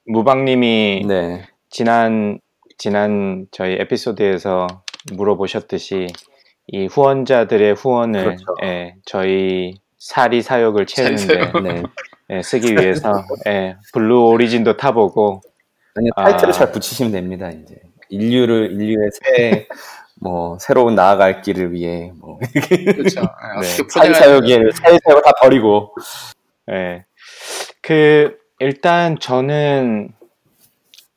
무방님이 0.07 1.05
네. 1.07 1.47
지난, 1.70 2.41
지난 2.78 3.47
저희 3.53 3.74
에피소드에서 3.74 4.66
물어보셨듯이 5.12 6.07
이 6.66 6.86
후원자들의 6.86 7.74
후원을 7.74 8.24
그렇죠. 8.24 8.45
예, 8.62 8.95
저희 9.05 9.74
사리 9.99 10.43
사욕을 10.43 10.86
채우는데. 10.86 11.53
네. 11.62 11.82
예, 12.31 12.43
쓰기 12.43 12.73
위해서 12.73 13.12
예, 13.47 13.77
Blue 13.93 14.29
Origin도 14.29 14.79
타보고 14.78 15.43
아니, 15.95 16.09
타이틀을 16.16 16.49
아. 16.49 16.53
잘 16.53 16.73
붙이시면 16.73 17.12
됩니다, 17.12 17.51
이제. 17.51 17.77
인류를, 18.09 18.73
인류의 18.73 19.11
새, 19.12 19.69
뭐, 20.25 20.57
새로운 20.59 20.95
나아갈 20.95 21.43
길을 21.43 21.73
위해, 21.73 22.11
뭐, 22.19 22.39
그렇죠. 22.97 23.21
예, 23.21 23.59
어떻게 23.59 23.83
포장하는 23.83 24.15
사리사욕을, 24.15 24.73
사리사욕을 24.73 25.23
다 25.23 25.33
버리고. 25.41 25.95
예. 26.71 27.05
그 27.83 28.39
일단 28.59 29.19
저는 29.19 30.09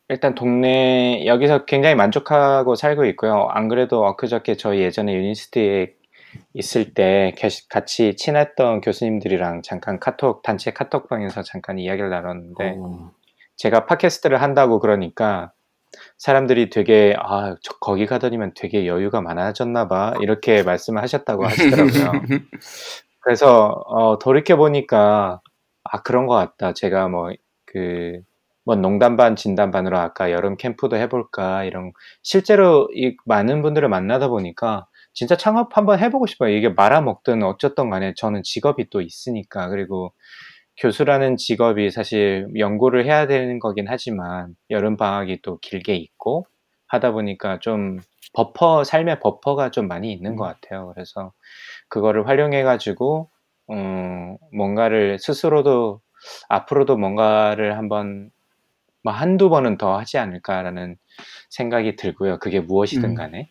일단 0.09 0.35
동네 0.35 1.25
여기서 1.25 1.63
굉장히 1.65 1.95
만족하고 1.95 2.75
살고 2.75 3.05
있고요. 3.05 3.47
안 3.49 3.69
그래도 3.69 4.05
엊그저께 4.05 4.55
저희 4.55 4.81
예전에 4.81 5.13
UNIST에 5.13 5.93
있을 6.53 6.93
때 6.93 7.33
같이 7.69 8.15
친했던 8.15 8.81
교수님들이랑 8.81 9.61
잠깐 9.63 9.99
카톡 9.99 10.43
단체 10.43 10.71
카톡방에서 10.71 11.43
잠깐 11.43 11.79
이야기를 11.79 12.09
나눴는데 12.09 12.75
어, 12.77 13.11
제가 13.55 13.85
팟캐스트를 13.85 14.41
한다고 14.41 14.79
그러니까 14.79 15.51
사람들이 16.17 16.69
되게 16.69 17.15
아, 17.19 17.55
저 17.61 17.73
거기 17.79 18.05
가더니만 18.05 18.53
되게 18.55 18.87
여유가 18.87 19.21
많아졌나 19.21 19.87
봐. 19.87 20.13
이렇게 20.21 20.63
말씀을 20.63 21.01
하셨다고 21.03 21.45
하시더라고요. 21.45 22.11
그래서 23.21 23.67
어, 23.87 24.17
돌이켜 24.19 24.57
보니까 24.57 25.41
아 25.83 26.01
그런 26.03 26.27
것 26.27 26.35
같다. 26.35 26.73
제가 26.73 27.07
뭐 27.09 27.31
그 27.65 28.21
뭐 28.65 28.75
농담 28.75 29.15
반 29.15 29.37
진담 29.37 29.71
반으로 29.71 29.97
아까 29.97 30.29
여름 30.31 30.57
캠프도 30.57 30.97
해볼까 30.97 31.63
이런 31.63 31.93
실제로 32.21 32.89
이 32.93 33.15
많은 33.25 33.61
분들을 33.61 33.87
만나다 33.87 34.27
보니까 34.27 34.87
진짜 35.13 35.37
창업 35.37 35.77
한번 35.77 35.99
해보고 35.99 36.27
싶어요. 36.27 36.49
이게 36.53 36.67
말아먹든 36.67 37.43
어쨌든 37.43 37.89
간에 37.89 38.13
저는 38.17 38.43
직업이 38.43 38.89
또 38.89 38.99
있으니까 39.01 39.69
그리고 39.69 40.13
교수라는 40.77 41.37
직업이 41.37 41.89
사실 41.89 42.47
연구를 42.55 43.05
해야 43.05 43.27
되는 43.27 43.59
거긴 43.59 43.87
하지만 43.87 44.55
여름 44.69 44.95
방학이 44.95 45.41
또 45.41 45.57
길게 45.59 45.95
있고 45.95 46.45
하다 46.87 47.11
보니까 47.11 47.59
좀 47.59 47.99
버퍼 48.33 48.83
삶의 48.83 49.19
버퍼가 49.19 49.71
좀 49.71 49.87
많이 49.87 50.11
있는 50.13 50.35
것 50.35 50.45
같아요. 50.45 50.91
그래서 50.93 51.33
그거를 51.89 52.27
활용해 52.27 52.63
가지고 52.63 53.29
음, 53.71 54.37
뭔가를 54.53 55.19
스스로도 55.19 56.01
앞으로도 56.49 56.97
뭔가를 56.97 57.77
한번 57.77 58.29
뭐 59.03 59.13
한두 59.13 59.49
번은 59.49 59.77
더 59.77 59.97
하지 59.97 60.17
않을까라는 60.17 60.97
생각이 61.49 61.95
들고요. 61.95 62.39
그게 62.39 62.59
무엇이든 62.59 63.11
음. 63.11 63.15
간에. 63.15 63.49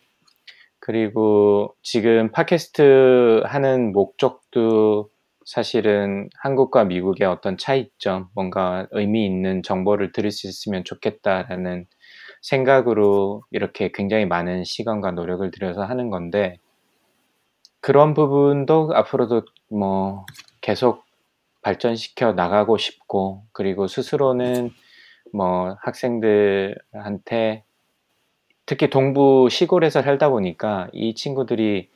그리고 0.79 1.75
지금 1.81 2.31
팟캐스트 2.31 3.43
하는 3.45 3.91
목적도 3.91 5.09
사실은 5.47 6.29
한국과 6.41 6.83
미국의 6.83 7.25
어떤 7.25 7.57
차이점, 7.57 8.27
뭔가 8.35 8.85
의미 8.91 9.25
있는 9.25 9.63
정보를 9.63 10.11
들을 10.11 10.29
수 10.29 10.45
있으면 10.45 10.83
좋겠다라는 10.83 11.85
생각으로 12.41 13.43
이렇게 13.51 13.89
굉장히 13.93 14.25
많은 14.25 14.65
시간과 14.65 15.11
노력을 15.11 15.49
들여서 15.49 15.85
하는 15.85 16.09
건데, 16.09 16.57
그런 17.79 18.13
부분도 18.13 18.91
앞으로도 18.93 19.43
뭐 19.69 20.25
계속 20.59 21.05
발전시켜 21.61 22.33
나가고 22.33 22.77
싶고, 22.77 23.45
그리고 23.53 23.87
스스로는 23.87 24.71
뭐 25.31 25.77
학생들한테 25.79 27.63
특히 28.65 28.89
동부 28.89 29.47
시골에서 29.49 30.01
살다 30.01 30.27
보니까 30.27 30.89
이 30.91 31.15
친구들이 31.15 31.89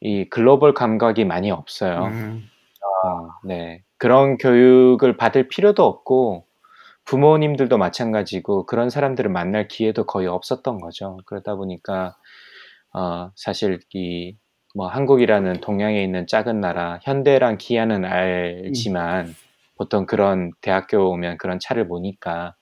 이 0.00 0.24
글로벌 0.30 0.72
감각이 0.72 1.26
많이 1.26 1.50
없어요. 1.50 2.04
음, 2.06 2.48
어, 3.04 3.28
네. 3.44 3.82
그런 3.98 4.36
교육을 4.38 5.16
받을 5.16 5.48
필요도 5.48 5.84
없고 5.84 6.46
부모님들도 7.04 7.78
마찬가지고 7.78 8.66
그런 8.66 8.90
사람들을 8.90 9.30
만날 9.30 9.68
기회도 9.68 10.04
거의 10.06 10.26
없었던 10.28 10.78
거죠. 10.80 11.18
그러다 11.26 11.56
보니까 11.56 12.16
어, 12.94 13.30
사실 13.36 13.80
이 13.94 14.36
뭐 14.74 14.86
한국이라는 14.86 15.60
동양에 15.60 16.02
있는 16.04 16.26
작은 16.26 16.60
나라 16.60 16.98
현대랑 17.02 17.56
기아는 17.58 18.04
알지만 18.04 19.34
보통 19.76 20.06
그런 20.06 20.52
대학교 20.60 21.10
오면 21.10 21.38
그런 21.38 21.58
차를 21.58 21.88
보니까 21.88 22.54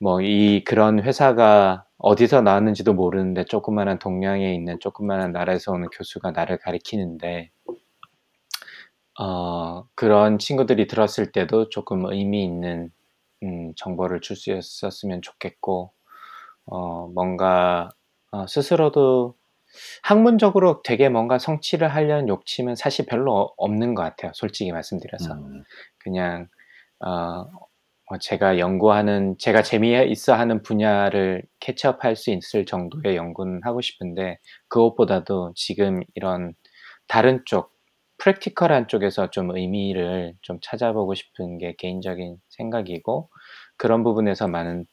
뭐 0.00 0.20
이 0.20 0.64
그런 0.64 1.00
회사가 1.02 1.84
어디서 1.98 2.42
나왔는지도 2.42 2.94
모르는데 2.94 3.44
조그마한 3.44 3.98
동양에 3.98 4.54
있는 4.54 4.78
조그마한 4.80 5.32
나라에서 5.32 5.72
오는 5.72 5.88
교수가 5.90 6.32
나를 6.32 6.58
가리키는데 6.58 7.50
어, 9.20 9.84
그런 9.94 10.38
친구들이 10.38 10.86
들었을 10.86 11.32
때도 11.32 11.68
조금 11.70 12.06
의미 12.06 12.44
있는 12.44 12.90
음, 13.42 13.72
정보를 13.76 14.20
줄 14.20 14.36
수 14.36 14.52
있었으면 14.52 15.22
좋겠고 15.22 15.92
어, 16.66 17.08
뭔가 17.08 17.90
어, 18.32 18.46
스스로도 18.46 19.36
학문적으로 20.02 20.82
되게 20.82 21.08
뭔가 21.08 21.38
성취를 21.38 21.88
하려는 21.88 22.28
욕심은 22.28 22.76
사실 22.76 23.06
별로 23.06 23.52
없는 23.56 23.94
것 23.94 24.02
같아요. 24.02 24.32
솔직히 24.34 24.72
말씀드려서 24.72 25.34
음. 25.34 25.64
그냥 25.98 26.48
어, 27.00 27.44
뭐 28.10 28.18
제가 28.20 28.58
연구하는 28.58 29.36
제가 29.38 29.62
재미있어 29.62 30.34
하는 30.34 30.62
분야를 30.62 31.44
캐치업할 31.60 32.16
수 32.16 32.30
있을 32.30 32.66
정도의 32.66 33.16
연구는 33.16 33.60
하고 33.64 33.80
싶은데 33.80 34.38
그것보다도 34.68 35.52
지금 35.56 36.02
이런 36.14 36.54
다른 37.08 37.42
쪽 37.46 37.71
프랙티컬한 38.22 38.86
쪽에서 38.86 39.30
좀 39.30 39.50
의미를 39.56 40.34
좀 40.42 40.58
찾아보고 40.62 41.14
싶은 41.14 41.58
게 41.58 41.74
개인적인 41.76 42.36
생각이고 42.50 43.28
그런 43.76 44.04
부분에서 44.04 44.46
많은 44.46 44.86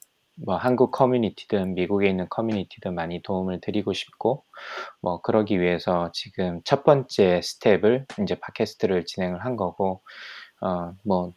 뭐 0.44 0.56
한국 0.56 0.90
커뮤니티든 0.92 1.76
미국에 1.76 2.10
있는 2.10 2.28
커뮤니티든 2.30 2.96
많이 2.96 3.22
도움을 3.22 3.62
드리고 3.62 3.94
싶고 3.94 4.46
뭐 5.02 5.22
그러기 5.22 5.62
위해서 5.62 6.10
지금 6.14 6.62
첫 6.64 6.84
번째 6.84 7.42
스텝을 7.44 8.08
이제 8.24 8.36
팟캐스트를 8.40 9.06
진행을 9.06 9.46
한 9.46 9.58
거고 9.58 10.02
어뭐 10.62 11.34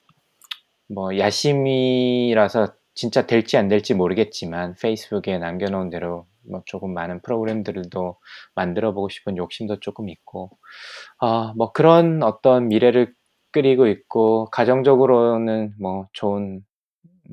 뭐 0.89 1.19
야심이라서 1.19 2.69
진짜 2.95 3.27
될지 3.27 3.59
안 3.59 3.69
될지 3.69 3.93
모르겠지만 3.93 4.77
페이스북에 4.81 5.39
남겨놓은 5.39 5.91
대로 5.91 6.27
뭐 6.51 6.63
조금 6.67 6.95
많은 6.95 7.23
프로그램들도 7.23 8.19
만들어 8.55 8.93
보고 8.95 9.09
싶은 9.09 9.37
욕심도 9.37 9.81
조금 9.81 10.09
있고 10.09 10.51
어뭐 11.19 11.73
그런 11.73 12.23
어떤 12.23 12.69
미래를 12.69 13.15
끓이고 13.53 13.87
있고 13.89 14.47
가정적으로는 14.53 15.75
뭐 15.81 16.09
좋은 16.13 16.63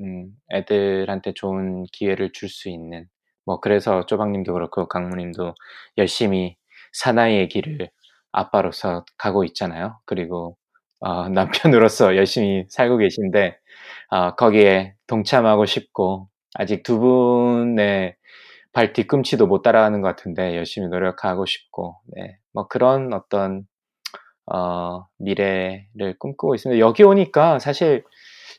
음, 0.00 0.30
애들한테 0.52 1.32
좋은 1.34 1.84
기회를 1.92 2.32
줄 2.32 2.48
수 2.48 2.68
있는 2.68 3.06
뭐 3.46 3.60
그래서 3.60 4.06
쪼박님도 4.06 4.52
그렇고 4.52 4.86
강무님도 4.88 5.54
열심히 5.98 6.56
사나이의 6.92 7.48
길을 7.48 7.90
아빠로서 8.32 9.04
가고 9.18 9.44
있잖아요. 9.44 9.98
그리고 10.06 10.56
어, 11.00 11.28
남편으로서 11.88 12.16
열심히 12.16 12.64
살고 12.68 12.98
계신데 12.98 13.58
어, 14.10 14.34
거기에 14.36 14.94
동참하고 15.06 15.66
싶고 15.66 16.28
아직 16.54 16.82
두 16.82 16.98
분의 17.00 18.16
발 18.72 18.92
뒤꿈치도 18.92 19.46
못 19.46 19.62
따라가는 19.62 20.00
것 20.00 20.08
같은데 20.08 20.56
열심히 20.56 20.88
노력하고 20.88 21.46
싶고 21.46 21.96
네, 22.16 22.38
뭐 22.52 22.68
그런 22.68 23.12
어떤 23.12 23.66
어, 24.46 25.06
미래를 25.18 26.16
꿈꾸고 26.18 26.54
있습니다. 26.54 26.80
여기 26.80 27.02
오니까 27.02 27.58
사실 27.58 28.04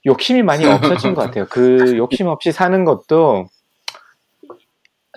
욕심이 0.06 0.42
많이 0.42 0.66
없어진 0.66 1.14
것 1.14 1.22
같아요. 1.22 1.46
그 1.50 1.96
욕심 1.98 2.28
없이 2.28 2.52
사는 2.52 2.84
것도 2.86 3.46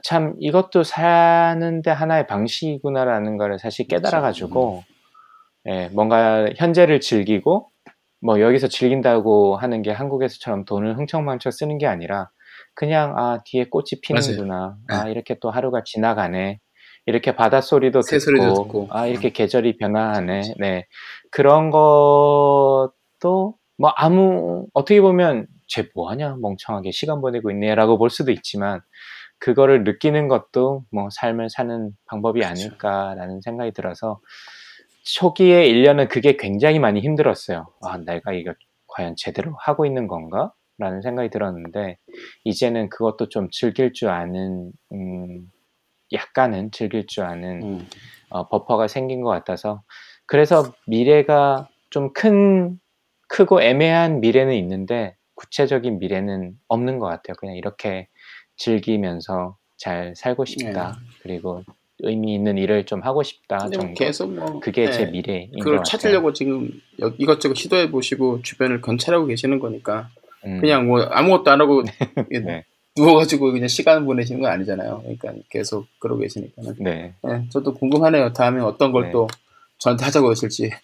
참 0.03 0.35
이것도 0.39 0.83
사는데 0.83 1.91
하나의 1.91 2.27
방식이구나라는 2.27 3.39
걸 3.39 3.59
사실 3.59 3.89
깨달아가지고 3.89 4.85
예, 5.66 5.89
뭔가 5.95 6.47
현재를 6.57 7.01
즐기고 7.01 7.71
뭐 8.21 8.41
여기서 8.41 8.69
즐긴다고 8.69 9.57
하는 9.57 9.83
게 9.83 9.91
한국에서처럼 9.91 10.65
돈을 10.66 10.99
흥청망청 10.99 11.53
쓰는 11.53 11.79
게 11.79 11.87
아니라 11.87 12.31
그냥 12.75 13.19
아 13.19 13.41
뒤에 13.45 13.69
꽃이 13.69 14.01
피는구나. 14.03 14.77
아 14.89 15.09
이렇게 15.09 15.39
또 15.41 15.51
하루가 15.51 15.83
지나가네. 15.85 16.61
이렇게 17.07 17.37
바닷소리도 17.37 18.01
듣고, 18.01 18.55
듣고, 18.65 18.89
아 18.91 19.07
이렇게 19.07 19.31
계절이 19.31 19.77
변화하네. 19.77 20.55
네. 20.59 20.87
그런 21.31 21.71
것도 21.71 22.95
뭐 23.77 23.91
아무 23.97 24.67
어떻게 24.73 25.01
보면 25.01 25.47
쟤 25.69 25.89
뭐하냐? 25.95 26.37
멍청하게 26.41 26.93
시간 26.93 27.21
보내고 27.21 27.51
있네라고 27.51 27.99
볼 27.99 28.11
수도 28.11 28.33
있지만 28.33 28.81
그거를 29.39 29.85
느끼는 29.85 30.29
것도 30.29 30.85
뭐 30.91 31.09
삶을 31.11 31.51
사는 31.51 31.91
방법이 32.07 32.41
그렇죠. 32.41 32.53
아닐까라는 32.53 33.41
생각이 33.43 33.73
들어서 33.73 34.21
초기에 35.05 35.69
1년은 35.69 36.09
그게 36.09 36.37
굉장히 36.37 36.79
많이 36.79 37.01
힘들었어요. 37.01 37.67
아, 37.83 37.99
내가 37.99 38.33
이거 38.33 38.55
과연 38.87 39.15
제대로 39.19 39.55
하고 39.59 39.85
있는 39.85 40.07
건가? 40.07 40.53
라는 40.79 41.03
생각이 41.03 41.31
들었는데, 41.31 41.99
이제는 42.45 42.89
그것도 42.89 43.29
좀 43.29 43.49
즐길 43.51 43.93
줄 43.93 44.09
아는, 44.09 44.73
음, 44.93 45.51
약간은 46.13 46.71
즐길 46.73 47.07
줄 47.07 47.25
아는, 47.25 47.63
음. 47.63 47.89
어, 48.31 48.49
버퍼가 48.49 48.89
생긴 48.89 49.23
것 49.23 49.31
같아서, 49.31 49.83
그래서 50.27 50.75
미래가 50.87 51.69
좀 51.91 52.13
큰, 52.13 52.79
크고 53.29 53.63
애매한 53.63 54.21
미래는 54.21 54.55
있는데, 54.55 55.17
구체적인 55.35 55.99
미래는 55.99 56.55
없는 56.69 56.99
것 56.99 57.07
같아요. 57.07 57.35
그냥 57.39 57.57
이렇게 57.57 58.09
즐기면서 58.57 59.57
잘 59.77 60.15
살고 60.17 60.45
싶다. 60.45 60.93
네. 60.93 61.07
그리고 61.23 61.65
의미 62.01 62.35
있는 62.35 62.59
일을 62.59 62.87
좀 62.87 63.03
하고 63.03 63.23
싶다 63.23 63.69
정도. 63.71 63.95
계속 63.95 64.33
뭐 64.33 64.61
그게 64.61 64.87
네. 64.87 64.91
제 64.91 65.07
미래인 65.07 65.51
그걸 65.61 65.83
찾으려고 65.85 66.33
지금 66.33 66.71
이것저것 67.19 67.55
시도해 67.55 67.91
보시고 67.91 68.43
주변을 68.43 68.81
관찰하고 68.81 69.27
계시는 69.27 69.59
거니까 69.59 70.11
음. 70.47 70.61
그냥 70.61 70.87
뭐 70.87 71.03
아무것도 71.03 71.51
안 71.51 71.61
하고 71.61 71.83
네. 72.31 72.65
누워가지고 72.97 73.53
그냥 73.53 73.69
시간 73.69 74.05
보내시는 74.05 74.41
건 74.41 74.51
아니잖아요. 74.53 75.01
그러니까 75.03 75.33
계속 75.51 75.87
그러고 75.99 76.21
계시니까는. 76.21 76.77
네. 76.79 77.15
네 77.23 77.45
저도 77.51 77.75
궁금하네요. 77.75 78.33
다음에 78.33 78.61
어떤 78.61 78.93
걸또 78.93 79.29
네. 79.31 79.39
저한테 79.79 80.05
하자고 80.05 80.31
하실지. 80.31 80.71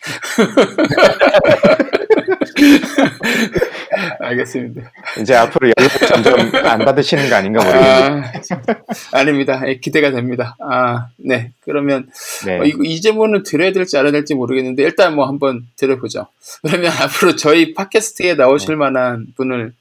알겠습니다. 4.20 4.90
이제 5.20 5.35
앞으로 5.35 5.70
연락 5.77 5.90
점점 6.09 6.55
안 6.66 6.78
받으시는 6.85 7.28
거 7.28 7.36
아닌가 7.36 7.64
모르겠네요. 7.64 8.22
아, 9.12 9.24
닙니다 9.24 9.62
예, 9.66 9.78
기대가 9.78 10.10
됩니다. 10.10 10.56
아, 10.60 11.09
네. 11.16 11.52
그러면 11.60 12.09
네. 12.47 12.59
어, 12.59 12.64
이, 12.64 13.01
제문을 13.01 13.43
드려야 13.43 13.72
될지 13.72 13.97
안 13.97 14.06
해야 14.06 14.12
될지 14.12 14.35
모르겠는데 14.35 14.82
일단 14.82 15.14
뭐 15.14 15.27
한번 15.27 15.66
드려보죠. 15.77 16.27
그러면 16.62 16.93
앞으로 17.01 17.36
저희 17.36 17.74
팟캐스트에 17.74 18.35
나오실 18.35 18.70
네. 18.70 18.77
만한 18.77 19.27
분을 19.36 19.72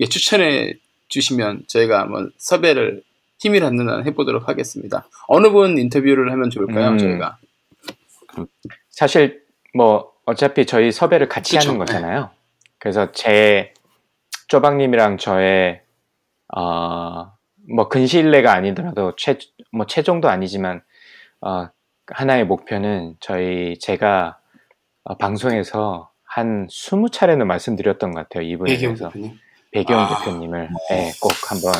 예, 0.00 0.06
추천해 0.06 0.74
주시면 1.08 1.64
저희가 1.66 2.00
한번 2.00 2.30
섭외를 2.38 3.02
힘이 3.38 3.60
닿는 3.60 3.88
한 3.88 4.06
해보도록 4.06 4.48
하겠습니다. 4.48 5.08
어느 5.26 5.50
분 5.50 5.76
인터뷰를 5.76 6.30
하면 6.32 6.50
좋을까요? 6.50 6.90
음, 6.90 6.98
저희가 6.98 7.38
사실 8.90 9.42
뭐 9.74 10.12
어차피 10.24 10.64
저희 10.64 10.92
섭외를 10.92 11.28
같이 11.28 11.56
그쵸? 11.56 11.68
하는 11.68 11.78
거잖아요. 11.78 12.30
네. 12.82 12.90
그래서 12.90 13.12
제 13.12 13.72
쪼박님이랑 14.48 15.18
저의 15.18 15.80
어, 16.56 17.32
뭐 17.74 17.88
근시일 17.88 18.30
내가 18.30 18.52
아니더라도 18.52 19.14
최 19.16 19.38
뭐 19.74 19.86
최종도 19.86 20.28
아니지만 20.28 20.82
어, 21.40 21.68
하나의 22.08 22.44
목표는 22.44 23.14
저희 23.20 23.78
제가 23.78 24.36
어, 25.04 25.16
방송에서 25.16 26.10
한 26.24 26.66
20차례는 26.66 27.44
말씀드렸던 27.46 28.12
것 28.12 28.28
같아요. 28.28 28.42
이분에 28.46 28.76
대해서. 28.76 29.08
대표님? 29.08 29.38
배경 29.70 29.98
아, 29.98 30.18
대표님을 30.18 30.68
네, 30.90 31.12
꼭 31.22 31.32
한번 31.50 31.72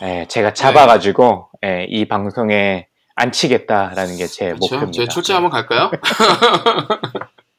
네, 0.00 0.26
제가 0.26 0.52
잡아가지고 0.54 1.50
네, 1.62 1.86
이 1.88 2.06
방송에 2.08 2.88
앉히겠다라는 3.14 4.16
게 4.16 4.26
제 4.26 4.52
목표입니다. 4.54 4.90
제 4.92 5.06
출장 5.06 5.36
한번 5.36 5.52
갈까요? 5.52 5.92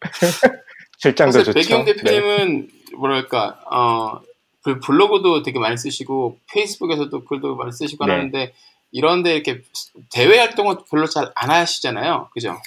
출장도 0.98 1.44
좋죠. 1.44 1.54
배경 1.54 1.86
대표님은 1.86 2.68
네. 2.68 2.96
뭐랄까 2.98 3.60
어, 3.72 4.22
블로그도 4.82 5.44
되게 5.44 5.60
많이 5.60 5.78
쓰시고 5.78 6.40
페이스북에서도 6.52 7.26
글도 7.26 7.56
많이 7.56 7.72
쓰시고 7.72 8.06
네. 8.06 8.12
하는데 8.14 8.54
이런데 8.92 9.34
이렇게 9.36 9.62
대외 10.12 10.40
활동은 10.40 10.78
별로 10.90 11.06
잘 11.08 11.32
안 11.36 11.52
하시잖아요, 11.52 12.30
그죠? 12.34 12.60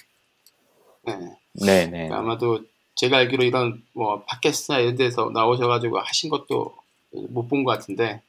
네. 1.06 1.14
네, 1.54 1.86
네. 1.86 1.90
그러니까 1.90 2.18
아마도 2.18 2.60
제가 2.96 3.16
알기로 3.18 3.44
이런 3.44 3.82
뭐 3.94 4.22
팟캐스트나 4.26 4.78
이런 4.80 4.96
데서 4.96 5.30
나오셔가지고 5.32 5.98
하신 6.00 6.30
것도 6.30 6.74
못 7.30 7.48
본 7.48 7.64
것 7.64 7.72
같은데 7.72 8.20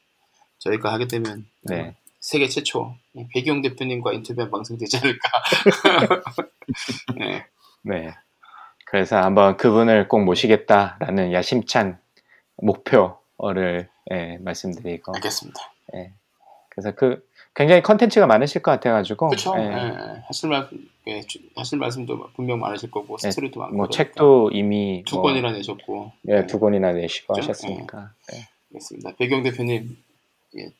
저희가 0.58 0.92
하게 0.92 1.06
되면 1.06 1.46
네. 1.62 1.94
세계 2.20 2.48
최초 2.48 2.94
배경 3.32 3.62
대표님과 3.62 4.12
인터뷰 4.14 4.48
방송 4.50 4.78
되지 4.78 4.96
않을까. 4.98 5.28
네. 7.18 7.46
네. 7.82 8.14
그래서 8.90 9.16
한번 9.18 9.56
그분을 9.56 10.08
꼭 10.08 10.24
모시겠다라는 10.24 11.32
야심찬 11.32 11.96
목표를 12.56 13.88
예, 14.10 14.36
말씀드리고. 14.40 15.12
알겠습니다. 15.14 15.60
예. 15.94 16.10
그래서 16.70 16.90
그 16.96 17.24
굉장히 17.54 17.82
컨텐츠가 17.82 18.26
많으실 18.26 18.62
것 18.62 18.72
같아가지고. 18.72 19.28
그렇죠. 19.28 19.54
예. 19.58 19.62
예. 19.62 20.22
하실 20.26 20.50
말 20.50 20.68
예, 21.06 21.22
하실 21.54 21.78
말씀도 21.78 22.30
분명 22.34 22.58
많으실 22.58 22.90
거고 22.90 23.16
예, 23.24 23.30
스토리도 23.30 23.60
많고. 23.60 23.76
뭐 23.76 23.86
그러니까. 23.86 24.04
책도 24.04 24.50
이미 24.52 25.04
두 25.06 25.16
뭐, 25.16 25.22
권이나 25.22 25.52
내셨고. 25.52 26.10
예, 26.28 26.46
두 26.46 26.58
권이나 26.58 26.90
내시고 26.90 27.34
그렇죠? 27.34 27.50
하셨으니까. 27.50 28.10
예. 28.34 28.48
알겠습니다. 28.72 29.12
배경 29.18 29.44
대표님 29.44 29.96
예, 30.58 30.70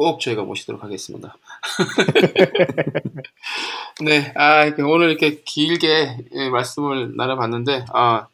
꼭 0.00 0.18
저희가 0.18 0.44
모시도록 0.44 0.82
하겠습니다. 0.82 1.36
네, 4.02 4.32
아, 4.34 4.64
이렇게 4.64 4.80
오늘 4.80 5.10
이렇게 5.10 5.42
길게 5.44 6.16
예, 6.36 6.48
말씀을 6.48 7.18
나눠봤는데, 7.18 7.84
아, 7.92 8.26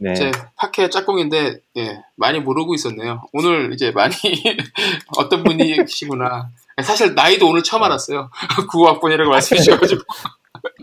네. 0.00 0.14
제 0.14 0.32
팟캐 0.56 0.90
짝꿍인데, 0.90 1.60
예, 1.76 2.02
많이 2.16 2.40
모르고 2.40 2.74
있었네요. 2.74 3.22
오늘 3.32 3.72
이제 3.72 3.92
많이 3.92 4.16
어떤 5.16 5.44
분이시구나. 5.44 6.50
사실 6.82 7.14
나이도 7.14 7.48
오늘 7.48 7.62
처음 7.62 7.84
알았어요. 7.84 8.28
구학번이라고 8.72 9.30
말씀해 9.30 9.60
주셔가지고. 9.60 10.02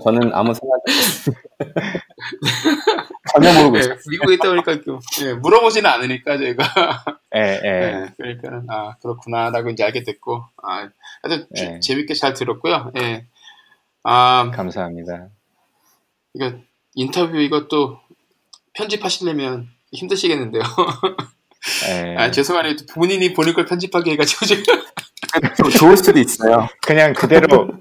저는 0.06 0.32
아무 0.34 0.54
생각 0.54 0.80
전혀 3.34 3.54
모르고 3.54 3.78
예, 3.78 3.80
있어요. 3.82 3.96
미국에 4.10 4.34
있다 4.36 4.50
보니까 4.50 4.80
그, 4.82 5.00
예, 5.26 5.34
물어보지는 5.34 5.90
않으니까 5.90 6.38
저희가. 6.38 6.64
예, 7.36 7.40
예. 7.42 7.70
예, 8.06 8.08
그러니까는, 8.18 8.66
아, 8.70 8.96
그렇구나라고 9.02 9.70
이제 9.70 9.84
알게 9.84 10.04
됐고, 10.04 10.44
아, 10.64 10.90
아주 11.24 11.46
주- 11.56 11.64
예. 11.66 11.80
재밌게 11.80 12.14
잘 12.14 12.34
들었고요. 12.34 12.92
예. 12.98 13.26
아, 14.04 14.52
감사합니다. 14.54 15.28
이거 16.34 16.54
인터뷰 16.96 17.38
이것도 17.38 18.00
편집하시려면 18.74 19.68
힘드시겠는데요. 19.92 20.64
예. 21.90 22.16
아, 22.18 22.32
죄송하네요. 22.32 22.76
본인이 22.94 23.34
보는 23.34 23.54
걸 23.54 23.66
편집하게 23.66 24.12
해가지고 24.12 24.46
지금. 24.46 24.64
조- 25.58 25.70
좋을 25.70 25.98
수도 25.98 26.20
있어요. 26.20 26.68
그냥 26.82 27.14
그대로 27.14 27.72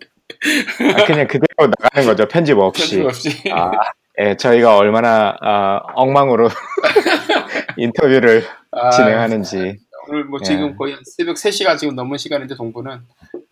아, 0.97 1.05
그냥 1.07 1.27
그대로 1.27 1.73
나가는 1.81 2.07
거죠. 2.07 2.27
편집 2.29 2.59
없이. 2.59 2.81
편집 3.03 3.05
없이. 3.07 3.51
아, 3.53 3.71
예, 4.21 4.37
저희가 4.37 4.77
얼마나 4.77 5.37
아, 5.41 5.81
엉망으로 5.95 6.49
인터뷰를 7.77 8.45
아, 8.73 8.91
진행하는지. 8.91 9.79
오늘 10.09 10.25
뭐 10.25 10.39
예. 10.43 10.45
지금 10.45 10.77
거의 10.77 10.95
한 10.95 11.03
새벽 11.05 11.37
3시가 11.37 11.79
지금 11.79 11.95
넘은 11.95 12.19
시간인데 12.19 12.55
동부는 12.57 13.01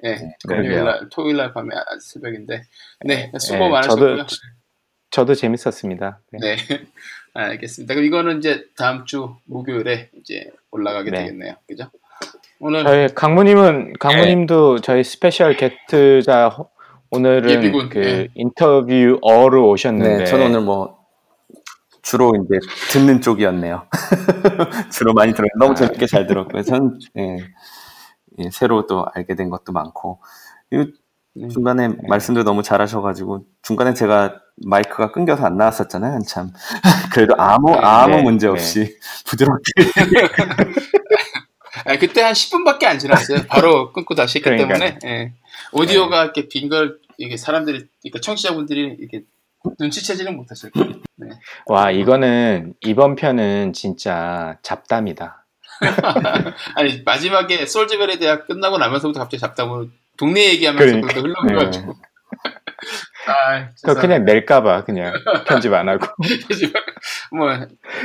예, 0.05 0.33
금요일 0.49 0.85
날, 0.85 1.09
토요일 1.11 1.37
날 1.37 1.53
밤에 1.53 1.75
아, 1.75 1.83
새벽인데 2.01 2.63
네, 3.05 3.31
수고 3.39 3.65
예, 3.65 3.69
많으셨고요. 3.69 4.17
저도 4.17 4.27
저도 5.11 5.35
재밌었습니다. 5.35 6.21
네. 6.33 6.57
네. 6.57 6.57
알겠습니다. 7.35 7.95
그럼 7.95 8.07
이거는 8.07 8.39
이제 8.39 8.65
다음 8.77 9.05
주 9.05 9.37
목요일에 9.45 10.09
이제 10.19 10.51
올라가게 10.71 11.11
네. 11.11 11.19
되겠네요. 11.25 11.55
그죠? 11.69 11.91
오늘 12.59 12.83
저희 12.85 13.09
강무님은 13.15 13.95
강무님도 14.01 14.81
저희 14.81 15.05
special 15.05 15.55
guest자 15.57 16.49
호- 16.49 16.71
오늘은 17.17 17.51
예비군, 17.51 17.89
그 17.89 17.99
예. 18.05 18.29
인터뷰어로 18.35 19.69
오셨는데 19.71 20.17
네, 20.19 20.25
저는 20.25 20.47
오늘 20.47 20.61
뭐 20.61 20.99
주로 22.03 22.33
이제 22.37 22.59
듣는 22.93 23.21
쪽이었네요. 23.21 23.87
주로 24.93 25.13
많이 25.13 25.33
들어요. 25.33 25.49
너무 25.59 25.75
재밌게 25.75 26.07
잘 26.07 26.27
들었고요. 26.27 26.63
전 26.63 26.99
예, 27.19 27.39
예, 28.39 28.51
새로 28.51 28.87
또 28.87 29.07
알게 29.15 29.35
된 29.35 29.51
것도 29.51 29.73
많고 29.73 30.21
그리고 30.71 30.93
네. 31.35 31.49
중간에 31.49 31.89
말씀도 32.09 32.45
너무 32.45 32.63
잘하셔가지고 32.63 33.45
중간에 33.63 33.93
제가 33.93 34.41
마이크가 34.65 35.13
끊겨서 35.13 35.45
안 35.45 35.57
나왔었잖아요, 35.57 36.13
한참. 36.13 36.53
그래도 37.13 37.35
아무 37.39 37.73
네, 37.73 37.79
아무 37.83 38.17
네, 38.17 38.23
문제 38.23 38.47
네. 38.47 38.53
없이 38.53 38.99
부드럽게 39.27 39.73
아, 41.85 41.99
그때 41.99 42.23
한 42.23 42.33
10분밖에 42.33 42.85
안 42.85 42.99
지났어요. 42.99 43.41
바로 43.49 43.93
끊고 43.93 44.15
다시 44.15 44.39
했기 44.39 44.45
그러니까요. 44.45 44.79
때문에 44.79 44.99
예. 45.05 45.33
오디오가 45.73 46.25
이렇게 46.25 46.49
빈걸 46.49 46.99
이게 47.19 47.37
사람들이 47.37 47.87
그러니까 48.03 48.21
청취자분들이 48.21 48.97
이렇게 48.99 49.23
눈치채지는 49.79 50.37
못했을 50.37 50.71
거예요. 50.71 50.93
네. 51.17 51.29
와 51.67 51.91
이거는 51.91 52.75
이번 52.83 53.17
편은 53.17 53.73
진짜 53.73 54.59
잡담이다. 54.63 55.47
아니 56.77 57.03
마지막에 57.05 57.67
솔즈벨에 57.67 58.19
대학 58.19 58.47
끝나고 58.47 58.79
나면서부터 58.79 59.21
갑자기 59.21 59.41
잡담으로 59.41 59.89
동네 60.17 60.49
얘기하면서 60.51 61.01
그러니까. 61.01 61.21
흘러가지고 61.21 61.95
아, 63.29 63.69
그거 63.83 64.01
그냥 64.01 64.25
낼까봐 64.25 64.85
그냥 64.85 65.13
편집 65.47 65.73
안 65.73 65.89
하고 65.89 66.07
뭐 67.37 67.51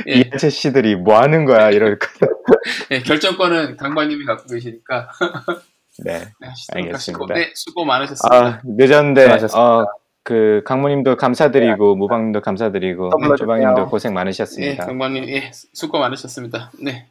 예, 0.08 0.14
이 0.14 0.24
아저씨들이 0.32 0.96
뭐 0.96 1.20
하는 1.20 1.44
거야 1.44 1.70
이럴 1.70 1.98
거. 1.98 2.08
예, 2.90 3.00
결정권은 3.00 3.76
강반님이 3.76 4.24
갖고 4.24 4.52
계시니까 4.52 5.10
네. 6.04 6.20
네, 6.40 6.48
알겠습니다. 6.72 7.34
네, 7.34 7.50
수고 7.54 7.84
많으셨습니다. 7.84 8.36
아 8.36 8.60
늦었는데 8.64 9.22
수고하셨습니다. 9.22 9.60
어, 9.60 9.86
그 10.24 10.62
강무님도 10.64 11.16
감사드리고 11.16 11.96
무방님도 11.96 12.40
감사드리고 12.40 13.10
또 13.10 13.16
불러주세요. 13.18 13.36
주방님도 13.36 13.88
고생 13.88 14.12
예, 14.12 14.14
많으셨습니다. 14.14 14.86
강반님 14.86 15.28
예, 15.28 15.50
수고 15.52 15.98
많으셨습니다. 15.98 16.70
네, 16.80 17.08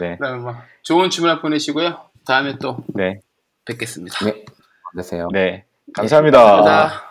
네, 0.00 0.16
그러면 0.18 0.42
뭐 0.42 0.54
좋은 0.82 1.10
주말 1.10 1.40
보내시고요. 1.40 2.10
다음에 2.26 2.58
또 2.58 2.78
네, 2.94 3.20
뵙겠습니다. 3.64 4.24
네, 4.24 4.44
되세요. 4.96 5.28
네. 5.32 5.64
감사합니다. 5.94 6.38
감사합니다. 6.38 7.10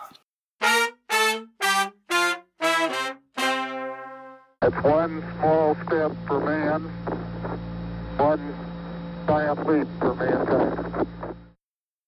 It's 4.62 4.84
one 4.84 5.24
small 5.40 5.76
step 5.86 6.12
for 6.28 6.40
man, 6.44 6.88
one 8.20 8.69
giant 9.30 9.68
leap 9.68 9.88
for 10.00 10.16
mankind. 10.16 11.19